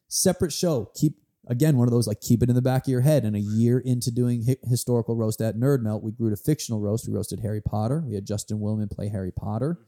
separate 0.08 0.54
show. 0.54 0.90
Keep 0.96 1.14
again 1.48 1.78
one 1.78 1.88
of 1.88 1.92
those 1.92 2.08
like 2.08 2.22
keep 2.22 2.42
it 2.44 2.50
in 2.50 2.56
the 2.56 2.62
back 2.62 2.86
of 2.86 2.92
your 2.92 3.02
head. 3.02 3.24
And 3.26 3.36
a 3.36 3.40
year 3.40 3.80
into 3.80 4.12
doing 4.12 4.44
hi- 4.46 4.58
historical 4.70 5.16
roast 5.16 5.42
at 5.42 5.56
Nerd 5.56 5.82
Melt, 5.82 6.04
we 6.04 6.12
grew 6.12 6.30
to 6.30 6.36
fictional 6.36 6.80
roast. 6.80 7.08
We 7.08 7.14
roasted 7.14 7.40
Harry 7.42 7.62
Potter. 7.62 8.04
We 8.06 8.16
had 8.16 8.26
Justin 8.26 8.60
Willman 8.60 8.90
play 8.92 9.10
Harry 9.10 9.32
Potter. 9.32 9.80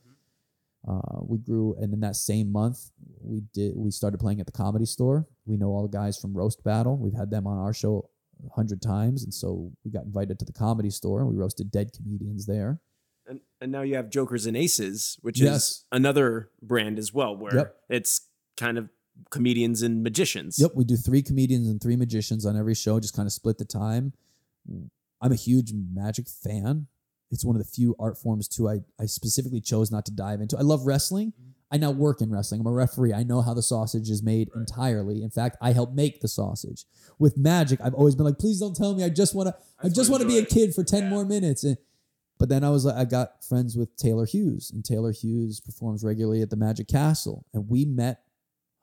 Uh, 0.88 1.20
we 1.22 1.38
grew, 1.38 1.76
and 1.82 1.93
in 1.93 1.99
that 1.99 2.16
same 2.16 2.49
month, 2.51 2.91
we 3.22 3.41
did. 3.53 3.74
We 3.76 3.91
started 3.91 4.20
playing 4.20 4.39
at 4.39 4.45
the 4.45 4.53
Comedy 4.53 4.86
Store. 4.86 5.28
We 5.45 5.58
know 5.58 5.68
all 5.70 5.82
the 5.86 5.97
guys 5.97 6.18
from 6.18 6.34
Roast 6.34 6.64
Battle. 6.64 6.95
We've 6.97 7.14
had 7.16 7.30
them 7.30 7.45
on 7.45 7.58
our 7.58 7.74
show 7.74 8.10
a 8.45 8.53
hundred 8.53 8.82
times, 8.82 9.24
and 9.24 9.34
so 9.34 9.72
we 9.84 9.91
got 9.91 10.05
invited 10.05 10.39
to 10.39 10.45
the 10.45 10.53
Comedy 10.53 10.89
Store. 10.89 11.20
and 11.22 11.30
We 11.30 11.36
roasted 11.36 11.72
dead 11.72 11.91
comedians 11.93 12.45
there. 12.45 12.80
And, 13.28 13.41
and 13.60 13.70
now 13.74 13.82
you 13.82 13.95
have 13.95 14.10
Jokers 14.10 14.45
and 14.45 14.55
Aces, 14.55 15.18
which 15.22 15.41
Yes. 15.41 15.55
is 15.55 15.86
another 15.91 16.51
brand 16.62 16.97
as 16.97 17.14
well, 17.14 17.36
where 17.36 17.53
Yep. 17.55 17.76
it's 17.89 18.22
kind 18.55 18.78
of 18.78 18.88
comedians 19.30 19.82
and 19.82 20.03
magicians. 20.03 20.57
Yep, 20.59 20.72
we 20.76 20.84
do 20.84 20.95
three 20.95 21.22
comedians 21.22 21.68
and 21.68 21.82
three 21.82 21.95
magicians 21.95 22.45
on 22.45 22.57
every 22.57 22.76
show. 22.76 22.99
Just 22.99 23.15
kind 23.15 23.26
of 23.26 23.34
split 23.34 23.57
the 23.57 23.65
time. 23.65 24.13
I'm 25.22 25.32
a 25.32 25.36
huge 25.36 25.74
magic 25.74 26.28
fan. 26.28 26.88
It's 27.32 27.43
one 27.43 27.55
of 27.55 27.61
the 27.61 27.70
few 27.70 27.95
art 27.99 28.18
forms 28.18 28.47
too. 28.47 28.70
I 28.70 28.80
I 28.99 29.05
specifically 29.05 29.61
chose 29.61 29.91
not 29.91 30.05
to 30.05 30.11
dive 30.11 30.41
into. 30.41 30.57
I 30.57 30.61
love 30.61 30.86
wrestling. 30.86 31.34
Mm-hmm. 31.34 31.51
I 31.70 31.78
now 31.78 31.91
work 31.91 32.22
in 32.22 32.32
wrestling. 32.32 32.61
I'm 32.61 32.68
a 32.68 32.72
referee. 32.72 33.13
I 33.13 33.24
know 33.24 33.41
how 33.41 33.53
the 33.53 33.61
sausage 33.61 34.09
is 34.09 34.24
made 34.24 34.49
entirely. 34.55 35.22
In 35.22 35.30
fact, 35.30 35.57
I 35.61 35.74
help 35.74 35.93
make 35.93 36.22
the 36.22 36.30
sausage. 36.30 36.86
With 37.20 37.38
magic, 37.38 37.82
I've 37.84 37.93
always 37.93 38.15
been 38.15 38.26
like, 38.26 38.39
please 38.39 38.59
don't 38.59 38.76
tell 38.76 38.95
me. 38.95 39.03
I 39.03 39.09
just 39.09 39.36
want 39.36 39.47
to. 39.47 39.55
I 39.84 39.89
just 39.89 40.09
want 40.09 40.22
to 40.22 40.28
be 40.28 40.38
a 40.38 40.45
kid 40.45 40.74
for 40.74 40.84
ten 40.84 41.09
more 41.09 41.26
minutes. 41.26 41.63
And 41.63 41.78
but 42.38 42.49
then 42.49 42.63
I 42.63 42.70
was 42.70 42.86
like, 42.86 42.95
I 42.95 43.03
got 43.03 43.43
friends 43.43 43.76
with 43.76 43.95
Taylor 43.97 44.26
Hughes, 44.26 44.72
and 44.72 44.86
Taylor 44.86 45.11
Hughes 45.11 45.59
performs 45.59 46.03
regularly 46.03 46.41
at 46.41 46.49
the 46.49 46.55
Magic 46.55 46.88
Castle, 46.88 47.45
and 47.53 47.68
we 47.68 47.84
met 47.84 48.22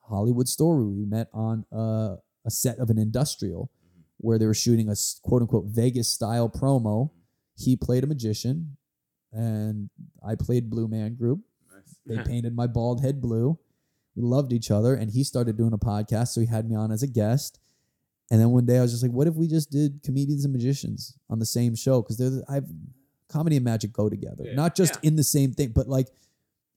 Hollywood 0.09 0.49
Story. 0.49 0.87
We 0.87 1.05
met 1.05 1.29
on 1.33 1.65
a, 1.73 2.17
a 2.45 2.51
set 2.51 2.79
of 2.79 2.91
an 2.91 2.99
industrial 2.99 3.71
where 4.19 4.39
they 4.39 4.47
were 4.47 4.55
shooting 4.55 4.89
a 4.89 4.95
quote 5.23 5.43
unquote 5.43 5.67
Vegas 5.67 6.09
style 6.09 6.49
promo. 6.49 7.11
He 7.57 7.77
played 7.77 8.05
a 8.05 8.07
magician, 8.07 8.77
and 9.33 9.91
I 10.27 10.35
played 10.35 10.71
Blue 10.71 10.89
Man 10.89 11.15
Group. 11.15 11.41
They 12.07 12.19
painted 12.27 12.55
my 12.55 12.67
bald 12.67 13.03
head 13.03 13.21
blue. 13.21 13.59
We 14.17 14.23
loved 14.23 14.53
each 14.53 14.71
other, 14.71 14.95
and 14.95 15.11
he 15.11 15.25
started 15.25 15.57
doing 15.57 15.73
a 15.73 15.79
podcast, 15.79 16.29
so 16.29 16.41
he 16.41 16.47
had 16.47 16.69
me 16.69 16.77
on 16.77 16.93
as 16.93 17.03
a 17.03 17.07
guest. 17.09 17.59
And 18.31 18.41
then 18.41 18.51
one 18.51 18.65
day 18.65 18.79
I 18.79 18.83
was 18.83 18.93
just 18.93 19.03
like, 19.03 19.13
"What 19.13 19.27
if 19.27 19.35
we 19.35 19.47
just 19.49 19.71
did 19.71 20.03
comedians 20.03 20.45
and 20.45 20.53
magicians 20.53 21.17
on 21.29 21.39
the 21.39 21.47
same 21.47 21.75
show? 21.75 22.01
Because 22.03 22.17
they're 22.17 22.31
the- 22.31 22.45
I've 22.49 22.67
comedy 23.29 23.57
and 23.57 23.65
magic 23.65 23.93
go 23.93 24.09
together, 24.09 24.45
Yeah. 24.47 24.55
not 24.55 24.77
just 24.77 24.97
in 25.03 25.17
the 25.17 25.25
same 25.25 25.53
thing, 25.53 25.73
but 25.75 25.89
like 25.89 26.09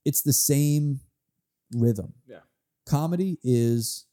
it's 0.04 0.22
the 0.22 0.32
same 0.32 1.00
rhythm. 1.72 2.12
Yeah. 2.26 2.40
Comedy 2.88 3.38
is 3.42 4.06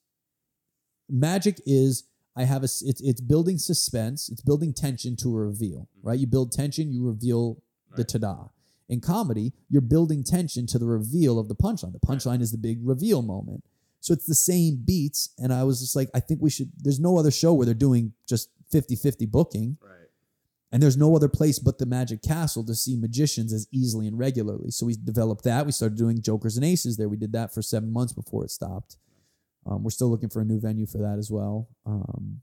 magic 1.10 1.62
is 1.66 2.04
I 2.36 2.44
have 2.44 2.62
a 2.62 2.66
it's 2.66 3.02
it's 3.02 3.22
building 3.22 3.58
suspense, 3.58 4.30
it's 4.30 4.42
building 4.42 4.74
tension 4.74 5.16
to 5.18 5.30
a 5.36 5.40
reveal, 5.40 5.88
mm-hmm. 5.98 6.08
right? 6.08 6.20
You 6.20 6.28
build 6.28 6.52
tension, 6.52 6.92
you 6.92 7.06
reveal 7.06 7.62
the 7.96 8.04
ta-da. 8.04 8.50
In 8.90 9.00
comedy, 9.00 9.54
you're 9.70 9.82
building 9.82 10.24
tension 10.24 10.68
to 10.68 10.78
the 10.78 10.86
reveal 10.86 11.40
of 11.40 11.48
the 11.48 11.56
punchline. 11.56 11.94
The 11.94 12.06
punchline 12.06 12.42
is 12.42 12.52
the 12.52 12.58
big 12.58 12.80
reveal 12.84 13.22
moment. 13.22 13.64
So 14.02 14.14
it's 14.14 14.28
the 14.28 14.36
same 14.36 14.84
beats 14.86 15.30
and 15.40 15.52
I 15.52 15.64
was 15.64 15.80
just 15.80 15.96
like 15.96 16.10
I 16.14 16.20
think 16.20 16.42
we 16.42 16.52
should 16.52 16.72
there's 16.78 17.00
no 17.00 17.18
other 17.18 17.32
show 17.32 17.54
where 17.54 17.66
they're 17.66 17.74
doing 17.74 18.14
just 18.28 18.50
50-50 18.72 19.32
booking 19.32 19.78
Right. 19.82 20.05
And 20.76 20.84
there's 20.84 20.98
no 20.98 21.16
other 21.16 21.30
place 21.30 21.58
but 21.58 21.78
the 21.78 21.86
Magic 21.86 22.22
Castle 22.22 22.62
to 22.66 22.76
see 22.76 22.98
magicians 22.98 23.54
as 23.54 23.66
easily 23.72 24.08
and 24.10 24.20
regularly. 24.20 24.72
So 24.72 24.86
we 24.86 24.96
developed 25.02 25.46
that. 25.46 25.66
We 25.66 25.72
started 25.72 25.98
doing 25.98 26.22
Jokers 26.22 26.58
and 26.58 26.66
Aces 26.66 26.98
there. 26.98 27.08
We 27.08 27.16
did 27.16 27.32
that 27.32 27.54
for 27.54 27.62
seven 27.62 27.94
months 27.94 28.12
before 28.12 28.44
it 28.44 28.52
stopped. 28.52 28.98
Um, 29.66 29.84
we're 29.86 29.92
still 29.92 30.10
looking 30.10 30.28
for 30.28 30.42
a 30.42 30.44
new 30.44 30.60
venue 30.60 30.86
for 30.86 30.98
that 30.98 31.16
as 31.18 31.32
well. 31.32 31.70
Um, 31.86 32.42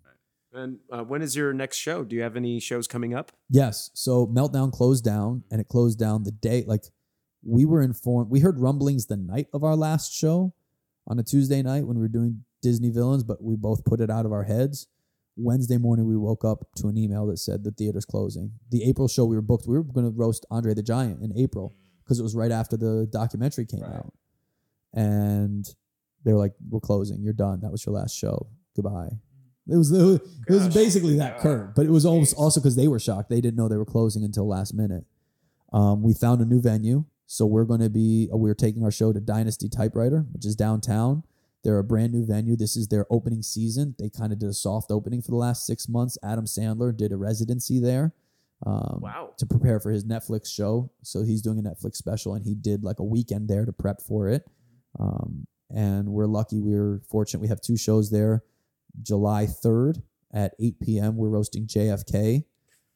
And 0.54 0.78
uh, 0.90 1.02
when 1.04 1.20
is 1.20 1.36
your 1.36 1.52
next 1.52 1.76
show? 1.76 2.04
Do 2.04 2.16
you 2.16 2.22
have 2.22 2.34
any 2.34 2.58
shows 2.58 2.88
coming 2.88 3.12
up? 3.14 3.32
yes. 3.50 3.90
So 3.92 4.26
Meltdown 4.26 4.72
closed 4.72 5.04
down, 5.04 5.44
and 5.50 5.60
it 5.60 5.68
closed 5.68 5.98
down 5.98 6.22
the 6.24 6.30
day. 6.32 6.64
Like 6.66 6.84
we 7.44 7.66
were 7.66 7.82
informed, 7.82 8.30
we 8.30 8.40
heard 8.40 8.58
rumblings 8.58 9.08
the 9.08 9.18
night 9.18 9.48
of 9.52 9.62
our 9.62 9.76
last 9.76 10.10
show 10.10 10.54
on 11.06 11.18
a 11.18 11.22
Tuesday 11.22 11.60
night 11.62 11.86
when 11.86 11.96
we 11.96 12.02
were 12.02 12.08
doing 12.08 12.44
Disney 12.62 12.88
villains, 12.88 13.24
but 13.24 13.42
we 13.42 13.56
both 13.56 13.84
put 13.84 14.00
it 14.00 14.08
out 14.08 14.24
of 14.24 14.32
our 14.32 14.44
heads. 14.44 14.86
Wednesday 15.36 15.78
morning, 15.78 16.06
we 16.06 16.16
woke 16.16 16.44
up 16.44 16.66
to 16.76 16.88
an 16.88 16.96
email 16.98 17.26
that 17.26 17.38
said 17.38 17.64
the 17.64 17.70
theater's 17.70 18.04
closing. 18.04 18.52
The 18.70 18.84
April 18.84 19.08
show 19.08 19.24
we 19.24 19.36
were 19.36 19.42
booked, 19.42 19.66
we 19.66 19.76
were 19.76 19.82
going 19.84 20.04
to 20.06 20.12
roast 20.16 20.44
Andre 20.50 20.74
the 20.74 20.82
Giant 20.82 21.22
in 21.22 21.32
April 21.38 21.74
because 22.04 22.18
it 22.20 22.22
was 22.22 22.34
right 22.34 22.50
after 22.52 22.76
the 22.76 23.08
documentary 23.10 23.64
came 23.64 23.80
Right. 23.80 23.94
out. 23.94 24.12
And 24.92 25.66
they 26.24 26.32
were 26.32 26.38
like, 26.38 26.54
"We're 26.68 26.80
closing. 26.80 27.22
You're 27.22 27.32
done. 27.32 27.60
That 27.60 27.72
was 27.72 27.84
your 27.86 27.94
last 27.94 28.14
show. 28.14 28.48
Goodbye." 28.76 29.10
It 29.68 29.76
was 29.76 29.90
it 29.92 30.02
was, 30.04 30.20
it 30.48 30.52
was 30.52 30.74
basically 30.74 31.16
that 31.18 31.38
curt, 31.38 31.74
but 31.76 31.86
it 31.86 31.90
was 31.90 32.04
almost 32.04 32.34
Jeez. 32.34 32.38
also 32.38 32.60
because 32.60 32.76
they 32.76 32.88
were 32.88 32.98
shocked. 32.98 33.30
They 33.30 33.40
didn't 33.40 33.56
know 33.56 33.68
they 33.68 33.76
were 33.76 33.84
closing 33.86 34.24
until 34.24 34.46
last 34.46 34.74
minute. 34.74 35.04
Um, 35.72 36.02
we 36.02 36.12
found 36.14 36.42
a 36.42 36.44
new 36.44 36.60
venue, 36.60 37.04
so 37.26 37.46
we're 37.46 37.64
going 37.64 37.80
to 37.80 37.88
be 37.88 38.28
we're 38.32 38.54
taking 38.54 38.82
our 38.84 38.90
show 38.90 39.12
to 39.12 39.20
Dynasty 39.20 39.68
Typewriter, 39.68 40.26
which 40.32 40.44
is 40.44 40.54
downtown. 40.56 41.22
They're 41.64 41.78
a 41.78 41.84
brand 41.84 42.12
new 42.12 42.24
venue. 42.26 42.56
This 42.56 42.76
is 42.76 42.88
their 42.88 43.06
opening 43.10 43.42
season. 43.42 43.94
They 43.98 44.10
kind 44.10 44.32
of 44.32 44.38
did 44.38 44.48
a 44.48 44.52
soft 44.54 44.90
opening 44.90 45.22
for 45.22 45.30
the 45.30 45.36
last 45.36 45.64
six 45.66 45.88
months. 45.88 46.18
Adam 46.22 46.44
Sandler 46.44 46.96
did 46.96 47.12
a 47.12 47.16
residency 47.16 47.78
there. 47.78 48.12
Um, 48.64 49.00
Wow. 49.02 49.30
to 49.38 49.46
prepare 49.46 49.80
for 49.80 49.90
his 49.90 50.04
Netflix 50.04 50.46
show. 50.46 50.90
So 51.02 51.22
he's 51.22 51.42
doing 51.42 51.58
a 51.58 51.62
Netflix 51.62 51.96
special, 51.96 52.34
and 52.34 52.44
he 52.44 52.54
did 52.54 52.84
like 52.84 52.98
a 53.00 53.04
weekend 53.04 53.48
there 53.48 53.64
to 53.64 53.72
prep 53.72 54.00
for 54.00 54.28
it. 54.28 54.46
Um, 54.98 55.46
and 55.70 56.08
we're 56.12 56.26
lucky, 56.26 56.60
we're 56.60 57.00
fortunate. 57.08 57.40
We 57.40 57.48
have 57.48 57.60
two 57.60 57.76
shows 57.76 58.10
there. 58.10 58.44
July 59.02 59.46
third 59.46 60.02
at 60.32 60.54
eight 60.60 60.78
p.m. 60.80 61.16
We're 61.16 61.28
roasting 61.30 61.66
JFK. 61.66 62.44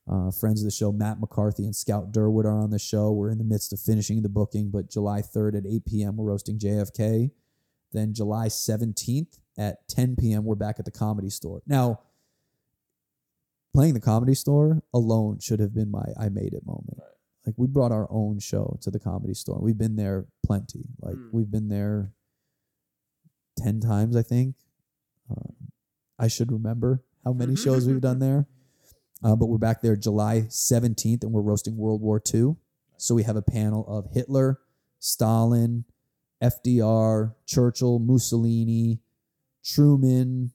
Uh, 0.08 0.30
friends 0.30 0.60
of 0.60 0.66
the 0.66 0.70
show, 0.70 0.92
Matt 0.92 1.18
McCarthy 1.18 1.64
and 1.64 1.74
Scout 1.74 2.12
Durwood 2.12 2.44
are 2.44 2.56
on 2.58 2.70
the 2.70 2.78
show. 2.78 3.10
We're 3.12 3.30
in 3.30 3.38
the 3.38 3.44
midst 3.44 3.72
of 3.72 3.80
finishing 3.80 4.22
the 4.22 4.28
booking, 4.28 4.70
but 4.70 4.88
July 4.88 5.20
3rd 5.20 5.56
at 5.58 5.66
8 5.66 5.84
p.m., 5.84 6.16
we're 6.16 6.26
roasting 6.26 6.58
JFK. 6.60 7.30
Then 7.92 8.12
July 8.14 8.48
17th 8.48 9.38
at 9.58 9.86
10 9.88 10.16
p.m., 10.16 10.44
we're 10.44 10.54
back 10.54 10.78
at 10.78 10.84
the 10.84 10.90
comedy 10.90 11.30
store. 11.30 11.62
Now, 11.66 12.00
playing 13.74 13.94
the 13.94 14.00
comedy 14.00 14.34
store 14.34 14.82
alone 14.92 15.38
should 15.40 15.60
have 15.60 15.74
been 15.74 15.90
my 15.90 16.04
I 16.18 16.28
made 16.28 16.52
it 16.54 16.66
moment. 16.66 16.98
Like, 17.46 17.54
we 17.56 17.66
brought 17.66 17.92
our 17.92 18.06
own 18.10 18.38
show 18.40 18.78
to 18.82 18.90
the 18.90 18.98
comedy 18.98 19.34
store. 19.34 19.60
We've 19.60 19.78
been 19.78 19.96
there 19.96 20.26
plenty. 20.44 20.84
Like, 21.00 21.14
Mm. 21.14 21.28
we've 21.32 21.50
been 21.50 21.68
there 21.68 22.12
10 23.58 23.80
times, 23.80 24.16
I 24.16 24.22
think. 24.22 24.56
Um, 25.30 25.54
I 26.18 26.28
should 26.28 26.50
remember 26.50 27.02
how 27.24 27.32
many 27.32 27.54
shows 27.56 27.86
we've 27.86 28.00
done 28.00 28.18
there. 28.18 28.46
Uh, 29.22 29.34
but 29.36 29.46
we're 29.46 29.58
back 29.58 29.80
there 29.80 29.96
July 29.96 30.42
17th 30.48 31.22
and 31.22 31.32
we're 31.32 31.40
roasting 31.40 31.76
World 31.76 32.02
War 32.02 32.20
II. 32.34 32.56
So 32.98 33.14
we 33.14 33.22
have 33.22 33.36
a 33.36 33.42
panel 33.42 33.86
of 33.86 34.12
Hitler, 34.12 34.60
Stalin, 34.98 35.84
FDR, 36.42 37.34
Churchill, 37.46 37.98
Mussolini, 37.98 39.00
Truman, 39.64 40.52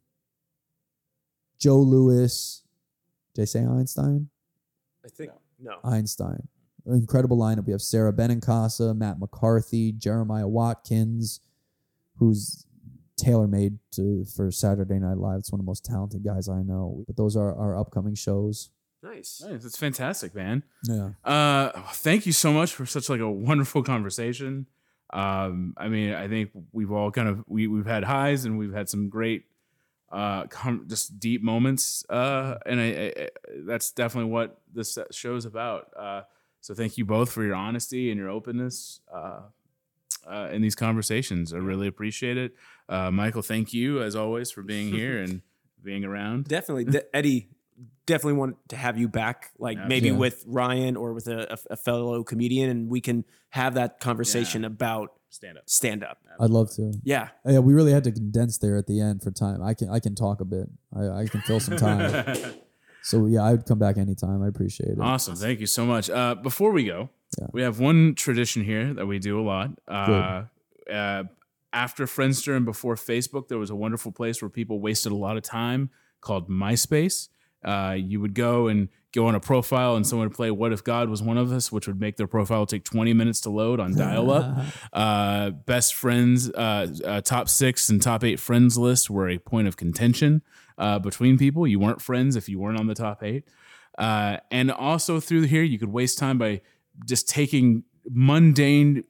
Joe 1.59 1.79
Louis. 1.79 2.63
Did 3.33 3.41
I 3.43 3.45
say 3.45 3.65
Einstein? 3.65 4.29
I 5.05 5.09
think 5.09 5.31
no. 5.59 5.77
Einstein. 5.83 6.47
Incredible 6.85 7.37
lineup. 7.37 7.65
We 7.65 7.71
have 7.71 7.81
Sara 7.81 8.11
Benincasa, 8.11 8.95
Matt 8.95 9.19
McCarthy, 9.19 9.91
Jeremiah 9.91 10.47
Watkins, 10.47 11.41
who's 12.17 12.65
tailor 13.17 13.47
made 13.47 13.77
to 13.91 14.25
for 14.25 14.51
Saturday 14.51 14.99
Night 14.99 15.17
Live. 15.17 15.39
It's 15.39 15.51
one 15.51 15.59
of 15.59 15.65
the 15.65 15.69
most 15.69 15.85
talented 15.85 16.23
guys 16.23 16.49
I 16.49 16.63
know. 16.63 17.03
But 17.05 17.17
those 17.17 17.35
are 17.35 17.55
our 17.55 17.77
upcoming 17.77 18.15
shows. 18.15 18.69
Nice. 19.03 19.43
Nice. 19.45 19.65
It's 19.65 19.77
fantastic, 19.77 20.35
man. 20.35 20.63
Yeah. 20.83 21.11
Uh, 21.23 21.71
thank 21.93 22.25
you 22.25 22.31
so 22.31 22.53
much 22.53 22.73
for 22.73 22.85
such 22.85 23.09
like 23.09 23.19
a 23.19 23.29
wonderful 23.29 23.83
conversation. 23.83 24.67
Um, 25.13 25.73
I 25.77 25.87
mean, 25.87 26.13
I 26.13 26.27
think 26.27 26.51
we've 26.71 26.91
all 26.91 27.11
kind 27.11 27.27
of 27.27 27.43
we 27.47 27.67
we've 27.67 27.85
had 27.85 28.03
highs 28.03 28.45
and 28.45 28.57
we've 28.57 28.73
had 28.73 28.89
some 28.89 29.09
great, 29.09 29.45
uh, 30.11 30.45
com- 30.47 30.85
just 30.87 31.19
deep 31.19 31.41
moments. 31.43 32.05
Uh, 32.09 32.55
and 32.65 32.79
I, 32.79 33.13
I, 33.17 33.29
that's 33.65 33.91
definitely 33.91 34.31
what 34.31 34.61
this 34.73 34.97
show 35.11 35.35
is 35.35 35.45
about. 35.45 35.91
Uh, 35.97 36.21
so 36.61 36.73
thank 36.73 36.97
you 36.97 37.05
both 37.05 37.31
for 37.31 37.43
your 37.43 37.55
honesty 37.55 38.09
and 38.11 38.19
your 38.19 38.29
openness. 38.29 39.01
Uh, 39.13 39.41
uh, 40.29 40.49
in 40.51 40.61
these 40.61 40.75
conversations, 40.75 41.53
I 41.53 41.57
really 41.57 41.87
appreciate 41.87 42.37
it. 42.37 42.53
Uh, 42.87 43.09
Michael, 43.09 43.41
thank 43.41 43.73
you 43.73 44.01
as 44.03 44.15
always 44.15 44.51
for 44.51 44.61
being 44.61 44.89
here 44.93 45.17
and 45.23 45.41
being 45.83 46.05
around. 46.05 46.45
Definitely, 46.45 46.85
De- 46.85 47.15
Eddie. 47.15 47.49
Definitely 48.05 48.33
want 48.39 48.57
to 48.69 48.75
have 48.75 48.97
you 48.97 49.07
back, 49.07 49.51
like 49.57 49.77
maybe 49.87 50.11
with 50.11 50.43
Ryan 50.47 50.97
or 50.97 51.13
with 51.13 51.27
a, 51.27 51.53
a, 51.53 51.57
a 51.73 51.77
fellow 51.77 52.23
comedian, 52.23 52.69
and 52.69 52.89
we 52.89 52.99
can 52.99 53.23
have 53.51 53.75
that 53.75 53.99
conversation 53.99 54.65
about 54.65 55.13
Stand 55.29 55.57
up. 55.57 55.63
stand 55.69 56.03
up. 56.03 56.17
I'd 56.41 56.49
love 56.49 56.71
to. 56.75 56.91
Yeah, 57.03 57.29
Yeah, 57.45 57.59
we 57.59 57.73
really 57.73 57.93
had 57.93 58.03
to 58.03 58.11
condense 58.11 58.57
there 58.57 58.75
at 58.75 58.87
the 58.87 58.99
end 58.99 59.23
for 59.23 59.31
time. 59.31 59.63
I 59.63 59.73
can 59.73 59.89
I 59.89 59.99
can 59.99 60.13
talk 60.15 60.41
a 60.41 60.45
bit. 60.45 60.67
I, 60.93 61.21
I 61.21 61.25
can 61.27 61.39
fill 61.41 61.61
some 61.61 61.77
time. 61.77 62.25
so 63.03 63.27
yeah, 63.27 63.43
I'd 63.43 63.65
come 63.65 63.79
back 63.79 63.97
anytime. 63.97 64.43
I 64.43 64.47
appreciate 64.49 64.89
it. 64.89 64.99
Awesome. 64.99 65.35
Thank 65.35 65.61
you 65.61 65.67
so 65.67 65.85
much. 65.85 66.09
Uh, 66.09 66.35
before 66.35 66.71
we 66.71 66.83
go, 66.83 67.09
Yeah. 67.39 67.47
we 67.53 67.61
have 67.61 67.79
one 67.79 68.13
tradition 68.15 68.65
here 68.65 68.93
that 68.93 69.05
we 69.05 69.19
do 69.19 69.39
a 69.39 69.45
lot. 69.45 69.69
Uh, 69.87 70.43
uh, 70.91 71.23
after 71.71 72.05
Friendster 72.05 72.57
and 72.57 72.65
before 72.65 72.95
Facebook, 72.95 73.47
there 73.47 73.57
was 73.57 73.69
a 73.69 73.75
wonderful 73.75 74.11
place 74.11 74.41
where 74.41 74.49
people 74.49 74.81
wasted 74.81 75.13
a 75.13 75.15
lot 75.15 75.37
of 75.37 75.43
time 75.43 75.89
called 76.19 76.49
MySpace. 76.49 77.29
Uh, 77.63 77.95
you 77.97 78.19
would 78.19 78.33
go 78.33 78.67
and 78.67 78.89
go 79.13 79.27
on 79.27 79.35
a 79.35 79.39
profile, 79.39 79.95
and 79.95 80.07
someone 80.07 80.27
would 80.29 80.35
play 80.35 80.49
"What 80.51 80.71
if 80.73 80.83
God 80.83 81.09
was 81.09 81.21
one 81.21 81.37
of 81.37 81.51
us," 81.51 81.71
which 81.71 81.87
would 81.87 81.99
make 81.99 82.17
their 82.17 82.27
profile 82.27 82.65
take 82.65 82.83
20 82.83 83.13
minutes 83.13 83.41
to 83.41 83.49
load 83.49 83.79
on 83.79 83.95
dial-up. 83.95 84.65
uh, 84.93 85.49
best 85.51 85.93
friends, 85.93 86.49
uh, 86.51 86.87
uh, 87.05 87.21
top 87.21 87.49
six 87.49 87.89
and 87.89 88.01
top 88.01 88.23
eight 88.23 88.39
friends 88.39 88.77
list 88.77 89.09
were 89.09 89.27
a 89.29 89.37
point 89.37 89.67
of 89.67 89.77
contention 89.77 90.41
uh, 90.77 90.97
between 90.99 91.37
people. 91.37 91.67
You 91.67 91.79
weren't 91.79 92.01
friends 92.01 92.35
if 92.35 92.47
you 92.49 92.59
weren't 92.59 92.79
on 92.79 92.87
the 92.87 92.95
top 92.95 93.21
eight. 93.23 93.43
Uh, 93.97 94.37
and 94.49 94.71
also 94.71 95.19
through 95.19 95.43
here, 95.43 95.63
you 95.63 95.77
could 95.77 95.91
waste 95.91 96.17
time 96.17 96.37
by 96.37 96.61
just 97.05 97.27
taking 97.29 97.83
mundane, 98.09 99.03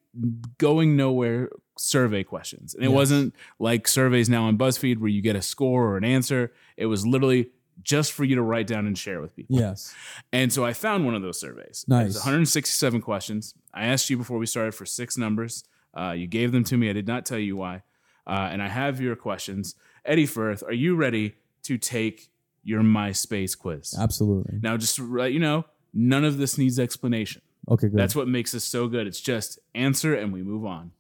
going 0.57 0.95
nowhere 0.97 1.49
survey 1.77 2.23
questions. 2.23 2.73
And 2.73 2.83
it 2.83 2.89
Yes. 2.89 2.95
wasn't 2.95 3.35
like 3.59 3.87
surveys 3.87 4.29
now 4.29 4.43
on 4.45 4.57
BuzzFeed 4.57 4.97
where 4.97 5.09
you 5.09 5.21
get 5.21 5.35
a 5.35 5.41
score 5.41 5.89
or 5.91 5.97
an 5.97 6.03
answer. 6.03 6.51
It 6.77 6.87
was 6.87 7.05
literally 7.05 7.49
just 7.83 8.11
for 8.11 8.23
you 8.23 8.35
to 8.35 8.41
write 8.41 8.67
down 8.67 8.87
and 8.87 8.97
share 8.97 9.21
with 9.21 9.35
people. 9.35 9.59
Yes. 9.59 9.93
And 10.31 10.51
so 10.51 10.65
I 10.65 10.73
found 10.73 11.05
one 11.05 11.15
of 11.15 11.21
those 11.21 11.39
surveys. 11.39 11.85
Nice. 11.87 12.01
It 12.01 12.07
was 12.07 12.15
167 12.17 13.01
questions. 13.01 13.53
I 13.73 13.85
asked 13.85 14.09
you 14.09 14.17
before 14.17 14.37
we 14.37 14.45
started 14.45 14.73
for 14.73 14.85
six 14.85 15.17
numbers. 15.17 15.63
Uh, 15.93 16.11
you 16.11 16.27
gave 16.27 16.51
them 16.51 16.63
to 16.65 16.77
me. 16.77 16.89
I 16.89 16.93
did 16.93 17.07
not 17.07 17.25
tell 17.25 17.39
you 17.39 17.57
why. 17.57 17.83
Uh, 18.25 18.49
and 18.51 18.61
I 18.61 18.67
have 18.67 19.01
your 19.01 19.15
questions. 19.15 19.75
Eddie 20.05 20.25
Furth, 20.25 20.63
are 20.63 20.73
you 20.73 20.95
ready 20.95 21.35
to 21.63 21.77
take 21.77 22.29
your 22.63 22.81
MySpace 22.81 23.57
quiz? 23.57 23.95
Absolutely. 23.99 24.59
Now, 24.61 24.77
just 24.77 24.95
to 24.97 25.15
let 25.17 25.33
you 25.33 25.39
know, 25.39 25.65
none 25.93 26.23
of 26.23 26.37
this 26.37 26.57
needs 26.57 26.79
explanation. 26.79 27.41
Okay, 27.69 27.87
good. 27.87 27.97
That's 27.97 28.15
what 28.15 28.27
makes 28.27 28.55
us 28.55 28.63
so 28.63 28.87
good. 28.87 29.07
It's 29.07 29.21
just 29.21 29.59
answer 29.75 30.15
and 30.15 30.33
we 30.33 30.43
move 30.43 30.65
on. 30.65 30.91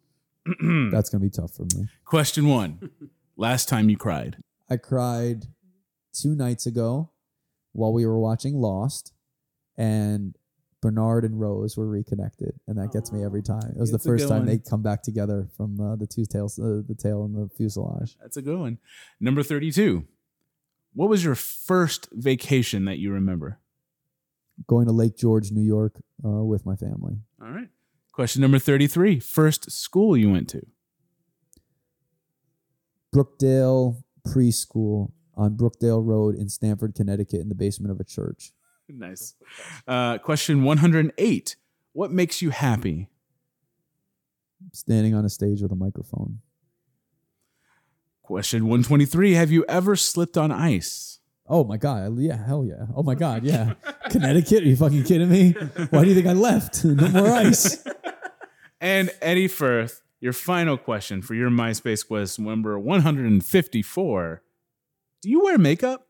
That's 0.91 1.09
gonna 1.09 1.23
be 1.23 1.29
tough 1.29 1.51
for 1.51 1.63
me. 1.75 1.87
Question 2.05 2.47
one 2.47 2.89
Last 3.37 3.69
time 3.69 3.89
you 3.89 3.97
cried. 3.97 4.37
I 4.69 4.77
cried 4.77 5.45
two 6.13 6.35
nights 6.35 6.65
ago 6.65 7.09
while 7.73 7.93
we 7.93 8.05
were 8.05 8.19
watching 8.19 8.55
Lost, 8.59 9.13
and 9.77 10.35
Bernard 10.81 11.23
and 11.23 11.39
Rose 11.39 11.77
were 11.77 11.87
reconnected, 11.87 12.59
and 12.67 12.77
that 12.77 12.91
gets 12.91 13.11
me 13.11 13.23
every 13.23 13.41
time. 13.43 13.71
It 13.75 13.77
was 13.79 13.93
It's 13.93 14.03
the 14.03 14.09
first 14.09 14.27
time 14.27 14.39
one. 14.39 14.45
they 14.47 14.57
come 14.57 14.81
back 14.81 15.03
together 15.03 15.47
from 15.55 15.79
uh, 15.79 15.95
the 15.95 16.07
two 16.07 16.25
tails, 16.25 16.57
uh, 16.59 16.81
the 16.87 16.95
tail 16.95 17.23
and 17.23 17.35
the 17.35 17.49
fuselage. 17.55 18.17
That's 18.21 18.37
a 18.37 18.41
good 18.41 18.57
one. 18.59 18.79
Number 19.19 19.43
32. 19.43 20.05
What 20.93 21.07
was 21.09 21.23
your 21.23 21.35
first 21.35 22.09
vacation 22.11 22.85
that 22.85 22.97
you 22.97 23.11
remember? 23.13 23.59
Going 24.67 24.87
to 24.87 24.91
Lake 24.91 25.15
George, 25.17 25.51
New 25.51 25.61
York, 25.63 26.01
uh, 26.25 26.43
with 26.43 26.65
my 26.65 26.75
family. 26.75 27.19
All 27.41 27.49
right. 27.51 27.69
Question 28.11 28.41
number 28.41 28.59
33. 28.59 29.19
First 29.19 29.71
school 29.71 30.17
you 30.17 30.29
went 30.31 30.49
to? 30.49 30.61
Brookdale 33.15 34.03
Preschool 34.27 35.11
on 35.41 35.57
Brookdale 35.57 36.05
Road 36.05 36.35
in 36.35 36.49
Stamford, 36.49 36.93
Connecticut, 36.95 37.41
in 37.41 37.49
the 37.49 37.55
basement 37.55 37.91
of 37.91 37.99
a 37.99 38.03
church. 38.03 38.51
Nice. 38.93 39.35
Uh, 39.87 40.17
question 40.17 40.63
108. 40.65 41.55
What 41.93 42.11
makes 42.11 42.41
you 42.41 42.49
happy? 42.49 43.07
Standing 44.73 45.15
on 45.15 45.23
a 45.23 45.29
stage 45.29 45.61
with 45.61 45.71
a 45.71 45.75
microphone. 45.77 46.39
Question 48.21 48.63
123. 48.63 49.33
Have 49.35 49.49
you 49.49 49.63
ever 49.69 49.95
slipped 49.95 50.37
on 50.37 50.51
ice? 50.51 51.19
Oh 51.47 51.63
my 51.63 51.77
god! 51.77 52.17
Yeah, 52.19 52.45
hell 52.45 52.65
yeah! 52.65 52.85
Oh 52.93 53.03
my 53.03 53.15
god, 53.15 53.45
yeah. 53.45 53.75
Connecticut? 54.09 54.63
Are 54.63 54.67
you 54.67 54.75
fucking 54.75 55.03
kidding 55.03 55.29
me? 55.29 55.51
Why 55.89 56.03
do 56.03 56.09
you 56.09 56.15
think 56.15 56.27
I 56.27 56.33
left? 56.33 56.83
No 56.85 57.07
more 57.07 57.29
ice. 57.29 57.81
And 58.81 59.09
Eddie 59.21 59.47
Furth, 59.47 60.01
your 60.19 60.33
final 60.33 60.77
question 60.77 61.21
for 61.21 61.33
your 61.33 61.49
MySpace 61.49 62.05
quiz 62.05 62.37
number 62.37 62.77
154. 62.77 64.41
Do 65.21 65.29
you 65.29 65.43
wear 65.43 65.57
makeup? 65.57 66.07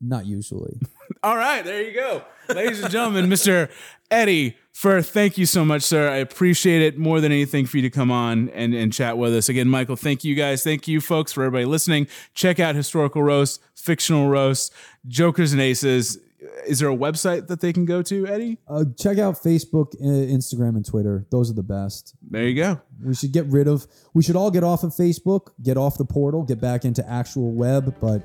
Not 0.00 0.26
usually. 0.26 0.78
All 1.22 1.36
right, 1.36 1.64
there 1.64 1.82
you 1.82 1.92
go. 1.92 2.22
Ladies 2.48 2.82
and 2.82 2.90
gentlemen, 2.90 3.26
Mr. 3.30 3.70
Eddie 4.10 4.56
Furth, 4.72 5.10
thank 5.10 5.36
you 5.36 5.44
so 5.44 5.64
much, 5.64 5.82
sir. 5.82 6.08
I 6.08 6.16
appreciate 6.16 6.80
it 6.80 6.98
more 6.98 7.20
than 7.20 7.32
anything 7.32 7.66
for 7.66 7.76
you 7.76 7.82
to 7.82 7.90
come 7.90 8.10
on 8.10 8.48
and, 8.50 8.74
and 8.74 8.92
chat 8.92 9.18
with 9.18 9.34
us. 9.34 9.48
Again, 9.48 9.68
Michael, 9.68 9.96
thank 9.96 10.24
you 10.24 10.34
guys. 10.34 10.64
Thank 10.64 10.88
you, 10.88 11.00
folks, 11.00 11.32
for 11.32 11.42
everybody 11.42 11.66
listening. 11.66 12.06
Check 12.34 12.58
out 12.58 12.74
Historical 12.74 13.22
Roast, 13.22 13.60
Fictional 13.74 14.28
Roast, 14.28 14.72
Jokers 15.06 15.52
and 15.52 15.60
Aces. 15.60 16.18
Is 16.66 16.78
there 16.78 16.88
a 16.88 16.96
website 16.96 17.48
that 17.48 17.60
they 17.60 17.72
can 17.72 17.84
go 17.84 18.02
to, 18.02 18.26
Eddie? 18.26 18.58
Uh, 18.66 18.84
check 18.98 19.18
out 19.18 19.34
Facebook, 19.34 19.94
uh, 20.00 20.06
Instagram, 20.06 20.70
and 20.70 20.84
Twitter. 20.84 21.26
Those 21.30 21.50
are 21.50 21.54
the 21.54 21.62
best. 21.62 22.14
There 22.30 22.46
you 22.46 22.54
go. 22.54 22.80
We 23.04 23.14
should 23.14 23.32
get 23.32 23.46
rid 23.46 23.68
of. 23.68 23.86
We 24.14 24.22
should 24.22 24.36
all 24.36 24.50
get 24.50 24.64
off 24.64 24.82
of 24.82 24.92
Facebook, 24.92 25.48
get 25.62 25.76
off 25.76 25.98
the 25.98 26.04
portal, 26.04 26.42
get 26.42 26.60
back 26.60 26.84
into 26.84 27.06
actual 27.08 27.52
web. 27.52 27.94
But 28.00 28.22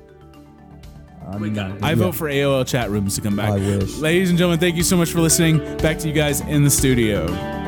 I, 1.28 1.38
mean, 1.38 1.58
I 1.58 1.90
yeah. 1.90 1.94
vote 1.94 2.14
for 2.14 2.28
AOL 2.28 2.66
chat 2.66 2.90
rooms 2.90 3.16
to 3.16 3.20
come 3.20 3.36
back. 3.36 3.50
I 3.50 3.56
wish. 3.56 3.96
Ladies 3.98 4.30
and 4.30 4.38
gentlemen, 4.38 4.60
thank 4.60 4.76
you 4.76 4.82
so 4.82 4.96
much 4.96 5.10
for 5.10 5.20
listening. 5.20 5.58
Back 5.78 5.98
to 5.98 6.08
you 6.08 6.14
guys 6.14 6.40
in 6.40 6.64
the 6.64 6.70
studio. 6.70 7.65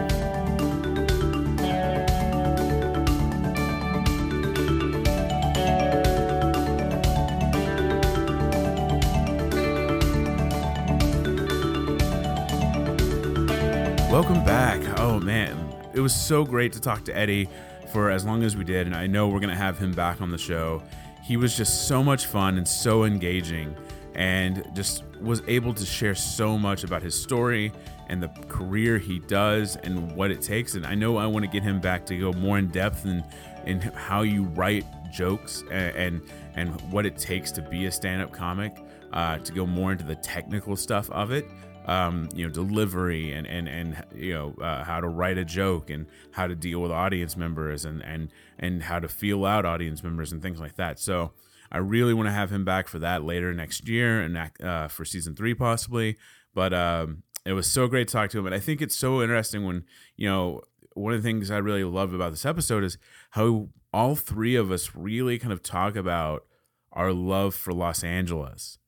Was 16.09 16.17
so 16.17 16.43
great 16.43 16.73
to 16.73 16.81
talk 16.81 17.05
to 17.05 17.15
Eddie 17.15 17.47
for 17.93 18.11
as 18.11 18.25
long 18.25 18.43
as 18.43 18.57
we 18.57 18.65
did, 18.65 18.87
and 18.87 18.97
I 18.97 19.07
know 19.07 19.29
we're 19.29 19.41
gonna 19.41 19.55
have 19.55 19.79
him 19.79 19.93
back 19.93 20.23
on 20.23 20.31
the 20.31 20.39
show. 20.39 20.83
He 21.23 21.37
was 21.37 21.55
just 21.55 21.87
so 21.87 22.03
much 22.03 22.25
fun 22.25 22.57
and 22.57 22.67
so 22.67 23.05
engaging, 23.05 23.77
and 24.15 24.67
just 24.75 25.05
was 25.21 25.43
able 25.47 25.75
to 25.75 25.85
share 25.85 26.15
so 26.15 26.57
much 26.57 26.83
about 26.83 27.03
his 27.03 27.15
story 27.15 27.73
and 28.09 28.23
the 28.23 28.29
career 28.49 28.97
he 28.97 29.19
does 29.19 29.77
and 29.77 30.11
what 30.17 30.31
it 30.31 30.41
takes. 30.41 30.77
And 30.77 30.87
I 30.87 30.95
know 30.95 31.19
I 31.19 31.27
want 31.27 31.45
to 31.45 31.51
get 31.51 31.63
him 31.63 31.79
back 31.79 32.07
to 32.07 32.17
go 32.17 32.33
more 32.33 32.57
in 32.57 32.69
depth 32.69 33.05
in 33.05 33.23
in 33.67 33.79
how 33.83 34.23
you 34.23 34.45
write 34.45 34.87
jokes 35.13 35.63
and 35.71 35.95
and, 35.95 36.23
and 36.55 36.81
what 36.91 37.05
it 37.05 37.19
takes 37.19 37.53
to 37.53 37.61
be 37.61 37.85
a 37.85 37.93
stand-up 37.93 38.33
comic. 38.33 38.75
Uh, 39.11 39.39
to 39.39 39.53
go 39.53 39.65
more 39.65 39.93
into 39.93 40.05
the 40.05 40.17
technical 40.17 40.77
stuff 40.77 41.11
of 41.13 41.31
it 41.33 41.47
um, 41.89 42.29
you 42.35 42.47
know, 42.47 42.53
delivery 42.53 43.33
and 43.33 43.47
and 43.47 43.69
and 43.69 44.05
you 44.15 44.35
know 44.35 44.55
uh, 44.63 44.85
how 44.85 45.01
to 45.01 45.09
write 45.09 45.39
a 45.39 45.45
joke 45.45 45.91
and 45.91 46.07
how 46.33 46.47
to 46.47 46.55
deal 46.55 46.81
with 46.81 46.93
audience 46.93 47.37
members 47.37 47.85
and 47.85 48.03
and 48.05 48.31
and 48.59 48.85
how 48.85 49.01
to 49.01 49.09
feel 49.09 49.45
out 49.45 49.65
audience 49.65 50.03
members 50.03 50.31
and 50.31 50.43
things 50.43 50.61
like 50.61 50.77
that. 50.77 51.01
So 51.01 51.33
I 51.73 51.79
really 51.79 52.15
want 52.15 52.29
to 52.29 52.33
have 52.33 52.51
him 52.53 52.65
back 52.65 52.89
for 52.89 52.99
that 52.99 53.25
later 53.25 53.53
next 53.53 53.89
year 53.89 54.21
and 54.21 54.39
uh, 54.63 54.89
for 54.89 55.05
season 55.05 55.35
three 55.35 55.55
possibly. 55.55 56.17
But 56.55 56.73
um, 56.73 57.23
it 57.45 57.53
was 57.53 57.67
so 57.67 57.87
great 57.89 58.09
to 58.09 58.13
talk 58.13 58.31
to 58.31 58.39
him. 58.39 58.47
And 58.47 58.55
I 58.55 58.59
think 58.59 58.83
it's 58.83 58.97
so 58.97 59.23
interesting 59.23 59.65
when, 59.65 59.85
you 60.17 60.29
know, 60.29 60.63
one 60.95 61.15
of 61.15 61.23
the 61.23 61.29
things 61.29 61.51
I 61.51 61.59
really 61.59 61.85
love 61.85 62.13
about 62.13 62.31
this 62.33 62.45
episode 62.45 62.85
is 62.85 62.99
how 63.31 63.69
all 63.93 64.17
three 64.17 64.57
of 64.57 64.71
us 64.71 64.95
really 64.95 65.39
kind 65.39 65.53
of 65.53 65.63
talk 65.63 65.97
about 65.97 66.45
our 66.93 67.13
love 67.13 67.55
for 67.55 67.73
Los 67.73 68.03
Angeles 68.03 68.79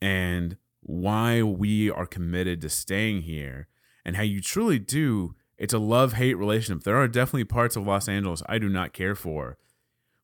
and 0.00 0.56
why 0.82 1.42
we 1.42 1.90
are 1.90 2.06
committed 2.06 2.60
to 2.60 2.68
staying 2.68 3.22
here 3.22 3.68
and 4.04 4.16
how 4.16 4.22
you 4.22 4.40
truly 4.40 4.78
do. 4.78 5.34
It's 5.56 5.74
a 5.74 5.78
love 5.78 6.14
hate 6.14 6.34
relationship. 6.34 6.82
There 6.82 6.96
are 6.96 7.08
definitely 7.08 7.44
parts 7.44 7.76
of 7.76 7.86
Los 7.86 8.08
Angeles 8.08 8.42
I 8.46 8.58
do 8.58 8.68
not 8.68 8.92
care 8.92 9.14
for, 9.14 9.58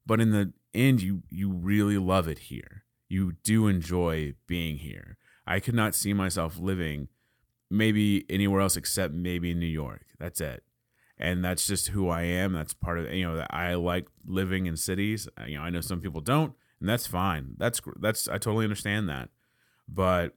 but 0.05 0.21
in 0.21 0.33
the 0.33 0.53
end, 0.75 1.01
you 1.01 1.23
you 1.31 1.51
really 1.53 1.99
love 1.99 2.29
it 2.29 2.39
here. 2.39 2.85
You 3.09 3.33
do 3.45 3.69
enjoy 3.69 4.35
being 4.47 4.79
here. 4.79 5.17
I 5.47 5.61
could 5.61 5.75
not 5.75 5.95
see 5.95 6.13
myself 6.13 6.59
living 6.59 7.09
maybe 7.71 8.25
anywhere 8.29 8.61
else 8.61 8.77
except 8.77 9.15
maybe 9.15 9.51
in 9.51 9.59
New 9.59 9.67
York. 9.67 10.03
That's 10.19 10.41
it. 10.41 10.63
And 11.19 11.45
that's 11.45 11.67
just 11.67 11.89
who 11.89 12.09
I 12.09 12.23
am. 12.23 12.53
That's 12.53 12.75
part 12.75 12.99
of 12.99 13.13
you 13.13 13.25
know 13.25 13.37
that 13.37 13.53
I 13.53 13.75
like 13.75 14.07
living 14.27 14.67
in 14.67 14.77
cities. 14.77 15.29
You 15.47 15.59
know, 15.59 15.63
I 15.63 15.71
know 15.71 15.81
some 15.81 16.01
people 16.01 16.21
don't, 16.21 16.55
and 16.81 16.89
that's 16.89 17.07
fine. 17.07 17.55
That's 17.59 17.81
that's 18.01 18.29
I 18.29 18.39
totally 18.39 18.65
understand 18.65 19.09
that. 19.09 19.31
But 19.89 20.35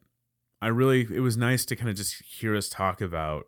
I 0.61 0.67
really 0.67 1.01
it 1.01 1.21
was 1.21 1.37
nice 1.37 1.65
to 1.65 1.75
kind 1.75 1.89
of 1.89 1.95
just 1.95 2.21
hear 2.23 2.55
us 2.55 2.69
talk 2.69 3.01
about 3.01 3.47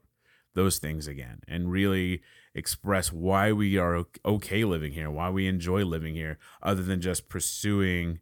those 0.55 0.77
things 0.77 1.07
again 1.07 1.39
and 1.47 1.71
really 1.71 2.21
express 2.55 3.11
why 3.11 3.51
we 3.51 3.77
are 3.77 4.05
okay 4.25 4.63
living 4.63 4.93
here, 4.93 5.09
why 5.09 5.29
we 5.29 5.47
enjoy 5.47 5.83
living 5.83 6.15
here 6.15 6.37
other 6.61 6.83
than 6.83 7.01
just 7.01 7.29
pursuing 7.29 8.19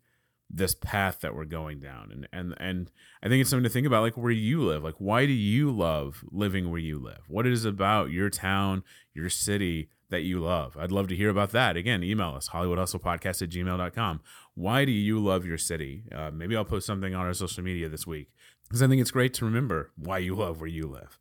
this 0.54 0.76
path 0.76 1.20
that 1.22 1.36
we're 1.36 1.46
going 1.46 1.80
down. 1.80 2.10
And 2.12 2.28
and 2.34 2.56
and 2.58 2.92
i 3.24 3.28
think 3.28 3.42
it's 3.42 3.50
something 3.50 3.64
to 3.64 3.70
think 3.70 3.88
about 3.88 4.02
like 4.02 4.18
where 4.18 4.32
you 4.32 4.62
live 4.62 4.84
like 4.84 4.96
why 4.98 5.26
do 5.26 5.34
you 5.34 5.72
love 5.72 6.24
living 6.32 6.70
where 6.70 6.80
you 6.80 7.00
live? 7.00 7.22
What 7.28 7.48
is 7.48 7.66
about 7.66 8.12
your 8.12 8.30
town 8.30 8.84
your 9.14 9.30
city 9.30 9.90
that 10.10 10.22
you 10.24 10.42
love? 10.42 10.76
I'd 10.78 10.92
love 10.92 11.08
to 11.08 11.16
hear 11.16 11.30
about 11.30 11.52
that. 11.52 11.78
Again 11.78 12.04
email 12.04 12.36
us 12.36 12.50
hollywoodhustlepodcast 12.50 13.42
at 13.42 13.50
gmail.com 13.50 14.22
why 14.56 14.84
do 14.84 14.92
you 14.92 15.20
love 15.20 15.46
your 15.46 15.58
city? 15.58 16.04
Uh, 16.14 16.32
maybe 16.32 16.56
i'll 16.56 16.66
post 16.66 16.86
something 16.86 17.16
on 17.16 17.26
our 17.26 17.34
social 17.34 17.64
media 17.64 17.88
this 17.88 18.06
week 18.06 18.30
because 18.72 18.82
i 18.82 18.88
think 18.88 19.02
it's 19.02 19.12
great 19.12 19.34
to 19.34 19.46
remember 19.46 19.92
why 19.98 20.18
you 20.18 20.34
love 20.34 20.62
where 20.62 20.70
you 20.70 20.88
live 20.88 21.20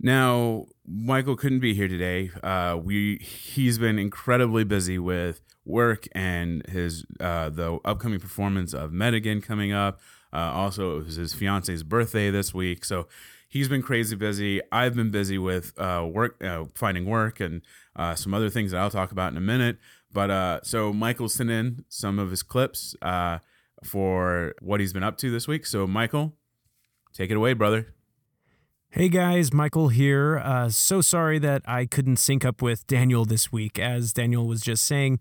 now, 0.00 0.66
Michael 0.86 1.36
couldn't 1.36 1.60
be 1.60 1.74
here 1.74 1.88
today. 1.88 2.30
Uh, 2.42 2.78
we 2.82 3.16
he's 3.18 3.78
been 3.78 3.98
incredibly 3.98 4.64
busy 4.64 4.98
with 4.98 5.40
work 5.64 6.06
and 6.12 6.66
his 6.68 7.06
uh, 7.20 7.48
the 7.48 7.78
upcoming 7.84 8.20
performance 8.20 8.74
of 8.74 8.92
Met 8.92 9.14
coming 9.42 9.72
up. 9.72 10.00
Uh, 10.32 10.50
also, 10.52 10.98
it 10.98 11.06
was 11.06 11.16
his 11.16 11.32
fiance's 11.32 11.84
birthday 11.84 12.28
this 12.30 12.52
week, 12.52 12.84
so 12.84 13.06
he's 13.48 13.68
been 13.68 13.82
crazy 13.82 14.16
busy. 14.16 14.60
I've 14.72 14.96
been 14.96 15.10
busy 15.10 15.38
with 15.38 15.72
uh, 15.78 16.06
work, 16.10 16.42
uh, 16.42 16.64
finding 16.74 17.06
work, 17.06 17.38
and 17.38 17.62
uh, 17.94 18.16
some 18.16 18.34
other 18.34 18.50
things 18.50 18.72
that 18.72 18.80
I'll 18.80 18.90
talk 18.90 19.12
about 19.12 19.30
in 19.30 19.38
a 19.38 19.40
minute. 19.40 19.78
But 20.12 20.66
so 20.66 20.92
Michael 20.92 21.28
sent 21.28 21.50
in 21.50 21.84
some 21.88 22.18
of 22.18 22.30
his 22.30 22.42
clips 22.42 22.94
for 23.82 24.54
what 24.60 24.80
he's 24.80 24.92
been 24.92 25.02
up 25.02 25.16
to 25.18 25.30
this 25.30 25.48
week. 25.48 25.66
So 25.66 25.86
Michael, 25.86 26.36
take 27.14 27.30
it 27.30 27.36
away, 27.36 27.52
brother. 27.54 27.94
Hey 28.90 29.08
guys, 29.08 29.52
Michael 29.52 29.88
here. 29.88 30.38
Uh, 30.38 30.68
so 30.68 31.00
sorry 31.00 31.38
that 31.40 31.62
I 31.66 31.86
couldn't 31.86 32.18
sync 32.18 32.44
up 32.44 32.62
with 32.62 32.86
Daniel 32.86 33.24
this 33.24 33.50
week. 33.50 33.78
As 33.78 34.12
Daniel 34.12 34.46
was 34.46 34.60
just 34.60 34.84
saying, 34.84 35.20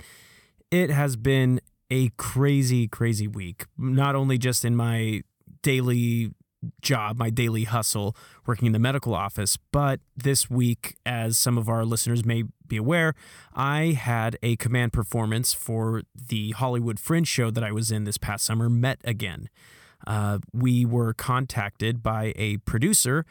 it 0.70 0.90
has 0.90 1.16
been 1.16 1.60
a 1.90 2.10
crazy, 2.18 2.88
crazy 2.88 3.28
week. 3.28 3.66
Not 3.78 4.16
only 4.16 4.38
just 4.38 4.64
in 4.64 4.76
my 4.76 5.24
daily 5.64 6.32
job, 6.82 7.18
my 7.18 7.30
daily 7.30 7.64
hustle 7.64 8.16
working 8.46 8.68
in 8.68 8.74
the 8.74 8.80
medical 8.80 9.14
office, 9.14 9.58
but 9.72 10.00
this 10.16 10.50
week, 10.50 10.96
as 11.06 11.38
some 11.38 11.58
of 11.58 11.68
our 11.68 11.84
listeners 11.84 12.24
may 12.24 12.44
be 12.68 12.78
aware, 12.78 13.16
I 13.54 13.98
had 14.00 14.38
a 14.44 14.56
command 14.58 14.94
performance 14.94 15.54
for 15.54 16.04
the 16.16 16.52
Hollywood 16.52 17.00
Fringe 17.00 17.28
show 17.28 17.52
that 17.52 17.64
I 17.64 17.72
was 17.72 17.92
in 17.92 18.04
this 18.04 18.18
past 18.18 18.46
summer, 18.46 18.70
Met 18.70 19.00
Again. 19.04 19.50
Uh, 20.06 20.40
we 20.54 20.86
were 20.86 21.14
contacted 21.14 22.04
by 22.04 22.34
a 22.36 22.58
producer 22.58 23.26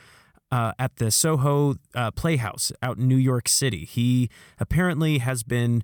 uh, 0.51 0.73
at 0.79 0.97
the 0.97 1.11
Soho 1.11 1.77
uh, 1.95 2.11
Playhouse 2.11 2.73
out 2.83 2.99
in 2.99 3.09
New 3.09 3.17
York 3.17 3.49
City. 3.49 3.85
He 3.85 4.29
apparently 4.61 5.19
has 5.19 5.43
been 5.43 5.83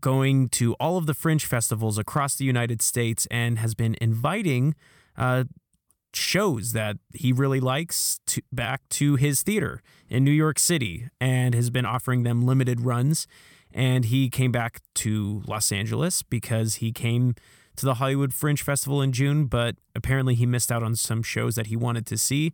going 0.00 0.48
to 0.50 0.74
all 0.74 0.96
of 0.96 1.06
the 1.06 1.14
fringe 1.14 1.44
festivals 1.46 1.98
across 1.98 2.36
the 2.36 2.44
United 2.44 2.82
States 2.82 3.26
and 3.30 3.58
has 3.58 3.74
been 3.74 3.96
inviting 4.00 4.74
uh, 5.16 5.44
shows 6.14 6.72
that 6.72 6.96
he 7.14 7.32
really 7.32 7.60
likes 7.60 8.20
to, 8.26 8.42
back 8.52 8.88
to 8.90 9.16
his 9.16 9.42
theater 9.42 9.82
in 10.08 10.24
New 10.24 10.30
York 10.30 10.58
City 10.58 11.08
and 11.20 11.54
has 11.54 11.70
been 11.70 11.86
offering 11.86 12.22
them 12.22 12.46
limited 12.46 12.80
runs. 12.82 13.26
And 13.72 14.06
he 14.06 14.30
came 14.30 14.52
back 14.52 14.80
to 14.96 15.42
Los 15.46 15.72
Angeles 15.72 16.22
because 16.22 16.76
he 16.76 16.92
came 16.92 17.34
to 17.76 17.86
the 17.86 17.94
Hollywood 17.94 18.32
Fringe 18.32 18.62
Festival 18.62 19.02
in 19.02 19.12
June, 19.12 19.46
but 19.46 19.76
apparently 19.94 20.34
he 20.34 20.46
missed 20.46 20.72
out 20.72 20.82
on 20.82 20.96
some 20.96 21.22
shows 21.22 21.54
that 21.54 21.66
he 21.66 21.76
wanted 21.76 22.06
to 22.06 22.18
see 22.18 22.52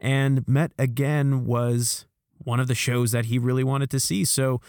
and 0.00 0.46
Met 0.46 0.72
Again 0.78 1.46
was 1.46 2.06
one 2.38 2.60
of 2.60 2.68
the 2.68 2.74
shows 2.74 3.12
that 3.12 3.26
he 3.26 3.38
really 3.38 3.64
wanted 3.64 3.90
to 3.90 3.98
see. 4.00 4.24
So, 4.24 4.60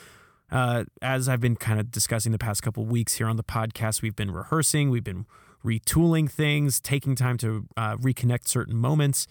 uh, 0.51 0.85
as 1.01 1.27
I've 1.27 1.41
been 1.41 1.55
kind 1.55 1.79
of 1.79 1.91
discussing 1.91 2.31
the 2.31 2.37
past 2.37 2.61
couple 2.61 2.85
weeks 2.85 3.15
here 3.15 3.27
on 3.27 3.35
the 3.35 3.43
podcast, 3.43 4.01
we've 4.01 4.15
been 4.15 4.31
rehearsing, 4.31 4.89
we've 4.89 5.03
been 5.03 5.25
retooling 5.63 6.29
things, 6.29 6.79
taking 6.79 7.15
time 7.15 7.37
to 7.39 7.65
uh, 7.75 7.97
reconnect 7.97 8.47
certain 8.47 8.77
moments, 8.77 9.27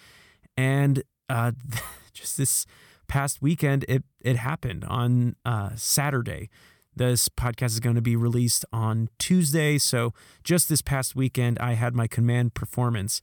and 0.56 1.02
uh, 1.30 1.52
just 2.12 2.36
this 2.36 2.66
past 3.06 3.40
weekend, 3.40 3.84
it 3.88 4.02
it 4.20 4.36
happened 4.36 4.84
on 4.84 5.36
uh, 5.44 5.70
Saturday. 5.76 6.50
This 6.96 7.28
podcast 7.28 7.66
is 7.66 7.80
going 7.80 7.96
to 7.96 8.02
be 8.02 8.16
released 8.16 8.64
on 8.72 9.08
Tuesday, 9.18 9.78
so 9.78 10.12
just 10.42 10.68
this 10.68 10.82
past 10.82 11.16
weekend, 11.16 11.58
I 11.58 11.74
had 11.74 11.94
my 11.94 12.06
command 12.06 12.54
performance 12.54 13.20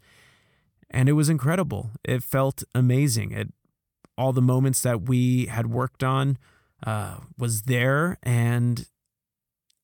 and 0.92 1.10
it 1.10 1.14
was 1.14 1.30
incredible. 1.30 1.92
It 2.04 2.22
felt 2.22 2.64
amazing. 2.76 3.32
It 3.32 3.54
all 4.18 4.34
the 4.34 4.42
moments 4.42 4.82
that 4.82 5.04
we 5.04 5.46
had 5.48 5.68
worked 5.68 6.04
on 6.04 6.38
uh, 6.86 7.18
was 7.38 7.64
there, 7.64 8.18
and 8.22 8.86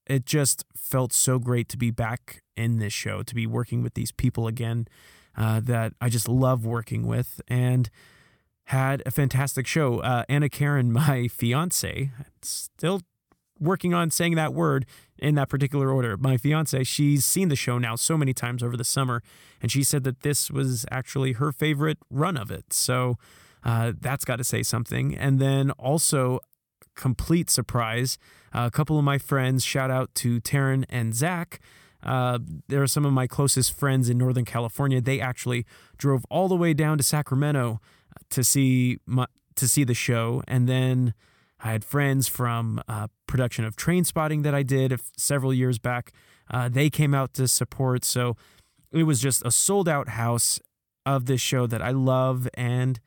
it 0.05 0.25
just 0.25 0.65
felt 0.75 1.13
so 1.13 1.39
great 1.39 1.69
to 1.69 1.77
be 1.77 1.89
back 1.89 2.43
in 2.55 2.77
this 2.77 2.93
show, 2.93 3.23
to 3.23 3.33
be 3.33 3.47
working 3.47 3.81
with 3.81 3.93
these 3.93 4.11
people 4.11 4.47
again 4.47 4.87
uh, 5.35 5.61
that 5.61 5.93
I 6.01 6.09
just 6.09 6.27
love 6.27 6.65
working 6.65 7.07
with, 7.07 7.41
and 7.47 7.89
had 8.65 9.01
a 9.05 9.11
fantastic 9.11 9.65
show. 9.65 9.99
Uh, 9.99 10.23
Anna 10.27 10.49
Karen, 10.49 10.91
my 10.91 11.27
fiance, 11.29 12.11
still 12.41 13.01
working 13.59 13.93
on 13.93 14.11
saying 14.11 14.35
that 14.35 14.53
word 14.53 14.85
in 15.17 15.35
that 15.35 15.49
particular 15.49 15.91
order. 15.91 16.17
My 16.17 16.37
fiance, 16.37 16.83
she's 16.83 17.25
seen 17.25 17.49
the 17.49 17.55
show 17.55 17.77
now 17.77 17.95
so 17.95 18.17
many 18.17 18.33
times 18.33 18.61
over 18.63 18.77
the 18.77 18.83
summer, 18.83 19.21
and 19.61 19.71
she 19.71 19.83
said 19.83 20.03
that 20.03 20.21
this 20.21 20.51
was 20.51 20.85
actually 20.91 21.33
her 21.33 21.51
favorite 21.51 21.97
run 22.09 22.37
of 22.37 22.51
it. 22.51 22.71
So 22.71 23.17
uh, 23.63 23.93
that's 23.99 24.25
got 24.25 24.37
to 24.37 24.43
say 24.43 24.63
something. 24.63 25.15
And 25.15 25.39
then 25.39 25.71
also, 25.71 26.39
complete 26.95 27.49
surprise, 27.49 28.17
uh, 28.53 28.65
a 28.67 28.71
couple 28.71 28.97
of 28.97 29.03
my 29.03 29.17
friends, 29.17 29.63
shout 29.63 29.91
out 29.91 30.13
to 30.15 30.41
Taryn 30.41 30.83
and 30.89 31.13
Zach. 31.13 31.59
Uh, 32.03 32.39
they're 32.67 32.87
some 32.87 33.05
of 33.05 33.13
my 33.13 33.27
closest 33.27 33.73
friends 33.73 34.09
in 34.09 34.17
Northern 34.17 34.45
California. 34.45 35.01
They 35.01 35.19
actually 35.19 35.65
drove 35.97 36.25
all 36.29 36.47
the 36.47 36.55
way 36.55 36.73
down 36.73 36.97
to 36.97 37.03
Sacramento 37.03 37.79
to 38.29 38.43
see 38.43 38.99
my, 39.05 39.25
to 39.55 39.67
see 39.67 39.83
the 39.83 39.93
show, 39.93 40.43
and 40.47 40.67
then 40.67 41.13
I 41.59 41.71
had 41.71 41.83
friends 41.83 42.27
from 42.27 42.81
uh, 42.87 43.07
production 43.25 43.65
of 43.65 43.75
Trainspotting 43.75 44.43
that 44.43 44.53
I 44.53 44.63
did 44.63 44.99
several 45.17 45.53
years 45.53 45.79
back. 45.79 46.11
Uh, 46.49 46.69
they 46.69 46.89
came 46.89 47.13
out 47.13 47.33
to 47.35 47.47
support. 47.47 48.05
So 48.05 48.37
it 48.91 49.03
was 49.03 49.19
just 49.19 49.45
a 49.45 49.51
sold 49.51 49.89
out 49.89 50.09
house 50.09 50.59
of 51.05 51.25
this 51.25 51.41
show 51.41 51.67
that 51.67 51.81
I 51.81 51.91
love. 51.91 52.47
And 52.53 52.99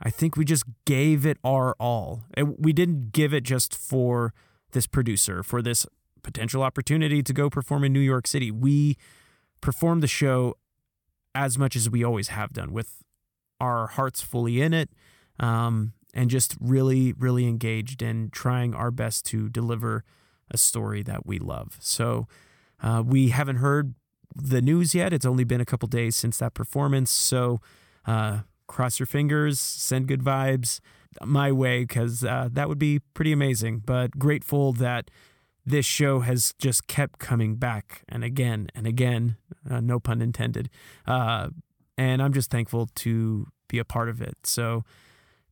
I 0.00 0.10
think 0.10 0.36
we 0.36 0.44
just 0.44 0.64
gave 0.84 1.26
it 1.26 1.36
our 1.44 1.74
all. 1.78 2.24
we 2.36 2.72
didn't 2.72 3.12
give 3.12 3.34
it 3.34 3.44
just 3.44 3.74
for 3.74 4.32
this 4.72 4.86
producer, 4.86 5.42
for 5.42 5.60
this 5.60 5.86
potential 6.22 6.62
opportunity 6.62 7.22
to 7.22 7.32
go 7.32 7.50
perform 7.50 7.84
in 7.84 7.92
New 7.92 8.00
York 8.00 8.26
City. 8.26 8.50
We 8.50 8.96
performed 9.60 10.02
the 10.02 10.08
show 10.08 10.56
as 11.34 11.58
much 11.58 11.76
as 11.76 11.88
we 11.88 12.02
always 12.04 12.28
have 12.28 12.52
done 12.52 12.72
with 12.72 13.02
our 13.60 13.86
hearts 13.86 14.22
fully 14.22 14.60
in 14.60 14.74
it. 14.74 14.90
Um, 15.38 15.92
and 16.14 16.30
just 16.30 16.56
really, 16.60 17.12
really 17.12 17.46
engaged 17.46 18.02
in 18.02 18.30
trying 18.30 18.74
our 18.74 18.90
best 18.90 19.24
to 19.26 19.48
deliver 19.48 20.04
a 20.50 20.58
story 20.58 21.02
that 21.02 21.26
we 21.26 21.38
love. 21.38 21.76
So 21.80 22.26
uh, 22.82 23.02
we 23.04 23.28
haven't 23.28 23.56
heard 23.56 23.94
the 24.34 24.60
news 24.60 24.94
yet. 24.94 25.12
It's 25.12 25.26
only 25.26 25.44
been 25.44 25.60
a 25.60 25.64
couple 25.64 25.88
days 25.88 26.16
since 26.16 26.38
that 26.38 26.54
performance. 26.54 27.10
So 27.10 27.60
uh, 28.06 28.40
cross 28.66 28.98
your 28.98 29.06
fingers, 29.06 29.58
send 29.58 30.08
good 30.08 30.22
vibes 30.22 30.80
my 31.24 31.52
way 31.52 31.80
because 31.80 32.24
uh, 32.24 32.48
that 32.52 32.68
would 32.68 32.78
be 32.78 33.00
pretty 33.14 33.32
amazing. 33.32 33.82
But 33.84 34.18
grateful 34.18 34.72
that 34.74 35.10
this 35.64 35.86
show 35.86 36.20
has 36.20 36.54
just 36.58 36.86
kept 36.86 37.18
coming 37.18 37.56
back 37.56 38.02
and 38.08 38.24
again 38.24 38.68
and 38.74 38.86
again, 38.86 39.36
uh, 39.70 39.80
no 39.80 40.00
pun 40.00 40.20
intended. 40.20 40.68
Uh, 41.06 41.50
and 41.96 42.22
I'm 42.22 42.32
just 42.32 42.50
thankful 42.50 42.88
to 42.96 43.46
be 43.68 43.78
a 43.78 43.84
part 43.84 44.08
of 44.08 44.20
it. 44.20 44.36
So 44.44 44.84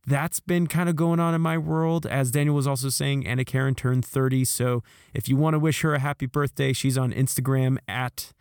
that's 0.05 0.39
been 0.39 0.67
kind 0.67 0.89
of 0.89 0.95
going 0.95 1.19
on 1.19 1.33
in 1.33 1.41
my 1.41 1.57
world. 1.57 2.05
As 2.05 2.31
Daniel 2.31 2.55
was 2.55 2.67
also 2.67 2.89
saying, 2.89 3.27
Anna 3.27 3.45
Karen 3.45 3.75
turned 3.75 4.05
30. 4.05 4.45
So 4.45 4.83
if 5.13 5.29
you 5.29 5.35
want 5.35 5.53
to 5.53 5.59
wish 5.59 5.81
her 5.81 5.93
a 5.93 5.99
happy 5.99 6.25
birthday, 6.25 6.73
she's 6.73 6.97
on 6.97 7.11
Instagram 7.13 7.77
at 7.87 8.33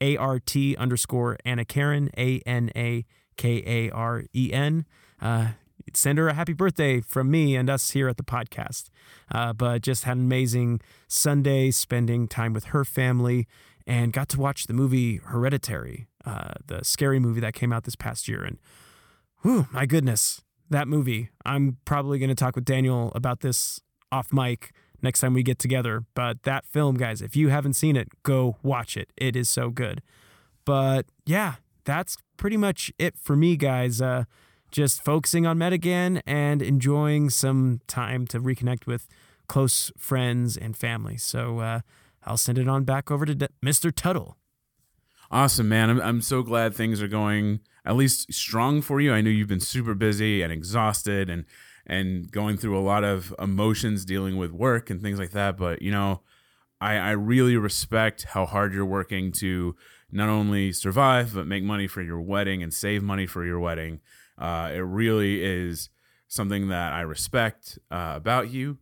ART 0.00 0.54
underscore 0.78 1.36
Anna 1.44 1.64
Karen, 1.64 2.10
A 2.16 2.40
N 2.46 2.70
A 2.76 3.04
K 3.36 3.62
A 3.66 3.90
R 3.90 4.24
E 4.34 4.52
N. 4.52 4.86
Uh, 5.20 5.48
send 5.94 6.18
her 6.18 6.28
a 6.28 6.34
happy 6.34 6.52
birthday 6.52 7.00
from 7.00 7.30
me 7.30 7.56
and 7.56 7.68
us 7.68 7.90
here 7.90 8.08
at 8.08 8.16
the 8.16 8.22
podcast. 8.22 8.88
Uh, 9.32 9.52
but 9.52 9.82
just 9.82 10.04
had 10.04 10.16
an 10.16 10.24
amazing 10.24 10.80
Sunday 11.08 11.70
spending 11.70 12.28
time 12.28 12.52
with 12.52 12.66
her 12.66 12.84
family 12.84 13.46
and 13.86 14.12
got 14.12 14.28
to 14.28 14.38
watch 14.38 14.66
the 14.66 14.72
movie 14.72 15.16
Hereditary, 15.16 16.06
uh, 16.24 16.52
the 16.66 16.84
scary 16.84 17.18
movie 17.18 17.40
that 17.40 17.54
came 17.54 17.72
out 17.72 17.84
this 17.84 17.96
past 17.96 18.28
year. 18.28 18.44
And 18.44 18.58
whew, 19.42 19.66
my 19.72 19.86
goodness, 19.86 20.42
that 20.70 20.88
movie. 20.88 21.30
I'm 21.44 21.78
probably 21.84 22.18
going 22.18 22.28
to 22.28 22.34
talk 22.34 22.54
with 22.54 22.64
Daniel 22.64 23.12
about 23.14 23.40
this 23.40 23.80
off 24.10 24.32
mic 24.32 24.72
next 25.02 25.20
time 25.20 25.34
we 25.34 25.42
get 25.42 25.58
together. 25.58 26.04
But 26.14 26.42
that 26.44 26.66
film, 26.66 26.96
guys, 26.96 27.22
if 27.22 27.36
you 27.36 27.48
haven't 27.48 27.74
seen 27.74 27.96
it, 27.96 28.08
go 28.22 28.56
watch 28.62 28.96
it. 28.96 29.12
It 29.16 29.36
is 29.36 29.48
so 29.48 29.70
good. 29.70 30.02
But 30.64 31.06
yeah, 31.26 31.54
that's 31.84 32.16
pretty 32.36 32.56
much 32.56 32.92
it 32.98 33.16
for 33.18 33.36
me, 33.36 33.56
guys. 33.56 34.00
Uh, 34.00 34.24
just 34.70 35.04
focusing 35.04 35.46
on 35.46 35.58
Met 35.58 35.72
Again 35.72 36.22
and 36.26 36.62
enjoying 36.62 37.30
some 37.30 37.80
time 37.86 38.26
to 38.28 38.40
reconnect 38.40 38.86
with 38.86 39.08
close 39.48 39.90
friends 39.98 40.56
and 40.56 40.76
family. 40.76 41.16
So 41.16 41.58
uh, 41.58 41.80
I'll 42.24 42.36
send 42.36 42.58
it 42.58 42.68
on 42.68 42.84
back 42.84 43.10
over 43.10 43.26
to 43.26 43.34
D- 43.34 43.48
Mr. 43.64 43.90
Tuttel. 43.90 44.34
Awesome, 45.30 45.68
man. 45.68 45.90
I'm, 45.90 46.00
I'm 46.00 46.22
so 46.22 46.42
glad 46.42 46.74
things 46.74 47.00
are 47.00 47.08
going 47.08 47.60
at 47.84 47.96
least 47.96 48.32
strong 48.32 48.82
for 48.82 49.00
you. 49.00 49.12
I 49.12 49.20
know 49.20 49.30
you've 49.30 49.48
been 49.48 49.60
super 49.60 49.94
busy 49.94 50.42
and 50.42 50.52
exhausted 50.52 51.30
and 51.30 51.44
and 51.86 52.30
going 52.30 52.56
through 52.56 52.78
a 52.78 52.82
lot 52.82 53.04
of 53.04 53.34
emotions 53.40 54.04
dealing 54.04 54.36
with 54.36 54.52
work 54.52 54.90
and 54.90 55.00
things 55.00 55.18
like 55.18 55.30
that. 55.30 55.56
But 55.56 55.82
you 55.82 55.90
know, 55.90 56.22
I, 56.80 56.94
I 56.96 57.10
really 57.12 57.56
respect 57.56 58.24
how 58.30 58.46
hard 58.46 58.74
you're 58.74 58.84
working 58.84 59.32
to 59.32 59.76
not 60.10 60.28
only 60.28 60.72
survive 60.72 61.34
but 61.34 61.46
make 61.46 61.62
money 61.62 61.86
for 61.86 62.02
your 62.02 62.20
wedding 62.20 62.62
and 62.62 62.74
save 62.74 63.02
money 63.02 63.26
for 63.26 63.44
your 63.44 63.60
wedding. 63.60 64.00
Uh, 64.36 64.70
it 64.74 64.78
really 64.78 65.42
is 65.44 65.90
something 66.26 66.68
that 66.68 66.92
I 66.92 67.02
respect 67.02 67.78
uh, 67.90 68.14
about 68.16 68.50
you, 68.50 68.78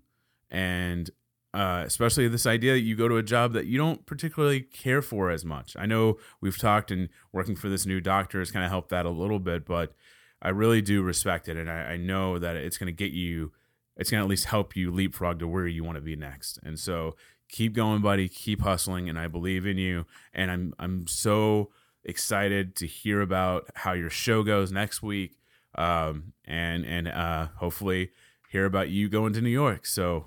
and 0.50 1.10
uh, 1.58 1.82
especially 1.84 2.28
this 2.28 2.46
idea 2.46 2.74
that 2.74 2.82
you 2.82 2.94
go 2.94 3.08
to 3.08 3.16
a 3.16 3.22
job 3.22 3.52
that 3.52 3.66
you 3.66 3.76
don't 3.76 4.06
particularly 4.06 4.60
care 4.60 5.02
for 5.02 5.28
as 5.28 5.44
much. 5.44 5.74
I 5.76 5.86
know 5.86 6.18
we've 6.40 6.56
talked 6.56 6.92
and 6.92 7.08
working 7.32 7.56
for 7.56 7.68
this 7.68 7.84
new 7.84 8.00
doctor 8.00 8.38
has 8.38 8.52
kind 8.52 8.64
of 8.64 8.70
helped 8.70 8.90
that 8.90 9.04
a 9.04 9.10
little 9.10 9.40
bit, 9.40 9.66
but 9.66 9.92
I 10.40 10.50
really 10.50 10.80
do 10.80 11.02
respect 11.02 11.48
it. 11.48 11.56
And 11.56 11.68
I, 11.68 11.80
I 11.80 11.96
know 11.96 12.38
that 12.38 12.54
it's 12.54 12.78
going 12.78 12.86
to 12.86 12.92
get 12.92 13.10
you, 13.10 13.50
it's 13.96 14.08
going 14.08 14.20
to 14.20 14.24
at 14.24 14.30
least 14.30 14.44
help 14.44 14.76
you 14.76 14.92
leapfrog 14.92 15.40
to 15.40 15.48
where 15.48 15.66
you 15.66 15.82
want 15.82 15.96
to 15.96 16.00
be 16.00 16.14
next. 16.14 16.60
And 16.62 16.78
so 16.78 17.16
keep 17.48 17.72
going, 17.72 18.02
buddy, 18.02 18.28
keep 18.28 18.62
hustling. 18.62 19.08
And 19.08 19.18
I 19.18 19.26
believe 19.26 19.66
in 19.66 19.78
you. 19.78 20.06
And 20.32 20.52
I'm, 20.52 20.74
I'm 20.78 21.08
so 21.08 21.70
excited 22.04 22.76
to 22.76 22.86
hear 22.86 23.20
about 23.20 23.66
how 23.74 23.94
your 23.94 24.10
show 24.10 24.44
goes 24.44 24.70
next 24.70 25.02
week. 25.02 25.40
Um, 25.74 26.34
and, 26.44 26.86
and, 26.86 27.08
uh, 27.08 27.48
hopefully 27.56 28.12
hear 28.48 28.64
about 28.64 28.90
you 28.90 29.08
going 29.08 29.32
to 29.32 29.40
New 29.40 29.50
York. 29.50 29.86
So 29.86 30.26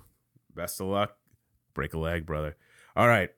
best 0.54 0.82
of 0.82 0.88
luck. 0.88 1.21
Break 1.74 1.94
a 1.94 2.00
leg, 2.00 2.26
brother. 2.26 2.56
All 2.96 3.08
right. 3.08 3.30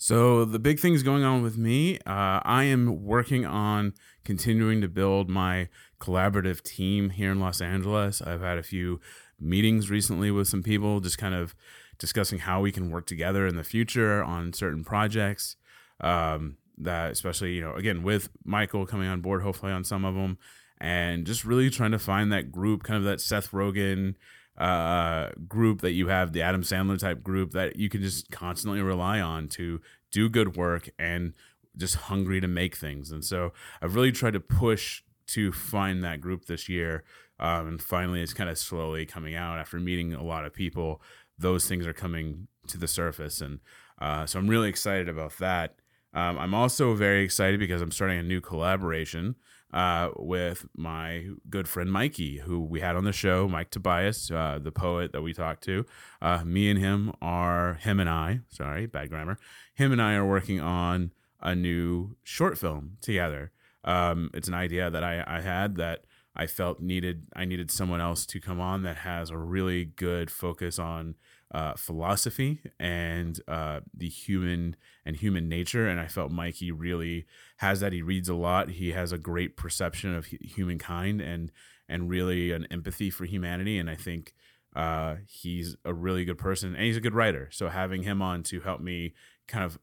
So 0.00 0.44
the 0.44 0.60
big 0.60 0.78
things 0.78 1.02
going 1.02 1.24
on 1.24 1.42
with 1.42 1.58
me, 1.58 1.96
uh, 2.06 2.40
I 2.44 2.64
am 2.64 3.04
working 3.04 3.44
on 3.44 3.94
continuing 4.24 4.80
to 4.80 4.88
build 4.88 5.28
my 5.28 5.68
collaborative 6.00 6.62
team 6.62 7.10
here 7.10 7.32
in 7.32 7.40
Los 7.40 7.60
Angeles. 7.60 8.22
I've 8.22 8.40
had 8.40 8.58
a 8.58 8.62
few 8.62 9.00
meetings 9.40 9.90
recently 9.90 10.30
with 10.30 10.46
some 10.46 10.62
people, 10.62 11.00
just 11.00 11.18
kind 11.18 11.34
of 11.34 11.54
discussing 11.98 12.38
how 12.38 12.60
we 12.60 12.70
can 12.70 12.90
work 12.90 13.06
together 13.06 13.46
in 13.46 13.56
the 13.56 13.64
future 13.64 14.22
on 14.22 14.52
certain 14.52 14.84
projects. 14.84 15.56
Um, 16.00 16.58
that 16.80 17.10
especially, 17.10 17.54
you 17.54 17.60
know, 17.60 17.74
again 17.74 18.04
with 18.04 18.28
Michael 18.44 18.86
coming 18.86 19.08
on 19.08 19.20
board, 19.20 19.42
hopefully 19.42 19.72
on 19.72 19.82
some 19.82 20.04
of 20.04 20.14
them, 20.14 20.38
and 20.80 21.26
just 21.26 21.44
really 21.44 21.70
trying 21.70 21.90
to 21.90 21.98
find 21.98 22.32
that 22.32 22.52
group, 22.52 22.84
kind 22.84 22.98
of 22.98 23.04
that 23.04 23.20
Seth 23.20 23.50
Rogen 23.50 24.14
uh, 24.58 25.30
group 25.46 25.80
that 25.80 25.92
you 25.92 26.08
have, 26.08 26.32
the 26.32 26.42
Adam 26.42 26.62
Sandler 26.62 26.98
type 26.98 27.22
group 27.22 27.52
that 27.52 27.76
you 27.76 27.88
can 27.88 28.02
just 28.02 28.30
constantly 28.30 28.82
rely 28.82 29.20
on 29.20 29.48
to 29.48 29.80
do 30.10 30.28
good 30.28 30.56
work 30.56 30.90
and 30.98 31.32
just 31.76 31.94
hungry 31.94 32.40
to 32.40 32.48
make 32.48 32.76
things. 32.76 33.12
And 33.12 33.24
so 33.24 33.52
I've 33.80 33.94
really 33.94 34.12
tried 34.12 34.32
to 34.32 34.40
push 34.40 35.02
to 35.28 35.52
find 35.52 36.02
that 36.02 36.20
group 36.20 36.46
this 36.46 36.68
year. 36.68 37.04
Um, 37.38 37.68
and 37.68 37.82
finally, 37.82 38.20
it's 38.20 38.34
kind 38.34 38.50
of 38.50 38.58
slowly 38.58 39.06
coming 39.06 39.34
out 39.34 39.58
after 39.58 39.78
meeting 39.78 40.12
a 40.12 40.24
lot 40.24 40.44
of 40.44 40.52
people. 40.52 41.00
Those 41.38 41.68
things 41.68 41.86
are 41.86 41.92
coming 41.92 42.48
to 42.66 42.78
the 42.78 42.88
surface. 42.88 43.40
And 43.40 43.60
uh, 44.00 44.26
so 44.26 44.40
I'm 44.40 44.48
really 44.48 44.68
excited 44.68 45.08
about 45.08 45.38
that. 45.38 45.76
Um, 46.14 46.38
I'm 46.38 46.54
also 46.54 46.94
very 46.94 47.22
excited 47.22 47.60
because 47.60 47.80
I'm 47.80 47.92
starting 47.92 48.18
a 48.18 48.22
new 48.22 48.40
collaboration 48.40 49.36
uh, 49.72 50.10
with 50.16 50.66
my 50.76 51.26
good 51.50 51.68
friend 51.68 51.92
Mikey, 51.92 52.38
who 52.38 52.60
we 52.60 52.80
had 52.80 52.96
on 52.96 53.04
the 53.04 53.12
show, 53.12 53.48
Mike 53.48 53.70
Tobias, 53.70 54.30
uh, 54.30 54.58
the 54.60 54.72
poet 54.72 55.12
that 55.12 55.22
we 55.22 55.32
talked 55.32 55.62
to. 55.64 55.84
Uh, 56.22 56.44
me 56.44 56.70
and 56.70 56.78
him 56.78 57.12
are, 57.20 57.74
him 57.74 58.00
and 58.00 58.08
I, 58.08 58.40
sorry, 58.48 58.86
bad 58.86 59.10
grammar. 59.10 59.38
Him 59.74 59.92
and 59.92 60.00
I 60.00 60.14
are 60.14 60.26
working 60.26 60.60
on 60.60 61.12
a 61.40 61.54
new 61.54 62.16
short 62.22 62.58
film 62.58 62.96
together. 63.00 63.52
Um, 63.84 64.30
it's 64.34 64.48
an 64.48 64.54
idea 64.54 64.90
that 64.90 65.04
I, 65.04 65.22
I 65.26 65.40
had 65.40 65.76
that 65.76 66.04
I 66.34 66.46
felt 66.46 66.80
needed. 66.80 67.26
I 67.34 67.44
needed 67.44 67.70
someone 67.70 68.00
else 68.00 68.24
to 68.26 68.40
come 68.40 68.60
on 68.60 68.82
that 68.82 68.98
has 68.98 69.30
a 69.30 69.36
really 69.36 69.84
good 69.84 70.30
focus 70.30 70.78
on 70.78 71.16
uh, 71.52 71.74
philosophy 71.74 72.60
and 72.78 73.40
uh, 73.48 73.80
the 73.94 74.08
human 74.08 74.76
and 75.04 75.16
human 75.16 75.48
nature. 75.48 75.88
And 75.88 75.98
I 75.98 76.06
felt 76.06 76.30
Mikey 76.30 76.70
really 76.70 77.26
has 77.58 77.80
that. 77.80 77.92
He 77.92 78.02
reads 78.02 78.28
a 78.28 78.34
lot. 78.34 78.70
He 78.70 78.92
has 78.92 79.12
a 79.12 79.18
great 79.18 79.56
perception 79.56 80.14
of 80.14 80.26
humankind 80.26 81.20
and 81.20 81.50
and 81.88 82.10
really 82.10 82.52
an 82.52 82.66
empathy 82.70 83.08
for 83.08 83.24
humanity. 83.24 83.78
And 83.78 83.88
I 83.88 83.94
think 83.94 84.34
uh, 84.76 85.16
he's 85.26 85.74
a 85.84 85.94
really 85.94 86.26
good 86.26 86.36
person 86.36 86.74
and 86.74 86.84
he's 86.84 86.98
a 86.98 87.00
good 87.00 87.14
writer. 87.14 87.48
So 87.50 87.68
having 87.68 88.02
him 88.02 88.20
on 88.20 88.42
to 88.44 88.60
help 88.60 88.80
me 88.80 89.14
kind 89.46 89.64
of 89.64 89.78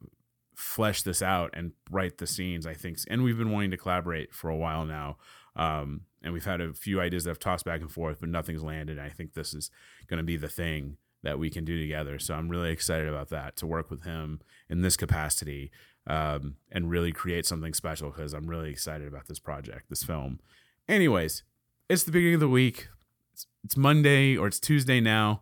flesh 0.56 1.02
this 1.02 1.24
out 1.24 1.50
and 1.54 1.72
write 1.90 2.20
the 2.20 2.28
scenes, 2.28 2.68
I 2.68 2.76
think. 2.76 3.00
And 3.10 3.24
we've 3.24 3.38
been 3.38 3.52
wanting 3.52 3.72
to 3.72 3.78
collaborate 3.78 4.34
for 4.34 4.50
a 4.50 4.56
while 4.56 4.86
now. 4.86 5.18
Um, 5.56 6.02
and 6.22 6.34
we've 6.34 6.46
had 6.46 6.62
a 6.62 6.74
few 6.74 7.02
ideas 7.02 7.24
that 7.24 7.32
have 7.32 7.40
tossed 7.40 7.66
back 7.66 7.82
and 7.82 7.92
forth, 7.92 8.20
but 8.20 8.30
nothing's 8.30 8.64
landed. 8.64 9.00
I 9.00 9.10
think 9.10 9.34
this 9.34 9.54
is 9.54 9.72
going 10.08 10.18
to 10.18 10.24
be 10.24 10.38
the 10.38 10.48
thing 10.48 10.98
that 11.26 11.40
we 11.40 11.50
can 11.50 11.66
do 11.66 11.82
together. 11.82 12.20
So 12.20 12.36
I'm 12.36 12.50
really 12.50 12.72
excited 12.72 13.10
about 13.10 13.30
that 13.30 13.58
to 13.58 13.66
work 13.66 13.90
with 13.90 14.04
him 14.04 14.42
in 14.70 14.82
this 14.82 14.96
capacity 14.96 15.72
um, 16.06 16.58
and 16.72 16.90
really 16.90 17.12
create 17.12 17.48
something 17.48 17.74
special 17.74 18.12
because 18.12 18.32
I'm 18.32 18.48
really 18.48 18.70
excited 18.70 19.08
about 19.08 19.28
this 19.28 19.40
project, 19.40 19.90
this 19.90 20.04
film. 20.04 20.40
Anyways, 20.88 21.42
it's 21.90 22.04
the 22.04 22.12
beginning 22.12 22.36
of 22.36 22.42
the 22.42 22.48
week. 22.48 22.90
It's, 23.34 23.48
it's 23.64 23.76
Monday 23.76 24.38
or 24.38 24.46
it's 24.46 24.60
Tuesday 24.60 25.02
now. 25.02 25.42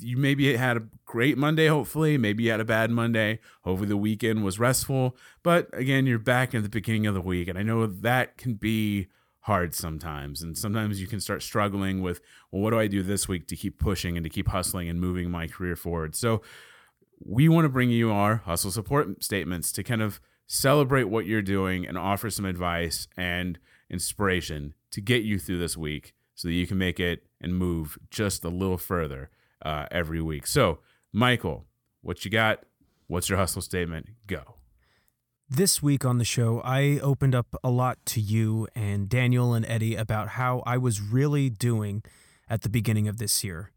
You 0.00 0.18
maybe 0.18 0.54
had 0.56 0.76
a 0.76 0.82
great 1.06 1.38
Monday, 1.38 1.68
hopefully. 1.68 2.18
Maybe 2.18 2.44
you 2.44 2.50
had 2.50 2.60
a 2.60 2.64
bad 2.64 2.90
Monday. 2.90 3.40
Hopefully, 3.62 3.88
the 3.88 3.96
weekend 3.96 4.44
was 4.44 4.58
restful. 4.58 5.16
But 5.42 5.68
again, 5.72 6.06
you're 6.06 6.18
back 6.18 6.54
at 6.54 6.62
the 6.62 6.68
beginning 6.68 7.06
of 7.06 7.14
the 7.14 7.20
week. 7.20 7.48
And 7.48 7.58
I 7.58 7.62
know 7.62 7.86
that 7.86 8.36
can 8.36 8.54
be 8.54 9.08
hard 9.42 9.74
sometimes. 9.74 10.42
And 10.42 10.56
sometimes 10.56 11.00
you 11.00 11.06
can 11.06 11.20
start 11.20 11.42
struggling 11.42 12.00
with, 12.00 12.20
well, 12.50 12.62
what 12.62 12.70
do 12.70 12.78
I 12.78 12.86
do 12.86 13.02
this 13.02 13.28
week 13.28 13.48
to 13.48 13.56
keep 13.56 13.78
pushing 13.78 14.16
and 14.16 14.24
to 14.24 14.30
keep 14.30 14.48
hustling 14.48 14.88
and 14.88 15.00
moving 15.00 15.30
my 15.30 15.46
career 15.46 15.76
forward? 15.76 16.14
So 16.14 16.42
we 17.24 17.48
want 17.48 17.64
to 17.64 17.68
bring 17.68 17.90
you 17.90 18.12
our 18.12 18.36
hustle 18.36 18.70
support 18.70 19.22
statements 19.22 19.72
to 19.72 19.82
kind 19.82 20.02
of 20.02 20.20
celebrate 20.46 21.04
what 21.04 21.26
you're 21.26 21.42
doing 21.42 21.86
and 21.86 21.98
offer 21.98 22.30
some 22.30 22.44
advice 22.44 23.08
and 23.16 23.58
inspiration 23.90 24.74
to 24.90 25.00
get 25.00 25.22
you 25.22 25.38
through 25.38 25.58
this 25.58 25.76
week 25.76 26.14
so 26.34 26.48
that 26.48 26.54
you 26.54 26.66
can 26.66 26.78
make 26.78 27.00
it 27.00 27.24
and 27.40 27.56
move 27.56 27.98
just 28.10 28.44
a 28.44 28.48
little 28.48 28.78
further 28.78 29.30
uh, 29.64 29.86
every 29.90 30.20
week. 30.20 30.46
So, 30.46 30.78
Michael, 31.12 31.66
what 32.00 32.24
you 32.24 32.30
got? 32.30 32.64
What's 33.06 33.28
your 33.28 33.38
hustle 33.38 33.62
statement? 33.62 34.08
Go. 34.26 34.61
This 35.54 35.82
week 35.82 36.06
on 36.06 36.16
the 36.16 36.24
show, 36.24 36.62
I 36.64 36.98
opened 37.02 37.34
up 37.34 37.54
a 37.62 37.68
lot 37.68 37.98
to 38.06 38.22
you 38.22 38.68
and 38.74 39.06
Daniel 39.06 39.52
and 39.52 39.66
Eddie 39.66 39.96
about 39.96 40.28
how 40.28 40.62
I 40.64 40.78
was 40.78 41.02
really 41.02 41.50
doing 41.50 42.02
at 42.48 42.62
the 42.62 42.70
beginning 42.70 43.06
of 43.06 43.18
this 43.18 43.44
year. 43.44 43.70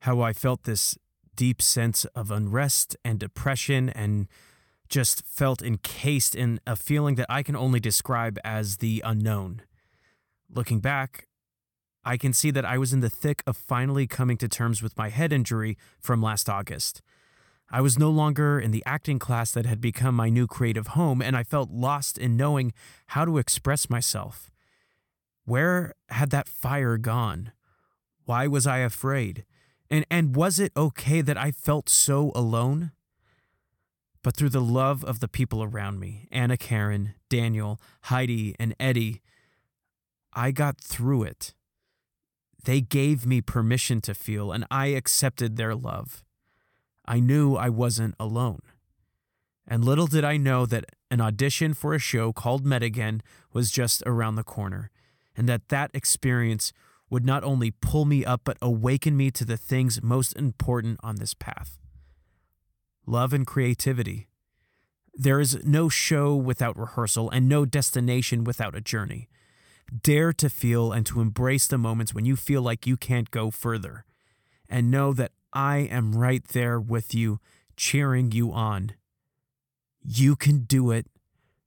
How 0.00 0.20
I 0.20 0.34
felt 0.34 0.64
this 0.64 0.98
deep 1.34 1.62
sense 1.62 2.04
of 2.14 2.30
unrest 2.30 2.94
and 3.06 3.18
depression 3.18 3.88
and 3.88 4.28
just 4.90 5.26
felt 5.26 5.62
encased 5.62 6.34
in 6.34 6.60
a 6.66 6.76
feeling 6.76 7.14
that 7.14 7.26
I 7.30 7.42
can 7.42 7.56
only 7.56 7.80
describe 7.80 8.38
as 8.44 8.76
the 8.76 9.02
unknown. 9.02 9.62
Looking 10.54 10.80
back, 10.80 11.26
I 12.04 12.18
can 12.18 12.34
see 12.34 12.50
that 12.50 12.66
I 12.66 12.76
was 12.76 12.92
in 12.92 13.00
the 13.00 13.08
thick 13.08 13.42
of 13.46 13.56
finally 13.56 14.06
coming 14.06 14.36
to 14.36 14.46
terms 14.46 14.82
with 14.82 14.98
my 14.98 15.08
head 15.08 15.32
injury 15.32 15.78
from 15.98 16.20
last 16.20 16.50
August. 16.50 17.00
I 17.70 17.80
was 17.82 17.98
no 17.98 18.10
longer 18.10 18.58
in 18.58 18.70
the 18.70 18.82
acting 18.86 19.18
class 19.18 19.52
that 19.52 19.66
had 19.66 19.80
become 19.80 20.14
my 20.14 20.30
new 20.30 20.46
creative 20.46 20.88
home, 20.88 21.20
and 21.20 21.36
I 21.36 21.42
felt 21.42 21.70
lost 21.70 22.16
in 22.16 22.36
knowing 22.36 22.72
how 23.08 23.24
to 23.26 23.36
express 23.38 23.90
myself. 23.90 24.50
Where 25.44 25.94
had 26.08 26.30
that 26.30 26.48
fire 26.48 26.96
gone? 26.96 27.52
Why 28.24 28.46
was 28.46 28.66
I 28.66 28.78
afraid? 28.78 29.44
And 29.90 30.04
and 30.10 30.36
was 30.36 30.58
it 30.58 30.72
okay 30.76 31.20
that 31.20 31.36
I 31.38 31.50
felt 31.50 31.88
so 31.88 32.32
alone? 32.34 32.92
But 34.22 34.36
through 34.36 34.50
the 34.50 34.60
love 34.60 35.04
of 35.04 35.20
the 35.20 35.28
people 35.28 35.62
around 35.62 36.00
me, 36.00 36.28
Anna 36.30 36.56
Karen, 36.56 37.14
Daniel, 37.30 37.80
Heidi, 38.04 38.54
and 38.58 38.74
Eddie, 38.80 39.22
I 40.32 40.50
got 40.50 40.80
through 40.80 41.22
it. 41.24 41.54
They 42.64 42.80
gave 42.80 43.24
me 43.24 43.40
permission 43.40 44.00
to 44.02 44.14
feel, 44.14 44.52
and 44.52 44.66
I 44.70 44.88
accepted 44.88 45.56
their 45.56 45.74
love. 45.74 46.24
I 47.08 47.20
knew 47.20 47.56
I 47.56 47.70
wasn't 47.70 48.14
alone. 48.20 48.60
And 49.66 49.82
little 49.82 50.06
did 50.06 50.24
I 50.24 50.36
know 50.36 50.66
that 50.66 50.84
an 51.10 51.22
audition 51.22 51.72
for 51.72 51.94
a 51.94 51.98
show 51.98 52.32
called 52.34 52.66
Met 52.66 52.82
Again 52.82 53.22
was 53.52 53.70
just 53.70 54.02
around 54.04 54.34
the 54.34 54.44
corner, 54.44 54.90
and 55.34 55.48
that 55.48 55.70
that 55.70 55.90
experience 55.94 56.70
would 57.08 57.24
not 57.24 57.42
only 57.44 57.70
pull 57.70 58.04
me 58.04 58.26
up, 58.26 58.42
but 58.44 58.58
awaken 58.60 59.16
me 59.16 59.30
to 59.30 59.46
the 59.46 59.56
things 59.56 60.02
most 60.02 60.34
important 60.36 61.00
on 61.02 61.16
this 61.16 61.32
path 61.32 61.78
love 63.06 63.32
and 63.32 63.46
creativity. 63.46 64.28
There 65.14 65.40
is 65.40 65.64
no 65.64 65.88
show 65.88 66.36
without 66.36 66.78
rehearsal 66.78 67.30
and 67.30 67.48
no 67.48 67.64
destination 67.64 68.44
without 68.44 68.76
a 68.76 68.82
journey. 68.82 69.30
Dare 70.02 70.34
to 70.34 70.50
feel 70.50 70.92
and 70.92 71.06
to 71.06 71.22
embrace 71.22 71.66
the 71.66 71.78
moments 71.78 72.12
when 72.12 72.26
you 72.26 72.36
feel 72.36 72.60
like 72.60 72.86
you 72.86 72.98
can't 72.98 73.30
go 73.30 73.50
further. 73.50 74.04
And 74.68 74.90
know 74.90 75.14
that 75.14 75.32
I 75.52 75.78
am 75.78 76.14
right 76.14 76.46
there 76.48 76.80
with 76.80 77.14
you, 77.14 77.40
cheering 77.76 78.32
you 78.32 78.52
on. 78.52 78.92
You 80.02 80.36
can 80.36 80.60
do 80.60 80.90
it. 80.90 81.06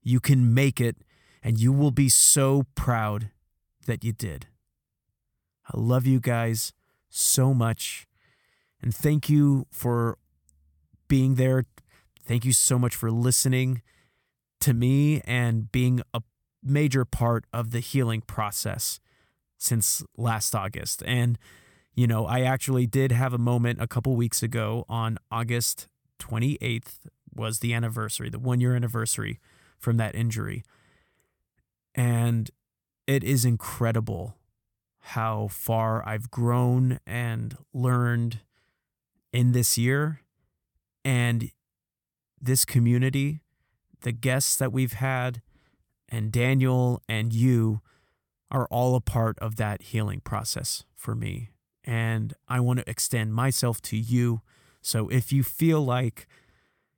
You 0.03 0.20
can 0.20 0.53
make 0.53 0.80
it. 0.80 0.98
And 1.44 1.60
you 1.60 1.72
will 1.72 1.91
be 1.91 2.10
so 2.10 2.66
proud 2.76 3.32
that 3.86 4.03
you 4.03 4.12
did. 4.14 4.48
I 5.68 5.78
love 5.78 6.06
you 6.06 6.20
guys 6.20 6.74
so 7.10 7.53
much. 7.53 8.08
And 8.82 8.94
thank 8.95 9.30
you 9.30 9.68
for 9.72 10.18
being 11.08 11.36
there. 11.36 11.66
Thank 12.24 12.45
you 12.45 12.53
so 12.53 12.78
much 12.80 12.95
for 12.95 13.12
listening 13.12 13.82
to 14.62 14.74
me 14.74 15.22
and 15.22 15.72
being 15.72 16.02
a 16.14 16.22
major 16.64 17.06
part 17.06 17.45
of 17.52 17.72
the 17.72 17.80
healing 17.80 18.22
process 18.22 18.99
since 19.58 20.03
last 20.16 20.56
August. 20.56 21.03
And, 21.06 21.38
you 21.93 22.07
know, 22.07 22.26
I 22.26 22.41
actually 22.41 22.88
did 22.88 23.11
have 23.11 23.34
a 23.34 23.38
moment 23.38 23.81
a 23.81 23.88
couple 23.88 24.15
weeks 24.15 24.41
ago 24.41 24.85
on 24.88 25.18
August 25.31 25.88
28th 26.19 27.07
was 27.34 27.59
the 27.59 27.73
anniversary, 27.73 28.30
the 28.30 28.39
one 28.39 28.61
year 28.61 28.76
anniversary 28.76 29.39
from 29.77 29.97
that 29.97 30.15
injury. 30.15 30.63
And 31.95 32.49
it 33.07 33.23
is 33.23 33.43
incredible 33.43 34.38
how 34.99 35.47
far 35.47 36.07
I've 36.07 36.30
grown 36.30 36.99
and 37.05 37.57
learned 37.73 38.41
in 39.34 39.51
this 39.51 39.77
year. 39.77 40.22
And 41.03 41.51
this 42.39 42.63
community, 42.65 43.41
the 44.01 44.11
guests 44.11 44.55
that 44.57 44.72
we've 44.72 44.93
had, 44.93 45.41
and 46.07 46.31
Daniel 46.31 47.01
and 47.07 47.34
you 47.34 47.81
are 48.51 48.68
all 48.68 48.95
a 48.95 49.01
part 49.01 49.39
of 49.39 49.55
that 49.55 49.81
healing 49.81 50.19
process 50.19 50.84
for 50.95 51.15
me. 51.15 51.51
And 51.84 52.34
I 52.48 52.60
want 52.60 52.80
to 52.80 52.90
extend 52.90 53.34
myself 53.34 53.82
to 53.84 53.98
you. 53.98 54.41
So 54.82 55.10
if 55.10 55.32
you 55.32 55.44
feel 55.44 55.82
like 55.84 56.28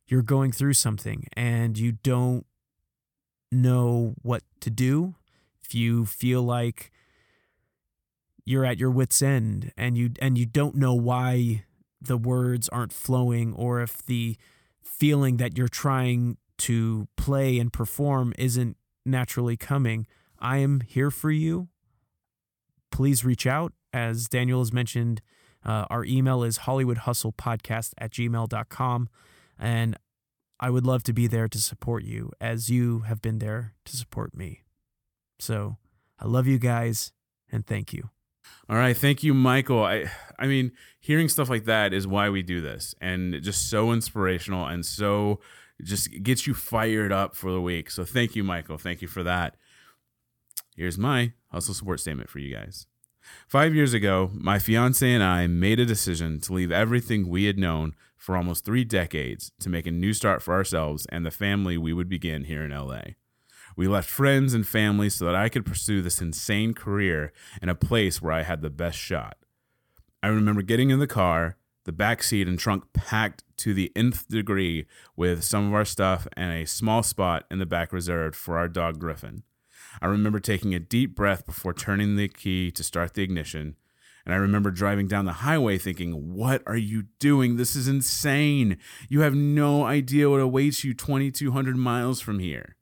you're 0.07 0.21
going 0.21 0.51
through 0.51 0.73
something 0.73 1.27
and 1.33 1.77
you 1.77 1.93
don't 1.93 2.45
know 3.51 4.15
what 4.21 4.43
to 4.61 4.69
do, 4.69 5.15
if 5.63 5.73
you 5.73 6.05
feel 6.05 6.43
like 6.43 6.91
you're 8.45 8.65
at 8.65 8.77
your 8.77 8.91
wits 8.91 9.21
end 9.21 9.71
and 9.77 9.97
you 9.97 10.11
and 10.19 10.37
you 10.37 10.45
don't 10.45 10.75
know 10.75 10.93
why 10.93 11.63
the 12.01 12.17
words 12.17 12.67
aren't 12.69 12.91
flowing 12.91 13.53
or 13.53 13.81
if 13.81 14.05
the 14.05 14.35
feeling 14.83 15.37
that 15.37 15.57
you're 15.57 15.67
trying 15.67 16.37
to 16.57 17.07
play 17.15 17.57
and 17.57 17.71
perform 17.71 18.33
isn't 18.37 18.77
naturally 19.05 19.57
coming, 19.57 20.05
I 20.39 20.57
am 20.57 20.81
here 20.81 21.11
for 21.11 21.31
you. 21.31 21.69
Please 22.91 23.25
reach 23.25 23.47
out. 23.47 23.73
As 23.93 24.27
Daniel 24.27 24.59
has 24.59 24.73
mentioned, 24.73 25.21
uh, 25.63 25.85
our 25.89 26.03
email 26.03 26.43
is 26.43 26.59
hollywoodhustlepodcast 26.59 27.93
at 27.97 28.11
gmail.com. 28.11 29.09
And 29.59 29.97
I 30.59 30.69
would 30.69 30.85
love 30.85 31.03
to 31.03 31.13
be 31.13 31.27
there 31.27 31.47
to 31.47 31.57
support 31.59 32.03
you 32.03 32.31
as 32.41 32.69
you 32.69 32.99
have 33.01 33.21
been 33.21 33.39
there 33.39 33.73
to 33.85 33.95
support 33.95 34.35
me. 34.35 34.63
So 35.39 35.77
I 36.19 36.27
love 36.27 36.47
you 36.47 36.57
guys 36.57 37.11
and 37.51 37.65
thank 37.65 37.93
you. 37.93 38.09
All 38.69 38.77
right, 38.77 38.95
thank 38.95 39.23
you, 39.23 39.33
Michael. 39.33 39.83
I, 39.83 40.09
I 40.39 40.47
mean, 40.47 40.71
hearing 40.99 41.29
stuff 41.29 41.49
like 41.49 41.65
that 41.65 41.93
is 41.93 42.07
why 42.07 42.29
we 42.29 42.41
do 42.41 42.61
this, 42.61 42.95
and 42.99 43.41
just 43.41 43.69
so 43.69 43.91
inspirational 43.91 44.65
and 44.65 44.85
so 44.85 45.39
just 45.81 46.23
gets 46.23 46.47
you 46.47 46.53
fired 46.53 47.11
up 47.11 47.35
for 47.35 47.51
the 47.51 47.61
week. 47.61 47.89
So 47.89 48.05
thank 48.05 48.35
you, 48.35 48.43
Michael. 48.43 48.77
Thank 48.77 49.01
you 49.01 49.07
for 49.07 49.23
that. 49.23 49.55
Here's 50.75 50.97
my 50.97 51.33
hustle 51.51 51.73
support 51.73 51.99
statement 51.99 52.29
for 52.29 52.39
you 52.39 52.53
guys. 52.53 52.87
Five 53.47 53.75
years 53.75 53.93
ago, 53.93 54.31
my 54.33 54.59
fiance 54.59 55.09
and 55.09 55.23
I 55.23 55.47
made 55.47 55.79
a 55.79 55.85
decision 55.85 56.39
to 56.41 56.53
leave 56.53 56.71
everything 56.71 57.27
we 57.27 57.45
had 57.45 57.57
known 57.57 57.95
for 58.17 58.37
almost 58.37 58.65
three 58.65 58.83
decades 58.83 59.51
to 59.59 59.69
make 59.69 59.85
a 59.85 59.91
new 59.91 60.13
start 60.13 60.41
for 60.41 60.53
ourselves 60.53 61.05
and 61.09 61.25
the 61.25 61.31
family 61.31 61.77
we 61.77 61.93
would 61.93 62.09
begin 62.09 62.45
here 62.45 62.63
in 62.63 62.71
LA. 62.71 63.01
We 63.75 63.87
left 63.87 64.09
friends 64.09 64.53
and 64.53 64.67
family 64.67 65.09
so 65.09 65.25
that 65.25 65.35
I 65.35 65.49
could 65.49 65.65
pursue 65.65 66.01
this 66.01 66.21
insane 66.21 66.73
career 66.73 67.33
in 67.61 67.69
a 67.69 67.75
place 67.75 68.21
where 68.21 68.33
I 68.33 68.43
had 68.43 68.61
the 68.61 68.69
best 68.69 68.97
shot. 68.97 69.37
I 70.21 70.27
remember 70.27 70.61
getting 70.61 70.89
in 70.89 70.99
the 70.99 71.07
car, 71.07 71.57
the 71.85 71.91
back 71.91 72.23
seat 72.23 72.47
and 72.47 72.57
trunk 72.57 72.85
packed 72.93 73.43
to 73.57 73.73
the 73.73 73.91
nth 73.95 74.27
degree 74.29 74.85
with 75.15 75.43
some 75.43 75.67
of 75.67 75.73
our 75.73 75.85
stuff 75.85 76.27
and 76.37 76.53
a 76.53 76.65
small 76.65 77.03
spot 77.03 77.45
in 77.51 77.59
the 77.59 77.65
back 77.65 77.91
reserved 77.91 78.35
for 78.35 78.57
our 78.57 78.69
dog 78.69 78.99
Griffin. 78.99 79.43
I 80.01 80.07
remember 80.07 80.39
taking 80.39 80.73
a 80.73 80.79
deep 80.79 81.15
breath 81.15 81.45
before 81.45 81.73
turning 81.73 82.15
the 82.15 82.27
key 82.27 82.71
to 82.71 82.83
start 82.83 83.13
the 83.13 83.23
ignition. 83.23 83.75
And 84.25 84.33
I 84.33 84.37
remember 84.37 84.71
driving 84.71 85.07
down 85.07 85.25
the 85.25 85.33
highway 85.33 85.77
thinking, 85.77 86.33
What 86.33 86.63
are 86.65 86.77
you 86.77 87.03
doing? 87.19 87.57
This 87.57 87.75
is 87.75 87.87
insane. 87.87 88.77
You 89.09 89.21
have 89.21 89.35
no 89.35 89.83
idea 89.83 90.29
what 90.29 90.39
awaits 90.39 90.83
you 90.83 90.93
2,200 90.93 91.75
miles 91.75 92.21
from 92.21 92.39
here. 92.39 92.75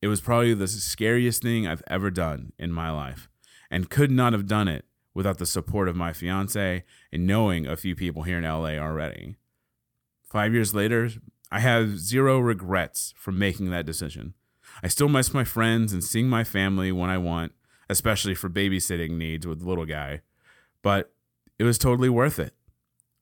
It 0.00 0.08
was 0.08 0.20
probably 0.20 0.54
the 0.54 0.68
scariest 0.68 1.42
thing 1.42 1.66
I've 1.66 1.82
ever 1.88 2.10
done 2.10 2.52
in 2.58 2.70
my 2.70 2.90
life 2.90 3.28
and 3.70 3.90
could 3.90 4.10
not 4.10 4.32
have 4.32 4.46
done 4.46 4.68
it 4.68 4.84
without 5.14 5.38
the 5.38 5.46
support 5.46 5.88
of 5.88 5.96
my 5.96 6.12
fiance 6.12 6.84
and 7.10 7.26
knowing 7.26 7.66
a 7.66 7.76
few 7.76 7.96
people 7.96 8.22
here 8.22 8.38
in 8.38 8.44
LA 8.44 8.76
already. 8.76 9.36
Five 10.22 10.52
years 10.52 10.74
later, 10.74 11.08
I 11.50 11.60
have 11.60 11.98
zero 11.98 12.38
regrets 12.38 13.14
for 13.16 13.32
making 13.32 13.70
that 13.70 13.86
decision. 13.86 14.34
I 14.82 14.88
still 14.88 15.08
miss 15.08 15.34
my 15.34 15.44
friends 15.44 15.92
and 15.92 16.02
seeing 16.02 16.28
my 16.28 16.44
family 16.44 16.92
when 16.92 17.10
I 17.10 17.18
want, 17.18 17.52
especially 17.88 18.34
for 18.34 18.48
babysitting 18.48 19.12
needs 19.12 19.46
with 19.46 19.62
little 19.62 19.86
guy, 19.86 20.20
but 20.82 21.12
it 21.58 21.64
was 21.64 21.78
totally 21.78 22.08
worth 22.08 22.38
it. 22.38 22.54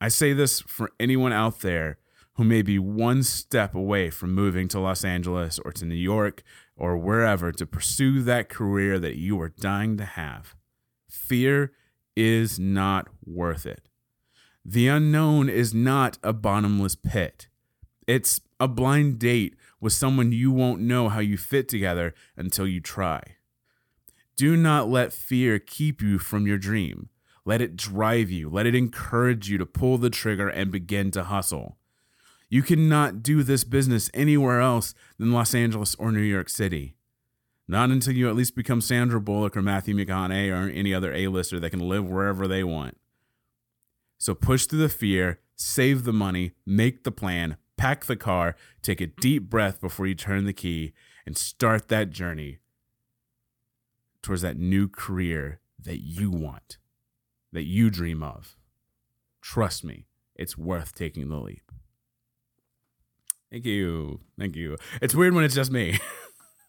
I 0.00 0.08
say 0.08 0.32
this 0.32 0.60
for 0.60 0.90
anyone 0.98 1.32
out 1.32 1.60
there 1.60 1.98
who 2.34 2.44
may 2.44 2.62
be 2.62 2.78
one 2.78 3.22
step 3.22 3.74
away 3.74 4.10
from 4.10 4.34
moving 4.34 4.66
to 4.68 4.80
Los 4.80 5.04
Angeles 5.04 5.58
or 5.60 5.72
to 5.72 5.84
New 5.84 5.94
York 5.94 6.42
or 6.76 6.96
wherever 6.96 7.52
to 7.52 7.66
pursue 7.66 8.22
that 8.22 8.48
career 8.48 8.98
that 8.98 9.16
you 9.16 9.40
are 9.40 9.48
dying 9.48 9.96
to 9.96 10.04
have. 10.04 10.56
Fear 11.08 11.72
is 12.16 12.58
not 12.58 13.08
worth 13.24 13.66
it. 13.66 13.88
The 14.64 14.88
unknown 14.88 15.48
is 15.48 15.72
not 15.72 16.18
a 16.22 16.32
bottomless 16.32 16.96
pit. 16.96 17.48
It's 18.06 18.40
a 18.58 18.66
blind 18.66 19.18
date 19.18 19.54
with 19.84 19.92
someone 19.92 20.32
you 20.32 20.50
won't 20.50 20.80
know 20.80 21.10
how 21.10 21.20
you 21.20 21.36
fit 21.36 21.68
together 21.68 22.14
until 22.38 22.66
you 22.66 22.80
try. 22.80 23.20
Do 24.34 24.56
not 24.56 24.88
let 24.88 25.12
fear 25.12 25.58
keep 25.58 26.00
you 26.00 26.18
from 26.18 26.46
your 26.46 26.56
dream. 26.56 27.10
Let 27.44 27.60
it 27.60 27.76
drive 27.76 28.30
you. 28.30 28.48
Let 28.48 28.64
it 28.64 28.74
encourage 28.74 29.50
you 29.50 29.58
to 29.58 29.66
pull 29.66 29.98
the 29.98 30.08
trigger 30.08 30.48
and 30.48 30.72
begin 30.72 31.10
to 31.10 31.24
hustle. 31.24 31.76
You 32.48 32.62
cannot 32.62 33.22
do 33.22 33.42
this 33.42 33.62
business 33.62 34.10
anywhere 34.14 34.62
else 34.62 34.94
than 35.18 35.32
Los 35.32 35.54
Angeles 35.54 35.94
or 35.96 36.10
New 36.10 36.20
York 36.20 36.48
City. 36.48 36.96
Not 37.68 37.90
until 37.90 38.14
you 38.14 38.26
at 38.30 38.36
least 38.36 38.56
become 38.56 38.80
Sandra 38.80 39.20
Bullock 39.20 39.54
or 39.54 39.60
Matthew 39.60 39.94
McConaughey 39.94 40.50
or 40.50 40.70
any 40.70 40.94
other 40.94 41.12
A-lister 41.12 41.60
that 41.60 41.68
can 41.68 41.86
live 41.86 42.08
wherever 42.08 42.48
they 42.48 42.64
want. 42.64 42.96
So 44.16 44.34
push 44.34 44.64
through 44.64 44.78
the 44.78 44.88
fear, 44.88 45.40
save 45.56 46.04
the 46.04 46.12
money, 46.14 46.52
make 46.64 47.04
the 47.04 47.12
plan, 47.12 47.58
pack 47.76 48.04
the 48.04 48.16
car, 48.16 48.56
take 48.82 49.00
a 49.00 49.06
deep 49.06 49.48
breath 49.50 49.80
before 49.80 50.06
you 50.06 50.14
turn 50.14 50.44
the 50.44 50.52
key, 50.52 50.92
and 51.26 51.36
start 51.36 51.88
that 51.88 52.10
journey 52.10 52.58
towards 54.22 54.42
that 54.42 54.58
new 54.58 54.88
career 54.88 55.60
that 55.78 56.02
you 56.02 56.30
want, 56.30 56.78
that 57.52 57.64
you 57.64 57.90
dream 57.90 58.22
of. 58.22 58.56
Trust 59.40 59.84
me, 59.84 60.06
it's 60.34 60.56
worth 60.56 60.94
taking 60.94 61.28
the 61.28 61.36
leap. 61.36 61.70
Thank 63.50 63.66
you. 63.66 64.20
Thank 64.38 64.56
you. 64.56 64.76
It's 65.00 65.14
weird 65.14 65.34
when 65.34 65.44
it's 65.44 65.54
just 65.54 65.70
me. 65.70 65.98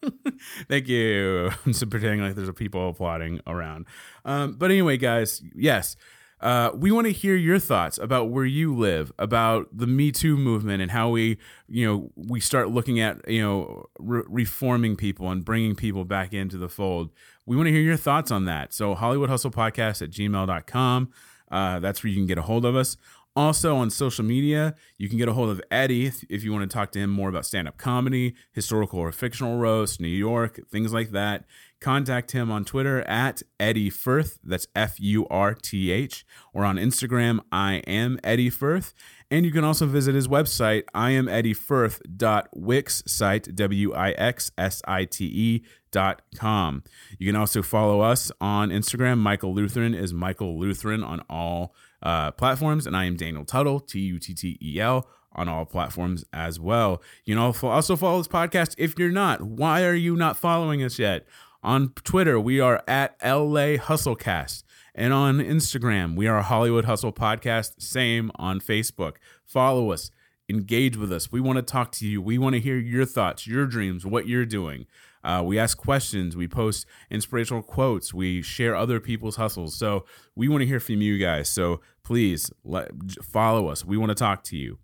Thank 0.70 0.88
you. 0.88 1.50
I'm 1.66 1.74
just 1.74 1.90
pretending 1.90 2.22
like 2.22 2.36
there's 2.36 2.50
a 2.50 2.54
people 2.54 2.90
applauding 2.90 3.40
around. 3.48 3.88
Um, 4.24 4.54
but 4.54 4.70
anyway, 4.70 4.98
guys, 4.98 5.42
yes. 5.56 5.96
Uh, 6.42 6.70
we 6.76 6.92
want 6.92 7.08
to 7.08 7.14
hear 7.14 7.36
your 7.36 7.60
thoughts 7.60 7.98
about 7.98 8.30
where 8.30 8.46
you 8.46 8.76
live, 8.76 9.12
about 9.18 9.68
the 9.76 9.88
Me 9.88 10.12
Too 10.12 10.38
movement, 10.38 10.82
and 10.82 10.92
how 10.92 11.10
we, 11.10 11.38
you 11.68 11.88
know, 11.88 12.12
we 12.16 12.40
start 12.40 12.70
looking 12.70 13.00
at, 13.00 13.28
you 13.28 13.42
know, 13.42 13.86
re- 13.98 14.24
reforming 14.28 14.96
people 14.96 15.30
and 15.32 15.46
bringing 15.46 15.76
people 15.76 16.04
back 16.06 16.34
into 16.34 16.58
the 16.58 16.70
fold. 16.70 17.12
We 17.46 17.56
want 17.56 17.68
to 17.68 17.72
hear 17.72 17.82
your 17.82 17.98
thoughts 17.98 18.32
on 18.32 18.46
that. 18.46 18.74
So, 18.74 18.96
Hollywood 18.96 19.30
Hustle 19.30 19.52
Podcast 19.52 20.02
at 20.02 20.12
gmail.com. 20.12 21.10
Uh, 21.50 21.80
that's 21.80 22.04
where 22.04 22.10
you 22.10 22.18
can 22.18 22.28
get 22.28 22.38
a 22.38 22.44
hold 22.44 22.66
of 22.66 22.76
us. 22.76 22.98
Also 23.38 23.76
on 23.76 23.90
social 23.90 24.24
media, 24.24 24.76
you 24.98 25.10
can 25.10 25.18
get 25.18 25.28
a 25.28 25.34
hold 25.34 25.50
of 25.50 25.62
Eddie 25.70 26.06
if, 26.06 26.24
if 26.30 26.44
you 26.46 26.54
want 26.54 26.70
to 26.70 26.74
talk 26.74 26.92
to 26.92 27.00
him 27.00 27.10
more 27.10 27.28
about 27.28 27.46
stand 27.46 27.68
up 27.68 27.78
comedy, 27.78 28.34
historical 28.54 29.00
or 29.00 29.12
fictional 29.12 29.58
roast, 29.58 30.00
New 30.00 30.08
York, 30.08 30.62
things 30.70 30.94
like 30.94 31.12
that. 31.12 31.44
Contact 31.82 32.32
him 32.32 32.50
on 32.50 32.66
Twitter 32.66 33.02
at 33.02 33.44
Eddie 33.60 33.90
Furth. 33.90 34.40
That's 34.44 34.68
F 34.76 35.00
U 35.00 35.28
R 35.28 35.54
T 35.54 35.92
H. 35.92 36.26
Or 36.54 36.66
on 36.66 36.78
Instagram, 36.78 37.40
I 37.52 37.76
am 37.86 38.20
Eddie 38.24 38.50
Furth. 38.50 38.94
And 39.30 39.46
you 39.46 39.52
can 39.52 39.64
also 39.64 39.86
visit 39.86 40.16
his 40.16 40.28
website, 40.28 40.84
I 40.94 41.12
am 41.12 41.28
Eddie 41.28 41.54
Furth.wix 41.54 43.04
site, 43.06 43.56
W 43.56 43.94
I 43.94 44.12
X 44.12 44.52
S 44.58 44.82
I 44.88 45.06
T 45.06 45.26
E 45.26 45.64
dot 45.92 46.22
com. 46.36 46.84
You 47.20 47.28
can 47.28 47.36
also 47.36 47.62
follow 47.62 48.02
us 48.02 48.32
on 48.40 48.70
Instagram. 48.70 49.18
Michael 49.18 49.54
Lutheran 49.54 49.94
is 49.94 50.14
Michael 50.14 50.60
Lutheran 50.60 51.04
on 51.04 51.22
all 51.30 51.76
uh, 52.02 52.32
platforms. 52.32 52.88
And 52.88 52.96
I 52.96 53.06
am 53.06 53.16
Daniel 53.16 53.46
Tuttel, 53.46 53.86
T 53.86 54.00
U 54.00 54.20
T 54.20 54.34
T 54.34 54.58
E 54.62 54.80
L, 54.80 55.08
on 55.34 55.50
all 55.50 55.66
platforms 55.66 56.24
as 56.32 56.60
well. 56.60 57.02
You 57.26 57.36
know, 57.36 57.54
also 57.64 57.96
follow 57.96 58.20
this 58.20 58.28
podcast 58.28 58.76
if 58.78 58.98
you're 58.98 59.12
not. 59.12 59.42
Why 59.42 59.84
are 59.84 59.94
you 59.94 60.16
not 60.16 60.38
following 60.38 60.82
us 60.84 60.98
yet? 60.98 61.28
On 61.66 61.90
Twitter, 62.04 62.40
we 62.40 62.60
are 62.60 62.84
at 62.88 63.18
LA 63.24 63.78
Hustlecast. 63.78 64.62
And 64.94 65.12
on 65.12 65.40
Instagram, 65.40 66.16
we 66.16 66.28
are 66.28 66.44
Hollywood 66.44 66.86
Hustle 66.86 67.12
Podcast. 67.12 67.82
Same 67.82 68.30
on 68.36 68.60
Facebook. 68.60 69.14
Follow 69.44 69.92
us, 69.92 70.12
engage 70.48 70.96
with 70.96 71.12
us. 71.12 71.32
We 71.32 71.42
want 71.42 71.58
to 71.58 71.64
talk 71.64 71.92
to 71.94 72.08
you. 72.08 72.22
We 72.22 72.38
want 72.38 72.54
to 72.54 72.62
hear 72.62 72.78
your 72.78 73.04
thoughts, 73.04 73.48
your 73.48 73.66
dreams, 73.66 74.06
what 74.06 74.28
you're 74.28 74.46
doing. 74.46 74.86
Uh, 75.24 75.42
we 75.44 75.58
ask 75.58 75.76
questions. 75.76 76.36
We 76.38 76.48
post 76.48 76.86
inspirational 77.10 77.64
quotes. 77.64 78.14
We 78.14 78.44
share 78.44 78.76
other 78.76 79.00
people's 79.00 79.38
hustles. 79.38 79.76
So 79.76 80.06
we 80.36 80.48
want 80.48 80.62
to 80.62 80.68
hear 80.68 80.80
from 80.80 81.02
you 81.02 81.18
guys. 81.18 81.50
So 81.50 81.82
please 82.04 82.52
let, 82.64 82.92
follow 83.24 83.70
us. 83.70 83.84
We 83.84 83.98
want 83.98 84.12
to 84.12 84.16
talk 84.16 84.44
to 84.44 84.56
you. 84.56 84.78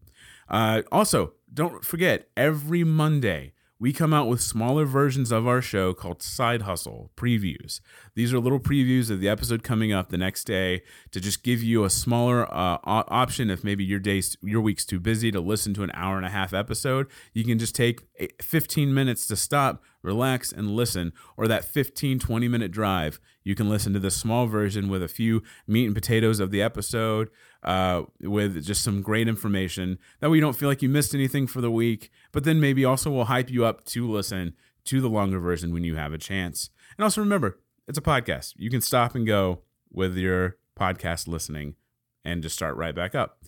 Uh, 0.50 0.82
also, 0.92 1.34
don't 1.54 1.86
forget 1.86 2.28
every 2.36 2.84
Monday 2.84 3.54
we 3.82 3.92
come 3.92 4.14
out 4.14 4.28
with 4.28 4.40
smaller 4.40 4.86
versions 4.86 5.32
of 5.32 5.48
our 5.48 5.60
show 5.60 5.92
called 5.92 6.22
Side 6.22 6.62
Hustle 6.62 7.10
previews. 7.18 7.82
These 8.14 8.32
are 8.32 8.40
little 8.40 8.60
previews 8.60 9.10
of 9.10 9.20
the 9.20 9.28
episode 9.28 9.64
coming 9.64 9.92
up 9.92 10.10
the 10.10 10.20
next 10.20 10.44
day 10.44 10.84
to 11.10 11.20
just 11.20 11.42
give 11.42 11.64
you 11.64 11.84
a 11.84 11.90
smaller 11.90 12.46
uh, 12.54 12.78
option 12.84 13.50
if 13.50 13.64
maybe 13.64 13.84
your 13.84 13.98
day's 13.98 14.38
your 14.44 14.62
week's 14.62 14.86
too 14.86 15.00
busy 15.00 15.32
to 15.32 15.42
listen 15.42 15.74
to 15.74 15.82
an 15.82 15.90
hour 15.96 16.16
and 16.16 16.28
a 16.28 16.30
half 16.30 16.54
episode. 16.54 17.08
You 17.34 17.44
can 17.44 17.58
just 17.58 17.74
take 17.74 18.04
15 18.40 18.94
minutes 18.94 19.26
to 19.26 19.36
stop, 19.36 19.82
relax, 20.04 20.52
and 20.52 20.76
listen, 20.76 21.12
or 21.36 21.48
that 21.48 21.66
15, 21.66 22.20
20 22.20 22.48
minute 22.48 22.72
drive. 22.72 23.20
You 23.44 23.56
can 23.56 23.68
listen 23.68 23.94
to 23.94 24.00
the 24.00 24.12
small 24.12 24.46
version 24.46 24.90
with 24.90 25.02
a 25.02 25.08
few 25.08 25.42
meat 25.66 25.86
and 25.86 25.96
potatoes 25.96 26.40
of 26.40 26.52
the 26.52 26.62
episode 26.62 27.30
uh, 27.64 28.04
with 28.22 28.64
just 28.64 28.84
some 28.84 29.02
great 29.02 29.28
information. 29.28 29.98
That 30.20 30.30
way 30.30 30.38
you 30.38 30.42
don't 30.42 30.56
feel 30.56 30.70
like 30.70 30.82
you 30.82 30.90
missed 30.90 31.16
anything 31.16 31.48
for 31.48 31.62
the 31.62 31.72
week, 31.72 32.12
but 32.32 32.44
then 32.44 32.60
maybe 32.60 32.86
also 32.86 33.10
will 33.10 33.26
hype 33.26 33.50
you 33.50 33.66
up 33.66 33.84
to 33.86 34.10
listen 34.10 34.54
to 34.86 35.02
the 35.02 35.10
longer 35.10 35.40
version 35.40 35.74
when 35.74 35.84
you 35.84 35.96
have 35.96 36.14
a 36.14 36.18
chance. 36.18 36.70
And 36.98 37.04
also 37.04 37.22
remember, 37.22 37.60
it's 37.88 37.98
a 37.98 38.02
podcast. 38.02 38.54
You 38.58 38.70
can 38.70 38.82
stop 38.82 39.16
and 39.16 39.26
go 39.26 39.62
with 39.92 40.16
your 40.16 40.58
podcast 40.80 41.28
listening 41.28 41.76
and 42.24 42.42
just 42.42 42.56
start 42.56 42.76
right 42.76 42.96
back 42.96 43.16
up. 43.16 43.40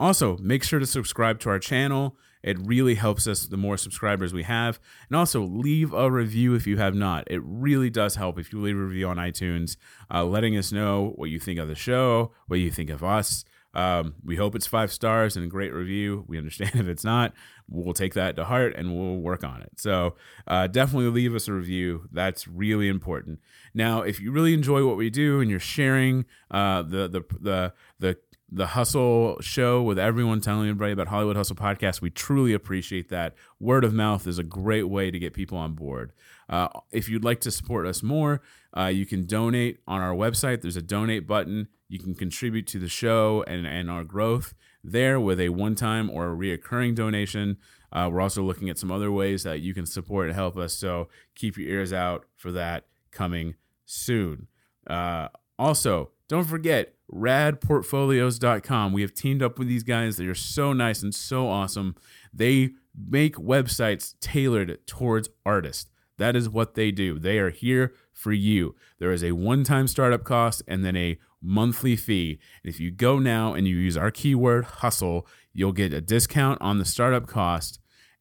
Also, 0.00 0.36
make 0.38 0.64
sure 0.64 0.80
to 0.80 0.86
subscribe 0.86 1.38
to 1.40 1.50
our 1.50 1.58
channel. 1.58 2.16
It 2.42 2.58
really 2.58 2.96
helps 2.96 3.26
us 3.26 3.46
the 3.46 3.56
more 3.56 3.76
subscribers 3.76 4.34
we 4.34 4.42
have. 4.42 4.78
And 5.08 5.16
also, 5.16 5.42
leave 5.42 5.92
a 5.92 6.10
review 6.10 6.54
if 6.54 6.66
you 6.66 6.76
have 6.78 6.94
not. 6.94 7.24
It 7.30 7.40
really 7.44 7.90
does 7.90 8.16
help 8.16 8.38
if 8.38 8.52
you 8.52 8.60
leave 8.60 8.76
a 8.76 8.80
review 8.80 9.08
on 9.08 9.16
iTunes, 9.16 9.76
uh, 10.12 10.24
letting 10.24 10.56
us 10.56 10.72
know 10.72 11.12
what 11.16 11.30
you 11.30 11.38
think 11.38 11.58
of 11.58 11.68
the 11.68 11.74
show, 11.74 12.32
what 12.48 12.58
you 12.58 12.70
think 12.70 12.90
of 12.90 13.02
us. 13.02 13.44
Um, 13.72 14.14
we 14.24 14.36
hope 14.36 14.54
it's 14.54 14.66
five 14.66 14.92
stars 14.92 15.36
and 15.36 15.44
a 15.44 15.48
great 15.48 15.72
review. 15.72 16.24
We 16.28 16.38
understand 16.38 16.72
if 16.74 16.86
it's 16.86 17.04
not, 17.04 17.32
we'll 17.68 17.94
take 17.94 18.14
that 18.14 18.36
to 18.36 18.44
heart 18.44 18.74
and 18.76 18.94
we'll 18.94 19.16
work 19.16 19.42
on 19.44 19.62
it. 19.62 19.72
So 19.76 20.14
uh, 20.46 20.66
definitely 20.66 21.10
leave 21.10 21.34
us 21.34 21.48
a 21.48 21.52
review. 21.52 22.08
That's 22.12 22.46
really 22.46 22.88
important. 22.88 23.40
Now, 23.72 24.02
if 24.02 24.20
you 24.20 24.32
really 24.32 24.54
enjoy 24.54 24.86
what 24.86 24.96
we 24.96 25.10
do 25.10 25.40
and 25.40 25.50
you're 25.50 25.60
sharing 25.60 26.26
uh, 26.50 26.82
the 26.82 27.08
the 27.08 27.22
the 27.40 27.72
the 27.98 28.16
the 28.54 28.68
hustle 28.68 29.36
show 29.40 29.82
with 29.82 29.98
everyone 29.98 30.40
telling 30.40 30.68
everybody 30.68 30.92
about 30.92 31.08
Hollywood 31.08 31.36
Hustle 31.36 31.56
podcast. 31.56 32.00
We 32.00 32.10
truly 32.10 32.52
appreciate 32.52 33.08
that. 33.08 33.34
Word 33.58 33.84
of 33.84 33.92
mouth 33.92 34.28
is 34.28 34.38
a 34.38 34.44
great 34.44 34.84
way 34.84 35.10
to 35.10 35.18
get 35.18 35.34
people 35.34 35.58
on 35.58 35.72
board. 35.72 36.12
Uh, 36.48 36.68
if 36.92 37.08
you'd 37.08 37.24
like 37.24 37.40
to 37.40 37.50
support 37.50 37.86
us 37.86 38.02
more, 38.02 38.42
uh, 38.76 38.86
you 38.86 39.06
can 39.06 39.26
donate 39.26 39.80
on 39.88 40.00
our 40.00 40.14
website. 40.14 40.60
There's 40.60 40.76
a 40.76 40.82
donate 40.82 41.26
button. 41.26 41.68
You 41.88 41.98
can 41.98 42.14
contribute 42.14 42.66
to 42.68 42.78
the 42.78 42.88
show 42.88 43.44
and, 43.48 43.66
and 43.66 43.90
our 43.90 44.04
growth 44.04 44.54
there 44.84 45.18
with 45.18 45.40
a 45.40 45.48
one 45.48 45.74
time 45.74 46.10
or 46.10 46.30
a 46.30 46.36
reoccurring 46.36 46.94
donation. 46.94 47.56
Uh, 47.92 48.08
we're 48.12 48.20
also 48.20 48.42
looking 48.42 48.68
at 48.68 48.78
some 48.78 48.92
other 48.92 49.10
ways 49.10 49.42
that 49.44 49.60
you 49.60 49.72
can 49.72 49.86
support 49.86 50.26
and 50.26 50.34
help 50.34 50.56
us. 50.56 50.74
So 50.74 51.08
keep 51.34 51.56
your 51.56 51.68
ears 51.68 51.92
out 51.92 52.26
for 52.36 52.52
that 52.52 52.84
coming 53.10 53.54
soon. 53.86 54.48
Uh, 54.86 55.28
also, 55.58 56.10
don't 56.28 56.44
forget 56.44 56.94
radportfolios.com. 57.12 58.92
We 58.92 59.02
have 59.02 59.14
teamed 59.14 59.42
up 59.42 59.58
with 59.58 59.68
these 59.68 59.82
guys. 59.82 60.16
They 60.16 60.26
are 60.26 60.34
so 60.34 60.72
nice 60.72 61.02
and 61.02 61.14
so 61.14 61.48
awesome. 61.48 61.94
They 62.32 62.70
make 62.96 63.36
websites 63.36 64.14
tailored 64.20 64.86
towards 64.86 65.28
artists. 65.46 65.90
That 66.18 66.36
is 66.36 66.48
what 66.48 66.74
they 66.74 66.90
do. 66.90 67.18
They 67.18 67.38
are 67.38 67.50
here 67.50 67.94
for 68.12 68.32
you. 68.32 68.74
There 68.98 69.12
is 69.12 69.24
a 69.24 69.32
one 69.32 69.64
time 69.64 69.88
startup 69.88 70.24
cost 70.24 70.62
and 70.68 70.84
then 70.84 70.96
a 70.96 71.18
monthly 71.44 71.96
fee. 71.96 72.38
And 72.62 72.72
if 72.72 72.80
you 72.80 72.90
go 72.90 73.18
now 73.18 73.54
and 73.54 73.68
you 73.68 73.76
use 73.76 73.96
our 73.96 74.10
keyword 74.10 74.64
hustle, 74.64 75.26
you'll 75.52 75.72
get 75.72 75.92
a 75.92 76.00
discount 76.00 76.60
on 76.60 76.78
the 76.78 76.84
startup 76.84 77.26
cost 77.26 77.78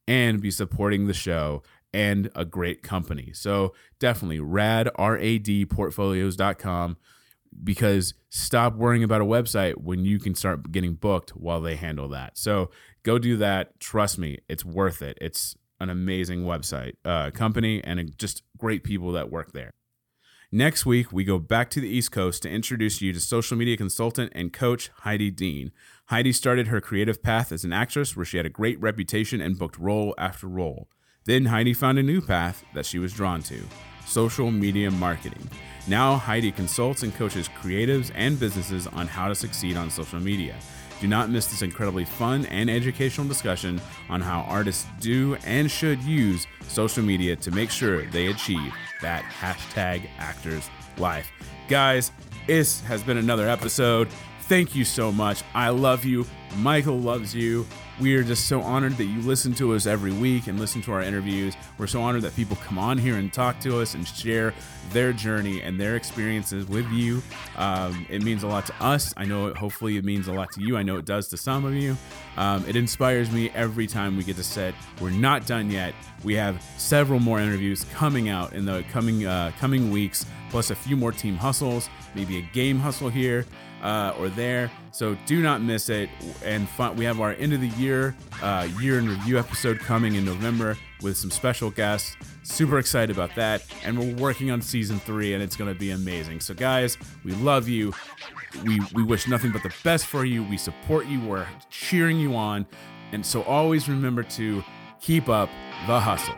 and 0.07 0.41
be 0.41 0.51
supporting 0.51 1.07
the 1.07 1.13
show 1.13 1.63
and 1.93 2.29
a 2.35 2.43
great 2.43 2.83
company. 2.83 3.31
So 3.33 3.73
definitely 3.99 4.39
rad, 4.39 4.89
R-A-D 4.95 5.65
portfolios.com 5.67 6.97
because 7.63 8.15
stop 8.29 8.75
worrying 8.75 9.03
about 9.03 9.21
a 9.21 9.25
website 9.25 9.77
when 9.77 10.05
you 10.05 10.19
can 10.19 10.33
start 10.33 10.71
getting 10.71 10.95
booked 10.95 11.31
while 11.31 11.61
they 11.61 11.75
handle 11.75 12.09
that. 12.09 12.37
So 12.37 12.71
go 13.03 13.19
do 13.19 13.37
that. 13.37 13.79
Trust 13.79 14.17
me, 14.17 14.39
it's 14.49 14.65
worth 14.65 15.01
it. 15.01 15.17
It's 15.21 15.55
an 15.79 15.89
amazing 15.89 16.43
website, 16.43 16.93
uh, 17.05 17.29
company, 17.31 17.83
and 17.83 18.17
just 18.17 18.41
great 18.57 18.83
people 18.83 19.11
that 19.11 19.29
work 19.29 19.51
there. 19.51 19.71
Next 20.55 20.85
week, 20.85 21.11
we 21.11 21.23
go 21.23 21.39
back 21.39 21.71
to 21.71 21.79
the 21.81 21.89
East 21.89 22.11
Coast 22.11 22.43
to 22.43 22.49
introduce 22.49 23.01
you 23.01 23.11
to 23.11 23.19
social 23.19 23.57
media 23.57 23.75
consultant 23.75 24.31
and 24.35 24.53
coach 24.53 24.91
Heidi 24.99 25.31
Dean. 25.31 25.71
Heidi 26.09 26.31
started 26.31 26.67
her 26.67 26.79
creative 26.79 27.23
path 27.23 27.51
as 27.51 27.63
an 27.63 27.73
actress 27.73 28.15
where 28.15 28.23
she 28.23 28.37
had 28.37 28.45
a 28.45 28.51
great 28.51 28.79
reputation 28.79 29.41
and 29.41 29.57
booked 29.57 29.79
role 29.79 30.13
after 30.15 30.45
role. 30.45 30.87
Then 31.25 31.45
Heidi 31.45 31.73
found 31.73 31.97
a 31.97 32.03
new 32.03 32.21
path 32.21 32.63
that 32.75 32.85
she 32.85 32.99
was 32.99 33.13
drawn 33.13 33.41
to 33.41 33.63
social 34.05 34.51
media 34.51 34.91
marketing. 34.91 35.49
Now, 35.87 36.17
Heidi 36.17 36.51
consults 36.51 37.01
and 37.01 37.15
coaches 37.15 37.49
creatives 37.59 38.11
and 38.13 38.39
businesses 38.39 38.85
on 38.85 39.07
how 39.07 39.29
to 39.29 39.33
succeed 39.33 39.75
on 39.75 39.89
social 39.89 40.19
media. 40.19 40.55
Do 41.03 41.09
not 41.09 41.29
miss 41.29 41.47
this 41.47 41.63
incredibly 41.63 42.05
fun 42.05 42.45
and 42.45 42.69
educational 42.69 43.27
discussion 43.27 43.81
on 44.07 44.21
how 44.21 44.43
artists 44.43 44.85
do 45.01 45.35
and 45.45 45.69
should 45.69 46.01
use 46.01 46.47
social 46.69 47.03
media 47.03 47.35
to 47.35 47.51
make 47.51 47.71
sure 47.71 48.05
they 48.05 48.27
achieve 48.27 48.73
that 49.01 49.21
hashtag 49.25 50.07
actors 50.17 50.69
life. 50.97 51.29
Guys, 51.67 52.13
this 52.47 52.79
has 52.83 53.03
been 53.03 53.17
another 53.17 53.49
episode. 53.49 54.07
Thank 54.47 54.75
you 54.75 54.83
so 54.83 55.09
much. 55.09 55.41
I 55.55 55.69
love 55.69 56.03
you. 56.03 56.25
Michael 56.57 56.99
loves 56.99 57.33
you. 57.33 57.65
We 58.01 58.15
are 58.15 58.23
just 58.23 58.47
so 58.47 58.59
honored 58.59 58.97
that 58.97 59.05
you 59.05 59.21
listen 59.21 59.53
to 59.53 59.73
us 59.73 59.85
every 59.85 60.11
week 60.11 60.47
and 60.47 60.59
listen 60.59 60.81
to 60.81 60.91
our 60.91 61.01
interviews. 61.01 61.55
We're 61.77 61.87
so 61.87 62.01
honored 62.01 62.23
that 62.23 62.35
people 62.35 62.57
come 62.57 62.77
on 62.77 62.97
here 62.97 63.15
and 63.15 63.31
talk 63.31 63.61
to 63.61 63.79
us 63.79 63.93
and 63.93 64.05
share 64.05 64.53
their 64.91 65.13
journey 65.13 65.61
and 65.61 65.79
their 65.79 65.95
experiences 65.95 66.67
with 66.67 66.85
you. 66.91 67.23
Um, 67.55 68.05
it 68.09 68.21
means 68.21 68.43
a 68.43 68.47
lot 68.47 68.65
to 68.65 68.73
us. 68.83 69.13
I 69.15 69.23
know, 69.23 69.47
it, 69.47 69.55
hopefully, 69.55 69.95
it 69.95 70.03
means 70.03 70.27
a 70.27 70.33
lot 70.33 70.51
to 70.51 70.61
you. 70.61 70.75
I 70.75 70.83
know 70.83 70.97
it 70.97 71.05
does 71.05 71.29
to 71.29 71.37
some 71.37 71.63
of 71.63 71.73
you. 71.73 71.95
Um, 72.35 72.65
it 72.67 72.75
inspires 72.75 73.31
me 73.31 73.49
every 73.51 73.87
time 73.87 74.17
we 74.17 74.25
get 74.25 74.35
to 74.35 74.43
set. 74.43 74.75
We're 74.99 75.11
not 75.11 75.47
done 75.47 75.71
yet. 75.71 75.95
We 76.25 76.35
have 76.35 76.61
several 76.77 77.21
more 77.21 77.39
interviews 77.39 77.85
coming 77.93 78.27
out 78.27 78.51
in 78.51 78.65
the 78.65 78.83
coming 78.91 79.25
uh, 79.25 79.53
coming 79.57 79.89
weeks, 79.89 80.25
plus 80.49 80.69
a 80.69 80.75
few 80.75 80.97
more 80.97 81.13
team 81.13 81.37
hustles, 81.37 81.89
maybe 82.13 82.39
a 82.39 82.41
game 82.53 82.77
hustle 82.77 83.09
here 83.09 83.45
uh, 83.83 84.15
or 84.17 84.29
there. 84.29 84.71
So 84.91 85.15
do 85.25 85.41
not 85.41 85.61
miss 85.61 85.89
it. 85.89 86.09
And 86.43 86.67
fun, 86.69 86.95
we 86.95 87.05
have 87.05 87.19
our 87.19 87.33
end 87.33 87.53
of 87.53 87.61
the 87.61 87.67
year, 87.69 88.15
uh, 88.41 88.67
year 88.79 88.97
in 88.97 89.09
review 89.09 89.37
episode 89.37 89.79
coming 89.79 90.15
in 90.15 90.25
November 90.25 90.77
with 91.01 91.17
some 91.17 91.29
special 91.29 91.69
guests. 91.69 92.15
Super 92.43 92.79
excited 92.79 93.15
about 93.15 93.35
that. 93.35 93.63
And 93.83 93.99
we're 93.99 94.15
working 94.15 94.51
on 94.51 94.61
season 94.61 94.99
three, 94.99 95.33
and 95.33 95.43
it's 95.43 95.55
going 95.55 95.71
to 95.71 95.77
be 95.77 95.91
amazing. 95.91 96.39
So, 96.39 96.53
guys, 96.53 96.97
we 97.23 97.33
love 97.33 97.67
you. 97.67 97.93
We, 98.63 98.79
we 98.93 99.03
wish 99.03 99.27
nothing 99.27 99.51
but 99.51 99.63
the 99.63 99.73
best 99.83 100.07
for 100.07 100.25
you. 100.25 100.43
We 100.43 100.57
support 100.57 101.05
you. 101.07 101.19
We're 101.21 101.47
cheering 101.69 102.19
you 102.19 102.35
on. 102.35 102.65
And 103.11 103.25
so, 103.25 103.43
always 103.43 103.87
remember 103.87 104.23
to 104.23 104.63
keep 104.99 105.29
up 105.29 105.49
the 105.87 105.99
hustle. 105.99 106.35